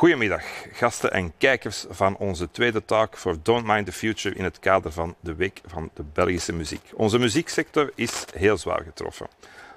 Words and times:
Goedemiddag, 0.00 0.42
gasten 0.72 1.12
en 1.12 1.32
kijkers 1.38 1.84
van 1.88 2.16
onze 2.16 2.50
tweede 2.50 2.84
talk 2.84 3.16
voor 3.16 3.36
Don't 3.42 3.66
Mind 3.66 3.86
the 3.86 3.92
Future 3.92 4.34
in 4.34 4.44
het 4.44 4.58
kader 4.58 4.92
van 4.92 5.14
de 5.20 5.34
Week 5.34 5.60
van 5.66 5.90
de 5.94 6.02
Belgische 6.12 6.52
Muziek. 6.52 6.82
Onze 6.94 7.18
muzieksector 7.18 7.92
is 7.94 8.24
heel 8.34 8.56
zwaar 8.56 8.82
getroffen. 8.82 9.26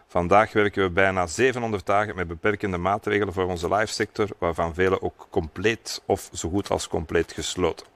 Vandaag 0.07 0.54
werken 0.54 0.83
we 0.83 0.89
bijna 0.89 1.28
700 1.28 1.86
dagen 1.86 2.15
met 2.15 2.28
beperkende 2.28 2.78
maatregelen 2.78 3.33
voor 3.33 3.46
onze 3.46 3.73
live 3.73 3.93
sector, 3.93 4.28
waarvan 4.38 4.73
vele 4.73 5.01
ook 5.01 5.28
compleet 5.29 6.01
of 6.05 6.29
zo 6.33 6.50
goed 6.50 6.69
als 6.69 6.87
compleet 6.87 7.32
gesloten. 7.32 7.87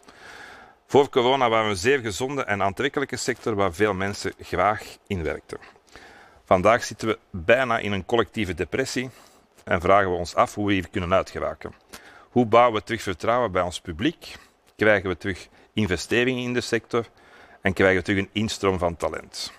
Voor 0.87 1.09
corona 1.09 1.49
waren 1.49 1.65
we 1.65 1.71
een 1.71 1.77
zeer 1.77 1.99
gezonde 1.99 2.43
en 2.43 2.63
aantrekkelijke 2.63 3.17
sector 3.17 3.55
waar 3.55 3.73
veel 3.73 3.93
mensen 3.93 4.33
graag 4.39 4.83
in 5.07 5.23
werkten. 5.23 5.57
Vandaag 6.45 6.83
zitten 6.83 7.07
we 7.07 7.19
bijna 7.29 7.77
in 7.77 7.91
een 7.91 8.05
collectieve 8.05 8.53
depressie 8.53 9.09
en 9.63 9.81
vragen 9.81 10.11
we 10.11 10.17
ons 10.17 10.35
af 10.35 10.55
hoe 10.55 10.67
we 10.67 10.73
hier 10.73 10.89
kunnen 10.89 11.13
uitgeraken. 11.13 11.73
Hoe 12.37 12.45
bouwen 12.45 12.73
we 12.73 12.83
terug 12.83 13.01
vertrouwen 13.01 13.51
bij 13.51 13.61
ons 13.61 13.81
publiek? 13.81 14.35
Krijgen 14.75 15.09
we 15.09 15.17
terug 15.17 15.47
investeringen 15.73 16.43
in 16.43 16.53
de 16.53 16.61
sector? 16.61 17.09
En 17.61 17.73
krijgen 17.73 17.97
we 17.97 18.03
terug 18.03 18.19
een 18.19 18.29
instroom 18.31 18.77
van 18.77 18.95
talent? 18.95 19.51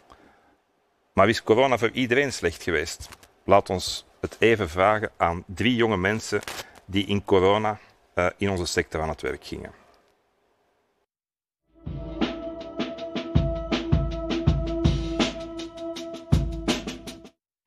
Maar 1.13 1.29
is 1.29 1.43
corona 1.43 1.79
voor 1.79 1.91
iedereen 1.91 2.33
slecht 2.33 2.63
geweest? 2.63 3.09
Laat 3.45 3.71
ons 3.71 4.07
het 4.21 4.37
even 4.39 4.69
vragen 4.69 5.11
aan 5.17 5.45
drie 5.47 5.75
jonge 5.75 5.97
mensen 5.97 6.41
die 6.85 7.07
in 7.07 7.25
corona 7.25 7.79
uh, 8.15 8.27
in 8.37 8.51
onze 8.51 8.67
sector 8.67 9.01
aan 9.01 9.09
het 9.09 9.21
werk 9.21 9.45
gingen. 9.45 9.73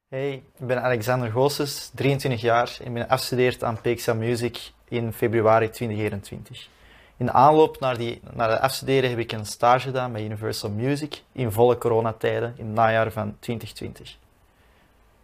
Hey, 0.07 0.33
ik 0.33 0.67
ben 0.67 0.83
Alexander 0.83 1.31
Goossens, 1.31 1.91
23 1.95 2.41
jaar 2.41 2.77
en 2.83 2.93
ben 2.93 3.07
afgestudeerd 3.07 3.63
aan 3.63 3.81
PXA 3.81 4.13
Music 4.13 4.71
in 4.91 5.13
februari 5.13 5.69
2021. 5.69 6.69
In 7.17 7.25
de 7.25 7.31
aanloop 7.31 7.79
naar, 7.79 7.97
die, 7.97 8.21
naar 8.33 8.49
het 8.49 8.59
afstuderen 8.59 9.09
heb 9.09 9.19
ik 9.19 9.31
een 9.31 9.45
stage 9.45 9.87
gedaan 9.87 10.11
bij 10.11 10.23
Universal 10.23 10.69
Music 10.69 11.21
in 11.31 11.51
volle 11.51 11.77
coronatijden 11.77 12.53
in 12.57 12.65
het 12.65 12.75
najaar 12.75 13.11
van 13.11 13.35
2020. 13.39 14.17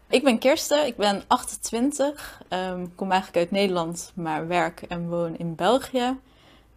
Ik 0.07 0.23
ben 0.23 0.39
Kirsten, 0.39 0.85
ik 0.85 0.95
ben 0.95 1.23
28, 1.27 2.41
um, 2.41 2.59
ehm, 2.59 2.85
kom 2.95 3.11
eigenlijk 3.11 3.39
uit 3.39 3.51
Nederland, 3.51 4.11
maar 4.15 4.47
werk 4.47 4.81
en 4.81 5.09
woon 5.09 5.37
in 5.37 5.55
België. 5.55 6.17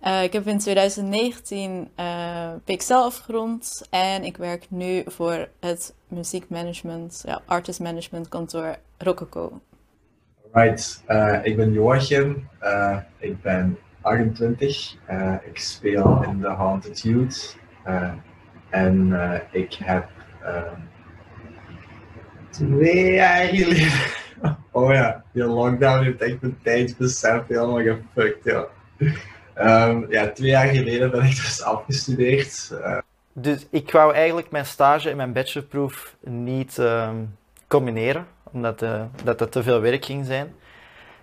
Uh, 0.04 0.22
ik 0.22 0.32
heb 0.32 0.46
in 0.46 0.58
2019 0.58 1.90
uh, 2.00 2.50
PXL 2.64 2.92
afgerond 2.92 3.82
en 3.90 4.24
ik 4.24 4.36
werk 4.36 4.66
nu 4.68 5.02
voor 5.06 5.48
het 5.60 5.94
muziekmanagement, 6.08 7.22
ja, 7.26 7.42
management 7.78 8.28
kantoor 8.28 8.76
Rococo. 8.98 9.60
Right, 10.52 11.02
uh, 11.08 11.38
ik 11.42 11.56
ben 11.56 11.72
Joachim, 11.72 12.48
uh, 12.62 12.96
ik 13.18 13.42
ben 13.42 13.78
28, 14.00 14.96
uh, 15.10 15.34
ik 15.44 15.58
speel 15.58 16.22
in 16.22 16.40
The 16.40 16.48
Haunted 16.48 17.00
Youth 17.00 17.58
en 18.70 19.12
ik 19.50 19.74
heb 19.74 20.08
twee 22.50 23.12
jaar 23.12 23.44
geleden, 23.44 23.92
oh 24.70 24.92
ja, 24.92 25.24
die 25.32 25.44
lockdown 25.44 26.02
heeft 26.02 26.20
echt 26.20 26.40
mijn 26.40 26.58
tijdsbesef 26.62 27.46
helemaal 27.46 27.82
gefuckt, 27.82 28.44
ja. 28.44 28.66
Um, 29.88 30.06
ja, 30.10 30.28
twee 30.28 30.50
jaar 30.50 30.68
geleden 30.68 31.10
ben 31.10 31.22
ik 31.22 31.36
dus 31.36 31.62
afgestudeerd. 31.62 32.74
Dus 33.32 33.66
ik 33.70 33.90
wou 33.90 34.14
eigenlijk 34.14 34.50
mijn 34.50 34.66
stage 34.66 35.10
en 35.10 35.16
mijn 35.16 35.32
bachelorproef 35.32 36.16
niet 36.20 36.78
um, 36.78 37.36
combineren 37.68 38.26
omdat 38.52 38.82
uh, 38.82 39.02
dat, 39.24 39.52
te 39.52 39.62
veel 39.62 39.80
werk 39.80 40.04
ging 40.04 40.26
zijn. 40.26 40.54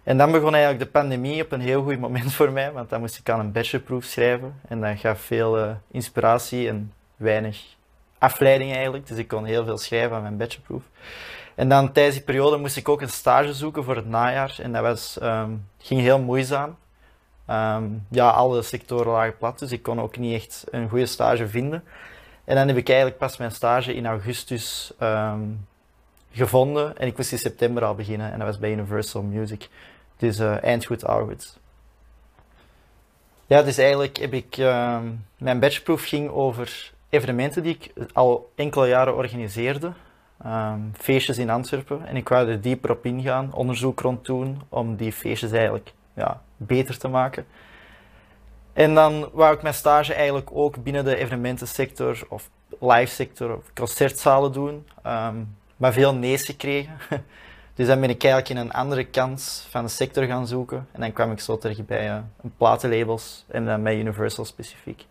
En 0.03 0.17
dan 0.17 0.31
begon 0.31 0.53
eigenlijk 0.53 0.83
de 0.83 0.99
pandemie 0.99 1.43
op 1.43 1.51
een 1.51 1.61
heel 1.61 1.83
goed 1.83 1.99
moment 1.99 2.33
voor 2.33 2.51
mij, 2.51 2.71
want 2.71 2.89
dan 2.89 2.99
moest 2.99 3.17
ik 3.17 3.29
aan 3.29 3.39
een 3.39 3.51
bachelorproef 3.51 4.03
schrijven. 4.03 4.59
En 4.67 4.81
dat 4.81 4.99
gaf 4.99 5.21
veel 5.21 5.59
uh, 5.59 5.69
inspiratie 5.91 6.67
en 6.67 6.93
weinig 7.15 7.75
afleiding 8.17 8.73
eigenlijk. 8.73 9.07
Dus 9.07 9.17
ik 9.17 9.27
kon 9.27 9.45
heel 9.45 9.65
veel 9.65 9.77
schrijven 9.77 10.15
aan 10.15 10.21
mijn 10.21 10.37
bachelorproef. 10.37 10.83
En 11.55 11.69
dan 11.69 11.91
tijdens 11.91 12.15
die 12.15 12.25
periode 12.25 12.57
moest 12.57 12.77
ik 12.77 12.89
ook 12.89 13.01
een 13.01 13.09
stage 13.09 13.53
zoeken 13.53 13.83
voor 13.83 13.95
het 13.95 14.09
najaar. 14.09 14.57
En 14.61 14.71
dat 14.71 14.81
was, 14.81 15.17
um, 15.21 15.67
ging 15.77 16.01
heel 16.01 16.19
moeizaam. 16.19 16.75
Um, 17.49 18.05
ja, 18.09 18.29
alle 18.29 18.61
sectoren 18.61 19.11
lagen 19.11 19.37
plat, 19.37 19.59
dus 19.59 19.71
ik 19.71 19.83
kon 19.83 20.01
ook 20.01 20.17
niet 20.17 20.35
echt 20.35 20.63
een 20.71 20.89
goede 20.89 21.05
stage 21.05 21.47
vinden. 21.47 21.83
En 22.43 22.55
dan 22.55 22.67
heb 22.67 22.77
ik 22.77 22.87
eigenlijk 22.87 23.17
pas 23.17 23.37
mijn 23.37 23.51
stage 23.51 23.93
in 23.93 24.05
augustus 24.05 24.93
um, 24.99 25.67
gevonden 26.37 26.97
en 26.97 27.07
ik 27.07 27.17
moest 27.17 27.31
in 27.31 27.37
september 27.37 27.83
al 27.83 27.95
beginnen 27.95 28.31
en 28.31 28.37
dat 28.37 28.47
was 28.47 28.59
bij 28.59 28.71
Universal 28.71 29.21
Music. 29.21 29.69
Dus 30.17 30.39
uh, 30.39 30.63
eind 30.63 30.85
goed, 30.85 31.03
goed. 31.03 31.59
Ja, 33.45 33.61
dus 33.61 33.77
eigenlijk 33.77 34.17
heb 34.17 34.33
ik, 34.33 34.57
uh, 34.57 34.99
mijn 35.37 35.59
bachelorproef 35.59 36.07
ging 36.07 36.29
over 36.29 36.91
evenementen 37.09 37.63
die 37.63 37.77
ik 37.79 38.07
al 38.13 38.51
enkele 38.55 38.87
jaren 38.87 39.15
organiseerde. 39.15 39.91
Um, 40.45 40.91
feestjes 40.97 41.37
in 41.37 41.49
Antwerpen 41.49 42.05
en 42.05 42.15
ik 42.15 42.29
wou 42.29 42.49
er 42.49 42.61
dieper 42.61 42.91
op 42.91 43.05
ingaan, 43.05 43.53
onderzoek 43.53 43.99
rond 43.99 44.25
doen 44.25 44.61
om 44.69 44.95
die 44.95 45.11
feestjes 45.11 45.51
eigenlijk 45.51 45.93
ja, 46.13 46.41
beter 46.57 46.97
te 46.97 47.07
maken. 47.07 47.45
En 48.73 48.93
dan 48.93 49.29
wou 49.33 49.53
ik 49.53 49.61
mijn 49.61 49.73
stage 49.73 50.13
eigenlijk 50.13 50.49
ook 50.51 50.83
binnen 50.83 51.05
de 51.05 51.15
evenementensector 51.15 52.25
of 52.29 52.49
live 52.79 53.13
sector 53.13 53.55
of 53.55 53.63
concertzalen 53.73 54.51
doen. 54.51 54.87
Um, 55.07 55.56
maar 55.77 55.93
veel 55.93 56.13
nee's 56.13 56.43
gekregen. 56.43 56.97
Dus 57.77 57.87
dan 57.87 57.99
ben 57.99 58.09
ik 58.09 58.23
eigenlijk 58.23 58.59
in 58.59 58.65
een 58.67 58.73
andere 58.73 59.05
kant 59.05 59.65
van 59.69 59.83
de 59.83 59.89
sector 59.89 60.23
gaan 60.23 60.47
zoeken. 60.47 60.87
En 60.91 61.01
dan 61.01 61.13
kwam 61.13 61.31
ik 61.31 61.39
zo 61.39 61.57
terecht 61.57 61.85
bij 61.85 62.09
uh, 62.09 62.17
platenlabels 62.57 63.45
en 63.47 63.65
dan 63.65 63.83
bij 63.83 63.97
Universal 63.99 64.45
specifiek. 64.45 65.05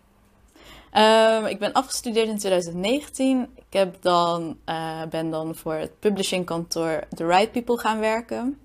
Um, 0.93 1.45
ik 1.45 1.59
ben 1.59 1.73
afgestudeerd 1.73 2.27
in 2.27 2.37
2019. 2.37 3.49
Ik 3.55 3.63
heb 3.69 3.95
dan, 4.01 4.57
uh, 4.65 5.03
ben 5.09 5.29
dan 5.29 5.55
voor 5.55 5.73
het 5.73 5.99
publishingkantoor 5.99 7.03
The 7.15 7.25
Right 7.25 7.51
People 7.51 7.77
gaan 7.77 7.99
werken. 7.99 8.59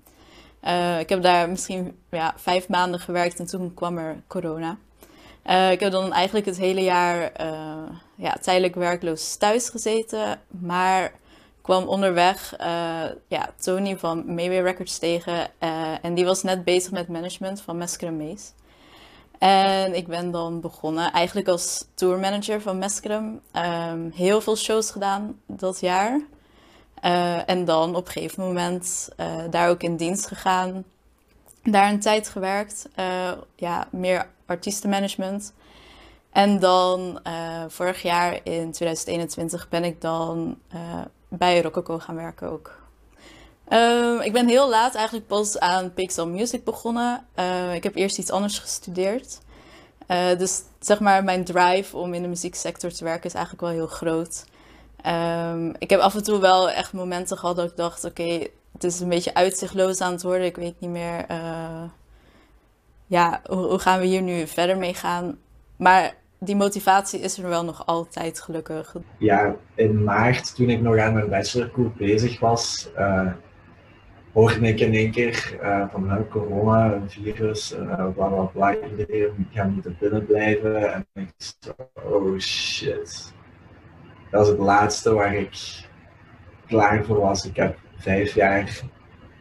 Uh, 0.63 0.99
ik 0.99 1.09
heb 1.09 1.21
daar 1.21 1.49
misschien 1.49 1.97
ja, 2.09 2.33
vijf 2.37 2.67
maanden 2.67 2.99
gewerkt 2.99 3.39
en 3.39 3.45
toen 3.45 3.73
kwam 3.73 3.97
er 3.97 4.21
corona. 4.27 4.77
ik 5.71 5.79
heb 5.79 5.91
dan 5.91 6.13
eigenlijk 6.13 6.45
het 6.45 6.57
hele 6.57 6.81
jaar 6.81 7.31
ja, 8.15 8.37
tijdelijk 8.41 8.75
werkloos 8.75 9.35
thuis 9.35 9.69
gezeten. 9.69 10.39
Maar 10.47 11.11
kwam 11.63 11.87
onderweg 11.87 12.55
uh, 12.61 13.03
ja, 13.27 13.49
Tony 13.59 13.97
van 13.97 14.33
Mayway 14.33 14.61
Records 14.61 14.97
tegen. 14.97 15.33
Uh, 15.33 15.91
en 16.01 16.13
die 16.13 16.25
was 16.25 16.43
net 16.43 16.63
bezig 16.63 16.91
met 16.91 17.07
management 17.07 17.61
van 17.61 17.77
Mescrum 17.77 18.35
En 19.39 19.95
ik 19.95 20.07
ben 20.07 20.31
dan 20.31 20.61
begonnen 20.61 21.11
eigenlijk 21.11 21.47
als 21.47 21.85
tourmanager 21.93 22.61
van 22.61 22.77
Mescrum. 22.77 23.41
Um, 23.53 24.11
heel 24.15 24.41
veel 24.41 24.55
shows 24.55 24.91
gedaan 24.91 25.39
dat 25.45 25.79
jaar. 25.79 26.21
Uh, 27.03 27.49
en 27.49 27.65
dan 27.65 27.95
op 27.95 28.05
een 28.05 28.11
gegeven 28.11 28.43
moment 28.43 29.09
daar 29.49 29.69
ook 29.69 29.83
in 29.83 29.95
dienst 29.95 30.27
gegaan. 30.27 30.83
Daar 31.63 31.89
een 31.89 31.99
tijd 31.99 32.29
gewerkt. 32.29 32.89
ja, 33.55 33.87
meer 33.91 34.27
artiestenmanagement. 34.45 35.53
En 36.31 36.59
dan 36.59 37.19
vorig 37.67 38.01
jaar 38.01 38.39
in 38.43 38.71
2021 38.71 39.69
ben 39.69 39.83
ik 39.83 40.01
dan 40.01 40.57
bij 41.37 41.61
Rococo 41.61 41.99
gaan 41.99 42.15
werken 42.15 42.49
ook. 42.49 42.81
Uh, 43.69 44.25
ik 44.25 44.33
ben 44.33 44.47
heel 44.47 44.69
laat 44.69 44.95
eigenlijk 44.95 45.27
pas 45.27 45.59
aan 45.59 45.93
Pixel 45.93 46.27
Music 46.27 46.63
begonnen. 46.63 47.25
Uh, 47.39 47.73
ik 47.73 47.83
heb 47.83 47.95
eerst 47.95 48.17
iets 48.17 48.31
anders 48.31 48.59
gestudeerd. 48.59 49.39
Uh, 50.07 50.37
dus 50.37 50.61
zeg 50.79 50.99
maar, 50.99 51.23
mijn 51.23 51.43
drive 51.43 51.97
om 51.97 52.13
in 52.13 52.21
de 52.21 52.27
muzieksector 52.27 52.91
te 52.91 53.03
werken 53.03 53.25
is 53.25 53.33
eigenlijk 53.33 53.63
wel 53.65 53.73
heel 53.73 53.87
groot. 53.87 54.45
Um, 55.05 55.73
ik 55.77 55.89
heb 55.89 55.99
af 55.99 56.15
en 56.15 56.23
toe 56.23 56.39
wel 56.39 56.69
echt 56.69 56.93
momenten 56.93 57.37
gehad 57.37 57.55
dat 57.55 57.69
ik 57.69 57.77
dacht: 57.77 58.03
oké, 58.03 58.47
het 58.71 58.83
is 58.83 58.99
een 58.99 59.09
beetje 59.09 59.33
uitzichtloos 59.33 60.01
aan 60.01 60.11
het 60.11 60.23
worden. 60.23 60.45
Ik 60.45 60.55
weet 60.55 60.79
niet 60.79 60.89
meer. 60.89 61.25
Uh, 61.31 61.83
ja, 63.05 63.41
hoe, 63.45 63.65
hoe, 63.65 63.79
gaan 63.79 63.99
we 63.99 64.05
hier 64.05 64.21
nu 64.21 64.47
verder 64.47 64.77
mee 64.77 64.93
gaan? 64.93 65.37
Maar 65.75 66.15
die 66.43 66.55
motivatie 66.55 67.19
is 67.19 67.37
er 67.37 67.49
wel 67.49 67.65
nog 67.65 67.85
altijd, 67.85 68.39
gelukkig. 68.39 68.95
Ja, 69.17 69.55
in 69.75 70.03
maart, 70.03 70.55
toen 70.55 70.69
ik 70.69 70.81
nog 70.81 70.97
aan 70.97 71.13
mijn 71.13 71.29
bachelorkoep 71.29 71.97
bezig 71.97 72.39
was, 72.39 72.89
uh, 72.97 73.31
hoorde 74.33 74.67
ik 74.67 74.79
in 74.79 74.93
één 74.93 75.11
keer 75.11 75.57
uh, 75.61 75.89
van 75.91 76.05
uh, 76.05 76.17
corona, 76.29 76.93
een 76.93 77.09
virus, 77.09 77.73
uh, 77.73 78.07
bla 78.15 78.27
bla 78.27 78.43
bla, 78.43 78.75
iedereen 78.89 79.47
gaat 79.51 79.69
moeten 79.69 79.97
binnen 79.99 80.25
blijven. 80.25 80.93
En 80.93 81.05
ik 81.13 81.31
dacht, 81.37 81.75
oh 81.93 82.39
shit. 82.39 83.33
Dat 84.31 84.45
is 84.45 84.51
het 84.51 84.59
laatste 84.59 85.13
waar 85.13 85.35
ik 85.35 85.87
klaar 86.67 87.05
voor 87.05 87.19
was. 87.19 87.45
Ik 87.45 87.55
heb 87.55 87.77
vijf 87.97 88.33
jaar 88.33 88.81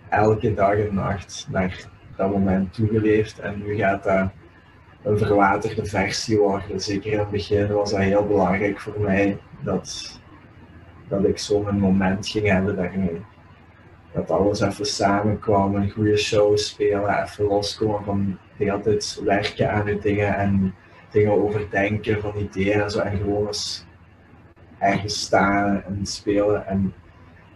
elke 0.09 0.55
dag 0.55 0.75
en 0.75 0.95
nacht 0.95 1.47
naar 1.51 1.89
dat 2.17 2.31
moment 2.31 2.75
toegeleefd 2.75 3.39
en 3.39 3.63
nu 3.63 3.77
gaat 3.77 4.05
dat 4.05 4.31
een 5.03 5.19
verwaterde 5.19 5.85
versie 5.85 6.39
worden. 6.39 6.81
Zeker 6.81 7.13
in 7.13 7.19
het 7.19 7.31
begin 7.31 7.73
was 7.73 7.91
dat 7.91 8.01
heel 8.01 8.27
belangrijk 8.27 8.81
voor 8.81 9.01
mij 9.01 9.39
dat, 9.61 10.21
dat 11.09 11.25
ik 11.25 11.39
zo'n 11.39 11.79
moment 11.79 12.29
ging 12.29 12.47
hebben 12.47 12.77
daarmee. 12.77 13.21
Dat 14.13 14.31
alles 14.31 14.61
even 14.61 14.87
samenkwam, 14.87 15.75
een 15.75 15.91
goede 15.91 16.17
show 16.17 16.57
spelen, 16.57 17.23
even 17.23 17.45
loskomen 17.45 18.05
van 18.05 18.39
de 18.57 18.73
altijd 18.73 19.21
werken 19.25 19.73
aan 19.73 19.87
je 19.87 19.99
dingen 19.99 20.37
en 20.37 20.75
dingen 21.11 21.43
overdenken 21.43 22.21
van 22.21 22.37
ideeën 22.37 22.81
en 22.81 22.91
zo. 22.91 22.99
En 22.99 23.17
gewoon 23.17 23.47
eens 23.47 23.87
ergens 24.79 25.21
staan 25.21 25.83
en 25.85 26.07
spelen. 26.07 26.67
En 26.67 26.95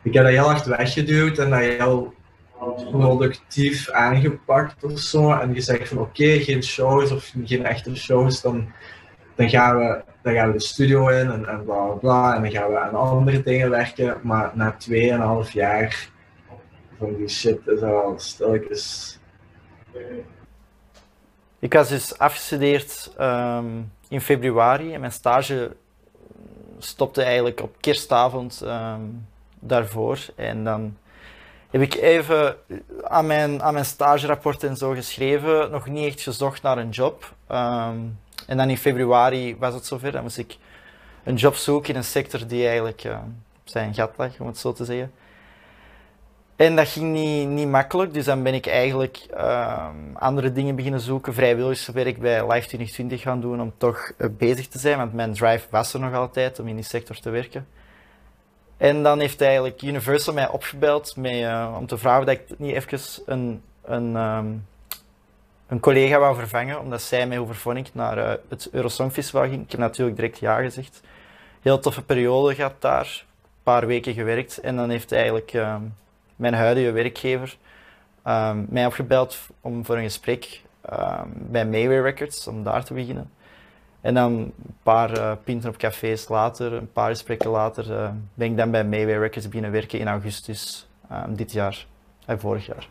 ik 0.03 0.15
heb 0.15 0.25
dat 0.25 0.33
heel 0.33 0.45
hard 0.45 0.67
weggeduwd 0.67 1.39
en 1.39 1.51
dat 1.51 1.61
heel 1.61 2.15
productief 2.91 3.91
aangepakt 3.91 4.85
of 4.85 4.99
zo. 4.99 5.33
En 5.33 5.55
gezegd 5.55 5.89
van 5.89 5.99
oké, 5.99 6.39
geen 6.39 6.63
shows 6.63 7.11
of 7.11 7.33
geen 7.45 7.65
echte 7.65 7.97
shows, 7.97 8.41
dan, 8.41 8.73
dan, 9.35 9.49
gaan, 9.49 9.79
we, 9.79 10.03
dan 10.23 10.35
gaan 10.35 10.47
we 10.47 10.53
de 10.53 10.65
studio 10.65 11.09
in 11.09 11.31
en, 11.31 11.47
en 11.47 11.65
bla 11.65 11.87
bla. 11.87 12.35
En 12.35 12.43
dan 12.43 12.51
gaan 12.51 12.71
we 12.71 12.79
aan 12.79 12.95
andere 12.95 13.43
dingen 13.43 13.71
werken. 13.71 14.17
Maar 14.23 14.51
na 14.55 14.77
2,5 15.47 15.53
jaar 15.53 16.09
van 16.99 17.17
die 17.17 17.29
shit 17.29 17.67
is 17.67 17.83
al 17.83 18.15
stilletjes. 18.17 19.19
Ik 21.59 21.73
was 21.73 21.89
dus 21.89 22.19
afgestudeerd 22.19 23.15
um, 23.21 23.93
in 24.09 24.21
februari 24.21 24.95
en 24.95 25.01
mijn 25.01 25.13
stage 25.13 25.77
stopte 26.79 27.23
eigenlijk 27.23 27.63
op 27.63 27.77
kerstavond 27.81 28.63
um, 28.65 29.27
daarvoor. 29.61 30.19
En 30.35 30.65
dan 30.65 30.97
heb 31.79 31.93
ik 31.93 32.01
even 32.01 32.57
aan 33.03 33.27
mijn, 33.27 33.63
aan 33.63 33.73
mijn 33.73 33.85
stagerapport 33.85 34.65
en 34.65 34.77
zo 34.77 34.91
geschreven, 34.91 35.71
nog 35.71 35.87
niet 35.87 36.07
echt 36.07 36.21
gezocht 36.21 36.63
naar 36.63 36.79
een 36.79 36.91
job. 36.91 37.35
Um, 37.51 38.19
en 38.47 38.57
dan 38.57 38.71
in 38.71 38.79
februari 38.79 39.57
was 39.59 39.75
het 39.75 39.87
zover, 39.87 40.13
dan 40.13 40.23
moest 40.23 40.39
ik 40.39 40.57
een 41.25 41.35
job 41.35 41.55
zoeken 41.55 41.91
in 41.91 41.97
een 41.97 42.05
sector 42.05 42.47
die 42.47 42.67
eigenlijk 42.67 43.05
op 43.05 43.63
zijn 43.65 43.95
gat 43.95 44.13
lag, 44.17 44.41
om 44.41 44.47
het 44.47 44.59
zo 44.59 44.73
te 44.73 44.85
zeggen. 44.85 45.13
En 46.57 46.77
dat 46.77 46.89
ging 46.89 47.13
niet, 47.13 47.49
niet 47.49 47.69
makkelijk, 47.69 48.15
dus 48.15 48.25
dan 48.25 48.43
ben 48.43 48.55
ik 48.55 48.67
eigenlijk 48.67 49.27
uh, 49.35 49.89
andere 50.15 50.53
dingen 50.53 50.77
beginnen 50.77 51.01
zoeken, 51.01 51.35
vrijwilligerswerk 51.35 52.19
bij 52.19 52.47
Life 52.47 52.67
2020 52.67 53.21
gaan 53.21 53.41
doen 53.41 53.61
om 53.61 53.73
toch 53.77 54.13
uh, 54.19 54.29
bezig 54.39 54.69
te 54.69 54.79
zijn, 54.79 54.99
want 54.99 55.13
mijn 55.13 55.33
drive 55.33 55.67
was 55.71 55.95
er 55.95 56.01
nog 56.01 56.15
altijd 56.15 56.59
om 56.59 56.69
in 56.69 56.75
die 56.75 56.85
sector 56.85 57.21
te 57.21 57.31
werken. 57.31 57.67
En 58.77 59.03
dan 59.03 59.21
heeft 59.21 59.41
eigenlijk 59.41 59.83
Universal 59.83 60.35
mij 60.35 60.49
opgebeld 60.49 61.17
uh, 61.17 61.75
om 61.79 61.87
te 61.87 61.99
vragen 61.99 62.27
dat 62.27 62.35
ik 62.35 62.59
niet 62.59 62.75
even 62.75 63.23
een, 63.27 63.63
een, 63.85 64.17
um, 64.17 64.67
een 65.67 65.81
collega 65.81 66.19
wou 66.19 66.35
vervangen, 66.37 66.81
omdat 66.81 67.03
zij 67.03 67.27
mij 67.27 67.39
overvond 67.39 67.95
naar 67.95 68.19
uh, 68.19 68.33
het 68.49 68.69
Eurosong 68.73 69.13
Festival 69.13 69.49
ging. 69.49 69.65
Ik 69.65 69.71
heb 69.71 69.81
natuurlijk 69.81 70.17
direct 70.17 70.39
ja 70.39 70.61
gezegd. 70.61 71.01
Heel 71.63 71.79
toffe 71.79 72.03
periode 72.03 72.55
gehad 72.55 72.75
daar, 72.79 73.25
een 73.43 73.63
paar 73.63 73.87
weken 73.87 74.15
gewerkt 74.15 74.59
en 74.59 74.77
dan 74.77 74.91
heeft 74.91 75.13
eigenlijk 75.13 75.53
um, 75.53 75.95
mijn 76.37 76.55
huidige 76.55 76.93
werkgever 76.93 77.57
um, 78.27 78.67
mij 78.69 78.87
opgebeld 78.87 79.39
om 79.61 79.85
voor 79.85 79.97
een 79.97 80.03
gesprek 80.03 80.63
bij 81.33 81.67
Mayway 81.67 82.01
Records, 82.01 82.47
om 82.47 82.63
daar 82.63 82.85
te 82.85 82.95
beginnen. 82.95 83.31
En 84.07 84.15
dan 84.15 84.33
een 84.33 84.53
paar 84.83 85.17
uh, 85.17 85.33
pinten 85.45 85.69
op 85.69 85.77
cafés 85.77 86.29
later, 86.29 86.73
een 86.73 86.93
paar 86.93 87.11
gesprekken 87.11 87.51
later, 87.51 87.91
uh, 87.91 88.11
ben 88.35 88.51
ik 88.51 88.57
dan 88.57 88.71
bij 88.71 88.85
Mayway 88.85 89.19
Records 89.19 89.47
beginnen 89.47 89.71
werken 89.71 89.99
in 89.99 90.09
augustus 90.09 90.89
um, 91.13 91.37
dit 91.37 91.53
jaar 91.53 91.87
en 92.27 92.41
vorig 92.41 92.67
jaar. 92.67 92.89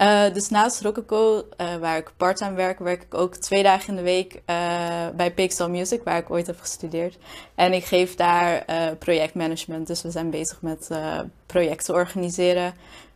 Uh, 0.00 0.34
dus 0.34 0.48
naast 0.48 0.80
Rococo, 0.80 1.44
waar 1.80 1.96
ik 1.96 2.12
part-time 2.16 2.54
werk, 2.54 2.78
werk 2.78 3.02
ik 3.02 3.14
ook 3.14 3.36
twee 3.36 3.62
dagen 3.62 3.88
in 3.88 3.96
de 3.96 4.02
week 4.02 4.42
bij 5.16 5.32
Pixel 5.34 5.70
Music, 5.70 6.02
waar 6.04 6.18
ik 6.18 6.30
ooit 6.30 6.46
heb 6.46 6.60
gestudeerd. 6.60 7.18
En 7.54 7.72
ik 7.72 7.84
geef 7.84 8.14
daar 8.14 8.64
projectmanagement, 8.98 9.86
dus 9.86 10.02
we 10.02 10.10
zijn 10.10 10.30
bezig 10.30 10.62
met 10.62 10.90
projecten 11.46 11.94
organiseren. 11.94 12.74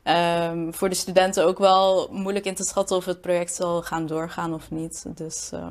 Um, 0.08 0.74
voor 0.74 0.88
de 0.88 0.94
studenten 0.94 1.46
ook 1.46 1.58
wel 1.58 2.08
moeilijk 2.12 2.44
in 2.44 2.54
te 2.54 2.64
schatten 2.64 2.96
of 2.96 3.04
het 3.04 3.20
project 3.20 3.52
zal 3.52 3.82
gaan 3.82 4.06
doorgaan 4.06 4.54
of 4.54 4.70
niet. 4.70 5.06
Dus 5.16 5.50
uh, 5.54 5.66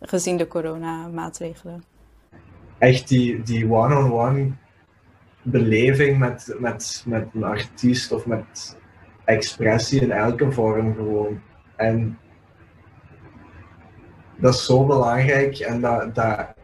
gezien 0.00 0.36
de 0.36 0.46
coronamaatregelen. 0.46 1.84
Echt 2.78 3.08
die, 3.08 3.42
die 3.42 3.72
one-on-one 3.72 4.50
beleving 5.42 6.18
met, 6.18 6.54
met, 6.58 7.02
met 7.06 7.28
een 7.34 7.44
artiest 7.44 8.12
of 8.12 8.26
met 8.26 8.76
expressie 9.24 10.00
in 10.00 10.12
elke 10.12 10.52
vorm 10.52 10.94
gewoon. 10.94 11.40
En 11.76 12.18
dat 14.36 14.54
is 14.54 14.64
zo 14.64 14.86
belangrijk 14.86 15.58
en 15.58 15.80
dat, 15.80 16.14
dat, 16.14 16.54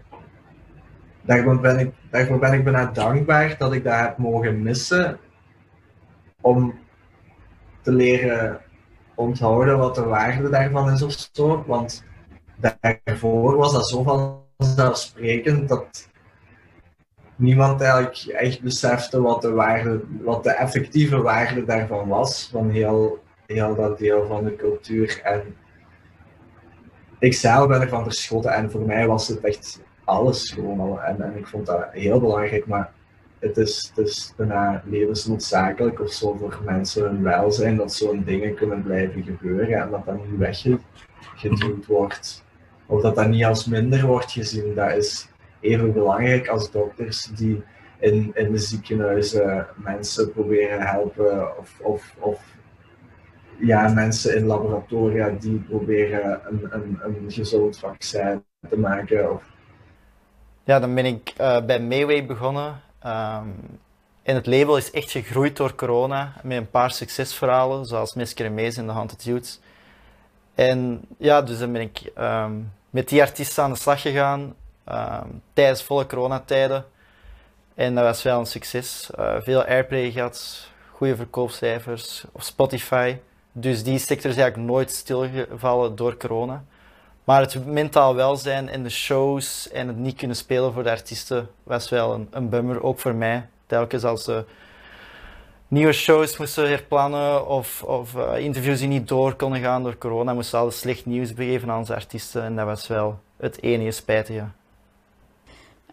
daarvoor, 1.22 1.60
ben 1.60 1.78
ik, 1.78 1.94
daarvoor 2.10 2.38
ben 2.38 2.52
ik 2.52 2.64
bijna 2.64 2.86
dankbaar 2.86 3.56
dat 3.58 3.72
ik 3.72 3.84
dat 3.84 3.98
heb 3.98 4.18
mogen 4.18 4.62
missen. 4.62 5.18
Om 6.40 6.84
te 7.86 7.92
leren 7.92 8.60
onthouden 9.14 9.78
wat 9.78 9.94
de 9.94 10.04
waarde 10.04 10.48
daarvan 10.48 10.90
is 10.90 11.02
of 11.02 11.28
zo. 11.32 11.64
Want 11.66 12.04
daarvoor 12.80 13.56
was 13.56 13.72
dat 13.72 13.88
zo 13.88 14.32
vanzelfsprekend 14.58 15.68
dat 15.68 16.08
niemand 17.36 17.80
eigenlijk 17.80 18.16
echt 18.26 18.62
besefte 18.62 19.20
wat 19.20 19.42
de, 19.42 19.50
waarde, 19.50 20.00
wat 20.22 20.44
de 20.44 20.50
effectieve 20.50 21.22
waarde 21.22 21.64
daarvan 21.64 22.08
was, 22.08 22.48
van 22.52 22.70
heel, 22.70 23.18
heel 23.46 23.74
dat 23.74 23.98
deel 23.98 24.26
van 24.26 24.44
de 24.44 24.56
cultuur. 24.56 25.20
En 25.22 25.56
ik 27.18 27.34
zelf 27.34 27.68
ben 27.68 27.80
ervan 27.80 28.02
verschoten 28.02 28.52
en 28.52 28.70
voor 28.70 28.86
mij 28.86 29.06
was 29.06 29.28
het 29.28 29.40
echt 29.40 29.80
alles 30.04 30.50
gewoon 30.50 30.80
al. 30.80 31.02
En, 31.02 31.22
en 31.22 31.36
ik 31.36 31.46
vond 31.46 31.66
dat 31.66 31.86
heel 31.90 32.20
belangrijk, 32.20 32.66
maar 32.66 32.92
het 33.38 33.56
is, 33.56 33.92
het 33.94 34.06
is 34.06 34.32
bijna 34.36 34.82
levensnoodzakelijk 34.84 36.00
of 36.00 36.12
zo 36.12 36.34
voor 36.34 36.60
mensen 36.64 37.02
hun 37.02 37.22
welzijn 37.22 37.76
dat 37.76 37.92
zo'n 37.92 38.24
dingen 38.24 38.54
kunnen 38.54 38.82
blijven 38.82 39.22
gebeuren 39.22 39.80
en 39.80 39.90
dat 39.90 40.04
dat 40.04 40.26
niet 40.26 40.38
weggeduwd 40.38 41.86
wordt. 41.86 42.44
Of 42.86 43.02
dat 43.02 43.14
dat 43.14 43.28
niet 43.28 43.44
als 43.44 43.66
minder 43.66 44.06
wordt 44.06 44.32
gezien. 44.32 44.74
Dat 44.74 44.92
is 44.92 45.28
even 45.60 45.92
belangrijk 45.92 46.48
als 46.48 46.70
dokters 46.70 47.24
die 47.24 47.62
in, 47.98 48.30
in 48.34 48.52
de 48.52 48.58
ziekenhuizen 48.58 49.66
mensen 49.76 50.32
proberen 50.32 50.80
helpen 50.80 51.58
of, 51.58 51.78
of, 51.80 52.14
of 52.18 52.40
ja, 53.58 53.88
mensen 53.88 54.36
in 54.36 54.46
laboratoria 54.46 55.30
die 55.40 55.58
proberen 55.58 56.40
een, 56.44 56.68
een, 56.70 56.98
een 57.02 57.24
gezond 57.28 57.78
vaccin 57.78 58.44
te 58.68 58.78
maken. 58.78 59.32
Of... 59.32 59.44
Ja, 60.64 60.80
dan 60.80 60.94
ben 60.94 61.04
ik 61.04 61.34
uh, 61.40 61.64
bij 61.64 61.80
Mayway 61.80 62.26
begonnen 62.26 62.84
En 64.22 64.34
het 64.34 64.46
label 64.46 64.76
is 64.76 64.90
echt 64.90 65.10
gegroeid 65.10 65.56
door 65.56 65.74
corona 65.74 66.32
met 66.42 66.56
een 66.56 66.70
paar 66.70 66.90
succesverhalen, 66.90 67.86
zoals 67.86 68.14
Mesker 68.14 68.52
Mees 68.52 68.76
en 68.76 68.86
The 68.86 68.92
Haunted 68.92 69.24
Youth. 69.24 69.60
En 70.54 71.00
ja, 71.18 71.42
dus 71.42 71.58
dan 71.58 71.72
ben 71.72 71.80
ik 71.80 72.12
um, 72.18 72.72
met 72.90 73.08
die 73.08 73.22
artiesten 73.22 73.62
aan 73.62 73.72
de 73.72 73.78
slag 73.78 74.00
gegaan 74.00 74.54
um, 74.88 75.42
tijdens 75.52 75.82
volle 75.82 76.06
coronatijden. 76.06 76.84
En 77.74 77.94
dat 77.94 78.04
was 78.04 78.22
wel 78.22 78.38
een 78.38 78.46
succes. 78.46 79.10
Uh, 79.18 79.34
veel 79.40 79.64
airplay 79.64 80.10
gehad, 80.10 80.68
goede 80.90 81.16
verkoopcijfers 81.16 82.24
op 82.32 82.42
Spotify. 82.42 83.16
Dus 83.52 83.82
die 83.84 83.98
sector 83.98 84.30
is 84.30 84.36
eigenlijk 84.36 84.70
nooit 84.70 84.90
stilgevallen 84.90 85.96
door 85.96 86.16
corona. 86.16 86.64
Maar 87.26 87.40
het 87.40 87.66
mentaal 87.66 88.14
welzijn 88.14 88.68
en 88.68 88.82
de 88.82 88.90
shows 88.90 89.70
en 89.70 89.88
het 89.88 89.96
niet 89.96 90.16
kunnen 90.16 90.36
spelen 90.36 90.72
voor 90.72 90.82
de 90.82 90.90
artiesten 90.90 91.48
was 91.62 91.88
wel 91.88 92.14
een, 92.14 92.28
een 92.30 92.48
bummer, 92.48 92.82
ook 92.82 92.98
voor 92.98 93.14
mij. 93.14 93.48
Telkens 93.66 94.04
als 94.04 94.24
ze 94.24 94.44
nieuwe 95.68 95.92
shows 95.92 96.36
moesten 96.36 96.68
herplannen 96.68 97.46
of, 97.46 97.82
of 97.82 98.14
uh, 98.14 98.38
interviews 98.38 98.78
die 98.78 98.88
niet 98.88 99.08
door 99.08 99.34
konden 99.34 99.60
gaan 99.60 99.82
door 99.82 99.98
corona, 99.98 100.34
moesten 100.34 100.72
ze 100.72 100.78
slecht 100.78 101.06
nieuws 101.06 101.34
begeven 101.34 101.70
aan 101.70 101.78
onze 101.78 101.94
artiesten. 101.94 102.42
En 102.42 102.56
dat 102.56 102.66
was 102.66 102.86
wel 102.86 103.18
het 103.36 103.62
enige 103.62 103.90
spijtige. 103.90 104.44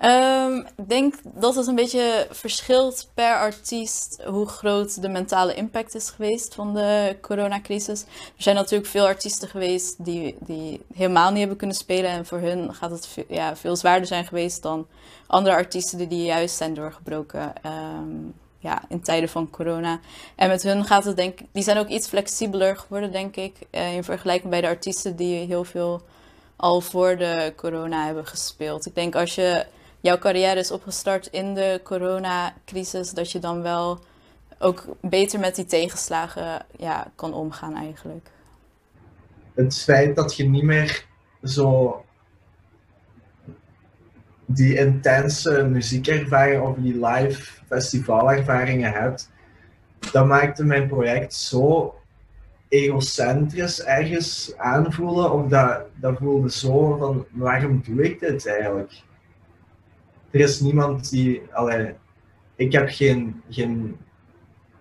Um, 0.02 0.58
ik 0.58 0.90
denk 0.90 1.16
dat 1.24 1.56
het 1.56 1.68
een 1.68 1.76
beetje 1.76 2.28
verschilt 2.32 3.10
per 3.14 3.36
artiest 3.36 4.22
hoe 4.26 4.48
groot 4.48 5.02
de 5.02 5.10
mentale 5.10 5.54
impact 5.54 5.96
is 5.96 6.10
geweest 6.10 6.56
van 6.56 6.74
de 6.74 7.18
coronacrisis. 7.22 8.02
Er 8.02 8.44
zijn 8.44 8.56
natuurlijk 8.56 8.90
veel 8.90 9.06
artiesten 9.06 9.48
geweest 9.48 10.06
die, 10.06 10.36
die 10.40 10.82
helemaal 10.94 11.30
niet 11.30 11.40
hebben 11.40 11.58
kunnen 11.58 11.76
spelen. 11.76 12.10
En 12.10 12.26
voor 12.26 12.40
hun 12.40 12.74
gaat 12.74 12.92
het 12.92 13.08
veel, 13.08 13.24
ja, 13.28 13.56
veel 13.56 13.76
zwaarder 13.76 14.08
zijn 14.08 14.26
geweest 14.26 14.62
dan 14.62 14.88
andere 15.28 15.56
artiesten 15.56 16.10
die, 16.10 16.26
juist 16.26 16.56
zijn 16.56 16.74
doorgebroken 16.74 17.54
um, 17.66 18.34
ja, 18.60 18.82
in 18.90 19.02
tijden 19.02 19.30
van 19.30 19.50
corona. 19.50 20.00
En 20.36 20.50
met 20.50 20.64
hun 20.64 20.86
gaat 20.86 21.04
het 21.04 21.16
denk 21.16 21.40
die 21.52 21.64
zijn 21.64 21.78
ook 21.78 21.88
iets 21.88 22.08
flexibeler 22.08 22.78
geworden 22.78 23.12
denk 23.12 23.36
ik. 23.36 23.56
Uh, 23.72 23.96
in 23.96 24.04
vergelijking 24.04 24.50
bij 24.50 24.62
de 24.62 24.68
artiesten 24.68 25.16
die 25.16 25.46
heel 25.46 25.64
veel 25.64 26.02
al 26.56 26.82
voor 26.82 27.18
de 27.18 27.54
corona 27.56 28.06
hebben 28.06 28.26
gespeeld. 28.26 28.86
Ik 28.86 28.96
denk 28.96 29.16
als 29.16 29.36
je 29.36 29.66
jouw 30.04 30.18
carrière 30.18 30.60
is 30.60 30.72
opgestart 30.72 31.28
in 31.28 31.54
de 31.54 31.80
coronacrisis, 31.84 33.12
dat 33.12 33.32
je 33.32 33.40
dan 33.40 33.62
wel 33.62 34.00
ook 34.60 34.86
beter 35.02 35.40
met 35.40 35.56
die 35.56 35.66
tegenslagen 35.66 36.66
ja, 36.78 37.12
kan 37.16 37.34
omgaan 37.34 37.76
eigenlijk. 37.76 38.28
Het 39.54 39.78
feit 39.78 40.16
dat 40.16 40.36
je 40.36 40.50
niet 40.50 40.64
meer 40.64 41.06
zo 41.44 42.06
die 44.46 44.78
intense 44.78 45.64
muziekervaring 45.64 46.62
of 46.62 46.76
die 46.76 47.06
live 47.06 47.62
festivalervaringen 47.68 48.92
hebt, 48.92 49.32
dat 50.12 50.26
maakte 50.26 50.64
mijn 50.64 50.88
project 50.88 51.34
zo 51.34 51.96
egocentrisch 52.68 53.82
ergens 53.82 54.54
aanvoelen, 54.58 55.32
of 55.32 55.48
dat, 55.48 55.82
dat 55.96 56.18
voelde 56.18 56.52
zo 56.52 56.98
van 56.98 57.26
waarom 57.32 57.82
doe 57.86 58.04
ik 58.04 58.20
dit 58.20 58.48
eigenlijk? 58.48 59.04
Er 60.34 60.40
is 60.40 60.60
niemand 60.60 61.10
die, 61.10 61.42
allee, 61.52 61.94
ik 62.56 62.72
heb 62.72 62.90
geen, 62.90 63.42
geen, 63.50 63.98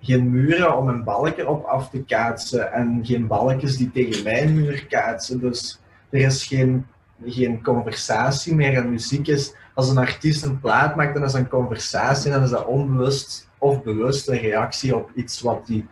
geen 0.00 0.30
muren 0.30 0.76
om 0.76 0.88
een 0.88 1.04
balken 1.04 1.48
op 1.48 1.64
af 1.64 1.90
te 1.90 2.04
kaatsen 2.04 2.72
en 2.72 3.00
geen 3.02 3.26
balkjes 3.26 3.76
die 3.76 3.90
tegen 3.90 4.24
mijn 4.24 4.54
muur 4.54 4.86
kaatsen. 4.86 5.40
Dus 5.40 5.80
er 6.10 6.20
is 6.20 6.46
geen, 6.46 6.86
geen 7.24 7.62
conversatie 7.62 8.54
meer. 8.54 8.76
En 8.76 8.90
muziek 8.90 9.26
is, 9.28 9.54
als 9.74 9.88
een 9.88 9.98
artiest 9.98 10.44
een 10.44 10.60
plaat 10.60 10.96
maakt, 10.96 11.14
dan 11.14 11.24
is 11.24 11.32
dat 11.32 11.40
een 11.40 11.48
conversatie 11.48 12.30
en 12.30 12.36
dan 12.36 12.44
is 12.44 12.50
dat 12.50 12.66
onbewust 12.66 13.48
of 13.58 13.82
bewust 13.82 14.28
een 14.28 14.38
reactie 14.38 14.96
op 14.96 15.10
iets 15.14 15.40
wat 15.40 15.66
die 15.66 15.86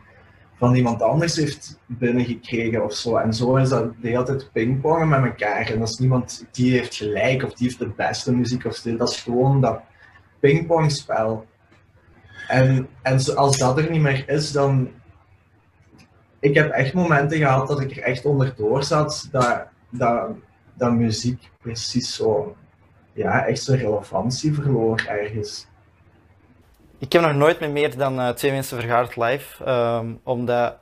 van 0.60 0.74
iemand 0.74 1.02
anders 1.02 1.36
heeft 1.36 1.78
binnengekregen 1.86 2.84
of 2.84 2.92
zo. 2.92 3.16
En 3.16 3.34
zo 3.34 3.56
is 3.56 3.68
dat 3.68 3.92
de 4.00 4.08
hele 4.08 4.22
tijd 4.22 4.52
pingpongen 4.52 5.08
met 5.08 5.24
elkaar. 5.24 5.70
En 5.70 5.80
als 5.80 5.98
niemand 5.98 6.46
die 6.50 6.72
heeft 6.72 6.94
gelijk 6.94 7.42
of 7.42 7.54
die 7.54 7.66
heeft 7.66 7.78
de 7.78 7.88
beste 7.88 8.34
muziek 8.34 8.64
of 8.64 8.74
zo, 8.74 8.96
dat 8.96 9.10
is 9.10 9.20
gewoon 9.20 9.60
dat 9.60 9.80
pingpongspel. 10.40 11.46
En, 12.48 12.88
en 13.02 13.36
als 13.36 13.58
dat 13.58 13.78
er 13.78 13.90
niet 13.90 14.00
meer 14.00 14.28
is, 14.28 14.52
dan. 14.52 14.90
Ik 16.40 16.54
heb 16.54 16.70
echt 16.70 16.94
momenten 16.94 17.38
gehad 17.38 17.68
dat 17.68 17.80
ik 17.80 17.96
er 17.96 18.02
echt 18.02 18.24
onderdoor 18.24 18.82
zat, 18.82 19.28
dat, 19.30 19.66
dat, 19.90 20.30
dat 20.74 20.92
muziek 20.92 21.50
precies 21.62 22.14
zo. 22.14 22.56
Ja, 23.12 23.46
echt 23.46 23.62
zijn 23.62 23.78
relevantie 23.78 24.54
verloor 24.54 25.04
ergens. 25.08 25.66
Ik 27.00 27.12
heb 27.12 27.22
nog 27.22 27.34
nooit 27.34 27.60
met 27.60 27.70
meer 27.70 27.96
dan 27.96 28.20
uh, 28.20 28.28
twee 28.28 28.52
mensen 28.52 28.80
vergaderd 28.80 29.16
live. 29.16 29.70
Um, 29.70 30.20
omdat 30.22 30.76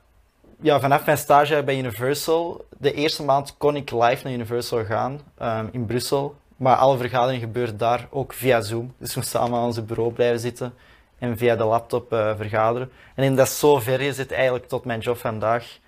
ja, 0.61 0.81
vanaf 0.81 1.07
mijn 1.07 1.19
stage 1.19 1.63
bij 1.63 1.79
Universal, 1.79 2.65
de 2.79 2.93
eerste 2.93 3.25
maand 3.25 3.55
kon 3.57 3.77
ik 3.77 3.91
live 3.91 4.25
naar 4.25 4.33
Universal 4.33 4.85
gaan 4.85 5.21
um, 5.43 5.69
in 5.73 5.87
Brussel. 5.87 6.37
Maar 6.57 6.77
alle 6.77 6.97
vergaderingen 6.97 7.41
gebeurden 7.41 7.77
daar 7.77 8.07
ook 8.11 8.33
via 8.33 8.61
Zoom. 8.61 8.95
Dus 8.99 9.15
we 9.15 9.21
moesten 9.21 9.41
allemaal 9.41 9.61
aan 9.61 9.67
onze 9.67 9.83
bureau 9.83 10.13
blijven 10.13 10.41
zitten 10.41 10.75
en 11.19 11.37
via 11.37 11.57
de 11.57 11.65
laptop 11.65 12.13
uh, 12.13 12.37
vergaderen. 12.37 12.91
En 13.15 13.25
in 13.25 13.37
dat 13.37 13.49
zo 13.49 13.79
ver 13.79 14.01
is 14.01 14.19
het 14.19 14.33
eigenlijk 14.33 14.69
tot 14.69 14.85
mijn 14.85 15.01
job 15.01 15.17
vandaag. 15.17 15.79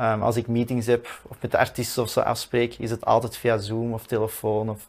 Um, 0.00 0.22
als 0.22 0.36
ik 0.36 0.46
meetings 0.46 0.86
heb 0.86 1.08
of 1.28 1.36
met 1.40 1.50
de 1.50 1.58
artiesten 1.58 2.02
of 2.02 2.08
zo 2.08 2.20
afspreek, 2.20 2.74
is 2.78 2.90
het 2.90 3.04
altijd 3.04 3.36
via 3.36 3.58
Zoom 3.58 3.92
of 3.92 4.06
telefoon 4.06 4.70
of 4.70 4.88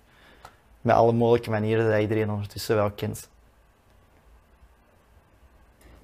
met 0.81 0.95
alle 0.95 1.11
mogelijke 1.11 1.49
manieren 1.49 1.91
dat 1.91 2.01
iedereen 2.01 2.31
ondertussen 2.31 2.75
wel 2.75 2.91
kent. 2.91 3.31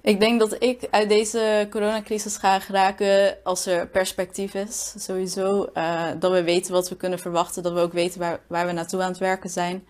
Ik 0.02 0.20
denk 0.20 0.40
dat 0.40 0.62
ik 0.62 0.88
uit 0.90 1.08
deze 1.08 1.66
coronacrisis 1.70 2.36
ga 2.36 2.60
geraken 2.60 3.36
als 3.44 3.66
er 3.66 3.88
perspectief 3.88 4.54
is. 4.54 4.94
Sowieso 4.98 5.68
uh, 5.74 6.04
dat 6.18 6.32
we 6.32 6.42
weten 6.42 6.72
wat 6.72 6.88
we 6.88 6.96
kunnen 6.96 7.18
verwachten, 7.18 7.62
dat 7.62 7.72
we 7.72 7.80
ook 7.80 7.92
weten 7.92 8.20
waar, 8.20 8.40
waar 8.46 8.66
we 8.66 8.72
naartoe 8.72 9.02
aan 9.02 9.10
het 9.10 9.18
werken 9.18 9.50
zijn. 9.50 9.84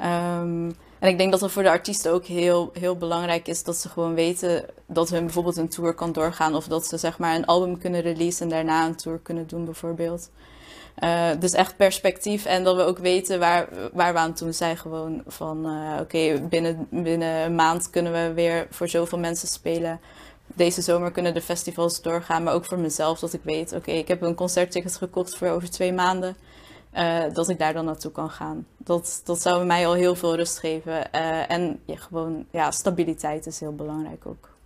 Um, 0.00 0.76
en 0.98 1.08
ik 1.08 1.18
denk 1.18 1.30
dat 1.30 1.40
het 1.40 1.52
voor 1.52 1.62
de 1.62 1.70
artiesten 1.70 2.12
ook 2.12 2.24
heel, 2.24 2.70
heel 2.72 2.96
belangrijk 2.96 3.48
is 3.48 3.62
dat 3.62 3.76
ze 3.76 3.88
gewoon 3.88 4.14
weten 4.14 4.64
dat 4.86 5.10
hun 5.10 5.24
bijvoorbeeld 5.24 5.56
een 5.56 5.68
tour 5.68 5.94
kan 5.94 6.12
doorgaan. 6.12 6.54
Of 6.54 6.66
dat 6.66 6.86
ze 6.86 6.96
zeg 6.96 7.18
maar 7.18 7.34
een 7.34 7.46
album 7.46 7.78
kunnen 7.78 8.00
releasen 8.00 8.42
en 8.42 8.48
daarna 8.48 8.86
een 8.86 8.96
tour 8.96 9.18
kunnen 9.18 9.46
doen 9.46 9.64
bijvoorbeeld. 9.64 10.30
Uh, 11.00 11.30
dus 11.38 11.52
echt 11.52 11.76
perspectief 11.76 12.44
en 12.44 12.64
dat 12.64 12.76
we 12.76 12.82
ook 12.82 12.98
weten 12.98 13.38
waar, 13.38 13.68
waar 13.92 14.12
we 14.12 14.18
aan 14.18 14.32
toe 14.32 14.52
zijn. 14.52 14.76
Gewoon 14.76 15.22
van 15.26 15.66
uh, 15.66 16.00
oké, 16.00 16.40
binnen, 16.48 16.86
binnen 16.90 17.44
een 17.44 17.54
maand 17.54 17.90
kunnen 17.90 18.12
we 18.12 18.32
weer 18.32 18.66
voor 18.70 18.88
zoveel 18.88 19.18
mensen 19.18 19.48
spelen. 19.48 20.00
Deze 20.46 20.82
zomer 20.82 21.10
kunnen 21.10 21.34
de 21.34 21.40
festivals 21.40 22.02
doorgaan, 22.02 22.42
maar 22.42 22.54
ook 22.54 22.64
voor 22.64 22.78
mezelf 22.78 23.18
dat 23.18 23.32
ik 23.32 23.40
weet, 23.42 23.72
oké, 23.72 23.90
ik 23.90 24.08
heb 24.08 24.22
een 24.22 24.34
concertticket 24.34 24.96
gekocht 24.96 25.36
voor 25.36 25.48
over 25.48 25.70
twee 25.70 25.92
maanden. 25.92 26.36
Uh, 26.94 27.22
dat 27.32 27.48
ik 27.48 27.58
daar 27.58 27.72
dan 27.72 27.84
naartoe 27.84 28.12
kan 28.12 28.30
gaan. 28.30 28.66
Dat, 28.76 29.20
dat 29.24 29.42
zou 29.42 29.64
mij 29.64 29.86
al 29.86 29.92
heel 29.92 30.14
veel 30.14 30.36
rust 30.36 30.58
geven. 30.58 31.12
en 31.48 31.80
gewoon, 31.86 32.46
ja, 32.50 32.70
stabiliteit 32.70 33.46
is 33.46 33.60
heel 33.60 33.74
belangrijk 33.74 34.26
ook. 34.26 34.57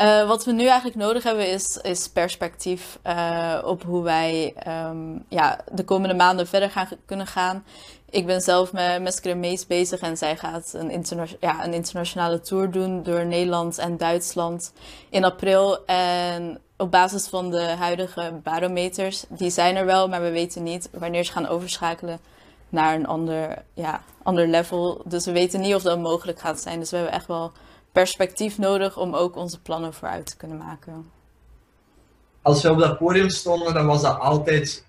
Uh, 0.00 0.26
wat 0.26 0.44
we 0.44 0.52
nu 0.52 0.66
eigenlijk 0.66 0.96
nodig 0.96 1.22
hebben 1.22 1.50
is, 1.50 1.76
is 1.82 2.08
perspectief 2.08 2.98
uh, 3.06 3.58
op 3.64 3.82
hoe 3.82 4.02
wij 4.02 4.54
um, 4.88 5.24
ja, 5.28 5.58
de 5.72 5.84
komende 5.84 6.14
maanden 6.14 6.46
verder 6.46 6.70
gaan, 6.70 6.88
kunnen 7.06 7.26
gaan. 7.26 7.64
Ik 8.10 8.26
ben 8.26 8.40
zelf 8.40 8.72
met 8.72 9.02
Mesker 9.02 9.36
Mees 9.36 9.66
bezig 9.66 10.00
en 10.00 10.16
zij 10.16 10.36
gaat 10.36 10.72
een, 10.72 11.04
ja, 11.40 11.64
een 11.64 11.72
internationale 11.72 12.40
tour 12.40 12.70
doen 12.70 13.02
door 13.02 13.26
Nederland 13.26 13.78
en 13.78 13.96
Duitsland 13.96 14.72
in 15.10 15.24
april. 15.24 15.84
En 15.86 16.60
op 16.76 16.90
basis 16.90 17.26
van 17.26 17.50
de 17.50 17.62
huidige 17.62 18.40
barometers, 18.42 19.24
die 19.28 19.50
zijn 19.50 19.76
er 19.76 19.86
wel, 19.86 20.08
maar 20.08 20.22
we 20.22 20.30
weten 20.30 20.62
niet 20.62 20.88
wanneer 20.92 21.24
ze 21.24 21.32
gaan 21.32 21.48
overschakelen 21.48 22.20
naar 22.68 22.94
een 22.94 23.06
ander, 23.06 23.62
ja, 23.74 24.02
ander 24.22 24.46
level. 24.46 25.02
Dus 25.04 25.24
we 25.24 25.32
weten 25.32 25.60
niet 25.60 25.74
of 25.74 25.82
dat 25.82 25.98
mogelijk 25.98 26.40
gaat 26.40 26.60
zijn. 26.60 26.78
Dus 26.78 26.90
we 26.90 26.96
hebben 26.96 27.14
echt 27.14 27.26
wel 27.26 27.52
perspectief 27.98 28.58
nodig 28.58 28.96
om 28.96 29.14
ook 29.14 29.36
onze 29.36 29.60
plannen 29.60 29.94
vooruit 29.94 30.26
te 30.26 30.36
kunnen 30.36 30.58
maken. 30.58 31.10
Als 32.42 32.62
we 32.62 32.70
op 32.70 32.78
dat 32.78 32.98
podium 32.98 33.28
stonden, 33.28 33.74
dan 33.74 33.86
was 33.86 34.02
dat 34.02 34.18
altijd 34.18 34.86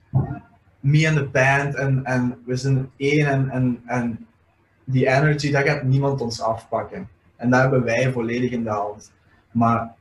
me 0.79 1.05
en 1.05 1.15
de 1.15 1.25
band 1.25 1.75
en, 1.75 2.05
en 2.05 2.41
we 2.45 2.55
zijn 2.55 2.91
één 2.97 3.27
en, 3.27 3.49
en, 3.49 3.81
en 3.85 4.27
die 4.83 5.07
energy, 5.07 5.51
dat 5.51 5.63
gaat 5.63 5.83
niemand 5.83 6.21
ons 6.21 6.41
afpakken. 6.41 7.09
En 7.35 7.49
dat 7.49 7.61
hebben 7.61 7.83
wij 7.83 8.11
volledig 8.11 8.51
in 8.51 8.63
de 8.63 8.69
hand. 8.69 9.11
Maar 9.51 9.93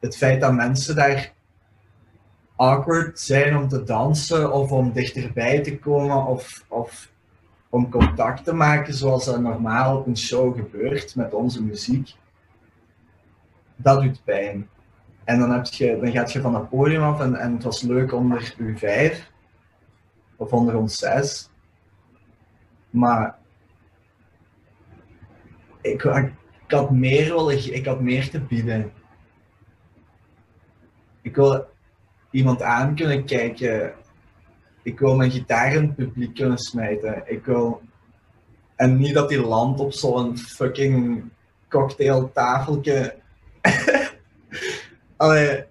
het 0.00 0.16
feit 0.16 0.40
dat 0.40 0.52
mensen 0.52 0.94
daar 0.94 1.32
awkward 2.56 3.20
zijn 3.20 3.56
om 3.56 3.68
te 3.68 3.82
dansen 3.82 4.52
of 4.52 4.72
om 4.72 4.92
dichterbij 4.92 5.60
te 5.60 5.78
komen 5.78 6.26
of, 6.26 6.64
of 6.68 7.10
om 7.68 7.90
contact 7.90 8.44
te 8.44 8.52
maken 8.52 8.94
zoals 8.94 9.24
dat 9.24 9.40
normaal 9.40 9.96
op 9.98 10.06
een 10.06 10.18
show 10.18 10.56
gebeurt 10.56 11.14
met 11.14 11.34
onze 11.34 11.62
muziek, 11.62 12.14
dat 13.76 14.02
doet 14.02 14.24
pijn. 14.24 14.68
En 15.24 15.38
dan, 15.38 15.50
heb 15.50 15.66
je, 15.66 15.98
dan 16.00 16.12
gaat 16.12 16.32
je 16.32 16.40
van 16.40 16.54
het 16.54 16.68
podium 16.68 17.02
af 17.02 17.20
en, 17.20 17.34
en 17.34 17.52
het 17.52 17.62
was 17.62 17.82
leuk 17.82 18.12
onder 18.12 18.54
u 18.58 18.78
vijf 18.78 19.30
of 20.36 20.52
onder 20.52 20.76
ons 20.76 20.98
zes. 20.98 21.50
Maar 22.90 23.38
ik, 25.80 26.02
ik, 26.02 26.32
had 26.66 26.90
meer 26.90 27.34
willen, 27.34 27.74
ik 27.74 27.86
had 27.86 28.00
meer 28.00 28.30
te 28.30 28.40
bieden. 28.40 28.92
Ik 31.22 31.36
wil 31.36 31.66
iemand 32.30 32.62
aan 32.62 32.94
kunnen 32.94 33.24
kijken. 33.24 33.94
Ik 34.82 34.98
wil 34.98 35.16
mijn 35.16 35.30
gitaar 35.30 35.72
in 35.72 35.82
het 35.82 35.94
publiek 35.94 36.34
kunnen 36.34 36.58
smijten. 36.58 37.22
Ik 37.26 37.44
wil... 37.44 37.82
En 38.76 38.96
niet 38.96 39.14
dat 39.14 39.28
die 39.28 39.40
land 39.40 39.80
op 39.80 39.92
zo'n 39.92 40.38
fucking 40.38 41.24
cocktailtafeltje 41.68 43.14
Allee, 45.16 45.64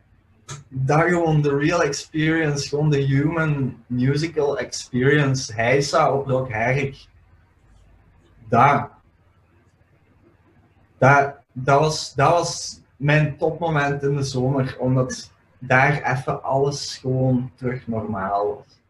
dat 0.70 1.02
gewoon 1.02 1.42
de 1.42 1.58
real 1.58 1.84
experience, 1.84 2.68
gewoon 2.68 2.90
de 2.90 3.02
human 3.02 3.84
musical 3.88 4.58
experience. 4.58 5.54
Hij 5.54 5.82
zou 5.82 6.20
op 6.20 6.28
Rock 6.28 6.50
Herk. 6.50 7.06
Dat. 8.50 8.90
Dat, 10.98 11.36
dat, 11.52 11.80
was, 11.80 12.14
dat 12.14 12.30
was 12.32 12.82
mijn 12.98 13.38
topmoment 13.38 14.04
in 14.04 14.16
de 14.16 14.24
zomer, 14.24 14.76
omdat 14.80 15.32
daar 15.60 16.18
even 16.18 16.44
alles 16.44 16.98
gewoon 16.98 17.52
terug 17.56 17.88
normaal 17.88 18.56
was. 18.56 18.84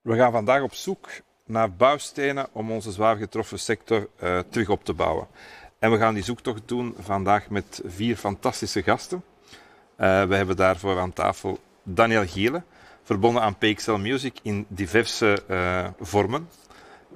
We 0.00 0.16
gaan 0.16 0.32
vandaag 0.32 0.62
op 0.62 0.74
zoek 0.74 1.08
naar 1.44 1.72
bouwstenen 1.72 2.48
om 2.52 2.70
onze 2.70 2.92
zwaar 2.92 3.16
getroffen 3.16 3.58
sector 3.58 4.08
uh, 4.22 4.38
terug 4.38 4.68
op 4.68 4.84
te 4.84 4.94
bouwen. 4.94 5.26
En 5.78 5.90
we 5.90 5.98
gaan 5.98 6.14
die 6.14 6.22
zoektocht 6.22 6.62
doen 6.66 6.94
vandaag 6.98 7.48
met 7.48 7.82
vier 7.84 8.16
fantastische 8.16 8.82
gasten. 8.82 9.24
Uh, 9.50 10.24
we 10.24 10.34
hebben 10.34 10.56
daarvoor 10.56 10.98
aan 10.98 11.12
tafel 11.12 11.58
Daniel 11.82 12.26
Giele, 12.26 12.62
verbonden 13.02 13.42
aan 13.42 13.56
PXL 13.58 13.92
Music 13.92 14.38
in 14.42 14.66
diverse 14.68 15.42
uh, 15.50 15.86
vormen. 16.00 16.48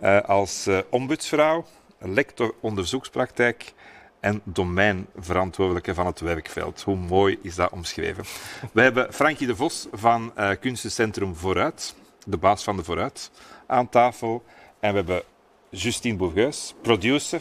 Uh, 0.02 0.20
als 0.20 0.68
ombudsvrouw, 0.90 1.64
lector 1.98 2.54
onderzoekspraktijk 2.60 3.72
en 4.20 4.40
domeinverantwoordelijke 4.44 5.94
van 5.94 6.06
het 6.06 6.20
werkveld. 6.20 6.82
Hoe 6.82 6.96
mooi 6.96 7.38
is 7.42 7.54
dat 7.54 7.70
omschreven? 7.70 8.24
We 8.72 8.82
hebben 8.82 9.12
Frankie 9.12 9.46
de 9.46 9.56
Vos 9.56 9.88
van 9.92 10.32
Kunstencentrum 10.60 11.34
Vooruit, 11.34 11.94
de 12.26 12.36
baas 12.36 12.64
van 12.64 12.76
de 12.76 12.84
Vooruit, 12.84 13.30
aan 13.66 13.88
tafel. 13.88 14.44
En 14.80 14.90
we 14.90 14.96
hebben 14.96 15.22
Justine 15.70 16.16
Bourgeus, 16.16 16.74
producer, 16.82 17.40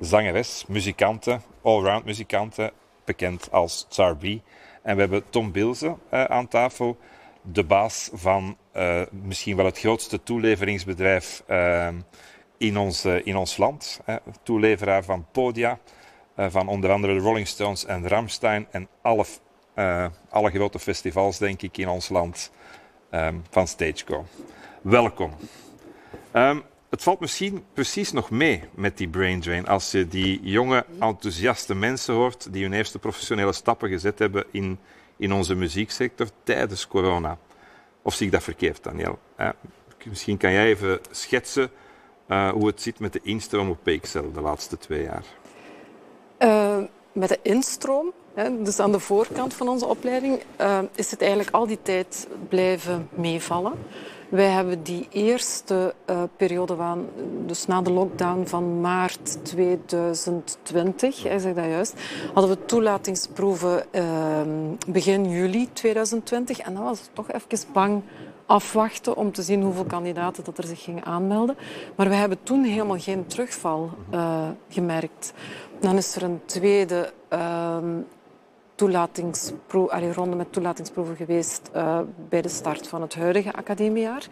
zangeres, 0.00 0.64
muzikante, 0.66 1.40
allround 1.62 2.04
muzikante, 2.04 2.72
bekend 3.04 3.50
als 3.50 3.86
Tsar. 3.88 4.16
En 4.82 4.94
we 4.94 5.00
hebben 5.00 5.22
Tom 5.30 5.52
Bilze 5.52 5.86
uh, 5.86 6.24
aan 6.24 6.48
tafel, 6.48 6.96
de 7.42 7.64
baas 7.64 8.10
van 8.12 8.56
uh, 8.76 9.02
misschien 9.10 9.56
wel 9.56 9.64
het 9.64 9.78
grootste 9.78 10.22
toeleveringsbedrijf 10.22 11.42
uh, 11.48 11.88
in, 12.58 12.78
ons, 12.78 13.04
in 13.04 13.36
ons 13.36 13.56
land. 13.56 14.00
toeleveraar 14.42 15.04
van 15.04 15.26
podia, 15.32 15.78
van 16.36 16.68
onder 16.68 16.90
andere 16.90 17.14
de 17.14 17.20
Rolling 17.20 17.46
Stones 17.46 17.84
en 17.84 18.08
Ramstein 18.08 18.66
en 18.70 18.88
alle 19.02 19.24
alle 20.30 20.50
grote 20.50 20.78
festivals, 20.78 21.38
denk 21.38 21.62
ik, 21.62 21.76
in 21.78 21.88
ons 21.88 22.08
land 22.08 22.50
um, 23.10 23.42
van 23.50 23.66
Stageco. 23.66 24.24
Welkom. 24.82 25.32
Um, 26.32 26.62
het 26.94 27.02
valt 27.02 27.20
misschien 27.20 27.64
precies 27.72 28.12
nog 28.12 28.30
mee 28.30 28.62
met 28.74 28.98
die 28.98 29.08
brain 29.08 29.40
drain 29.40 29.66
als 29.66 29.90
je 29.90 30.08
die 30.08 30.40
jonge, 30.42 30.84
enthousiaste 31.00 31.74
mensen 31.74 32.14
hoort 32.14 32.52
die 32.52 32.62
hun 32.62 32.72
eerste 32.72 32.98
professionele 32.98 33.52
stappen 33.52 33.88
gezet 33.88 34.18
hebben 34.18 34.44
in, 34.50 34.78
in 35.16 35.32
onze 35.32 35.54
muzieksector 35.54 36.26
tijdens 36.42 36.86
corona. 36.86 37.38
Of 38.02 38.14
zie 38.14 38.26
ik 38.26 38.32
dat 38.32 38.42
verkeerd, 38.42 38.82
Daniel? 38.82 39.18
Uh, 39.40 39.48
misschien 40.04 40.36
kan 40.36 40.52
jij 40.52 40.66
even 40.66 41.00
schetsen 41.10 41.70
uh, 42.28 42.50
hoe 42.50 42.66
het 42.66 42.82
zit 42.82 42.98
met 42.98 43.12
de 43.12 43.20
instroom 43.22 43.70
op 43.70 43.78
PXL 43.82 44.32
de 44.32 44.40
laatste 44.40 44.78
twee 44.78 45.02
jaar. 45.02 45.24
Uh, 46.38 46.78
met 47.12 47.28
de 47.28 47.38
instroom, 47.42 48.12
dus 48.34 48.78
aan 48.78 48.92
de 48.92 49.00
voorkant 49.00 49.54
van 49.54 49.68
onze 49.68 49.86
opleiding, 49.86 50.42
uh, 50.60 50.78
is 50.94 51.10
het 51.10 51.20
eigenlijk 51.20 51.54
al 51.54 51.66
die 51.66 51.78
tijd 51.82 52.28
blijven 52.48 53.08
meevallen. 53.10 53.72
Wij 54.28 54.48
hebben 54.48 54.82
die 54.82 55.06
eerste 55.10 55.94
uh, 56.10 56.22
periode 56.36 56.76
van, 56.76 57.08
dus 57.46 57.66
na 57.66 57.82
de 57.82 57.90
lockdown 57.90 58.46
van 58.46 58.80
maart 58.80 59.44
2020, 59.44 61.22
hij 61.22 61.38
zegt 61.38 61.56
dat 61.56 61.64
juist, 61.64 61.94
hadden 62.32 62.56
we 62.56 62.64
toelatingsproeven 62.64 63.84
uh, 63.92 64.40
begin 64.88 65.30
juli 65.30 65.68
2020. 65.72 66.58
En 66.58 66.74
dan 66.74 66.82
was 66.84 67.00
het 67.00 67.10
toch 67.12 67.32
even 67.32 67.72
bang 67.72 68.02
afwachten 68.46 69.16
om 69.16 69.32
te 69.32 69.42
zien 69.42 69.62
hoeveel 69.62 69.84
kandidaten 69.84 70.44
dat 70.44 70.58
er 70.58 70.64
zich 70.64 70.82
gingen 70.82 71.04
aanmelden. 71.04 71.56
Maar 71.96 72.08
we 72.08 72.14
hebben 72.14 72.38
toen 72.42 72.64
helemaal 72.64 72.98
geen 72.98 73.26
terugval 73.26 73.90
uh, 74.14 74.48
gemerkt. 74.68 75.32
Dan 75.80 75.96
is 75.96 76.16
er 76.16 76.22
een 76.22 76.40
tweede 76.44 77.12
uh, 77.32 77.76
ronde 80.12 80.36
met 80.36 80.52
toelatingsproeven 80.52 81.16
geweest 81.16 81.70
uh, 81.76 81.98
bij 82.28 82.42
de 82.42 82.48
start 82.48 82.88
van 82.88 83.02
het 83.02 83.14
huidige 83.14 83.52
academiejaar. 83.52 84.26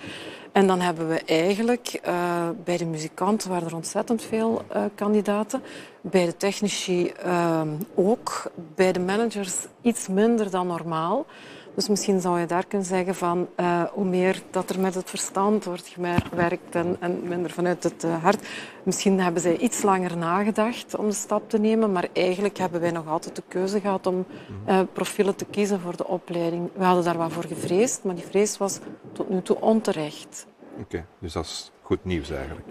En 0.53 0.67
dan 0.67 0.81
hebben 0.81 1.09
we 1.09 1.23
eigenlijk 1.27 2.01
uh, 2.07 2.49
bij 2.65 2.77
de 2.77 2.87
muzikanten 2.87 3.51
waren 3.51 3.69
er 3.69 3.75
ontzettend 3.75 4.23
veel 4.23 4.63
uh, 4.77 4.83
kandidaten. 4.95 5.63
Bij 6.01 6.27
de 6.27 6.37
technici 6.37 7.09
ehm, 7.09 7.69
ook. 7.95 8.51
Bij 8.75 8.93
de 8.93 9.01
managers 9.01 9.55
iets 9.81 10.09
minder 10.09 10.51
dan 10.51 10.67
normaal. 10.67 11.27
Dus 11.75 11.89
misschien 11.89 12.21
zou 12.21 12.41
je 12.41 12.47
daar 12.47 12.67
kunnen 12.67 12.87
zeggen 12.87 13.15
van 13.15 13.49
uh, 13.57 13.83
hoe 13.83 14.05
meer 14.05 14.43
dat 14.51 14.71
er 14.71 14.81
met 14.81 14.95
het 14.95 15.11
verstand 15.11 15.65
wordt 15.65 15.97
gewerkt 16.29 16.75
en, 16.75 16.97
en 17.01 17.29
minder 17.29 17.51
vanuit 17.51 17.83
het 17.83 18.05
uh, 18.05 18.23
hart. 18.23 18.47
Misschien 18.83 19.21
hebben 19.21 19.43
zij 19.43 19.57
iets 19.57 19.83
langer 19.83 20.17
nagedacht 20.17 20.97
om 20.97 21.09
de 21.09 21.15
stap 21.15 21.51
te 21.51 21.59
nemen, 21.59 21.93
maar 21.93 22.09
eigenlijk 22.13 22.59
hebben 22.59 22.81
wij 22.81 22.91
nog 22.91 23.09
altijd 23.09 23.37
de 23.37 23.43
keuze 23.49 23.81
gehad 23.81 24.07
om 24.07 24.27
uh, 24.69 24.81
profielen 24.93 25.37
te 25.37 25.45
kiezen 25.45 25.81
voor 25.81 25.97
de 25.97 26.07
opleiding. 26.07 26.71
We 26.75 26.85
hadden 26.85 27.05
daar 27.05 27.17
wat 27.17 27.33
voor 27.33 27.45
gevreesd, 27.45 28.05
maar 28.05 28.15
die 28.15 28.25
vrees 28.25 28.59
was 28.59 28.79
tot 29.13 29.29
nu 29.29 29.43
toe 29.43 29.61
onterecht. 29.61 30.47
Oké, 30.73 30.83
okay, 30.83 31.05
dus 31.19 31.33
dat 31.33 31.45
is 31.45 31.73
goed 31.83 32.05
nieuws 32.05 32.31
eigenlijk. 32.31 32.69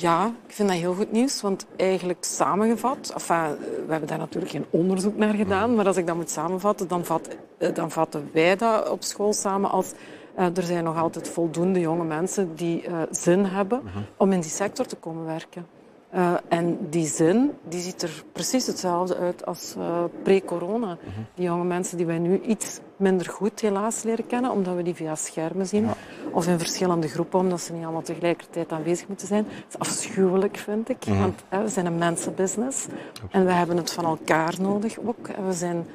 Ja, 0.00 0.26
ik 0.46 0.54
vind 0.54 0.68
dat 0.68 0.78
heel 0.78 0.94
goed 0.94 1.12
nieuws, 1.12 1.40
want 1.40 1.66
eigenlijk 1.76 2.24
samengevat, 2.24 3.10
enfin, 3.14 3.56
we 3.86 3.90
hebben 3.90 4.08
daar 4.08 4.18
natuurlijk 4.18 4.52
geen 4.52 4.66
onderzoek 4.70 5.16
naar 5.16 5.34
gedaan, 5.34 5.74
maar 5.74 5.86
als 5.86 5.96
ik 5.96 6.06
dat 6.06 6.16
moet 6.16 6.30
samenvatten, 6.30 6.88
dan, 6.88 7.04
vat, 7.04 7.28
dan 7.74 7.90
vatten 7.90 8.30
wij 8.32 8.56
dat 8.56 8.88
op 8.90 9.02
school 9.02 9.32
samen 9.32 9.70
als 9.70 9.92
uh, 10.38 10.56
er 10.56 10.62
zijn 10.62 10.84
nog 10.84 10.96
altijd 10.96 11.28
voldoende 11.28 11.80
jonge 11.80 12.04
mensen 12.04 12.54
die 12.54 12.88
uh, 12.88 13.02
zin 13.10 13.44
hebben 13.44 13.82
om 14.16 14.32
in 14.32 14.40
die 14.40 14.50
sector 14.50 14.86
te 14.86 14.96
komen 14.96 15.24
werken. 15.24 15.66
Uh, 16.14 16.34
en 16.48 16.78
die 16.90 17.06
zin 17.06 17.52
die 17.68 17.80
ziet 17.80 18.02
er 18.02 18.24
precies 18.32 18.66
hetzelfde 18.66 19.16
uit 19.16 19.46
als 19.46 19.74
uh, 19.78 20.04
pre-corona. 20.22 20.86
Uh 20.86 21.14
-huh. 21.14 21.24
Die 21.34 21.44
jonge 21.44 21.64
mensen 21.64 21.96
die 21.96 22.06
wij 22.06 22.18
nu 22.18 22.40
iets 22.40 22.80
minder 22.96 23.26
goed 23.26 23.60
helaas 23.60 24.02
leren 24.02 24.26
kennen, 24.26 24.50
omdat 24.50 24.74
we 24.74 24.82
die 24.82 24.94
via 24.94 25.14
schermen 25.14 25.66
zien. 25.66 25.84
Ja. 25.84 25.94
Of 26.32 26.46
in 26.46 26.58
verschillende 26.58 27.08
groepen, 27.08 27.38
omdat 27.38 27.60
ze 27.60 27.72
niet 27.72 27.82
allemaal 27.82 28.02
tegelijkertijd 28.02 28.72
aanwezig 28.72 29.08
moeten 29.08 29.26
zijn. 29.26 29.44
Dat 29.44 29.52
is 29.68 29.78
afschuwelijk, 29.78 30.56
vind 30.56 30.88
ik. 30.88 31.04
-huh. 31.04 31.20
Want 31.20 31.42
we 31.48 31.68
zijn 31.68 31.86
een 31.86 31.98
mensenbusiness. 31.98 32.86
En 33.30 33.44
we 33.44 33.52
hebben 33.52 33.76
het 33.76 33.92
van 33.92 34.04
elkaar 34.04 34.54
nodig 34.60 34.98
ook. 34.98 35.28
En 35.28 35.46
we 35.46 35.52
zijn 35.52 35.86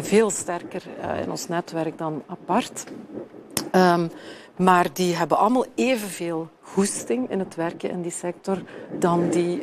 veel 0.00 0.30
sterker 0.30 0.82
in 1.22 1.30
ons 1.30 1.48
netwerk 1.48 1.98
dan 1.98 2.22
apart. 2.26 2.84
Um, 3.72 4.10
maar 4.56 4.86
die 4.92 5.16
hebben 5.16 5.38
allemaal 5.38 5.66
evenveel 5.74 6.50
goesting 6.60 7.30
in 7.30 7.38
het 7.38 7.54
werken 7.54 7.90
in 7.90 8.02
die 8.02 8.10
sector 8.10 8.62
dan 8.98 9.30
die 9.30 9.62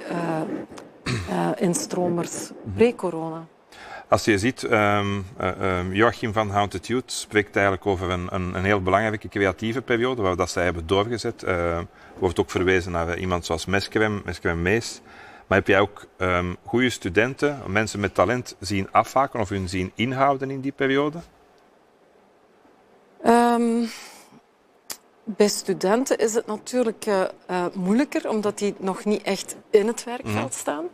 uh, 1.30 1.50
instromers 1.56 2.52
pre-corona. 2.76 3.46
Als 4.10 4.26
je 4.26 4.38
ziet, 4.38 4.63
um, 4.63 5.26
uh, 5.41 5.80
Joachim 5.91 6.34
van 6.34 6.50
Haunted 6.50 6.88
Youth 6.88 7.12
spreekt 7.12 7.56
eigenlijk 7.56 7.86
over 7.86 8.10
een, 8.10 8.28
een, 8.32 8.56
een, 8.56 8.63
heel 8.63 8.82
belangrijke 8.82 9.28
creatieve 9.28 9.82
periode, 9.82 10.22
waar 10.22 10.36
dat 10.36 10.50
zij 10.50 10.63
hebben 10.63 10.88
doorgezet. 10.88 11.43
Uh, 11.43 11.80
wordt 12.20 12.39
ook 12.39 12.52
verwezen 12.52 12.91
naar 12.91 13.17
iemand 13.17 13.46
zoals 13.46 13.65
Meskrem, 13.65 14.22
Meskrem 14.26 14.62
Mees. 14.62 15.02
Maar 15.48 15.58
heb 15.58 15.67
jij 15.67 15.80
ook 15.80 16.08
um, 16.17 16.56
goede 16.65 16.89
studenten, 16.89 17.62
mensen 17.67 18.00
met 18.00 18.13
talent, 18.13 18.56
zien 18.60 18.91
afhaken 18.91 19.39
of 19.39 19.50
hun 19.50 19.70
zien 19.70 19.91
inhouden 19.96 20.52
in 20.52 20.62
die 20.62 20.72
periode? 20.72 21.17
Um, 23.25 23.89
bij 25.23 25.47
studenten 25.47 26.17
is 26.17 26.34
het 26.34 26.47
natuurlijk 26.47 27.06
uh, 27.06 27.21
uh, 27.51 27.65
moeilijker, 27.73 28.30
omdat 28.30 28.58
die 28.58 28.75
nog 28.77 29.06
niet 29.06 29.21
echt 29.21 29.56
in 29.69 29.88
het 29.88 30.03
werkveld 30.03 30.43
mm. 30.43 30.51
staan. 30.51 30.86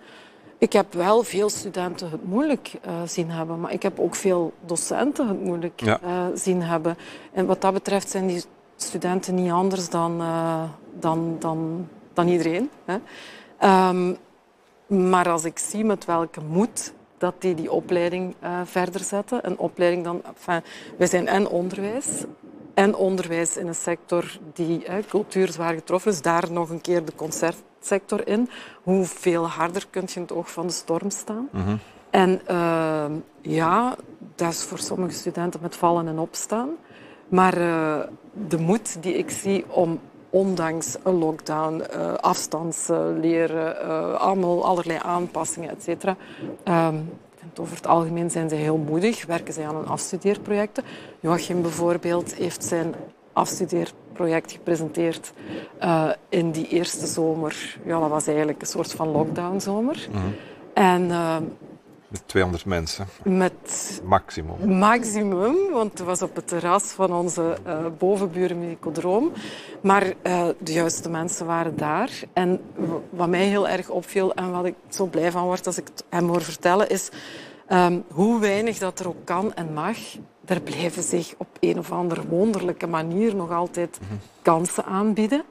Ik 0.57 0.73
heb 0.73 0.93
wel 0.93 1.23
veel 1.23 1.49
studenten 1.49 2.09
het 2.09 2.25
moeilijk 2.25 2.73
uh, 2.87 3.01
zien 3.05 3.31
hebben, 3.31 3.59
maar 3.59 3.71
ik 3.71 3.83
heb 3.83 3.99
ook 3.99 4.15
veel 4.15 4.53
docenten 4.65 5.27
het 5.27 5.43
moeilijk 5.43 5.81
ja. 5.81 6.31
zien 6.35 6.61
hebben. 6.61 6.97
En 7.31 7.45
wat 7.45 7.61
dat 7.61 7.73
betreft 7.73 8.09
zijn 8.09 8.27
die 8.27 8.43
studenten 8.75 9.35
niet 9.35 9.51
anders 9.51 9.89
dan, 9.89 10.17
dan, 10.99 11.35
dan, 11.39 11.87
dan 12.13 12.27
iedereen. 12.27 12.69
Hè. 12.85 12.97
Um, 13.89 14.17
maar 14.87 15.29
als 15.29 15.43
ik 15.43 15.59
zie 15.59 15.85
met 15.85 16.05
welke 16.05 16.41
moed 16.41 16.93
dat 17.23 17.41
die 17.41 17.55
die 17.55 17.71
opleiding 17.71 18.35
verder 18.63 19.01
zetten, 19.01 19.47
een 19.47 19.57
opleiding 19.57 20.03
dan... 20.03 20.21
Enfin, 20.25 20.61
wij 20.97 21.07
zijn 21.07 21.27
en 21.27 21.47
onderwijs, 21.47 22.23
en 22.73 22.95
onderwijs 22.95 23.57
in 23.57 23.67
een 23.67 23.75
sector 23.75 24.37
die 24.53 24.81
hè, 24.85 25.01
cultuur 25.01 25.51
zwaar 25.51 25.73
getroffen 25.73 26.11
is. 26.11 26.21
Daar 26.21 26.51
nog 26.51 26.69
een 26.69 26.81
keer 26.81 27.05
de 27.05 27.15
concertsector 27.15 28.27
in. 28.27 28.49
Hoeveel 28.83 29.47
harder 29.47 29.85
kun 29.89 30.03
je 30.05 30.15
in 30.15 30.21
het 30.21 30.31
oog 30.31 30.51
van 30.51 30.67
de 30.67 30.73
storm 30.73 31.09
staan? 31.09 31.49
Mm 31.51 31.63
-hmm. 31.63 31.79
En 32.09 32.41
uh, 32.49 33.05
ja, 33.41 33.95
dat 34.35 34.51
is 34.51 34.63
voor 34.63 34.79
sommige 34.79 35.13
studenten 35.13 35.59
met 35.61 35.75
vallen 35.75 36.07
en 36.07 36.19
opstaan. 36.19 36.69
Maar 37.27 37.57
uh, 37.57 37.99
de 38.47 38.57
moed 38.57 39.03
die 39.03 39.13
ik 39.13 39.29
zie 39.29 39.65
om 39.67 39.99
ondanks 40.33 40.95
een 41.03 41.17
lockdown, 41.17 41.83
uh, 41.95 42.13
afstandsleren, 42.13 44.19
allemaal 44.19 44.65
allerlei 44.65 44.99
aanpassingen, 45.01 45.69
et 45.69 45.83
cetera, 45.83 46.15
um, 46.65 47.09
over 47.59 47.75
het 47.75 47.87
algemeen 47.87 48.29
zijn 48.29 48.49
ze 48.49 48.55
heel 48.55 48.77
moedig, 48.77 49.25
werken 49.25 49.53
zij 49.53 49.67
aan 49.67 49.75
een 49.75 49.87
afstudeerprojecten. 49.87 50.83
Joachim 51.19 51.61
bijvoorbeeld 51.61 52.35
heeft 52.35 52.63
zijn 52.63 52.93
afstudeerproject 53.33 54.51
gepresenteerd 54.51 55.33
uh, 55.83 56.09
in 56.29 56.51
die 56.51 56.67
eerste 56.67 57.07
zomer. 57.07 57.77
Ja, 57.85 57.99
dat 57.99 58.09
was 58.09 58.27
eigenlijk 58.27 58.61
een 58.61 58.67
soort 58.67 58.91
van 58.91 59.07
lockdownzomer. 59.07 60.07
Mm 60.11 60.21
-hmm. 60.21 60.35
En... 60.73 61.11
Met 62.13 62.27
200 62.27 62.65
mensen. 62.65 63.07
Met 63.23 64.01
maximum. 64.03 64.77
Maximum, 64.77 65.55
want 65.71 65.97
het 65.97 66.07
was 66.07 66.21
op 66.21 66.35
het 66.35 66.47
terras 66.47 66.83
van 66.83 67.13
onze 67.13 67.57
uh, 67.67 67.85
bovenburen 67.97 68.59
Musicodroom. 68.59 69.31
Maar 69.81 70.03
uh, 70.05 70.47
de 70.59 70.73
juiste 70.73 71.09
mensen 71.09 71.45
waren 71.45 71.77
daar. 71.77 72.09
En 72.33 72.61
wat 73.09 73.29
mij 73.29 73.45
heel 73.45 73.67
erg 73.67 73.89
opviel 73.89 74.33
en 74.33 74.51
wat 74.51 74.65
ik 74.65 74.75
zo 74.89 75.05
blij 75.05 75.31
van 75.31 75.43
word 75.43 75.67
als 75.67 75.77
ik 75.77 75.87
het 75.87 76.03
hem 76.09 76.27
hoor 76.27 76.41
vertellen, 76.41 76.89
is 76.89 77.09
um, 77.69 78.03
hoe 78.11 78.39
weinig 78.39 78.77
dat 78.77 78.99
er 78.99 79.07
ook 79.07 79.25
kan 79.25 79.53
en 79.53 79.73
mag. 79.73 79.97
Er 80.45 80.61
blijven 80.61 81.03
zich 81.03 81.33
op 81.37 81.47
een 81.59 81.77
of 81.77 81.91
andere 81.91 82.27
wonderlijke 82.27 82.87
manier 82.87 83.35
nog 83.35 83.51
altijd 83.51 83.99
-hmm. 84.07 84.19
kansen 84.41 84.85
aanbieden. 84.85 85.43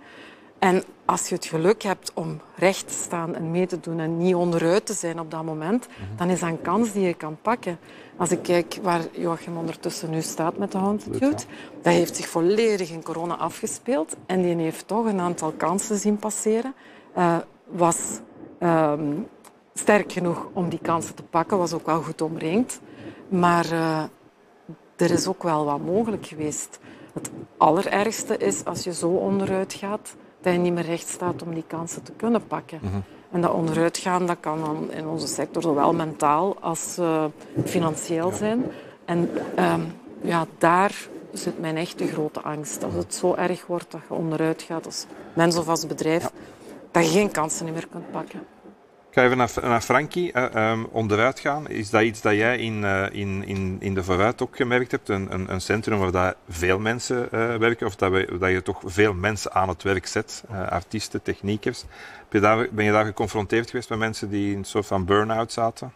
En 0.63 0.83
als 1.05 1.29
je 1.29 1.35
het 1.35 1.45
geluk 1.45 1.83
hebt 1.83 2.13
om 2.15 2.41
recht 2.57 2.87
te 2.87 2.95
staan 2.95 3.35
en 3.35 3.51
mee 3.51 3.67
te 3.67 3.81
doen 3.81 3.99
en 3.99 4.19
niet 4.19 4.35
onderuit 4.35 4.87
te 4.87 4.93
zijn 4.93 5.21
op 5.21 5.31
dat 5.31 5.45
moment, 5.45 5.89
mm-hmm. 5.89 6.17
dan 6.17 6.29
is 6.29 6.41
dat 6.41 6.49
een 6.49 6.63
kans 6.63 6.93
die 6.93 7.03
je 7.03 7.15
kan 7.15 7.39
pakken. 7.43 7.79
Als 8.17 8.31
ik 8.31 8.43
kijk 8.43 8.79
waar 8.83 9.01
Joachim 9.13 9.57
ondertussen 9.57 10.11
nu 10.11 10.21
staat 10.21 10.57
met 10.57 10.73
de 10.73 10.97
Youth, 11.19 11.47
dat 11.83 11.93
heeft 11.93 12.17
zich 12.17 12.29
volledig 12.29 12.91
in 12.91 13.03
corona 13.03 13.37
afgespeeld 13.37 14.17
en 14.27 14.43
die 14.43 14.55
heeft 14.55 14.87
toch 14.87 15.07
een 15.07 15.21
aantal 15.21 15.53
kansen 15.53 15.99
zien 15.99 16.17
passeren. 16.17 16.75
Uh, 17.17 17.37
was 17.67 18.21
um, 18.61 19.27
sterk 19.75 20.13
genoeg 20.13 20.49
om 20.53 20.69
die 20.69 20.81
kansen 20.83 21.15
te 21.15 21.23
pakken, 21.23 21.59
was 21.59 21.73
ook 21.73 21.87
wel 21.87 22.03
goed 22.03 22.21
omringd. 22.21 22.81
Maar 23.29 23.73
uh, 23.73 24.03
er 24.97 25.11
is 25.11 25.27
ook 25.27 25.43
wel 25.43 25.65
wat 25.65 25.81
mogelijk 25.81 26.27
geweest. 26.27 26.79
Het 27.13 27.31
allerergste 27.57 28.37
is 28.37 28.65
als 28.65 28.85
je 28.85 28.95
zo 28.95 29.09
onderuit 29.09 29.73
gaat, 29.73 30.15
dat 30.43 30.53
je 30.53 30.59
niet 30.59 30.73
meer 30.73 30.85
recht 30.85 31.09
staat 31.09 31.43
om 31.43 31.55
die 31.55 31.65
kansen 31.67 32.03
te 32.03 32.13
kunnen 32.13 32.47
pakken. 32.47 32.79
Mm 32.83 32.91
-hmm. 32.91 33.03
En 33.31 33.41
dat 33.41 33.53
onderuitgaan 33.53 34.27
dat 34.27 34.37
kan 34.41 34.61
dan 34.61 34.93
in 34.93 35.07
onze 35.07 35.27
sector 35.27 35.63
zowel 35.63 35.93
mentaal 35.93 36.57
als 36.61 36.97
uh, 36.99 37.25
financieel 37.65 38.31
ja. 38.31 38.37
zijn. 38.37 38.65
En 39.05 39.31
ehm, 39.57 39.81
ja, 40.21 40.47
daar 40.59 41.09
zit 41.33 41.61
mijn 41.61 41.77
echte 41.77 42.07
grote 42.07 42.41
angst. 42.41 42.85
Als 42.85 42.95
het 42.95 43.15
zo 43.15 43.35
erg 43.35 43.67
wordt 43.67 43.91
dat 43.91 44.01
je 44.09 44.15
onderuit 44.15 44.63
gaat 44.63 44.87
als 44.87 45.07
mens 45.35 45.57
of 45.57 45.69
als 45.69 45.87
bedrijf, 45.87 46.31
dat 46.91 47.05
je 47.05 47.11
geen 47.11 47.31
kansen 47.31 47.73
meer 47.73 47.87
kunt 47.91 48.11
pakken. 48.11 48.41
Ik 49.13 49.19
ga 49.19 49.25
even 49.25 49.69
naar, 49.69 49.81
Frankie. 49.81 50.33
Uh, 50.35 50.79
onderuit 50.91 51.41
gaan. 51.41 51.69
Is 51.69 51.91
dat 51.91 52.03
iets 52.03 52.21
dat 52.21 52.35
jij 52.35 52.59
in, 52.59 52.83
uh, 52.83 53.07
in, 53.11 53.45
in, 53.47 53.77
in 53.81 53.95
de 53.95 54.05
vooruit 54.05 54.43
ook 54.43 54.57
gemerkt 54.57 54.91
hebt? 54.91 55.09
Een, 55.09 55.35
een, 55.35 55.53
een 55.53 55.61
centrum 55.61 55.99
waar 55.99 56.13
dat 56.13 56.37
veel 56.49 56.79
mensen 56.79 57.29
uh, 57.33 57.57
werken, 57.57 57.87
of 57.87 57.97
dat, 57.97 58.11
we, 58.11 58.37
dat 58.39 58.51
je 58.51 58.63
toch 58.63 58.81
veel 58.85 59.15
mensen 59.15 59.53
aan 59.53 59.69
het 59.69 59.83
werk 59.83 60.07
zet, 60.07 60.45
artiesten, 60.69 61.23
techniekers. 61.23 61.85
Heb 62.19 62.33
je 62.33 62.41
daar, 62.41 62.69
ben 62.71 62.85
je 62.85 62.93
daar 62.93 63.05
geconfronteerd 63.05 63.71
geweest 63.71 63.89
met 63.89 63.99
mensen 63.99 64.31
die 64.31 64.53
in 64.53 64.59
een 64.59 64.65
soort 64.65 64.87
van 64.87 65.05
burn-out 65.05 65.53
zaten? 65.53 65.93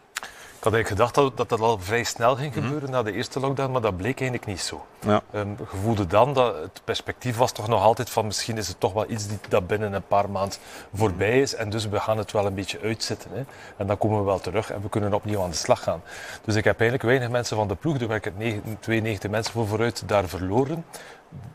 Ik 0.57 0.63
had 0.63 0.73
eigenlijk 0.73 1.01
gedacht 1.01 1.37
dat, 1.37 1.49
dat 1.49 1.59
al 1.59 1.79
vrij 1.79 2.03
snel 2.03 2.35
ging 2.35 2.55
mhm. 2.55 2.63
gebeuren 2.63 2.91
na 2.91 3.03
de 3.03 3.11
eerste 3.11 3.39
lockdown, 3.39 3.71
maar 3.71 3.81
dat 3.81 3.97
bleek 3.97 4.19
eigenlijk 4.19 4.45
niet 4.45 4.59
zo. 4.59 4.85
Ja. 5.05 5.21
Um, 5.33 5.57
voelde 5.65 6.05
dan 6.05 6.33
dat 6.33 6.55
het 6.55 6.81
perspectief 6.83 7.37
was 7.37 7.51
toch 7.51 7.67
nog 7.67 7.83
altijd 7.83 8.09
van 8.09 8.25
misschien 8.25 8.57
is 8.57 8.67
het 8.67 8.79
toch 8.79 8.93
wel 8.93 9.09
iets 9.09 9.27
die, 9.27 9.39
dat 9.49 9.67
binnen 9.67 9.93
een 9.93 10.07
paar 10.07 10.29
maanden 10.29 10.57
voorbij 10.93 11.41
is 11.41 11.55
en 11.55 11.69
dus 11.69 11.87
we 11.87 11.99
gaan 11.99 12.17
het 12.17 12.31
wel 12.31 12.45
een 12.45 12.53
beetje 12.53 12.79
uitzetten. 12.79 13.31
Hè. 13.33 13.43
En 13.77 13.87
dan 13.87 13.97
komen 13.97 14.19
we 14.19 14.25
wel 14.25 14.39
terug 14.39 14.71
en 14.71 14.81
we 14.81 14.89
kunnen 14.89 15.13
opnieuw 15.13 15.41
aan 15.41 15.49
de 15.49 15.55
slag 15.55 15.83
gaan. 15.83 16.01
Dus 16.45 16.55
ik 16.55 16.63
heb 16.63 16.79
eigenlijk 16.79 17.09
weinig 17.09 17.29
mensen 17.29 17.57
van 17.57 17.67
de 17.67 17.75
ploeg, 17.75 17.99
er 17.99 18.07
werken 18.07 18.33
92 18.79 19.31
mensen 19.31 19.53
voor 19.53 19.67
vooruit, 19.67 20.03
daar 20.05 20.27
verloren. 20.27 20.85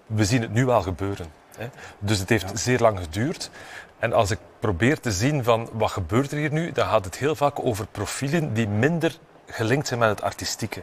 We 0.07 0.25
zien 0.25 0.43
het 0.43 0.53
nu 0.53 0.65
wel 0.65 0.83
gebeuren. 0.83 1.27
Hè. 1.57 1.69
Dus 1.99 2.19
het 2.19 2.29
heeft 2.29 2.59
zeer 2.59 2.79
lang 2.79 2.99
geduurd. 2.99 3.51
En 4.03 4.13
als 4.13 4.31
ik 4.31 4.39
probeer 4.59 5.01
te 5.01 5.13
zien 5.13 5.45
van 5.45 5.69
wat 5.73 5.91
gebeurt 5.91 6.33
er 6.33 6.39
hier 6.39 6.53
nu, 6.53 6.73
dan 6.73 6.87
gaat 6.87 7.05
het 7.05 7.17
heel 7.17 7.35
vaak 7.35 7.65
over 7.65 7.87
profielen 7.87 8.55
die 8.55 8.69
minder 8.69 9.19
gelinkt 9.47 9.87
zijn 9.87 10.01
met 10.01 10.09
het 10.09 10.23
artistieke. 10.23 10.83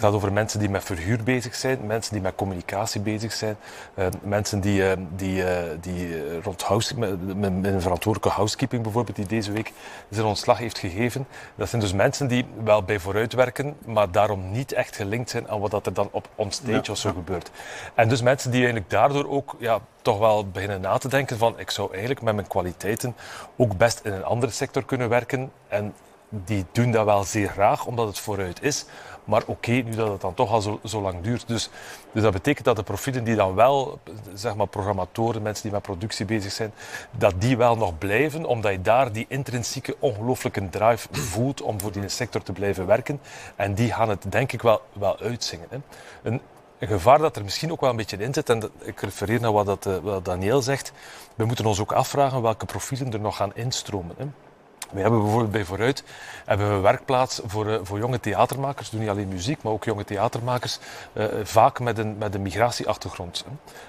Het 0.00 0.08
gaat 0.08 0.18
over 0.18 0.32
mensen 0.32 0.58
die 0.58 0.68
met 0.68 0.84
verhuur 0.84 1.22
bezig 1.22 1.54
zijn, 1.54 1.86
mensen 1.86 2.12
die 2.12 2.22
met 2.22 2.34
communicatie 2.34 3.00
bezig 3.00 3.32
zijn, 3.32 3.56
uh, 3.94 4.06
mensen 4.22 4.60
die, 4.60 4.80
uh, 4.82 4.92
die, 5.16 5.42
uh, 5.42 5.48
die 5.80 6.40
rond 6.42 6.62
house, 6.62 6.98
met, 6.98 7.36
met, 7.36 7.72
een 7.72 7.80
verantwoordelijke 7.80 8.36
housekeeping 8.36 8.82
bijvoorbeeld, 8.82 9.16
die 9.16 9.26
deze 9.26 9.52
week 9.52 9.72
zijn 10.10 10.26
ontslag 10.26 10.58
heeft 10.58 10.78
gegeven. 10.78 11.26
Dat 11.54 11.68
zijn 11.68 11.82
dus 11.82 11.92
mensen 11.92 12.28
die 12.28 12.46
wel 12.64 12.82
bij 12.82 12.98
vooruit 12.98 13.32
werken, 13.32 13.76
maar 13.84 14.10
daarom 14.10 14.50
niet 14.50 14.72
echt 14.72 14.96
gelinkt 14.96 15.30
zijn 15.30 15.48
aan 15.48 15.60
wat 15.60 15.86
er 15.86 15.92
dan 15.92 16.08
op 16.10 16.28
onstage 16.34 16.72
ja. 16.72 16.92
of 16.92 16.98
zo 16.98 17.12
gebeurt. 17.12 17.50
En 17.94 18.08
dus 18.08 18.22
mensen 18.22 18.50
die 18.50 18.60
eigenlijk 18.60 18.90
daardoor 18.90 19.30
ook 19.30 19.56
ja, 19.58 19.78
toch 20.02 20.18
wel 20.18 20.48
beginnen 20.48 20.80
na 20.80 20.98
te 20.98 21.08
denken 21.08 21.38
van 21.38 21.58
ik 21.58 21.70
zou 21.70 21.90
eigenlijk 21.90 22.22
met 22.22 22.34
mijn 22.34 22.48
kwaliteiten 22.48 23.16
ook 23.56 23.76
best 23.76 24.00
in 24.04 24.12
een 24.12 24.24
andere 24.24 24.52
sector 24.52 24.84
kunnen 24.84 25.08
werken. 25.08 25.52
En 25.68 25.94
die 26.30 26.64
doen 26.72 26.90
dat 26.90 27.04
wel 27.04 27.24
zeer 27.24 27.48
graag, 27.48 27.86
omdat 27.86 28.06
het 28.06 28.18
vooruit 28.18 28.62
is. 28.62 28.84
Maar 29.24 29.42
oké, 29.46 29.70
nu 29.70 29.94
dat 29.94 30.10
het 30.10 30.20
dan 30.20 30.34
toch 30.34 30.50
al 30.50 30.60
zo, 30.60 30.80
zo, 30.84 31.00
lang 31.00 31.22
duurt. 31.22 31.48
Dus, 31.48 31.70
dus 32.12 32.22
dat 32.22 32.32
betekent 32.32 32.64
dat 32.64 32.76
de 32.76 32.82
profielen 32.82 33.24
die 33.24 33.36
dan 33.36 33.54
wel, 33.54 33.98
zeg 34.34 34.54
maar 34.54 34.66
programmatoren, 34.66 35.42
mensen 35.42 35.62
die 35.62 35.72
met 35.72 35.82
productie 35.82 36.24
bezig 36.24 36.52
zijn, 36.52 36.72
dat 37.10 37.34
die 37.38 37.56
wel 37.56 37.76
nog 37.76 37.98
blijven, 37.98 38.44
omdat 38.44 38.72
je 38.72 38.80
daar 38.80 39.12
die 39.12 39.26
intrinsieke 39.28 39.96
ongelooflijke 39.98 40.68
drive 40.68 41.08
voelt 41.10 41.62
om 41.62 41.80
voor 41.80 41.92
die 41.92 42.08
sector 42.08 42.42
te 42.42 42.52
blijven 42.52 42.86
werken. 42.86 43.20
En 43.56 43.74
die 43.74 43.92
gaan 43.92 44.08
het 44.08 44.24
denk 44.28 44.52
ik 44.52 44.62
wel, 44.62 44.80
wel 44.92 45.18
uitzingen. 45.18 45.66
Hè. 45.70 45.78
Een, 46.22 46.40
gevaar 46.80 47.18
dat 47.18 47.36
er 47.36 47.44
misschien 47.44 47.72
ook 47.72 47.80
wel 47.80 47.90
een 47.90 47.96
beetje 47.96 48.16
in 48.16 48.34
zit, 48.34 48.48
en 48.48 48.70
ik 48.82 49.00
refereer 49.00 49.40
naar 49.40 49.52
wat, 49.52 49.66
dat, 49.66 49.86
eh, 49.86 50.16
Daniel 50.22 50.62
zegt, 50.62 50.92
we 51.34 51.44
moeten 51.44 51.66
ons 51.66 51.80
ook 51.80 51.92
afvragen 51.92 52.42
welke 52.42 52.66
profielen 52.66 53.12
er 53.12 53.20
nog 53.20 53.36
gaan 53.36 53.54
instromen. 53.54 54.14
Hè. 54.18 54.24
We 54.92 55.00
hebben 55.00 55.20
bijvoorbeeld 55.20 55.50
bij 55.50 55.64
Vooruit 55.64 56.04
hebben 56.44 56.74
we 56.74 56.80
werkplaats 56.80 57.40
voor, 57.46 57.66
uh, 57.66 57.78
voor 57.82 57.98
jonge 57.98 58.20
theatermakers, 58.20 58.90
doen 58.90 59.00
niet 59.00 59.08
alleen 59.08 59.28
muziek, 59.28 59.62
maar 59.62 59.72
ook 59.72 59.84
jonge 59.84 60.04
theatermakers, 60.04 60.78
uh, 61.12 61.24
vaak 61.42 61.80
met 61.80 61.98
een, 61.98 62.18
met 62.18 62.34
een 62.34 62.42
migratieachtergrond. 62.42 63.44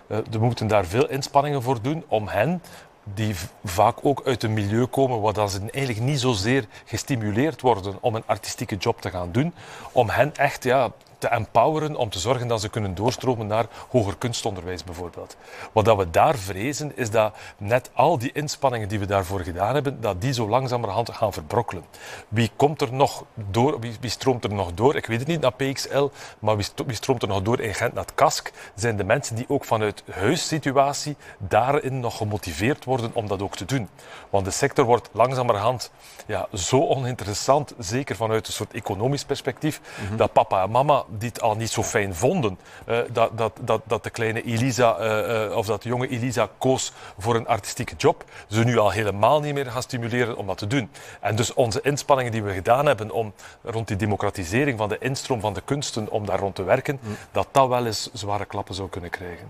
Uh, 0.07 0.17
we 0.29 0.37
moeten 0.37 0.67
daar 0.67 0.85
veel 0.85 1.09
inspanningen 1.09 1.61
voor 1.61 1.81
doen 1.81 2.03
om 2.07 2.27
hen 2.27 2.61
die 3.03 3.35
vaak 3.63 3.97
ook 4.01 4.21
uit 4.25 4.43
een 4.43 4.53
milieu 4.53 4.85
komen 4.85 5.21
waar 5.21 5.49
ze 5.49 5.59
eigenlijk 5.59 6.05
niet 6.05 6.19
zozeer 6.19 6.65
gestimuleerd 6.85 7.61
worden 7.61 7.97
om 8.01 8.15
een 8.15 8.23
artistieke 8.25 8.75
job 8.75 9.01
te 9.01 9.09
gaan 9.09 9.31
doen, 9.31 9.53
om 9.91 10.09
hen 10.09 10.35
echt 10.35 10.63
ja, 10.63 10.91
te 11.21 11.27
empoweren 11.27 11.95
om 11.95 12.09
te 12.09 12.19
zorgen 12.19 12.47
dat 12.47 12.61
ze 12.61 12.69
kunnen 12.69 12.95
doorstromen 12.95 13.47
naar 13.47 13.65
hoger 13.89 14.17
kunstonderwijs 14.17 14.83
bijvoorbeeld. 14.83 15.37
Wat 15.71 15.85
dat 15.85 15.97
we 15.97 16.09
daar 16.09 16.37
vrezen 16.37 16.97
is 16.97 17.09
dat 17.09 17.35
net 17.57 17.89
al 17.93 18.17
die 18.17 18.31
inspanningen 18.31 18.87
die 18.87 18.99
we 18.99 19.05
daarvoor 19.05 19.39
gedaan 19.39 19.73
hebben, 19.73 20.01
dat 20.01 20.21
die 20.21 20.33
zo 20.33 20.49
langzamerhand 20.49 21.09
gaan 21.11 21.33
verbrokkelen. 21.33 21.83
Wie 22.27 22.51
komt 22.55 22.81
er 22.81 22.93
nog 22.93 23.23
door, 23.33 23.79
wie, 23.79 23.95
wie 23.99 24.09
stroomt 24.09 24.43
er 24.43 24.53
nog 24.53 24.73
door? 24.73 24.95
Ik 24.95 25.05
weet 25.05 25.19
het 25.19 25.27
niet 25.27 25.41
naar 25.41 25.53
PXL, 25.53 26.07
maar 26.39 26.57
wie, 26.57 26.65
wie 26.85 26.95
stroomt 26.95 27.21
er 27.21 27.27
nog 27.27 27.41
door 27.41 27.59
in 27.59 27.73
Gent 27.73 27.93
naar 27.93 28.03
het 28.03 28.15
KASK? 28.15 28.51
Zijn 28.75 28.97
de 28.97 29.03
mensen 29.03 29.35
die 29.35 29.45
ook 29.47 29.65
vanuit 29.65 30.03
huissituatie 30.11 31.15
daarin 31.37 31.99
nog 31.99 32.17
gemotiveerd 32.17 32.85
worden 32.85 33.11
om 33.13 33.27
dat 33.27 33.41
ook 33.41 33.55
te 33.55 33.65
doen. 33.65 33.89
Want 34.29 34.45
de 34.45 34.51
sector 34.51 34.85
wordt 34.85 35.09
langzamerhand 35.11 35.91
ja, 36.25 36.47
zo 36.53 36.87
oninteressant, 36.87 37.73
zeker 37.77 38.15
vanuit 38.15 38.47
een 38.47 38.53
soort 38.53 38.73
economisch 38.73 39.25
perspectief, 39.25 39.81
mhm. 40.07 40.15
dat 40.15 40.33
papa 40.33 40.63
en 40.63 40.71
mama 40.71 41.03
die 41.17 41.29
het 41.29 41.41
al 41.41 41.55
niet 41.55 41.69
zo 41.69 41.83
fijn 41.83 42.15
vonden. 42.15 42.59
Uh, 42.89 42.99
dat, 43.11 43.37
dat, 43.37 43.57
dat, 43.61 43.81
dat 43.85 44.03
de 44.03 44.09
kleine 44.09 44.41
Elisa, 44.41 44.99
uh, 44.99 45.45
uh, 45.49 45.57
of 45.57 45.65
dat 45.65 45.83
de 45.83 45.89
jonge 45.89 46.07
Elisa 46.07 46.49
koos 46.57 46.93
voor 47.17 47.35
een 47.35 47.47
artistieke 47.47 47.95
job, 47.95 48.23
ze 48.47 48.63
nu 48.63 48.77
al 48.77 48.89
helemaal 48.89 49.39
niet 49.39 49.53
meer 49.53 49.65
gaan 49.65 49.81
stimuleren 49.81 50.37
om 50.37 50.47
dat 50.47 50.57
te 50.57 50.67
doen. 50.67 50.89
En 51.19 51.35
dus 51.35 51.53
onze 51.53 51.81
inspanningen 51.81 52.31
die 52.31 52.43
we 52.43 52.53
gedaan 52.53 52.85
hebben 52.85 53.11
om 53.11 53.33
rond 53.63 53.87
die 53.87 53.97
democratisering 53.97 54.77
van 54.77 54.89
de 54.89 54.97
instroom 54.99 55.39
van 55.39 55.53
de 55.53 55.61
kunsten, 55.65 56.09
om 56.09 56.25
daar 56.25 56.39
rond 56.39 56.55
te 56.55 56.63
werken, 56.63 56.99
mm. 57.01 57.15
dat 57.31 57.47
dat 57.51 57.67
wel 57.67 57.85
eens 57.85 58.09
zware 58.13 58.45
klappen 58.45 58.75
zou 58.75 58.89
kunnen 58.89 59.09
krijgen. 59.09 59.47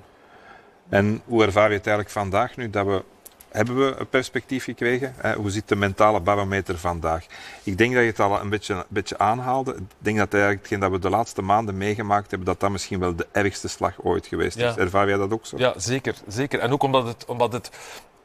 En 0.89 1.21
hoe 1.25 1.43
ervaar 1.43 1.69
je 1.69 1.75
het 1.75 1.87
eigenlijk 1.87 2.15
vandaag 2.15 2.55
nu 2.55 2.69
dat 2.69 2.85
we 2.85 3.03
hebben 3.51 3.77
we 3.77 3.95
een 3.95 4.07
perspectief 4.07 4.63
gekregen? 4.63 5.15
Hoe 5.35 5.49
zit 5.49 5.67
de 5.67 5.75
mentale 5.75 6.19
barometer 6.19 6.77
vandaag? 6.77 7.25
Ik 7.63 7.77
denk 7.77 7.93
dat 7.93 8.01
je 8.03 8.09
het 8.09 8.19
al 8.19 8.41
een 8.41 8.49
beetje, 8.49 8.73
een 8.73 8.83
beetje 8.87 9.17
aanhaalde. 9.17 9.71
Ik 9.71 9.83
denk 9.97 10.17
dat 10.17 10.33
eigenlijk 10.33 10.61
hetgeen 10.61 10.79
dat 10.79 10.91
we 10.91 10.99
de 10.99 11.09
laatste 11.09 11.41
maanden 11.41 11.77
meegemaakt 11.77 12.29
hebben, 12.29 12.47
dat 12.47 12.59
dat 12.59 12.71
misschien 12.71 12.99
wel 12.99 13.15
de 13.15 13.27
ergste 13.31 13.67
slag 13.67 13.93
ooit 14.03 14.27
geweest 14.27 14.57
is. 14.57 14.75
Ervaar 14.75 15.07
jij 15.07 15.17
dat 15.17 15.31
ook 15.31 15.45
zo? 15.45 15.57
Ja, 15.57 15.73
zeker. 15.77 16.15
zeker. 16.27 16.59
En 16.59 16.71
ook 16.71 16.83
omdat 16.83 17.07
het, 17.07 17.25
omdat 17.25 17.53
het, 17.53 17.69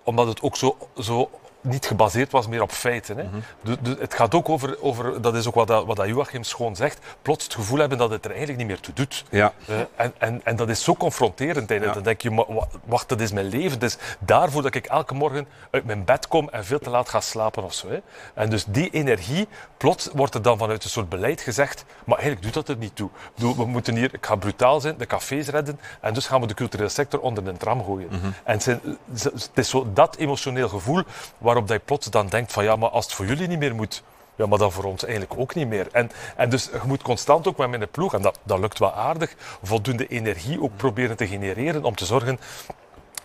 omdat 0.03 0.27
het 0.27 0.43
ook 0.43 0.57
zo, 0.57 0.77
zo 0.99 1.31
niet 1.67 1.87
gebaseerd 1.87 2.33
was 2.33 2.47
meer 2.47 2.63
op 2.63 2.71
feiten. 2.71 3.17
Hè. 3.17 3.25
Mhm. 3.25 3.99
het 3.99 4.15
gaat 4.15 4.35
ook 4.35 4.49
over, 4.49 4.83
over, 4.83 5.21
dat 5.21 5.35
is 5.35 5.47
ook 5.47 5.55
wat, 5.55 5.67
dat, 5.67 5.87
wat 5.87 5.97
dat 5.97 6.07
Joachim 6.07 6.45
Schoon 6.45 6.77
zegt, 6.77 6.99
plots 7.23 7.45
het 7.45 7.55
gevoel 7.55 7.79
hebben 7.79 7.99
dat 7.99 8.11
het 8.11 8.25
er 8.25 8.31
eigenlijk 8.31 8.59
niet 8.59 8.69
meer 8.69 8.81
toe 8.81 8.95
doet. 8.95 9.25
Ja. 9.31 9.53
Uh, 9.71 9.77
en, 9.97 10.13
en, 10.19 10.41
en 10.45 10.57
dat 10.57 10.69
is 10.69 10.85
zo 10.85 10.95
confronterend. 10.95 11.69
Ja. 11.69 11.93
Dan 11.93 12.03
denk 12.03 12.21
je, 12.21 12.65
wacht, 12.85 13.09
dat 13.09 13.21
is 13.21 13.33
mijn 13.33 13.47
leven. 13.47 13.81
Is 13.81 13.97
daarvoor 14.19 14.63
dat 14.63 14.75
ik 14.75 14.87
elke 14.87 15.15
morgen 15.15 15.47
uit 15.71 15.85
mijn 15.85 16.05
bed 16.05 16.29
kom 16.29 16.49
en 16.49 16.65
veel 16.65 16.79
te 16.79 16.91
laat 16.91 17.09
ga 17.09 17.21
slapen 17.21 17.65
of 17.65 17.75
zo. 17.75 17.89
Hè. 17.89 17.99
En 18.35 18.51
dus 18.51 18.65
die 18.69 18.91
energie, 18.91 19.49
plots 19.77 20.09
wordt 20.13 20.35
er 20.35 20.43
dan 20.43 20.59
vanuit 20.59 20.85
een 20.85 20.91
soort 20.91 21.09
beleid 21.09 21.41
gezegd, 21.41 21.85
maar 22.05 22.19
eigenlijk 22.19 22.43
doet 22.47 22.55
dat 22.55 22.69
er 22.69 22.77
niet 22.77 22.97
toe. 22.97 23.11
We 23.35 23.67
moeten 23.67 23.97
hier, 23.97 24.15
ik 24.15 24.27
ga 24.27 24.37
brutaal 24.37 24.81
zijn, 24.81 24.97
de 24.99 25.07
cafés 25.07 25.49
redden 25.49 25.81
en 26.01 26.15
dus 26.15 26.27
gaan 26.27 26.41
we 26.41 26.47
de 26.47 26.55
culturele 26.55 26.89
sector 26.89 27.21
onder 27.21 27.45
de 27.45 27.57
tram 27.57 27.85
gooien. 27.85 28.09
Mhm. 28.11 28.27
En 28.45 28.59
het 29.13 29.51
is 29.55 29.69
zo 29.69 29.87
dat 29.93 30.17
emotioneel 30.17 30.69
gevoel 30.69 31.03
waar 31.39 31.56
waarop 31.57 31.69
dat 31.69 31.81
je 31.81 31.87
plots 31.87 32.11
dan 32.11 32.27
denkt 32.27 32.53
van 32.53 32.65
ja, 32.65 32.77
maar 32.77 32.89
als 32.89 33.05
het 33.05 33.15
voor 33.15 33.27
jullie 33.27 33.49
niet 33.49 33.59
meer 33.59 33.75
moet, 33.75 34.03
ja, 34.35 34.47
maar 34.47 34.59
dan 34.59 34.73
voor 34.73 34.85
ons 34.85 35.05
eigenlijk 35.05 35.41
ook 35.41 35.55
niet 35.55 35.69
meer. 35.69 35.89
En, 35.93 36.11
en 36.37 36.51
dus 36.51 36.65
je 36.65 36.81
moet 36.87 37.03
constant 37.03 37.47
ook 37.47 37.57
met 37.57 37.71
mijn 37.71 37.91
ploeg, 37.91 38.15
en 38.15 38.23
dat, 38.23 38.39
dat 38.43 38.59
lukt 38.59 38.79
wel 38.79 38.93
aardig, 38.93 39.35
voldoende 39.63 40.07
energie 40.07 40.63
ook 40.63 40.77
proberen 40.77 41.17
te 41.17 41.27
genereren 41.27 41.85
om 41.85 41.95
te 41.95 42.05
zorgen, 42.05 42.41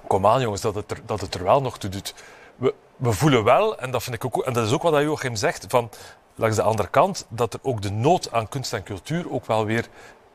kom 0.08 0.28
aan 0.28 0.42
jongens, 0.42 0.62
dat 0.62 0.76
het 0.76 0.92
er, 0.92 1.02
dat 1.06 1.22
het 1.22 1.36
er 1.36 1.44
wel 1.44 1.62
nog 1.62 1.78
toe 1.78 1.90
doet. 1.90 2.14
We, 2.56 2.74
we 2.96 3.12
voelen 3.12 3.44
wel, 3.44 3.78
en 3.78 3.92
dat, 3.92 4.04
vind 4.04 4.16
ik 4.16 4.26
ook, 4.26 4.46
en 4.46 4.54
dat 4.54 4.68
is 4.68 4.74
ook 4.74 4.82
wat 4.82 5.02
Joachim 5.02 5.36
zegt, 5.36 5.66
van 5.68 5.90
langs 6.36 6.56
de 6.56 6.62
andere 6.62 6.90
kant, 6.90 7.26
dat 7.30 7.54
er 7.54 7.60
ook 7.64 7.82
de 7.82 7.92
nood 7.92 8.32
aan 8.32 8.50
kunst 8.50 8.74
en 8.74 8.84
cultuur 8.84 9.32
ook 9.32 9.46
wel 9.46 9.66
weer 9.66 9.88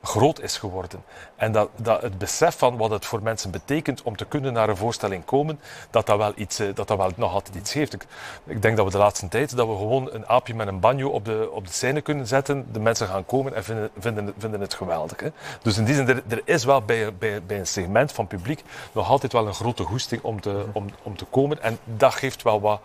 groot 0.07 0.41
is 0.41 0.59
geworden. 0.59 1.05
En 1.37 1.53
dat, 1.53 1.69
dat 1.77 2.03
het 2.03 2.19
besef 2.19 2.59
van 2.59 2.77
wat 2.77 2.91
het 2.91 3.07
voor 3.07 3.23
mensen 3.23 3.51
betekent 3.51 4.03
om 4.03 4.17
te 4.17 4.25
kunnen 4.25 4.53
naar 4.53 4.69
een 4.69 4.77
voorstelling 4.77 5.25
komen, 5.25 5.61
dat 5.91 6.07
dat 6.07 6.19
wel, 6.19 6.33
iets, 6.37 6.59
eh, 6.59 6.67
dat 6.75 6.89
dat 6.89 6.97
wel 6.97 7.11
nog 7.17 7.33
altijd 7.33 7.57
iets 7.57 7.73
geeft. 7.73 7.93
Ik, 7.93 8.07
ik 8.45 8.63
denk 8.63 8.77
dat 8.77 8.87
we 8.87 8.93
de 8.93 8.99
laatste 8.99 9.29
tijd 9.29 9.57
dat 9.57 9.67
we 9.67 9.77
gewoon 9.77 10.09
een 10.13 10.29
aapje 10.29 10.55
met 10.55 10.69
een 10.69 10.81
banjo 10.81 11.09
op 11.09 11.25
de, 11.25 11.49
op 11.53 11.67
de 11.67 11.73
scène 11.73 12.01
kunnen 12.01 12.27
zetten. 12.27 12.67
De 12.73 12.81
mensen 12.81 13.09
gaan 13.09 13.27
komen 13.27 13.55
en 13.55 13.65
vinden, 13.65 13.91
vinden, 13.99 14.35
vinden 14.39 14.61
het 14.61 14.75
geweldig. 14.75 15.21
Hè? 15.21 15.29
Dus 15.63 15.79
in 15.79 15.85
die 15.85 15.95
zin, 15.95 16.09
er, 16.09 16.23
er 16.29 16.43
is 16.45 16.65
wel 16.65 16.83
bij, 16.83 17.15
bij, 17.15 17.43
een 17.49 17.67
segment 17.67 18.13
van 18.13 18.27
publiek 18.27 18.63
nog 18.93 19.09
altijd 19.09 19.33
wel 19.33 19.47
een 19.47 19.55
grote 19.55 19.83
goesting 19.83 20.23
om 20.23 20.41
te, 20.41 20.65
om, 20.73 20.87
om 21.03 21.17
te 21.17 21.25
komen. 21.25 21.63
En 21.63 21.79
dat 21.85 22.15
geeft 22.15 22.43
wel 22.43 22.61
wat, 22.61 22.81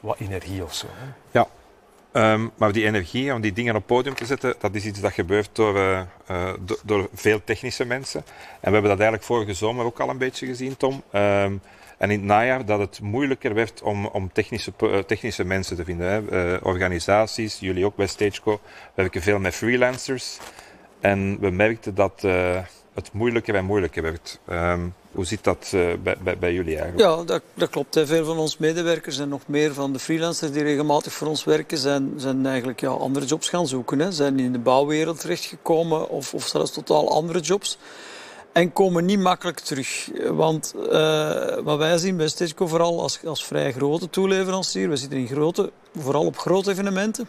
wat 0.00 0.18
energie 0.18 0.62
of 0.64 0.74
zo. 0.74 0.86
Ja, 1.30 1.46
Um, 2.18 2.50
maar 2.56 2.72
die 2.72 2.84
energie 2.84 3.34
om 3.34 3.40
die 3.40 3.52
dingen 3.52 3.76
op 3.76 3.86
podium 3.86 4.14
te 4.14 4.26
zetten, 4.26 4.54
dat 4.60 4.74
is 4.74 4.84
iets 4.84 5.00
dat 5.00 5.12
gebeurt 5.12 5.50
door, 5.52 5.76
uh, 5.76 6.00
uh, 6.30 6.52
door 6.84 7.08
veel 7.14 7.44
technische 7.44 7.84
mensen. 7.84 8.20
En 8.26 8.34
we 8.60 8.70
hebben 8.70 8.82
dat 8.82 8.98
eigenlijk 9.00 9.22
vorige 9.22 9.54
zomer 9.54 9.84
ook 9.84 10.00
al 10.00 10.08
een 10.08 10.18
beetje 10.18 10.46
gezien, 10.46 10.76
Tom. 10.76 11.02
Um, 11.12 11.60
en 11.98 12.10
in 12.10 12.18
het 12.18 12.22
najaar 12.22 12.64
dat 12.64 12.78
het 12.78 13.00
moeilijker 13.00 13.54
werd 13.54 13.82
om, 13.82 14.06
om 14.06 14.32
technische, 14.32 14.72
uh, 14.82 14.98
technische 14.98 15.44
mensen 15.44 15.76
te 15.76 15.84
vinden. 15.84 16.08
Hè. 16.08 16.56
organisaties, 16.56 17.58
jullie 17.60 17.84
ook 17.84 17.96
bij 17.96 18.06
Stageco, 18.06 18.60
werken 18.94 19.22
veel 19.22 19.38
met 19.38 19.54
freelancers. 19.54 20.38
En 21.00 21.40
we 21.40 21.50
merkten 21.50 21.94
dat 21.94 22.26
het 23.04 23.12
moeilijker 23.12 23.54
en 23.54 23.64
moeilijker 23.64 24.02
werd. 24.02 24.38
Ehm, 24.48 24.80
hoe 25.12 25.26
zit 25.26 25.44
dat 25.44 25.68
bij, 26.02 26.16
bij, 26.22 26.38
bij, 26.38 26.52
jullie 26.52 26.78
eigenlijk? 26.78 27.10
Ja, 27.10 27.24
dat, 27.24 27.42
dat 27.54 27.70
klopt. 27.70 28.00
Veel 28.04 28.24
van 28.24 28.38
onze 28.38 28.56
medewerkers 28.58 29.18
en 29.18 29.28
nog 29.28 29.42
meer 29.46 29.74
van 29.74 29.92
de 29.92 29.98
freelancers 29.98 30.52
die 30.52 30.62
regelmatig 30.62 31.12
voor 31.12 31.28
ons 31.28 31.44
werken, 31.44 31.78
zijn, 31.78 32.12
zijn 32.16 32.46
eigenlijk 32.46 32.80
ja, 32.80 32.88
andere 32.88 33.26
jobs 33.26 33.48
gaan 33.48 33.66
zoeken. 33.66 33.98
Hè. 33.98 34.12
Zijn 34.12 34.38
in 34.38 34.52
de 34.52 34.58
bouwwereld 34.58 35.20
terechtgekomen 35.20 36.08
of, 36.08 36.34
of 36.34 36.46
zelfs 36.46 36.72
totaal 36.72 37.10
andere 37.10 37.40
jobs 37.40 37.78
en 38.52 38.72
komen 38.72 39.04
niet 39.04 39.18
makkelijk 39.18 39.58
terug. 39.58 40.10
Want 40.30 40.74
uh, 40.76 41.56
wat 41.62 41.78
wij 41.78 41.98
zien 41.98 42.16
bij 42.16 42.28
Stageco 42.28 42.66
vooral 42.66 43.02
als, 43.02 43.24
als 43.24 43.44
vrij 43.44 43.72
grote 43.72 44.10
toeleverancier, 44.10 44.88
we 44.88 44.96
zitten 44.96 45.18
in 45.18 45.26
grote, 45.26 45.72
vooral 45.98 46.24
op 46.24 46.38
grote 46.38 46.70
evenementen, 46.70 47.28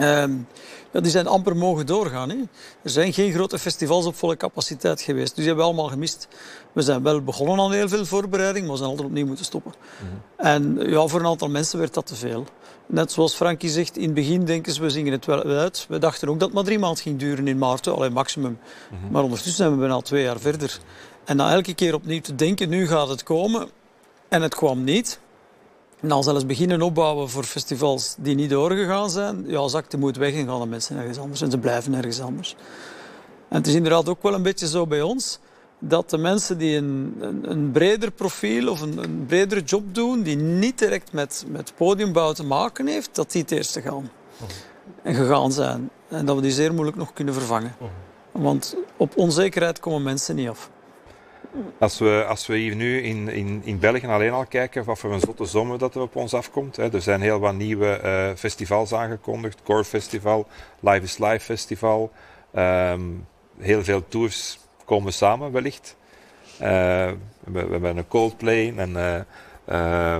ja, 0.00 1.00
die 1.00 1.10
zijn 1.10 1.26
amper 1.26 1.56
mogen 1.56 1.86
doorgaan. 1.86 2.28
Hè. 2.28 2.36
Er 2.82 2.90
zijn 2.90 3.12
geen 3.12 3.32
grote 3.32 3.58
festivals 3.58 4.06
op 4.06 4.16
volle 4.16 4.36
capaciteit 4.36 5.00
geweest, 5.00 5.26
dus 5.26 5.36
die 5.36 5.46
hebben 5.46 5.64
we 5.64 5.70
allemaal 5.70 5.90
gemist. 5.90 6.28
We 6.72 6.82
zijn 6.82 7.02
wel 7.02 7.22
begonnen 7.22 7.60
aan 7.60 7.72
heel 7.72 7.88
veel 7.88 8.06
voorbereiding, 8.06 8.64
maar 8.64 8.72
we 8.72 8.78
zijn 8.78 8.90
altijd 8.90 9.08
opnieuw 9.08 9.26
moeten 9.26 9.44
stoppen. 9.44 9.72
Mhm. 9.98 10.46
En 10.46 10.90
ja, 10.90 11.06
voor 11.06 11.20
een 11.20 11.26
aantal 11.26 11.48
mensen 11.48 11.78
werd 11.78 11.94
dat 11.94 12.06
te 12.06 12.14
veel. 12.14 12.44
Net 12.86 13.12
zoals 13.12 13.34
Frankie 13.34 13.70
zegt, 13.70 13.96
in 13.96 14.04
het 14.04 14.14
begin 14.14 14.44
denken 14.44 14.72
ze, 14.72 14.80
we 14.80 14.90
zingen 14.90 15.12
het 15.12 15.26
wel 15.26 15.42
uit. 15.42 15.86
We 15.88 15.98
dachten 15.98 16.28
ook 16.28 16.38
dat 16.38 16.48
het 16.48 16.56
maar 16.56 16.64
drie 16.64 16.78
maanden 16.78 17.02
ging 17.02 17.18
duren 17.18 17.48
in 17.48 17.58
maart, 17.58 17.86
alleen 17.88 18.12
maximum. 18.12 18.58
Mhm. 18.90 19.12
Maar 19.12 19.22
ondertussen 19.22 19.56
zijn 19.56 19.70
we 19.70 19.76
bijna 19.76 20.00
twee 20.00 20.22
jaar 20.22 20.40
verder. 20.40 20.78
En 21.24 21.36
dan 21.36 21.48
elke 21.48 21.74
keer 21.74 21.94
opnieuw 21.94 22.20
te 22.20 22.34
denken, 22.34 22.68
nu 22.68 22.86
gaat 22.86 23.08
het 23.08 23.22
komen. 23.22 23.68
En 24.28 24.42
het 24.42 24.54
kwam 24.54 24.84
niet. 24.84 25.18
En 26.04 26.10
dan 26.10 26.22
zelfs 26.22 26.46
beginnen 26.46 26.82
opbouwen 26.82 27.30
voor 27.30 27.44
festivals 27.44 28.14
die 28.18 28.34
niet 28.34 28.50
doorgegaan 28.50 29.10
zijn. 29.10 29.44
Ja, 29.46 29.68
zakte 29.68 29.98
moet 29.98 30.16
weg 30.16 30.34
en 30.34 30.46
gaan 30.46 30.60
de 30.60 30.66
mensen 30.66 30.96
ergens 30.96 31.18
anders. 31.18 31.40
En 31.40 31.50
ze 31.50 31.58
blijven 31.58 31.94
ergens 31.94 32.20
anders. 32.20 32.56
En 33.48 33.56
het 33.56 33.66
is 33.66 33.74
inderdaad 33.74 34.08
ook 34.08 34.22
wel 34.22 34.34
een 34.34 34.42
beetje 34.42 34.68
zo 34.68 34.86
bij 34.86 35.02
ons 35.02 35.38
dat 35.78 36.10
de 36.10 36.18
mensen 36.18 36.58
die 36.58 36.76
een, 36.76 37.16
een, 37.20 37.50
een 37.50 37.70
breder 37.70 38.10
profiel 38.10 38.68
of 38.68 38.80
een, 38.80 38.98
een 38.98 39.24
bredere 39.26 39.62
job 39.62 39.94
doen, 39.94 40.22
die 40.22 40.36
niet 40.36 40.78
direct 40.78 41.12
met, 41.12 41.44
met 41.48 41.72
podiumbouw 41.76 42.32
te 42.32 42.44
maken 42.44 42.86
heeft, 42.86 43.14
dat 43.14 43.32
die 43.32 43.42
het 43.42 43.50
eerste 43.50 43.80
gaan. 43.80 44.10
En 45.02 45.14
gegaan 45.14 45.52
zijn. 45.52 45.90
En 46.08 46.26
dat 46.26 46.36
we 46.36 46.42
die 46.42 46.52
zeer 46.52 46.72
moeilijk 46.72 46.96
nog 46.96 47.12
kunnen 47.12 47.34
vervangen. 47.34 47.74
Want 48.32 48.76
op 48.96 49.16
onzekerheid 49.16 49.80
komen 49.80 50.02
mensen 50.02 50.36
niet 50.36 50.48
af. 50.48 50.70
Als 51.78 51.98
we, 51.98 52.24
als 52.28 52.46
we 52.46 52.56
hier 52.56 52.74
nu 52.74 53.02
in, 53.02 53.28
in, 53.28 53.60
in 53.64 53.78
België 53.78 54.06
alleen 54.06 54.32
al 54.32 54.46
kijken 54.46 54.84
wat 54.84 54.98
voor 54.98 55.12
een 55.12 55.20
zotte 55.20 55.44
zomer 55.44 55.78
dat 55.78 55.94
er 55.94 56.00
op 56.00 56.16
ons 56.16 56.34
afkomt. 56.34 56.76
Hè. 56.76 56.92
Er 56.92 57.02
zijn 57.02 57.20
heel 57.20 57.38
wat 57.38 57.54
nieuwe 57.54 58.00
uh, 58.04 58.36
festivals 58.36 58.94
aangekondigd. 58.94 59.62
Core 59.62 59.84
Festival, 59.84 60.46
Live 60.80 61.02
is 61.02 61.18
Live 61.18 61.40
Festival. 61.40 62.12
Um, 62.56 63.26
heel 63.58 63.84
veel 63.84 64.08
tours 64.08 64.58
komen 64.84 65.12
samen 65.12 65.52
wellicht. 65.52 65.96
Uh, 66.52 66.58
we, 67.44 67.58
hebben 67.58 67.96
een 67.96 68.08
Coldplay 68.08 68.74
en 68.76 68.90
uh, 68.90 70.16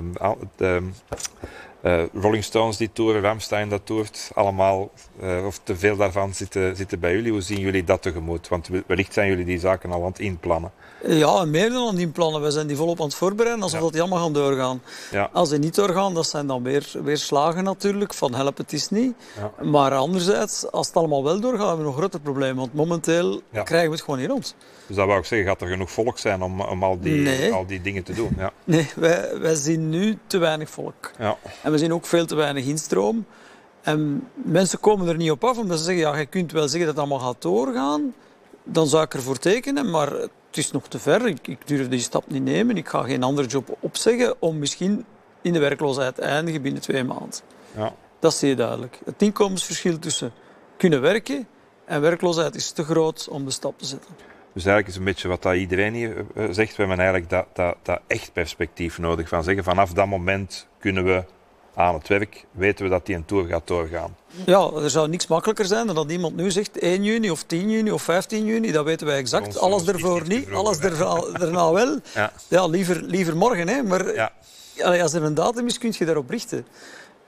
uh, 1.83 2.05
Rolling 2.13 2.45
Stones 2.45 2.77
die 2.77 2.93
toeren, 2.93 3.23
Ramstein 3.23 3.69
dat 3.69 3.87
toert. 3.87 4.31
Allemaal, 4.35 4.91
of 5.47 5.61
te 5.63 5.77
veel 5.77 5.97
daarvan 5.97 6.35
zitten, 6.35 6.77
zitten 6.77 7.01
bij 7.01 7.13
jullie. 7.13 7.33
Hoe 7.33 7.41
zien 7.41 7.61
jullie 7.61 7.85
dat 7.85 8.03
tegemoet? 8.03 8.49
Want 8.49 8.69
wellicht 8.87 9.13
zijn 9.13 9.29
jullie 9.29 9.45
die 9.45 9.59
zaken 9.59 9.93
al 9.93 10.01
aan 10.01 10.09
het 10.09 10.19
inplannen. 10.19 10.73
Ja, 11.07 11.45
meer 11.45 11.71
dan 11.71 11.87
aan 11.87 11.93
het 11.93 12.03
inplannen. 12.03 12.43
We 12.43 12.51
zijn 12.51 12.67
die 12.67 12.77
volop 12.77 13.01
aan 13.01 13.07
het 13.07 13.15
voorbereiden 13.15 13.63
alsof 13.63 13.81
ja. 13.81 13.91
die 13.91 14.01
allemaal 14.01 14.23
gaan 14.23 14.33
doorgaan. 14.33 14.83
Ja. 15.11 15.31
Als 15.33 15.49
die 15.49 15.59
niet 15.59 15.75
doorgaan, 15.75 16.15
dat 16.15 16.27
zijn 16.27 16.47
dan 16.47 16.63
weer, 16.63 16.93
weer 17.03 17.19
slagen 17.19 17.65
natuurlijk. 17.65 18.15
Van 18.15 18.35
help, 18.35 18.57
het 18.57 18.73
is 18.73 18.89
niet. 18.89 19.15
Ja. 19.37 19.65
Maar 19.65 19.95
anderzijds, 19.95 20.71
als 20.71 20.87
het 20.87 20.97
allemaal 20.97 21.25
wel 21.25 21.41
doorgaat, 21.41 21.67
hebben 21.67 21.79
we 21.79 21.85
nog 21.85 21.93
een 21.95 21.99
groter 21.99 22.21
probleem. 22.21 22.57
Want 22.57 22.75
momenteel 22.75 23.43
krijgen 23.51 23.89
we 23.89 23.95
het 23.95 24.05
gewoon 24.05 24.21
niet 24.21 24.29
rond. 24.29 24.55
Dus 24.87 24.97
dat 24.97 25.07
wou 25.07 25.19
ik 25.19 25.25
zeggen, 25.25 25.49
gaat 25.49 25.61
er 25.61 25.69
genoeg 25.69 25.91
volk 25.91 26.19
zijn 26.19 26.43
om, 26.43 26.61
om 26.61 26.83
al, 26.83 27.01
die, 27.01 27.53
al 27.53 27.67
die 27.67 27.81
dingen 27.81 28.03
te 28.03 28.13
doen? 28.13 28.35
Ja. 28.39 28.53
Nee, 28.65 28.91
wij, 28.97 29.39
wij 29.39 29.55
zien 29.55 29.89
nu 29.89 30.19
te 30.27 30.39
weinig 30.39 30.71
volk. 30.71 31.11
Ja. 31.19 31.37
En 31.63 31.73
we 31.73 31.79
zien 31.79 31.93
ook 31.93 32.07
veel 32.07 32.27
te 32.27 32.35
weinig 32.35 32.65
instroom. 32.65 33.27
En 33.85 34.29
mensen 34.35 34.81
komen 34.81 35.09
er 35.09 35.17
niet 35.17 35.31
op 35.31 35.45
af, 35.45 35.59
omdat 35.59 35.79
ze 35.79 35.85
zeggen, 35.85 36.03
ja, 36.03 36.17
je 36.17 36.27
kunt 36.27 36.53
wel 36.53 36.69
zeggen 36.69 36.87
dat 36.87 36.97
het 36.97 36.99
allemaal 36.99 37.27
gaat 37.29 37.43
doorgaan. 37.43 38.15
Dan 38.63 38.87
zou 38.87 39.05
ik 39.05 39.15
ervoor 39.15 39.39
tekenen, 39.39 39.91
maar 39.91 40.13
het 40.13 40.31
is 40.53 40.71
nog 40.71 40.89
te 40.89 40.99
ver. 40.99 41.27
Ik, 41.27 41.49
ik 41.49 41.67
durf 41.67 41.89
die 41.89 42.01
stap 42.01 42.31
niet 42.31 42.43
nemen. 42.43 42.77
Ik 42.77 42.89
ga 42.89 43.03
geen 43.03 43.23
andere 43.23 43.49
job 43.49 43.77
opzeggen 43.81 44.35
om 44.39 44.59
misschien 44.59 45.05
in 45.43 45.53
de 45.53 45.59
werkloosheid 45.59 46.15
te 46.15 46.23
eindigen 46.23 46.63
binnen 46.63 46.83
twee 46.83 47.05
maanden. 47.05 47.41
Ja. 47.77 47.95
Dat 48.19 48.35
zie 48.35 48.49
je 48.49 48.57
duidelijk. 48.57 49.01
Het 49.05 49.23
inkomensverschil 49.23 49.99
tussen 49.99 50.33
kunnen 50.77 51.01
werken 51.01 51.47
en 51.85 52.01
werkloosheid 52.01 52.55
is 52.55 52.71
te 52.71 52.85
groot 52.85 53.29
om 53.31 53.45
de 53.45 53.51
stap 53.51 53.79
te 53.79 53.87
zetten. 53.87 54.11
Dus 54.53 54.65
eigenlijk 54.65 54.89
is 54.89 54.97
een 54.97 55.05
beetje 55.05 55.29
wat 55.29 55.43
dat 55.43 55.55
iedereen 55.55 55.95
hier 55.95 56.17
eh, 56.35 56.45
zegt. 56.51 56.77
We 56.77 56.83
hebben 56.83 56.99
eigenlijk 56.99 57.31
dat, 57.31 57.47
dat, 57.53 57.77
dat 57.83 58.01
echt 58.07 58.33
perspectief 58.33 58.99
nodig. 58.99 59.29
Van 59.29 59.45
zeggen, 59.45 59.65
vanaf 59.65 59.93
dat 59.93 60.07
moment 60.07 60.67
kunnen 60.79 61.05
we 61.05 61.25
aan 61.75 61.95
het 61.95 62.09
werk, 62.09 62.45
weten 62.51 62.85
we 62.85 62.91
dat 62.91 63.07
die 63.07 63.17
een 63.17 63.25
tour 63.25 63.47
gaat 63.47 63.67
doorgaan. 63.67 64.17
Ja, 64.47 64.71
er 64.75 64.91
zou 64.91 65.09
niks 65.09 65.27
makkelijker 65.27 65.65
zijn 65.65 65.87
dan 65.87 65.95
dat 65.95 66.11
iemand 66.11 66.37
nu 66.37 66.51
zegt 66.51 66.79
1 66.79 67.05
juni 67.05 67.31
of 67.31 67.43
10 67.43 67.71
juni 67.71 67.91
of 67.91 68.03
15 68.03 68.45
juni. 68.45 68.73
Dat 68.73 68.85
weten 68.85 69.07
wij 69.07 69.17
exact. 69.17 69.59
alles 69.59 69.87
ervoor 69.87 70.23
niet, 70.27 70.51
alles 70.53 70.79
erna 70.79 71.73
wel. 71.73 71.99
Ja. 72.15 72.33
ja, 72.49 72.67
liever, 72.67 73.03
liever 73.03 73.37
morgen. 73.37 73.69
Hè. 73.69 73.83
Maar 73.83 74.15
ja. 74.15 74.33
als 75.03 75.13
er 75.13 75.23
een 75.23 75.35
datum 75.35 75.67
is, 75.67 75.79
kun 75.79 75.95
je 75.99 76.05
daarop 76.05 76.31
richten. 76.31 76.67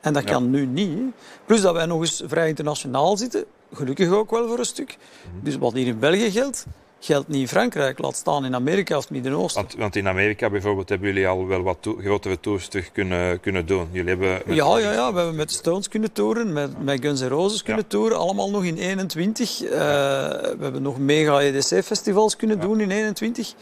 En 0.00 0.12
dat 0.12 0.24
kan 0.24 0.50
nu 0.50 0.66
niet. 0.66 0.98
Plus 1.44 1.60
dat 1.60 1.74
wij 1.74 1.86
nog 1.86 2.00
eens 2.00 2.22
vrij 2.26 2.48
internationaal 2.48 3.16
zitten. 3.16 3.44
Gelukkig 3.72 4.10
ook 4.10 4.30
wel 4.30 4.48
voor 4.48 4.58
een 4.58 4.64
stuk. 4.64 4.96
Mhm. 4.96 5.44
Dus 5.44 5.56
wat 5.56 5.72
hier 5.72 5.86
in 5.86 5.98
België 5.98 6.30
geldt, 6.30 6.66
geldt 7.00 7.28
niet 7.28 7.40
in 7.40 7.48
Frankrijk, 7.48 7.98
laat 7.98 8.16
staan 8.16 8.44
in 8.44 8.54
Amerika 8.54 8.96
of 8.96 9.02
het 9.02 9.12
Midden-Oosten. 9.12 9.62
Want, 9.62 9.74
want, 9.74 9.96
in 9.96 10.08
Amerika 10.08 10.50
bijvoorbeeld 10.50 10.88
hebben 10.88 11.08
jullie 11.08 11.28
al 11.28 11.46
wel 11.46 11.62
wat 11.62 11.76
grotere 11.98 12.40
tours 12.40 12.68
terug 12.68 12.92
kunnen, 12.92 13.40
kunnen 13.40 13.66
doen. 13.66 13.88
Jullie 13.92 14.08
hebben 14.08 14.54
ja, 14.54 14.78
ja, 14.78 14.92
ja, 14.92 15.12
we 15.12 15.18
hebben 15.18 15.36
met 15.36 15.50
Stones 15.50 15.88
kunnen 15.88 16.12
toeren, 16.12 16.52
met, 16.52 16.84
met 16.84 17.00
Guns 17.00 17.20
N' 17.20 17.26
Roses 17.26 17.62
kunnen 17.62 17.82
ja. 17.82 17.88
toeren, 17.88 18.18
allemaal 18.18 18.50
nog 18.50 18.64
in 18.64 18.76
21. 18.76 19.62
Uh, 19.62 19.70
we 19.70 20.56
hebben 20.60 20.82
nog 20.82 20.98
mega 20.98 21.40
EDC-festivals 21.40 22.36
kunnen 22.36 22.60
doen 22.60 22.80
in 22.80 22.90
21. 22.90 23.54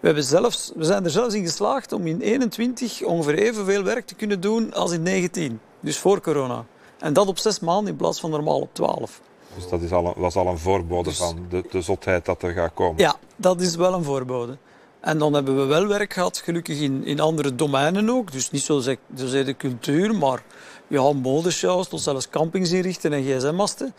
We, 0.00 0.06
hebben 0.06 0.24
zelfs, 0.24 0.72
we 0.74 0.84
zijn 0.84 1.04
er 1.04 1.10
zelfs 1.10 1.34
in 1.34 1.44
geslaagd 1.44 1.92
om 1.92 2.06
in 2.06 2.20
21 2.20 3.02
ongeveer 3.02 3.38
evenveel 3.38 3.82
werk 3.82 4.06
te 4.06 4.14
kunnen 4.14 4.40
doen 4.40 4.74
als 4.74 4.92
in 4.92 5.02
19, 5.02 5.60
dus 5.80 5.98
voor 5.98 6.20
corona. 6.20 6.64
En 6.98 7.12
dat 7.12 7.26
op 7.26 7.38
zes 7.38 7.60
maanden 7.60 7.92
in 7.92 7.96
plaats 7.96 8.20
van 8.20 8.30
normaal 8.30 8.60
op 8.60 8.70
12. 8.72 9.20
Dus 9.56 9.68
dat 9.68 9.80
is 9.80 9.92
al 9.92 10.06
een, 10.06 10.12
was 10.16 10.36
al 10.36 10.46
een 10.46 10.58
voorbode 10.58 11.08
dus- 11.08 11.18
van 11.18 11.46
de, 11.48 11.64
de 11.70 11.80
zotheid 11.80 12.24
dat 12.24 12.42
er 12.42 12.52
gaat 12.52 12.74
komen. 12.74 12.98
Ja, 12.98 13.16
dat 13.36 13.60
is 13.60 13.76
wel 13.76 13.94
een 13.94 14.04
voorbode. 14.04 14.58
En 15.00 15.18
dan 15.18 15.32
hebben 15.32 15.56
we 15.56 15.64
wel 15.64 15.86
werk 15.86 16.12
gehad, 16.12 16.38
gelukkig 16.38 16.80
in, 16.80 17.04
in 17.04 17.20
andere 17.20 17.54
domeinen 17.54 18.10
ook. 18.10 18.32
Dus 18.32 18.50
niet 18.50 18.62
zozeer, 18.62 18.98
zozeer 19.14 19.44
de 19.44 19.56
cultuur, 19.56 20.14
maar 20.14 20.42
ja, 20.86 21.12
modeshows 21.12 21.88
tot 21.88 22.00
zelfs 22.00 22.28
campings 22.28 22.72
inrichten 22.72 23.12
en 23.12 23.22
gsm-masten. 23.22 23.94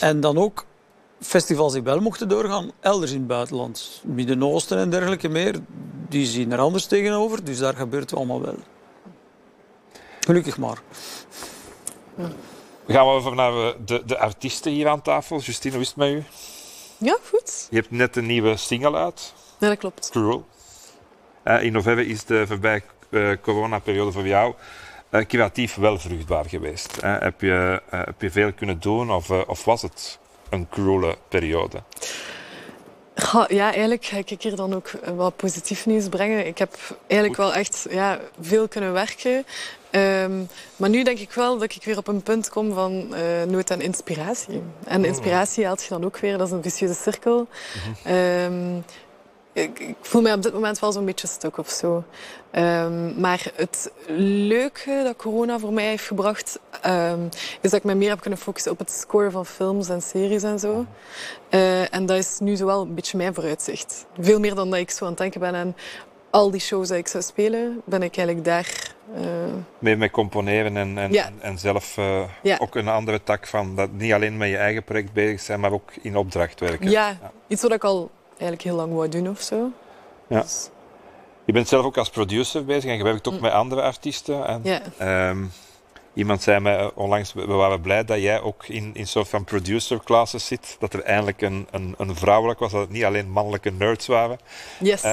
En 0.00 0.20
dan 0.20 0.38
ook 0.38 0.64
festivals 1.20 1.72
die 1.72 1.82
wel 1.82 2.00
mochten 2.00 2.28
doorgaan, 2.28 2.70
elders 2.80 3.10
in 3.12 3.18
het 3.18 3.26
buitenland. 3.26 4.02
Midden-Oosten 4.04 4.78
en 4.78 4.90
dergelijke 4.90 5.28
meer, 5.28 5.54
die 6.08 6.26
zien 6.26 6.52
er 6.52 6.58
anders 6.58 6.86
tegenover. 6.86 7.44
Dus 7.44 7.58
daar 7.58 7.74
gebeurt 7.74 8.10
het 8.10 8.18
allemaal 8.18 8.40
wel. 8.40 8.56
Gelukkig 10.20 10.58
maar. 10.58 10.82
We 12.86 12.92
gaan 12.92 13.06
over 13.06 13.34
naar 13.34 13.74
de, 13.84 14.02
de 14.06 14.18
artiesten 14.18 14.72
hier 14.72 14.88
aan 14.88 15.02
tafel. 15.02 15.40
Justine, 15.40 15.74
hoe 15.74 15.82
is 15.82 15.88
het 15.88 15.96
met 15.96 16.08
u? 16.08 16.24
Ja, 16.98 17.18
goed. 17.28 17.66
Je 17.70 17.76
hebt 17.76 17.90
net 17.90 18.16
een 18.16 18.26
nieuwe 18.26 18.56
single 18.56 18.96
uit. 18.96 19.34
Ja, 19.58 19.68
dat 19.68 19.78
klopt. 19.78 20.10
Cruel. 20.10 20.46
Uh, 21.44 21.62
in 21.62 21.72
november 21.72 22.06
is 22.06 22.24
de 22.24 22.46
voorbije 22.46 22.82
uh, 23.10 23.32
coronaperiode 23.42 24.12
voor 24.12 24.26
jou 24.26 24.54
uh, 25.10 25.20
creatief 25.24 25.74
wel 25.74 25.98
vruchtbaar 25.98 26.44
geweest. 26.44 27.00
heb, 27.00 27.40
je, 27.40 27.82
heb 27.90 28.20
je 28.20 28.30
veel 28.30 28.52
kunnen 28.52 28.80
doen 28.80 29.10
of, 29.10 29.30
of 29.30 29.64
was 29.64 29.82
het 29.82 30.18
een 30.48 30.68
cruele 30.68 31.16
periode? 31.28 31.82
Ja, 33.48 33.70
eigenlijk 33.70 34.04
ga 34.04 34.16
ik 34.16 34.42
hier 34.42 34.56
dan 34.56 34.74
ook 34.74 34.90
wat 35.14 35.36
positief 35.36 35.86
nieuws 35.86 36.08
brengen. 36.08 36.46
Ik 36.46 36.58
heb 36.58 36.76
eigenlijk 37.06 37.40
wel 37.40 37.54
echt 37.54 37.86
ja, 37.90 38.20
veel 38.40 38.68
kunnen 38.68 38.92
werken. 38.92 39.44
Um, 39.90 40.48
maar 40.76 40.88
nu 40.88 41.02
denk 41.02 41.18
ik 41.18 41.32
wel 41.32 41.58
dat 41.58 41.74
ik 41.74 41.84
weer 41.84 41.96
op 41.96 42.08
een 42.08 42.22
punt 42.22 42.48
kom 42.48 42.72
van 42.72 43.06
uh, 43.12 43.42
nood 43.42 43.70
aan 43.70 43.80
inspiratie. 43.80 44.62
En 44.84 45.00
oh. 45.00 45.06
inspiratie 45.06 45.66
haalt 45.66 45.82
je 45.82 45.88
dan 45.88 46.04
ook 46.04 46.18
weer, 46.18 46.38
dat 46.38 46.46
is 46.46 46.52
een 46.52 46.62
vicieuze 46.62 46.94
cirkel. 46.94 47.46
Um, 48.06 48.84
ik, 49.56 49.78
ik, 49.78 49.96
voel 50.00 50.22
mij 50.22 50.32
op 50.32 50.42
dit 50.42 50.52
moment 50.52 50.78
wel 50.78 50.92
zo'n 50.92 51.04
beetje 51.04 51.26
stuk 51.26 51.58
of 51.58 51.68
zo. 51.68 52.04
Um, 52.52 53.20
maar 53.20 53.50
het 53.54 53.92
leuke 54.46 55.00
dat 55.04 55.16
corona 55.16 55.58
voor 55.58 55.72
mij 55.72 55.86
heeft 55.86 56.06
gebracht, 56.06 56.60
um, 56.86 57.28
is 57.60 57.70
dat 57.70 57.72
ik 57.72 57.84
me 57.84 57.94
meer 57.94 58.08
heb 58.08 58.20
kunnen 58.20 58.38
focussen 58.38 58.72
op 58.72 58.78
het 58.78 58.90
scoren 58.90 59.32
van 59.32 59.46
films 59.46 59.88
en 59.88 60.02
series 60.02 60.42
en 60.42 60.58
zo. 60.58 60.86
Uh, 61.50 61.94
en 61.94 62.06
dat 62.06 62.16
is 62.16 62.38
nu 62.38 62.56
zo 62.56 62.66
wel 62.66 62.82
een 62.82 62.94
beetje 62.94 63.16
mijn 63.16 63.34
vooruitzicht. 63.34 64.06
Veel 64.18 64.40
meer 64.40 64.54
dan 64.54 64.70
dat 64.70 64.78
ik 64.78 64.90
zo 64.90 65.04
aan 65.04 65.10
het 65.10 65.18
denken 65.18 65.40
ben 65.40 65.54
aan 65.54 65.76
al 66.30 66.50
die 66.50 66.60
shows 66.60 66.88
die 66.88 66.96
ik 66.96 67.08
zou 67.08 67.22
spelen, 67.22 67.82
ben 67.84 68.02
ik 68.02 68.16
eigenlijk 68.16 68.44
daar 68.44 68.94
Mee 69.78 69.96
met 69.96 70.10
componeren 70.10 70.76
en, 70.76 70.98
en, 70.98 71.40
en 71.40 71.58
zelf 71.58 71.98
ook 72.58 72.74
een 72.74 72.88
andere 72.88 73.22
tak 73.22 73.46
van 73.46 73.76
dat 73.76 73.92
niet 73.92 74.12
alleen 74.12 74.36
met 74.36 74.48
je 74.48 74.56
eigen 74.56 74.84
project 74.84 75.12
bezig 75.12 75.40
zijn, 75.40 75.60
maar 75.60 75.72
ook 75.72 75.90
in 76.02 76.16
opdracht 76.16 76.60
werken. 76.60 76.90
Ja, 76.90 77.16
iets 77.46 77.62
wat 77.62 77.72
ik 77.72 77.84
al 77.84 78.10
eigenlijk 78.38 78.62
heel 78.62 78.76
lang 78.76 78.92
wou 78.94 79.08
doen 79.08 79.28
of 79.28 79.40
zo. 79.40 79.70
Ja. 80.28 80.40
Dus- 80.40 80.70
je 81.44 81.52
bent 81.52 81.68
zelf 81.68 81.84
ook 81.84 81.96
als 81.96 82.10
producer 82.10 82.64
bezig 82.64 82.90
en 82.90 82.96
je 82.96 83.02
werkt 83.02 83.28
ook 83.28 83.34
mm. 83.34 83.40
met 83.40 83.52
andere 83.52 83.82
artiesten. 83.82 84.46
En, 84.46 84.60
ja. 84.64 84.80
Ehm, 84.98 85.44
iemand 86.14 86.42
zei 86.42 86.60
mij 86.60 86.90
onlangs, 86.94 87.32
we 87.32 87.46
waren 87.46 87.80
blij 87.80 88.04
dat 88.04 88.20
jij 88.20 88.40
ook 88.40 88.66
in 88.66 88.90
een 88.94 89.06
soort 89.06 89.28
van 89.28 89.44
producer 89.44 90.00
classes 90.04 90.46
zit. 90.46 90.76
Dat 90.78 90.92
er 90.92 91.02
eindelijk 91.02 91.42
een, 91.42 91.68
een, 91.70 91.94
een 91.98 92.16
vrouwelijk 92.16 92.58
was, 92.58 92.72
dat 92.72 92.80
het 92.80 92.90
niet 92.90 93.04
alleen 93.04 93.30
mannelijke 93.30 93.70
nerds 93.70 94.06
waren. 94.06 94.38
Yes. 94.78 95.04
Uh, 95.04 95.12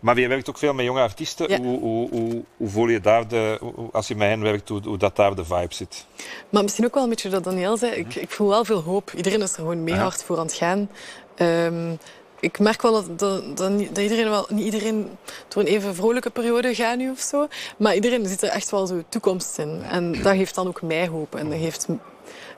maar 0.00 0.18
je 0.18 0.28
werkt 0.28 0.48
ook 0.48 0.58
veel 0.58 0.74
met 0.74 0.84
jonge 0.84 1.00
artiesten. 1.00 1.56
Hoe, 1.56 1.78
hoe, 1.78 2.10
hoe, 2.10 2.44
hoe, 2.56 2.68
voel 2.68 2.88
je 2.88 3.00
daar, 3.00 3.28
de, 3.28 3.60
als 3.92 4.08
je 4.08 4.14
met 4.14 4.28
hen 4.28 4.40
werkt, 4.40 4.68
hoe, 4.68 4.96
dat 4.96 5.16
daar 5.16 5.34
de 5.34 5.44
vibe 5.44 5.74
zit? 5.74 6.06
Maar 6.48 6.62
misschien 6.62 6.84
ook 6.84 6.94
wel 6.94 7.02
een 7.02 7.08
beetje 7.08 7.28
dat 7.28 7.44
Daniel 7.44 7.76
zei. 7.76 7.92
Ik, 7.92 8.14
ik 8.14 8.30
voel 8.30 8.48
wel 8.48 8.64
veel 8.64 8.82
hoop. 8.82 9.12
Iedereen 9.16 9.42
is 9.42 9.50
er 9.50 9.58
gewoon 9.58 9.84
mee 9.84 9.94
hard 9.94 10.24
voor 10.24 10.38
aan 10.38 10.46
het 10.46 10.54
gaan. 10.54 10.90
Um, 11.36 11.98
ik 12.40 12.58
merk 12.58 12.82
wel 12.82 12.92
dat, 12.92 13.18
dat, 13.18 13.56
dat, 13.56 13.98
iedereen 13.98 14.30
wel, 14.30 14.46
niet 14.48 14.64
iedereen 14.64 15.10
door 15.48 15.62
een 15.62 15.68
even 15.68 15.94
vrolijke 15.94 16.30
periode 16.30 16.74
gaat 16.74 16.96
nu 16.96 17.10
of 17.10 17.20
zo. 17.20 17.46
Maar 17.76 17.94
iedereen 17.94 18.26
ziet 18.26 18.42
er 18.42 18.48
echt 18.48 18.70
wel 18.70 18.86
zo 18.86 19.02
toekomst 19.08 19.58
in. 19.58 19.82
En 19.90 20.22
dat 20.22 20.36
geeft 20.36 20.54
dan 20.54 20.66
ook 20.66 20.82
mij 20.82 21.08
hoop. 21.08 21.34
En 21.34 21.50
dat 21.50 21.58
geeft, 21.58 21.86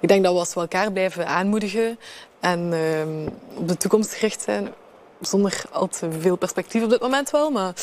ik 0.01 0.09
denk 0.09 0.25
dat 0.25 0.33
we 0.33 0.39
als 0.39 0.55
we 0.55 0.61
elkaar 0.61 0.93
blijven 0.93 1.27
aanmoedigen 1.27 1.99
en 2.41 2.73
uh, 2.73 3.59
op 3.59 3.69
de 3.69 3.77
toekomst 3.77 4.13
gericht 4.15 4.43
zijn, 4.43 4.69
zonder 5.21 5.63
al 5.71 5.89
te 5.89 6.09
veel 6.21 6.37
perspectief 6.37 6.83
op 6.83 6.91
dit 6.91 7.01
moment 7.01 7.31
wel. 7.31 7.51
Maar 7.51 7.75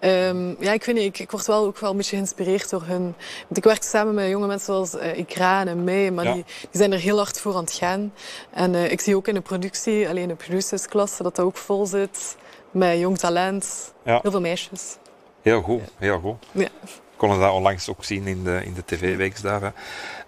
um, 0.00 0.56
ja, 0.60 0.72
ik 0.72 0.84
weet 0.84 0.94
niet, 0.94 1.04
ik, 1.04 1.18
ik, 1.18 1.30
word 1.30 1.46
wel 1.46 1.64
ook 1.64 1.78
wel 1.78 1.90
een 1.90 1.96
beetje 1.96 2.16
geïnspireerd 2.16 2.70
door 2.70 2.82
hun. 2.82 3.02
Want 3.46 3.56
ik 3.56 3.64
werk 3.64 3.82
samen 3.82 4.14
met 4.14 4.28
jonge 4.28 4.46
mensen 4.46 4.66
zoals 4.66 4.94
uh, 4.94 5.18
Ikra 5.18 5.66
en 5.66 5.84
May, 5.84 6.10
maar 6.10 6.24
die, 6.24 6.44
die 6.44 6.68
zijn 6.70 6.92
er 6.92 6.98
heel 6.98 7.16
hard 7.16 7.40
voor 7.40 7.54
aan 7.54 7.64
het 7.64 7.72
gaan. 7.72 8.12
En 8.50 8.74
uh, 8.74 8.90
ik 8.90 9.00
zie 9.00 9.16
ook 9.16 9.28
in 9.28 9.34
de 9.34 9.40
productie, 9.40 10.08
alleen 10.08 10.28
de 10.28 10.34
producersklasse, 10.34 11.22
dat 11.22 11.36
dat 11.36 11.44
ook 11.44 11.56
vol 11.56 11.86
zit. 11.86 12.36
Met 12.70 12.98
jong 12.98 13.18
talent, 13.18 13.92
ja. 14.04 14.18
heel 14.22 14.30
veel 14.30 14.40
meisjes. 14.40 14.96
Heel 15.42 15.62
goed, 15.62 15.82
heel 15.98 16.20
goed. 16.20 16.36
Ja. 16.52 16.68
We 16.82 17.20
konden 17.20 17.38
dat 17.38 17.52
onlangs 17.52 17.88
ook 17.88 18.04
zien 18.04 18.26
in 18.26 18.44
de, 18.44 18.60
in 18.64 18.74
de 18.74 18.82
tv-weeksdagen. 18.84 19.74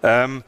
Um, 0.01 0.43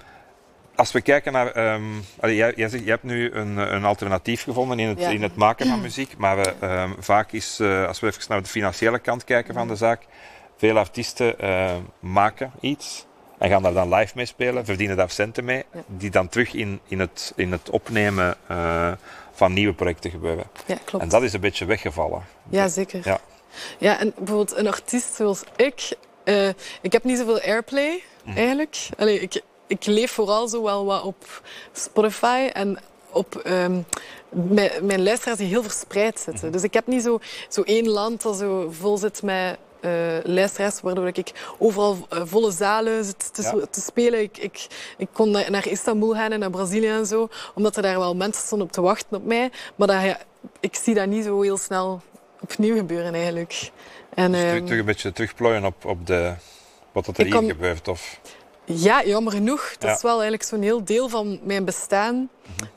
als 0.79 0.91
we 0.91 1.01
kijken 1.01 1.31
naar. 1.31 1.73
Um, 1.73 2.05
jij, 2.21 2.53
jij, 2.55 2.69
zegt, 2.69 2.83
je 2.83 2.89
hebt 2.89 3.03
nu 3.03 3.31
een, 3.31 3.57
een 3.57 3.85
alternatief 3.85 4.43
gevonden 4.43 4.79
in 4.79 4.87
het, 4.87 4.99
in 4.99 5.23
het 5.23 5.35
maken 5.35 5.67
van 5.67 5.81
muziek. 5.81 6.17
Maar 6.17 6.37
we, 6.37 6.53
um, 6.61 6.95
vaak 6.99 7.31
is, 7.31 7.59
uh, 7.59 7.87
als 7.87 7.99
we 7.99 8.07
even 8.07 8.23
naar 8.27 8.41
de 8.41 8.49
financiële 8.49 8.99
kant 8.99 9.23
kijken 9.23 9.53
van 9.53 9.67
de 9.67 9.75
zaak. 9.75 10.01
Veel 10.57 10.77
artiesten 10.77 11.35
uh, 11.41 11.71
maken 11.99 12.51
iets 12.59 13.05
en 13.37 13.49
gaan 13.49 13.61
daar 13.61 13.73
dan 13.73 13.93
live 13.93 14.13
mee 14.15 14.25
spelen, 14.25 14.65
verdienen 14.65 14.97
daar 14.97 15.09
centen 15.09 15.45
mee, 15.45 15.63
die 15.87 16.09
dan 16.09 16.29
terug 16.29 16.53
in, 16.53 16.79
in, 16.87 16.99
het, 16.99 17.33
in 17.35 17.51
het 17.51 17.69
opnemen 17.69 18.35
uh, 18.51 18.91
van 19.31 19.53
nieuwe 19.53 19.73
projecten 19.73 20.11
gebeuren. 20.11 20.43
Ja, 20.65 20.77
klopt. 20.85 21.03
En 21.03 21.09
dat 21.09 21.23
is 21.23 21.33
een 21.33 21.39
beetje 21.39 21.65
weggevallen. 21.65 22.23
Ja, 22.49 22.67
zeker. 22.67 23.01
Ja, 23.03 23.19
ja 23.77 23.99
en 23.99 24.13
bijvoorbeeld 24.17 24.57
een 24.57 24.67
artiest 24.67 25.13
zoals 25.13 25.43
ik, 25.55 25.97
ik 26.81 26.91
heb 26.91 27.03
niet 27.03 27.17
zoveel 27.17 27.41
airplay 27.41 28.03
mm. 28.23 28.37
eigenlijk. 28.37 28.89
Allee, 28.97 29.19
ik, 29.19 29.41
ik 29.69 29.85
leef 29.85 30.11
vooral 30.11 30.47
zo 30.47 30.63
wel 30.63 30.85
wat 30.85 31.03
op 31.03 31.41
Spotify 31.71 32.49
en 32.53 32.79
op 33.11 33.41
um, 33.45 33.85
mijn, 34.29 34.71
mijn 34.81 35.03
luisteraars 35.03 35.37
die 35.37 35.47
heel 35.47 35.63
verspreid 35.63 36.19
zitten. 36.19 36.43
Mhm. 36.43 36.51
Dus 36.51 36.63
ik 36.63 36.73
heb 36.73 36.87
niet 36.87 37.03
zo, 37.03 37.19
zo 37.49 37.61
één 37.61 37.87
land 37.87 38.21
dat 38.21 38.37
zo 38.37 38.69
vol 38.71 38.97
zit 38.97 39.23
met 39.23 39.57
uh, 39.81 39.91
luisteraars, 40.23 40.81
waardoor 40.81 41.07
ik 41.07 41.31
overal 41.57 41.97
uh, 42.13 42.21
volle 42.25 42.51
zalen 42.51 43.03
zit 43.03 43.33
te, 43.33 43.41
ja. 43.41 43.65
te, 43.69 43.81
spelen. 43.81 44.21
Ik, 44.21 44.37
ik, 44.37 44.67
ik 44.97 45.07
kon 45.11 45.31
naar 45.31 45.67
Istanbul 45.67 46.13
gaan 46.13 46.31
en 46.31 46.39
naar 46.39 46.49
Brazilië 46.49 46.89
en 46.89 47.05
zo, 47.05 47.29
omdat 47.55 47.75
er 47.75 47.81
daar 47.81 47.99
wel 47.99 48.15
mensen 48.15 48.43
stonden 48.43 48.67
op 48.67 48.73
te 48.73 48.81
wachten 48.81 49.17
op 49.17 49.25
mij. 49.25 49.51
Maar 49.75 49.87
dat, 49.87 50.01
ja, 50.01 50.17
ik 50.59 50.75
zie 50.75 50.93
dat 50.93 51.07
niet 51.07 51.23
zo 51.23 51.41
heel 51.41 51.57
snel 51.57 52.01
opnieuw 52.39 52.75
gebeuren 52.75 53.13
eigenlijk. 53.13 53.71
En, 54.13 54.31
dus 54.31 54.41
um, 54.41 54.65
terug 54.65 54.79
een 54.79 54.85
beetje 54.85 55.11
terugplooien 55.11 55.65
op, 55.65 55.85
op 55.85 56.07
de, 56.07 56.33
wat 56.91 57.07
er 57.07 57.25
hier 57.25 57.35
gebeurt? 57.35 57.87
Of? 57.87 58.19
Ja, 58.73 59.03
jammer 59.05 59.33
genoeg. 59.33 59.75
Dat 59.77 59.95
is 59.95 60.01
wel 60.01 60.11
eigenlijk 60.11 60.43
zo'n 60.43 60.61
heel 60.61 60.83
deel 60.83 61.09
van 61.09 61.39
mijn 61.43 61.65
bestaan. 61.65 62.29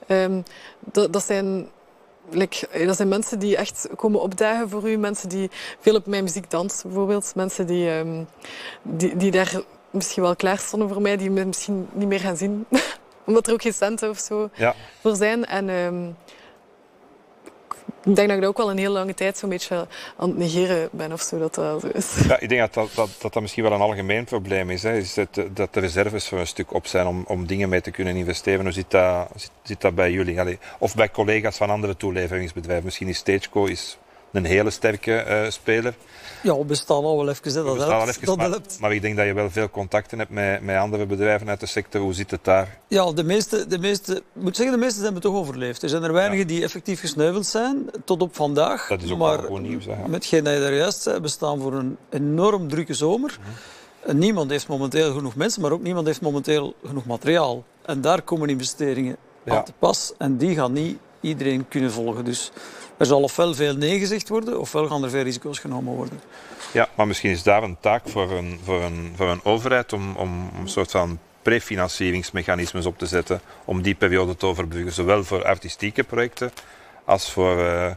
Um, 0.09 0.43
dat, 0.81 1.13
dat, 1.13 1.25
zijn, 1.25 1.69
like, 2.31 2.87
dat 2.87 2.97
zijn 2.97 3.09
mensen 3.09 3.39
die 3.39 3.57
echt 3.57 3.89
komen 3.97 4.21
opdagen 4.21 4.69
voor 4.69 4.91
u. 4.91 4.97
Mensen 4.97 5.29
die 5.29 5.51
veel 5.81 5.95
op 5.95 6.07
mijn 6.07 6.25
muziek 6.25 6.51
dansen, 6.51 6.89
bijvoorbeeld. 6.89 7.33
Mensen 7.35 7.67
die, 7.67 7.91
um, 7.91 8.27
die, 8.83 9.17
die 9.17 9.31
daar 9.31 9.61
misschien 9.91 10.23
wel 10.23 10.37
klaar 10.37 10.59
stonden 10.59 10.89
voor 10.89 11.03
mij, 11.03 11.17
die 11.17 11.31
me 11.31 11.45
misschien 11.45 11.89
niet 11.93 12.09
meer 12.09 12.21
gaan 12.21 12.37
zien. 12.37 12.67
Omdat 13.27 13.47
er 13.47 13.53
ook 13.53 13.63
geen 13.63 13.75
centen 13.75 14.11
of 14.11 14.19
zo 14.19 14.51
ja. 14.55 14.75
voor 15.01 15.17
zijn. 15.17 15.47
En 15.47 15.69
um, 15.69 16.17
ik 18.05 18.17
denk 18.17 18.29
dat 18.29 18.37
ik 18.37 18.43
dat 18.43 18.51
ook 18.51 18.57
wel 18.57 18.71
een 18.71 18.79
hele 18.79 18.91
lange 18.91 19.15
tijd 19.15 19.39
zo'n 19.39 19.49
beetje 19.49 19.87
aan 20.17 20.29
het 20.29 20.39
negeren 20.39 20.89
ben 20.93 21.13
of 21.13 21.21
zo, 21.21 21.39
dat 21.39 21.55
dat 21.55 21.95
is. 21.95 22.15
Ja, 22.29 22.41
ik 22.41 22.49
denk 22.49 22.61
dat 22.61 22.75
dat, 22.75 23.09
dat, 23.21 23.33
dat, 23.33 23.43
misschien 23.43 23.63
wel 23.63 23.73
een 23.73 23.81
algemeen 23.81 24.25
probleem 24.25 24.71
is. 24.71 24.83
Hè. 24.83 24.97
is 24.97 25.15
dat, 25.15 25.29
dat 25.51 25.75
de 25.75 25.81
reserves 25.81 26.29
voor 26.29 26.39
een 26.39 26.47
stuk 26.47 26.75
op 26.75 26.87
zijn 26.87 27.07
om, 27.07 27.25
om 27.27 27.47
dingen 27.47 27.69
mee 27.69 27.81
te 27.81 27.91
kunnen 27.91 28.17
investeren. 28.17 28.63
Hoe 28.63 28.73
zit 28.73 28.91
dat, 28.91 29.51
zit, 29.63 29.81
dat 29.81 29.95
bij 29.95 30.13
jullie? 30.13 30.59
Of 30.79 30.95
bij 30.95 31.11
collega's 31.11 31.57
van 31.57 31.71
andere 31.71 31.97
toeleveringsbedrijven. 31.97 32.85
Misschien 32.85 33.09
is 33.09 33.17
Stageco 33.17 33.65
is 33.65 33.99
een 34.33 34.45
hele 34.45 34.71
sterke 34.71 35.25
uh, 35.29 35.51
speler. 35.51 35.95
Ja, 36.43 36.59
we 36.59 36.65
bestaan 36.65 37.05
al 37.05 37.17
wel 37.17 37.29
even. 37.29 37.55
Dat, 37.55 37.77
helpt. 37.77 38.09
Even, 38.09 38.27
dat 38.27 38.37
maar, 38.37 38.51
helpt. 38.51 38.77
maar, 38.81 38.95
ik 38.95 39.03
denk 39.03 39.17
dat 39.17 39.27
je 39.27 39.33
wel 39.33 39.51
veel 39.51 39.71
contacten 39.71 40.19
hebt 40.19 40.31
met, 40.31 40.63
met 40.63 40.77
andere 40.77 41.07
bedrijven 41.07 41.49
uit 41.49 41.61
de 41.61 41.67
sector. 41.67 42.01
Hoe 42.01 42.13
zit 42.13 42.31
het 42.31 42.45
daar? 42.45 42.79
Ja, 42.89 43.13
de 43.13 43.25
meeste, 43.25 43.67
de 43.67 43.79
meeste, 43.79 44.23
moet 44.33 44.57
zeggen, 44.57 44.75
de 44.75 44.85
meeste 44.85 45.03
hebben 45.03 45.23
toch 45.23 45.35
overleefd. 45.35 45.83
Er 45.83 45.89
zijn 45.89 46.03
er 46.03 46.13
weinigen 46.13 46.49
ja. 46.49 46.55
die 46.55 46.63
effectief 46.63 47.01
gesneuveld 47.01 47.47
zijn, 47.47 47.91
tot 48.05 48.23
op 48.23 48.37
vandaag. 48.37 48.89
Dat 48.89 49.03
is 49.03 49.11
ook 49.11 49.19
maar 49.19 49.39
gewoon 49.39 49.63
nieuws. 49.63 49.85
Hè, 49.85 50.09
met 50.09 50.25
geen 50.25 50.45
dat 50.45 50.55
je 50.55 50.61
daar 50.61 50.75
juist 50.75 51.03
zei, 51.03 51.21
we 51.21 51.29
staan 51.29 51.61
voor 51.61 51.75
een 51.75 51.97
enorm 52.11 52.69
drukke 52.69 52.95
zomer. 52.95 53.39
Mm 53.41 53.53
Niemand 54.07 54.51
heeft 54.51 54.69
momenteel 54.69 55.13
genoeg 55.13 55.37
mensen, 55.37 55.63
maar 55.63 55.73
ook 55.73 55.83
niemand 55.83 56.07
heeft 56.07 56.21
momenteel 56.21 56.75
genoeg 56.85 57.07
materiaal. 57.07 57.65
En 57.83 58.01
daar 58.01 58.23
komen 58.23 58.49
investeringen 58.49 59.17
ja. 59.45 59.57
aan 59.57 59.65
te 59.65 59.73
pas. 59.79 60.13
En 60.19 60.37
die 60.37 60.55
gaan 60.55 60.73
niet 60.73 60.99
iedereen 61.21 61.69
kunnen 61.69 61.93
volgen. 61.93 62.25
Dus 62.25 62.51
er 63.03 63.09
zal 63.09 63.23
ofwel 63.23 63.55
veel 63.55 63.77
nee 63.77 63.99
gezegd 63.99 64.29
worden, 64.29 64.61
ofwel 64.61 64.87
gaan 64.87 65.05
er 65.05 65.11
veel 65.11 65.23
risico's 65.23 65.59
genomen 65.59 65.95
worden. 65.95 66.21
Ja, 66.73 66.89
maar 66.95 67.07
misschien 67.07 67.31
is 67.31 67.43
daar 67.43 67.63
een 67.63 67.77
taak 67.81 68.09
voor 68.09 68.31
een, 68.31 68.61
voor 68.65 68.83
een, 68.83 69.13
voor 69.17 69.29
een 69.29 69.45
overheid 69.45 69.93
om, 69.93 70.17
om 70.17 70.51
een 70.61 70.69
soort 70.69 70.91
van 70.91 71.19
prefinancieringsmechanismes 71.43 72.87
op 72.87 72.99
te 72.99 73.07
zetten 73.07 73.41
om 73.65 73.83
die 73.83 73.95
periode 73.95 74.37
te 74.37 74.47
overbruggen, 74.47 74.93
zowel 74.93 75.25
voor 75.25 75.45
artistieke 75.45 76.05
projecten 76.05 76.53
als 77.05 77.31
voor 77.31 77.59
uh, 77.59 77.91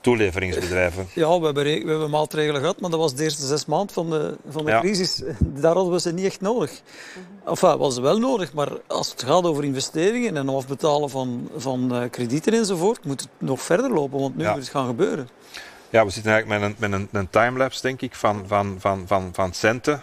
toeleveringsbedrijven. 0.00 1.08
Ja, 1.14 1.38
we 1.38 1.44
hebben, 1.44 1.64
we 1.64 1.90
hebben 1.90 2.10
maatregelen 2.10 2.60
gehad, 2.60 2.80
maar 2.80 2.90
dat 2.90 2.98
was 2.98 3.14
de 3.14 3.22
eerste 3.22 3.46
zes 3.46 3.66
maanden 3.66 3.94
van 3.94 4.10
de, 4.10 4.36
van 4.48 4.64
de 4.64 4.70
ja. 4.70 4.80
crisis. 4.80 5.22
Daar 5.38 5.74
hadden 5.74 5.92
we 5.92 6.00
ze 6.00 6.12
niet 6.12 6.24
echt 6.24 6.40
nodig. 6.40 6.80
Enfin, 7.46 7.76
was 7.76 7.94
ze 7.94 8.00
wel 8.00 8.18
nodig, 8.18 8.52
maar 8.52 8.68
als 8.86 9.10
het 9.10 9.22
gaat 9.22 9.44
over 9.44 9.64
investeringen 9.64 10.36
en 10.36 10.48
afbetalen 10.48 11.10
van, 11.10 11.50
van 11.56 11.94
uh, 11.94 12.10
kredieten 12.10 12.52
enzovoort, 12.52 13.04
moet 13.04 13.20
het 13.20 13.30
nog 13.38 13.62
verder 13.62 13.90
lopen, 13.90 14.20
want 14.20 14.36
nu 14.36 14.42
ja. 14.42 14.50
moet 14.50 14.60
het 14.60 14.70
gaan 14.70 14.86
gebeuren. 14.86 15.28
Ja, 15.90 16.04
we 16.04 16.10
zitten 16.10 16.32
eigenlijk 16.32 16.60
met 16.60 16.70
een, 16.70 16.90
met 16.90 17.00
een, 17.00 17.08
een 17.20 17.30
timelapse, 17.30 17.82
denk 17.82 18.00
ik, 18.00 18.14
van, 18.14 18.44
van, 18.46 18.76
van, 18.78 19.04
van, 19.06 19.30
van 19.32 19.52
centen 19.52 20.02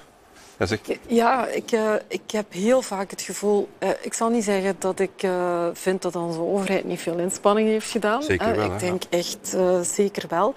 ja, 0.57 0.77
ja 1.07 1.47
ik, 1.47 1.71
uh, 1.71 1.93
ik 2.07 2.31
heb 2.31 2.53
heel 2.53 2.81
vaak 2.81 3.11
het 3.11 3.21
gevoel... 3.21 3.69
Uh, 3.79 3.89
ik 4.01 4.13
zal 4.13 4.29
niet 4.29 4.43
zeggen 4.43 4.75
dat 4.79 4.99
ik 4.99 5.23
uh, 5.23 5.67
vind 5.73 6.01
dat 6.01 6.15
onze 6.15 6.39
overheid 6.39 6.83
niet 6.83 6.99
veel 6.99 7.17
inspanning 7.17 7.67
heeft 7.67 7.91
gedaan. 7.91 8.23
Zeker 8.23 8.55
wel, 8.55 8.73
ik 8.73 8.79
denk 8.79 9.03
echt 9.09 9.55
zeker 9.81 10.27
wel. 10.29 10.53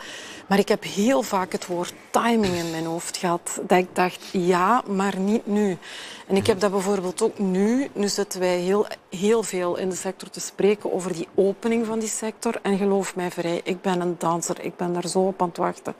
Maar 0.47 0.59
ik 0.59 0.69
heb 0.69 0.83
heel 0.83 1.23
vaak 1.23 1.53
het 1.53 1.67
woord 1.67 1.95
timing 2.11 2.55
in 2.55 2.71
mijn 2.71 2.85
hoofd 2.85 3.17
gehad. 3.17 3.61
Dat 3.67 3.79
ik 3.79 3.89
dacht, 3.93 4.29
ja, 4.33 4.83
maar 4.87 5.19
niet 5.19 5.47
nu. 5.47 5.79
En 6.27 6.37
ik 6.37 6.47
heb 6.47 6.61
dat 6.61 6.71
bijvoorbeeld 6.71 7.23
ook 7.23 7.39
nu. 7.39 7.89
Nu 7.93 8.09
zitten 8.09 8.41
wij 8.41 8.59
heel, 8.59 8.87
heel 9.11 9.43
veel 9.43 9.77
in 9.77 9.89
de 9.89 9.97
sector 9.97 10.31
te 10.31 10.41
spreken 10.41 10.93
over 10.93 11.13
die 11.13 11.29
opening 11.35 11.87
van 11.87 11.99
die 11.99 12.09
sector. 12.09 12.55
En 12.63 12.79
geloof 12.79 13.17
mij 13.17 13.31
vrij, 13.31 13.61
ik 13.65 13.81
ben 13.81 14.01
een 14.01 14.15
danser. 14.19 14.57
Ik 14.61 14.77
ben 14.77 14.93
daar 14.93 15.09
zo 15.09 15.19
op 15.19 15.43
aan 15.43 15.49
het 15.49 15.57
wachten. 15.57 15.95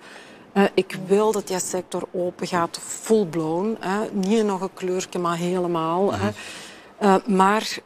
Uh, 0.59 0.65
ik 0.75 0.99
wil 1.07 1.33
dat 1.33 1.47
die 1.47 1.59
sector 1.59 2.03
open 2.13 2.47
gaat, 2.47 2.79
full 2.83 3.27
blown. 3.27 3.77
Hè. 3.81 4.11
Niet 4.13 4.45
nog 4.45 4.61
een 4.61 4.75
kleurtje, 4.75 5.19
maar 5.19 5.37
helemaal. 5.37 6.15
Hè. 6.15 6.31
Uh, 7.03 7.27
maar 7.27 7.79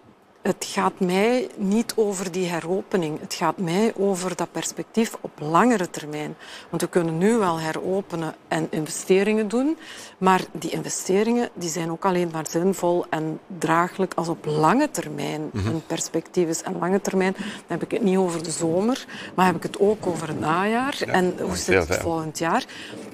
het 0.43 0.67
gaat 0.69 1.01
mij 1.01 1.49
niet 1.57 1.93
over 1.97 2.33
die 2.33 2.47
heropening. 2.47 3.21
Het 3.21 3.35
gaat 3.35 3.59
mij 3.59 3.93
over 3.97 4.37
dat 4.37 4.53
perspectief 4.53 5.17
op 5.21 5.31
langere 5.39 5.91
termijn. 5.91 6.37
Want 6.71 6.83
we 6.83 6.89
kunnen 6.89 7.19
nu 7.19 7.37
wel 7.37 7.61
heropenen 7.61 8.35
en 8.49 8.67
investeringen 8.71 9.49
doen, 9.49 9.77
maar 10.19 10.41
die 10.53 10.71
investeringen 10.71 11.49
die 11.55 11.69
zijn 11.69 11.91
ook 11.91 12.05
alleen 12.05 12.29
maar 12.33 12.47
zinvol 12.51 13.05
en 13.11 13.41
draaglijk 13.59 14.15
als 14.15 14.29
op 14.29 14.45
lange 14.45 14.91
termijn 14.91 15.51
mhm. 15.53 15.67
een 15.67 15.87
perspectief 15.87 16.49
is. 16.49 16.63
En 16.63 16.79
lange 16.79 17.01
termijn 17.01 17.33
dan 17.33 17.45
heb 17.67 17.83
ik 17.83 17.91
het 17.91 18.03
niet 18.03 18.17
over 18.17 18.43
de 18.43 18.51
zomer, 18.51 19.07
maar 19.35 19.47
heb 19.47 19.57
ik 19.57 19.63
het 19.63 19.81
ook 19.81 20.07
over 20.07 20.29
het 20.29 20.41
najaar. 20.41 21.03
en 21.07 21.35
hoe 21.41 21.57
zit 21.57 21.89
het 21.89 21.99
volgend 22.01 22.39
jaar? 22.39 22.65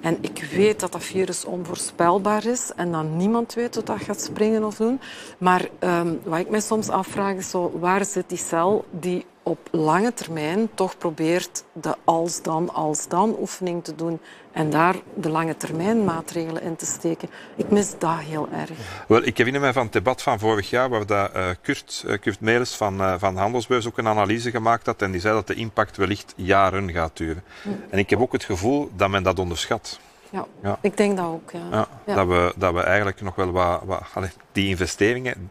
En 0.01 0.19
ik 0.21 0.49
weet 0.53 0.81
dat 0.81 0.93
dat 0.93 1.05
virus 1.05 1.45
onvoorspelbaar 1.45 2.47
is 2.47 2.71
en 2.77 2.93
dat 2.93 3.05
niemand 3.05 3.55
weet 3.55 3.75
wat 3.75 3.87
dat 3.87 4.03
gaat 4.03 4.21
springen 4.23 4.65
of 4.65 4.77
doen. 4.77 5.01
Maar 5.39 5.69
um, 5.81 6.21
wat 6.25 6.39
ik 6.39 6.51
mij 6.51 6.61
soms 6.61 6.89
afvraag 6.89 7.17
is 7.27 7.51
zo, 7.51 7.79
waar 7.79 8.05
zit 8.05 8.29
die 8.29 8.39
cel 8.39 8.85
die 8.91 9.27
op 9.43 9.69
lange 9.71 10.15
termijn 10.15 10.69
toch 10.75 10.99
probeert 10.99 11.65
de 11.73 11.97
als-dan, 12.05 12.75
als-dan 12.75 13.37
oefening 13.41 13.85
te 13.85 13.95
doen 13.95 14.21
en 14.53 14.71
daar 14.71 14.97
de 15.15 15.29
lange 15.29 15.57
termijn 15.57 16.05
maatregelen 16.05 16.63
in 16.63 16.77
te 16.77 16.87
steken. 16.87 17.29
Ik 17.57 17.71
mis 17.71 17.99
dat 17.99 18.19
heel 18.19 18.49
erg. 18.53 18.71
Wel, 19.09 19.23
ik 19.23 19.39
herinner 19.39 19.61
me 19.63 19.73
van 19.73 19.83
het 19.83 19.93
debat 19.93 20.23
van 20.23 20.39
vorig 20.39 20.71
jaar, 20.71 20.89
waar 20.89 21.07
dat, 21.07 21.37
uh, 21.37 21.49
Kurt, 21.63 22.05
uh, 22.07 22.19
Kurt 22.19 22.75
van, 22.75 23.01
uh, 23.01 23.15
van 23.19 23.37
Handelsbeurs 23.37 23.87
ook 23.87 23.99
een 23.99 24.09
analyse 24.09 24.51
gemaakt 24.51 24.87
had 24.87 25.03
en 25.03 25.11
die 25.11 25.21
zei 25.21 25.35
dat 25.35 25.47
de 25.47 25.55
impact 25.55 25.97
wellicht 25.97 26.33
jaren 26.37 26.91
gaat 26.91 27.17
duren. 27.17 27.43
Hm. 27.63 27.69
En 27.91 27.99
ik 27.99 28.11
heb 28.11 28.21
ook 28.21 28.33
het 28.33 28.45
gevoel 28.45 28.91
dat 28.97 29.09
men 29.09 29.23
dat 29.23 29.39
onderschat. 29.39 30.01
Ja, 30.31 30.47
ja. 30.63 30.79
ik 30.81 30.97
denk 30.97 31.17
dat 31.17 31.27
ook. 31.27 31.51
Ja. 31.51 31.89
ja, 32.07 32.15
Dat, 32.15 32.27
we, 32.27 32.53
dat 32.57 32.75
we 32.75 32.81
eigenlijk 32.81 33.21
nog 33.21 33.35
wel 33.35 33.51
wat... 33.51 33.83
wat 33.87 34.37
die 34.53 34.69
investeringen, 34.69 35.51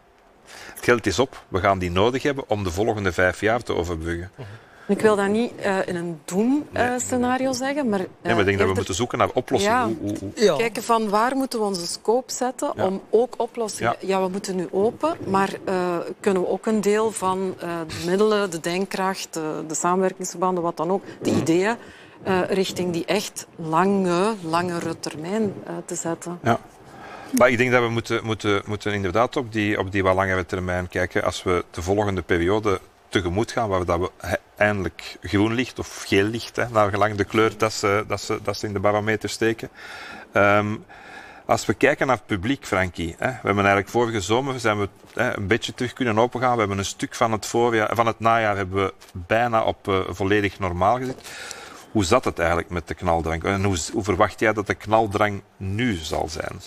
het 0.78 0.86
geld 0.86 1.06
is 1.06 1.20
op, 1.20 1.44
we 1.48 1.60
gaan 1.60 1.80
die 1.80 1.92
nodig 1.92 2.24
hebben 2.24 2.44
om 2.48 2.64
de 2.64 2.72
volgende 2.72 3.12
vijf 3.12 3.42
jaar 3.42 3.64
te 3.64 3.74
overbruggen. 3.74 4.32
Ik 4.88 5.02
wil 5.02 5.16
dat 5.16 5.28
niet 5.28 5.52
uh, 5.60 5.88
in 5.88 5.96
een 5.96 6.20
doen-scenario 6.26 7.50
uh, 7.50 7.56
zeggen, 7.56 7.90
maar... 7.90 8.00
Uh, 8.00 8.06
ja, 8.22 8.30
maar 8.30 8.40
ik 8.40 8.46
denk 8.46 8.58
dat 8.58 8.68
we 8.68 8.74
moeten 8.74 8.96
zoeken 8.96 9.18
naar 9.18 9.30
oplossingen. 9.34 9.78
Ja. 9.78 9.96
Hoe, 10.00 10.18
hoe, 10.20 10.32
ja. 10.36 10.56
Kijken 10.56 10.84
van 10.84 11.10
waar 11.10 11.36
moeten 11.36 11.60
we 11.60 11.66
onze 11.66 11.88
scope 11.88 12.32
zetten 12.32 12.72
ja. 12.76 12.86
om 12.86 13.02
ook 13.10 13.34
oplossingen... 13.38 13.96
Ja. 14.00 14.22
we 14.22 14.28
moeten 14.28 14.56
nu 14.56 14.68
open, 14.72 15.18
maar 15.26 15.50
kunnen 16.20 16.42
we 16.42 16.48
ook 16.48 16.66
een 16.66 16.82
deel 16.82 17.12
van 17.12 17.56
de 17.60 18.04
middelen, 18.06 18.52
de 18.52 18.60
denkkracht, 18.60 19.34
de 19.68 19.76
samenwerkingsverbanden, 19.76 20.64
wat 20.64 20.78
dan 20.78 20.92
ook, 20.92 21.04
de 21.22 21.32
ideeën, 21.32 21.78
richting 22.48 22.94
die 22.94 23.06
echt 23.06 23.48
lange, 23.56 24.34
langere 24.42 25.00
termijn 25.00 25.54
te 25.86 25.96
zetten. 25.96 26.40
Ja. 26.44 26.60
Maar 27.32 27.50
ik 27.50 27.58
denk 27.58 27.72
dat 27.72 27.82
we 27.82 27.90
moeten, 27.90 28.24
moeten, 28.24 28.62
moeten 28.66 28.94
inderdaad 28.94 29.36
op 29.36 29.52
die, 29.52 29.80
op 29.80 29.92
die 29.92 30.04
wat 30.04 30.16
langere 30.16 30.46
termijn 30.46 30.88
kijken 30.88 31.24
als 31.24 31.44
we 31.44 31.66
de 31.72 31.82
volgende 31.82 32.22
periode 32.22 32.80
tegemoet 33.10 33.52
gaan, 33.52 33.70
waar 33.70 33.86
dat 33.86 34.00
we 34.00 34.40
eindelijk 34.56 35.18
groen 35.22 35.54
licht 35.54 35.80
of 35.80 36.04
geel 36.08 36.24
licht, 36.24 36.56
hè, 36.56 36.70
naar 36.70 36.90
gelang 36.90 37.16
de 37.16 37.24
kleur 37.24 37.58
dat 37.58 37.74
ze, 37.74 38.04
dat 38.08 38.22
ze, 38.22 38.40
dat 38.44 38.58
ze 38.58 38.68
in 38.68 38.74
de 38.74 38.80
barometer 38.80 39.30
steken. 39.30 39.70
Um, 40.34 40.86
als 41.46 41.66
we 41.66 41.74
kijken 41.74 42.08
naar 42.08 42.16
het 42.16 42.26
publiek, 42.26 42.66
Frankie, 42.66 43.16
hè, 43.18 43.28
we 43.28 43.34
hebben 43.34 43.58
eigenlijk 43.58 43.90
vorige 43.90 44.22
zomer 44.22 44.60
zijn 44.60 44.80
we 44.80 44.90
hè, 45.14 45.38
een 45.38 45.48
beetje 45.48 45.74
terug 45.74 45.94
kunnen 45.94 46.20
opengaan. 46.20 46.54
We 46.54 46.60
hebben 46.60 46.78
een 46.78 46.86
stuk 46.86 47.16
van 47.16 47.32
het, 47.32 47.46
voorjaar, 47.46 47.96
van 47.96 48.06
het 48.06 48.20
najaar 48.20 48.58
hebben 48.58 48.84
we 48.84 48.94
bijna 49.12 49.64
op 49.64 49.88
uh, 49.88 50.00
volledig 50.10 50.60
normaal 50.60 50.98
gezet. 50.98 51.30
Hoe 51.92 52.04
zat 52.04 52.26
het 52.26 52.40
eigenlijk 52.40 52.70
met 52.70 52.88
de 52.88 52.94
knaldrang? 52.94 53.44
En 53.44 53.64
hoe 53.64 54.04
verwacht 54.04 54.40
jij 54.40 54.54
dat 54.54 54.68
de 54.68 54.76
knaldrang 54.76 55.42
nu 55.58 55.96
zal 55.96 56.30
zijn? 56.30 56.62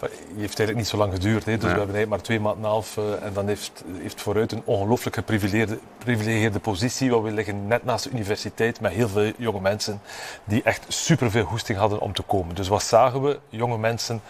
Heeft 0.00 0.38
eigenlijk 0.38 0.76
niet 0.76 0.88
zo 0.88 0.96
lang 0.96 1.12
geduurd. 1.12 1.44
Hè. 1.44 1.52
Dus 1.52 1.62
we 1.62 1.68
hebben 1.68 1.78
eigenlijk 1.78 2.08
maar 2.08 2.20
twee 2.20 2.40
maanden 2.40 2.64
en 2.64 2.70
half. 2.70 2.96
Uh, 2.96 3.22
en 3.22 3.32
dan 3.32 3.46
heeft, 3.46 3.84
heeft 4.00 4.20
vooruit 4.20 4.52
een 4.52 4.62
ongelooflijk 4.64 5.16
geprivilegeerde 5.16 6.58
positie. 6.58 7.10
Want 7.10 7.24
we 7.24 7.30
liggen 7.30 7.66
net 7.66 7.84
naast 7.84 8.04
de 8.04 8.10
universiteit 8.10 8.80
met 8.80 8.92
heel 8.92 9.08
veel 9.08 9.32
jonge 9.36 9.60
mensen 9.60 10.00
die 10.44 10.62
echt 10.62 10.84
superveel 10.88 11.44
hoesting 11.44 11.78
hadden 11.78 12.00
om 12.00 12.12
te 12.12 12.22
komen. 12.22 12.54
Dus 12.54 12.68
wat 12.68 12.82
zagen 12.82 13.22
we? 13.22 13.38
Jonge 13.48 13.78
mensen 13.78 14.20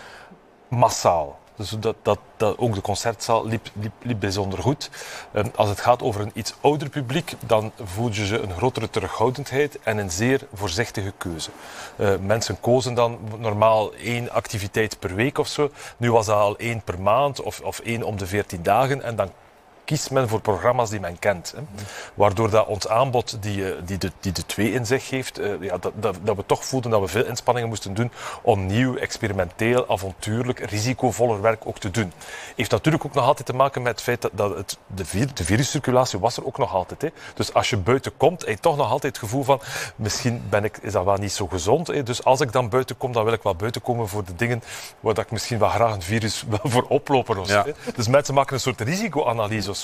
massaal. 0.69 1.39
Dus 1.59 1.71
dat, 1.71 1.97
dat, 2.03 2.19
dat, 2.37 2.59
ook 2.59 2.75
de 2.75 2.81
concertzaal 2.81 3.47
liep, 3.47 3.71
liep, 3.73 3.93
liep 4.03 4.21
bijzonder 4.21 4.59
goed. 4.59 4.91
Um, 5.33 5.51
als 5.55 5.69
het 5.69 5.81
gaat 5.81 6.03
over 6.03 6.21
een 6.21 6.31
iets 6.35 6.55
ouder 6.61 6.89
publiek, 6.89 7.35
dan 7.47 7.73
voel 7.83 8.09
je 8.13 8.27
ze 8.27 8.39
een 8.39 8.53
grotere 8.53 8.91
terughoudendheid 8.91 9.79
en 9.83 9.99
een 9.99 10.11
zeer 10.11 10.41
voorzichtige 10.55 11.13
keuze. 11.19 11.51
Uh, 11.97 12.15
mensen 12.21 12.61
kozen 12.61 12.95
dan 12.95 13.19
normaal 13.39 13.95
één 13.95 14.31
activiteit 14.31 14.99
per 14.99 15.15
week 15.15 15.39
of 15.39 15.49
zo. 15.49 15.71
Nu 15.97 16.13
was 16.13 16.27
dat 16.27 16.37
al 16.37 16.57
één 16.57 16.83
per 16.83 17.01
maand 17.01 17.43
of, 17.43 17.61
of 17.61 17.79
één 17.79 18.03
om 18.03 18.17
de 18.17 18.27
veertien 18.27 18.63
dagen. 18.63 19.03
En 19.03 19.17
dan 19.17 19.31
kiest 19.89 20.11
men 20.11 20.29
voor 20.29 20.41
programma's 20.41 20.91
die 20.91 21.01
men 21.01 21.19
kent. 21.19 21.53
Hè. 21.57 21.63
Waardoor 22.15 22.51
dat 22.51 22.67
ons 22.67 22.89
aanbod, 22.89 23.43
die, 23.43 23.73
eh, 23.73 23.83
die, 23.85 23.99
de, 23.99 24.13
die 24.21 24.33
de 24.33 24.47
twee 24.47 24.73
in 24.73 24.87
zich 24.87 25.11
heeft, 25.11 25.41
uh, 25.41 25.61
ja, 25.61 25.79
dat, 25.79 25.93
dat, 25.95 26.17
dat, 26.23 26.37
we 26.37 26.47
toch 26.47 26.65
voelden 26.65 26.91
dat 26.91 27.01
we 27.01 27.09
veel 27.09 27.25
inspanningen 27.25 27.69
moesten 27.69 27.95
doen 27.95 28.11
om 28.43 28.67
nieuw, 28.67 28.97
experimenteel, 28.97 29.91
avontuurlijk, 29.91 30.59
risicovoller 30.59 31.41
werk 31.41 31.67
ook 31.67 31.79
te 31.79 31.91
doen. 31.91 32.13
Heeft 32.57 32.71
natuurlijk 32.71 33.05
ook 33.05 33.15
nog 33.15 33.25
altijd 33.25 33.47
te 33.47 33.55
maken 33.55 33.83
met 33.83 33.93
het 33.93 34.03
feit 34.03 34.23
dat, 34.23 34.31
dat 34.35 34.57
het, 34.57 34.79
de, 34.87 35.05
vir, 35.05 35.35
de 35.35 35.45
viruscirculatie 35.45 36.19
was 36.19 36.37
er 36.37 36.47
ook 36.47 36.59
nog 36.59 36.75
altijd. 36.75 37.03
Hè. 37.03 37.09
Dus 37.35 37.55
als 37.55 37.71
je 37.71 37.77
buiten 37.77 38.17
komt, 38.17 38.41
heb 38.41 38.51
je 38.51 38.61
toch 38.61 38.77
nog 38.77 38.91
altijd 38.91 39.17
het 39.17 39.25
gevoel 39.25 39.45
van, 39.45 39.61
misschien 39.97 40.43
ben 40.51 40.65
ik, 40.65 40.79
is 40.83 40.93
dat 40.93 41.05
wel 41.05 41.17
niet 41.17 41.33
zo 41.33 41.47
gezond. 41.47 41.87
Hè. 41.87 42.03
Dus 42.03 42.25
als 42.25 42.41
ik 42.41 42.53
dan 42.53 42.69
buiten 42.69 42.97
kom, 42.97 43.13
dan 43.13 43.25
wil 43.25 43.33
ik 43.33 43.43
wel 43.43 43.55
buiten 43.55 43.83
komen 43.83 44.09
voor 44.09 44.25
de 44.25 44.35
dingen 44.35 44.63
waar 45.01 45.15
dat 45.15 45.25
ik 45.25 45.31
misschien 45.31 45.59
wel 45.59 45.69
graag 45.69 45.95
een 45.95 46.03
virus 46.03 46.45
wil 46.49 46.61
voor 46.63 46.87
oplopen. 46.89 47.39
Of 47.39 47.49
ja. 47.49 47.67
Dus 47.95 48.09
mensen 48.09 48.35
maken 48.35 48.55
een 48.55 48.61
soort 48.61 48.81
risicoanalyse 48.81 49.77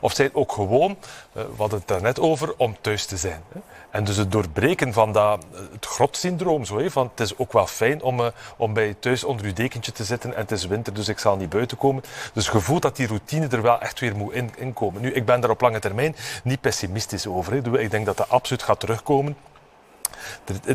of 0.00 0.12
zijn 0.14 0.30
ook 0.32 0.52
gewoon, 0.52 0.96
eh, 1.32 1.42
we 1.42 1.56
hadden 1.56 1.78
het 1.78 1.88
daarnet 1.88 2.20
over, 2.20 2.54
om 2.56 2.76
thuis 2.80 3.06
te 3.06 3.16
zijn. 3.16 3.42
En 3.90 4.04
dus 4.04 4.16
het 4.16 4.32
doorbreken 4.32 4.92
van 4.92 5.12
dat, 5.12 5.44
eh, 5.52 5.60
het 5.72 5.86
grotsyndroom, 5.86 6.64
zo, 6.64 6.88
van 6.88 7.10
het 7.10 7.20
is 7.20 7.38
ook 7.38 7.52
wel 7.52 7.66
fijn 7.66 8.02
om, 8.02 8.20
uh, 8.20 8.26
om 8.56 8.72
bij 8.72 8.96
thuis 9.00 9.24
onder 9.24 9.46
uw 9.46 9.52
dekentje 9.52 9.92
te 9.92 10.04
zitten 10.04 10.34
en 10.34 10.40
het 10.40 10.50
is 10.50 10.66
winter, 10.66 10.94
dus 10.94 11.08
ik 11.08 11.18
zal 11.18 11.36
niet 11.36 11.48
buiten 11.48 11.76
komen. 11.76 12.02
Dus 12.32 12.46
je 12.46 12.60
voelt 12.60 12.82
dat 12.82 12.96
die 12.96 13.06
routine 13.06 13.48
er 13.48 13.62
wel 13.62 13.80
echt 13.80 14.00
weer 14.00 14.16
moet 14.16 14.32
in, 14.32 14.72
komen. 14.72 15.02
Nu, 15.02 15.12
ik 15.12 15.24
ben 15.24 15.40
daar 15.40 15.50
op 15.50 15.60
lange 15.60 15.78
termijn 15.78 16.16
niet 16.44 16.60
pessimistisch 16.60 17.26
over. 17.26 17.80
Ik 17.80 17.90
denk 17.90 18.06
dat 18.06 18.16
dat 18.16 18.28
absoluut 18.28 18.62
gaat 18.62 18.80
terugkomen 18.80 19.36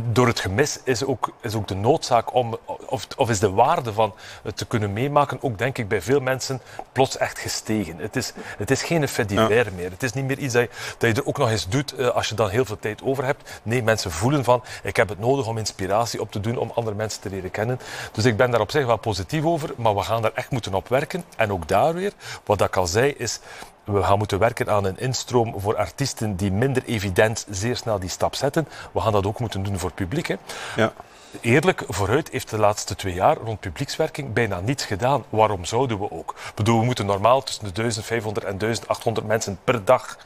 door 0.03 0.27
het 0.27 0.39
gemis 0.39 0.79
is 0.83 1.03
ook, 1.03 1.33
is 1.41 1.55
ook 1.55 1.67
de 1.67 1.75
noodzaak 1.75 2.33
om, 2.33 2.57
of, 2.85 3.07
of 3.17 3.29
is 3.29 3.39
de 3.39 3.51
waarde 3.51 3.93
van 3.93 4.13
het 4.43 4.57
te 4.57 4.65
kunnen 4.65 4.93
meemaken, 4.93 5.37
ook 5.41 5.57
denk 5.57 5.77
ik 5.77 5.87
bij 5.87 6.01
veel 6.01 6.19
mensen 6.19 6.61
plots 6.91 7.17
echt 7.17 7.39
gestegen. 7.39 7.97
Het 7.97 8.15
is, 8.15 8.33
het 8.57 8.71
is 8.71 8.83
geen 8.83 9.07
fait 9.07 9.29
divers 9.29 9.69
meer. 9.75 9.91
Het 9.91 10.03
is 10.03 10.13
niet 10.13 10.25
meer 10.25 10.37
iets 10.37 10.53
dat 10.53 10.61
je, 10.61 10.69
dat 10.97 11.15
je 11.15 11.21
er 11.21 11.27
ook 11.27 11.37
nog 11.37 11.49
eens 11.49 11.67
doet 11.67 11.99
uh, 11.99 12.07
als 12.07 12.29
je 12.29 12.35
dan 12.35 12.49
heel 12.49 12.65
veel 12.65 12.79
tijd 12.79 13.03
over 13.03 13.25
hebt. 13.25 13.61
Nee, 13.63 13.83
mensen 13.83 14.11
voelen 14.11 14.43
van, 14.43 14.63
ik 14.83 14.95
heb 14.95 15.09
het 15.09 15.19
nodig 15.19 15.47
om 15.47 15.57
inspiratie 15.57 16.21
op 16.21 16.31
te 16.31 16.39
doen, 16.39 16.57
om 16.57 16.71
andere 16.75 16.95
mensen 16.95 17.21
te 17.21 17.29
leren 17.29 17.51
kennen. 17.51 17.79
Dus 18.11 18.25
ik 18.25 18.37
ben 18.37 18.51
daar 18.51 18.61
op 18.61 18.71
zich 18.71 18.85
wel 18.85 18.97
positief 18.97 19.43
over, 19.43 19.73
maar 19.77 19.95
we 19.95 20.01
gaan 20.01 20.21
daar 20.21 20.31
echt 20.33 20.51
moeten 20.51 20.73
op 20.73 20.87
werken. 20.87 21.23
En 21.35 21.51
ook 21.51 21.67
daar 21.67 21.93
weer, 21.93 22.13
wat 22.43 22.61
ik 22.61 22.75
al 22.75 22.87
zei, 22.87 23.13
is 23.17 23.39
we 23.84 24.03
gaan 24.03 24.17
moeten 24.17 24.39
werken 24.39 24.69
aan 24.69 24.86
een 24.86 24.99
instroom 24.99 25.53
voor 25.57 25.77
artiesten 25.77 26.36
die 26.36 26.51
minder 26.51 26.84
evident 26.86 27.45
zeer 27.49 27.75
snel 27.75 27.99
die 27.99 28.09
stap 28.09 28.36
zetten. 28.36 28.67
We 28.91 28.99
gaan 28.99 29.11
dat 29.11 29.25
ook 29.25 29.39
moeten 29.39 29.63
doen 29.63 29.79
voor 29.79 29.89
het 29.89 29.97
publiek. 29.97 30.27
Hè. 30.27 30.36
Ja. 30.75 30.93
Eerlijk, 31.41 31.84
vooruit 31.88 32.29
heeft 32.29 32.49
de 32.49 32.57
laatste 32.57 32.95
twee 32.95 33.13
jaar 33.13 33.38
rond 33.38 33.59
publiekswerking 33.59 34.34
bijna 34.34 34.59
niets 34.59 34.86
gedaan. 34.86 35.23
Waarom 35.29 35.65
zouden 35.65 35.99
we 35.99 36.11
ook? 36.11 36.36
Ik 36.47 36.55
bedoel, 36.55 36.79
we 36.79 36.86
moeten 36.86 37.05
normaal 37.05 37.43
tussen 37.43 37.63
de 37.63 37.71
1500 37.71 38.45
en 38.45 38.57
1800 38.57 39.27
mensen 39.27 39.59
per 39.63 39.86
dag 39.86 40.17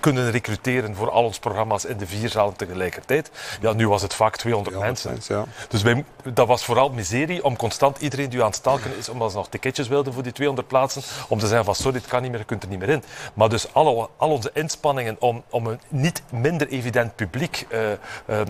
kunnen 0.00 0.30
recruteren 0.30 0.94
voor 0.94 1.10
al 1.10 1.24
onze 1.24 1.40
programma's 1.40 1.84
in 1.84 1.96
de 1.96 2.06
vier 2.06 2.28
zalen 2.28 2.56
tegelijkertijd. 2.56 3.30
Ja, 3.60 3.72
nu 3.72 3.88
was 3.88 4.02
het 4.02 4.14
vaak 4.14 4.36
200 4.36 4.78
mensen. 4.78 5.18
ja. 5.26 5.44
Dus 5.68 5.82
wij, 5.82 6.04
dat 6.32 6.46
was 6.46 6.64
vooral 6.64 6.90
miserie 6.90 7.44
om 7.44 7.56
constant 7.56 7.98
iedereen 7.98 8.28
die 8.28 8.40
aan 8.40 8.46
het 8.46 8.54
stalken 8.54 8.96
is, 8.96 9.08
omdat 9.08 9.30
ze 9.30 9.36
nog 9.36 9.48
ticketjes 9.48 9.88
wilden 9.88 10.12
voor 10.12 10.22
die 10.22 10.32
200 10.32 10.68
plaatsen, 10.68 11.02
om 11.28 11.38
te 11.38 11.46
zeggen 11.46 11.64
van 11.64 11.74
sorry, 11.74 11.98
het 11.98 12.06
kan 12.06 12.22
niet 12.22 12.30
meer, 12.30 12.40
je 12.40 12.46
kunt 12.46 12.62
er 12.62 12.68
niet 12.68 12.78
meer 12.78 12.88
in. 12.88 13.02
Maar 13.34 13.48
dus 13.48 13.74
alle, 13.74 14.08
al 14.16 14.30
onze 14.30 14.50
inspanningen 14.54 15.16
om, 15.18 15.42
om 15.50 15.66
een 15.66 15.80
niet 15.88 16.22
minder 16.30 16.68
evident 16.68 17.14
publiek, 17.16 17.66
uh, 17.70 17.90
uh, 18.26 18.40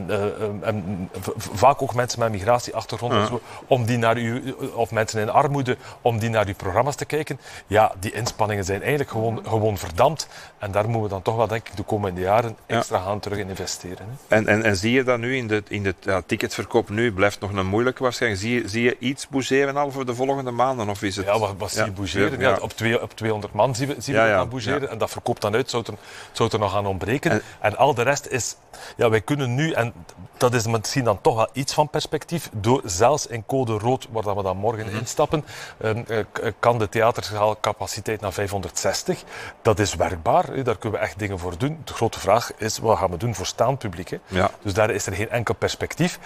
vaak 1.36 1.82
ook 1.82 1.94
mensen 1.94 2.18
met 2.20 2.30
migratieachtergrond 2.30 3.12
ja. 3.12 3.20
en 3.20 3.26
zo, 3.26 3.40
om 3.66 3.84
die 3.84 3.98
naar 3.98 4.18
u, 4.18 4.54
of 4.74 4.90
mensen 4.90 5.20
in 5.20 5.30
armoede, 5.30 5.76
om 6.02 6.18
die 6.18 6.30
naar 6.30 6.46
uw 6.46 6.54
programma's 6.54 6.94
te 6.94 7.04
kijken, 7.04 7.40
ja, 7.66 7.92
die 8.00 8.12
inspanningen 8.12 8.64
zijn 8.64 8.80
eigenlijk 8.80 9.10
gewoon, 9.10 9.40
gewoon 9.46 9.78
verdampt. 9.78 10.28
En 10.58 10.70
daar 10.70 10.87
moeten 10.88 11.02
we 11.02 11.08
dan 11.08 11.22
toch 11.22 11.36
wel, 11.36 11.46
denk 11.46 11.68
ik, 11.68 11.76
de 11.76 11.82
komende 11.82 12.20
jaren 12.20 12.56
extra 12.66 12.98
gaan 12.98 13.20
terug 13.20 13.38
in 13.38 13.48
investeren. 13.48 14.06
Hè. 14.28 14.36
En, 14.36 14.46
en, 14.46 14.62
en 14.62 14.76
zie 14.76 14.92
je 14.92 15.02
dat 15.04 15.18
nu 15.18 15.36
in 15.36 15.46
de, 15.46 15.62
in 15.68 15.82
de 15.82 15.94
ja, 16.00 16.22
ticketverkoop 16.26 16.88
nu? 16.88 17.12
Blijft 17.12 17.40
nog 17.40 17.52
een 17.52 17.66
moeilijke 17.66 18.02
waarschijnlijk. 18.02 18.42
Zie 18.42 18.54
je, 18.54 18.68
zie 18.68 18.82
je 18.82 18.96
iets 18.98 19.28
bougeren 19.28 19.76
al 19.76 19.90
voor 19.90 20.06
de 20.06 20.14
volgende 20.14 20.50
maanden? 20.50 20.88
Of 20.88 21.02
is 21.02 21.16
het... 21.16 21.26
Ja, 21.26 21.38
wat, 21.38 21.54
wat 21.58 21.70
zie 21.70 21.84
je 21.84 21.90
bougeren? 21.90 22.40
Ja, 22.40 22.58
op, 22.60 22.72
twee, 22.72 23.02
op 23.02 23.16
200 23.16 23.52
man 23.52 23.74
zien 23.74 23.88
we, 23.88 23.94
zien 23.98 24.14
we 24.14 24.34
dat 24.36 24.48
bougeren. 24.48 24.90
En 24.90 24.98
dat 24.98 25.10
verkoopt 25.10 25.42
dan 25.42 25.54
uit, 25.54 25.70
zou 25.70 25.82
het 25.82 25.92
er, 25.92 25.98
zou 26.32 26.50
er 26.52 26.58
nog 26.58 26.76
aan 26.76 26.86
ontbreken. 26.86 27.30
En, 27.30 27.42
en 27.60 27.76
al 27.76 27.94
de 27.94 28.02
rest 28.02 28.26
is... 28.26 28.56
Ja, 28.96 29.10
wij 29.10 29.20
kunnen 29.20 29.54
nu, 29.54 29.72
en 29.72 29.92
dat 30.38 30.54
is 30.54 30.66
misschien 30.66 31.04
dan 31.04 31.20
toch 31.20 31.34
wel 31.34 31.48
iets 31.52 31.74
van 31.74 31.88
perspectief. 31.88 32.50
Door, 32.52 32.82
zelfs 32.84 33.26
in 33.26 33.46
code 33.46 33.78
rood, 33.78 34.08
waar 34.10 34.36
we 34.36 34.42
dan 34.42 34.56
morgen 34.56 34.86
mhm. 34.86 34.96
instappen, 34.96 35.44
ehm, 35.80 36.02
eh, 36.08 36.52
kan 36.58 36.78
de 36.78 36.88
theaterzaalcapaciteit 36.88 38.20
naar 38.20 38.32
560. 38.32 39.24
Dat 39.62 39.78
is 39.78 39.94
werkbaar, 39.94 40.64
daar 40.64 40.78
kunnen 40.78 41.00
we 41.00 41.06
echt 41.06 41.18
dingen 41.18 41.38
voor 41.38 41.58
doen. 41.58 41.80
De 41.84 41.92
grote 41.92 42.20
vraag 42.20 42.52
is, 42.56 42.78
wat 42.78 42.98
gaan 42.98 43.10
we 43.10 43.16
doen 43.16 43.34
voor 43.34 43.46
staand 43.46 43.78
publiek? 43.78 44.18
Ja. 44.26 44.50
Dus 44.62 44.74
daar 44.74 44.90
is 44.90 45.06
er 45.06 45.12
geen 45.12 45.30
enkel 45.30 45.54
perspectief. 45.54 46.18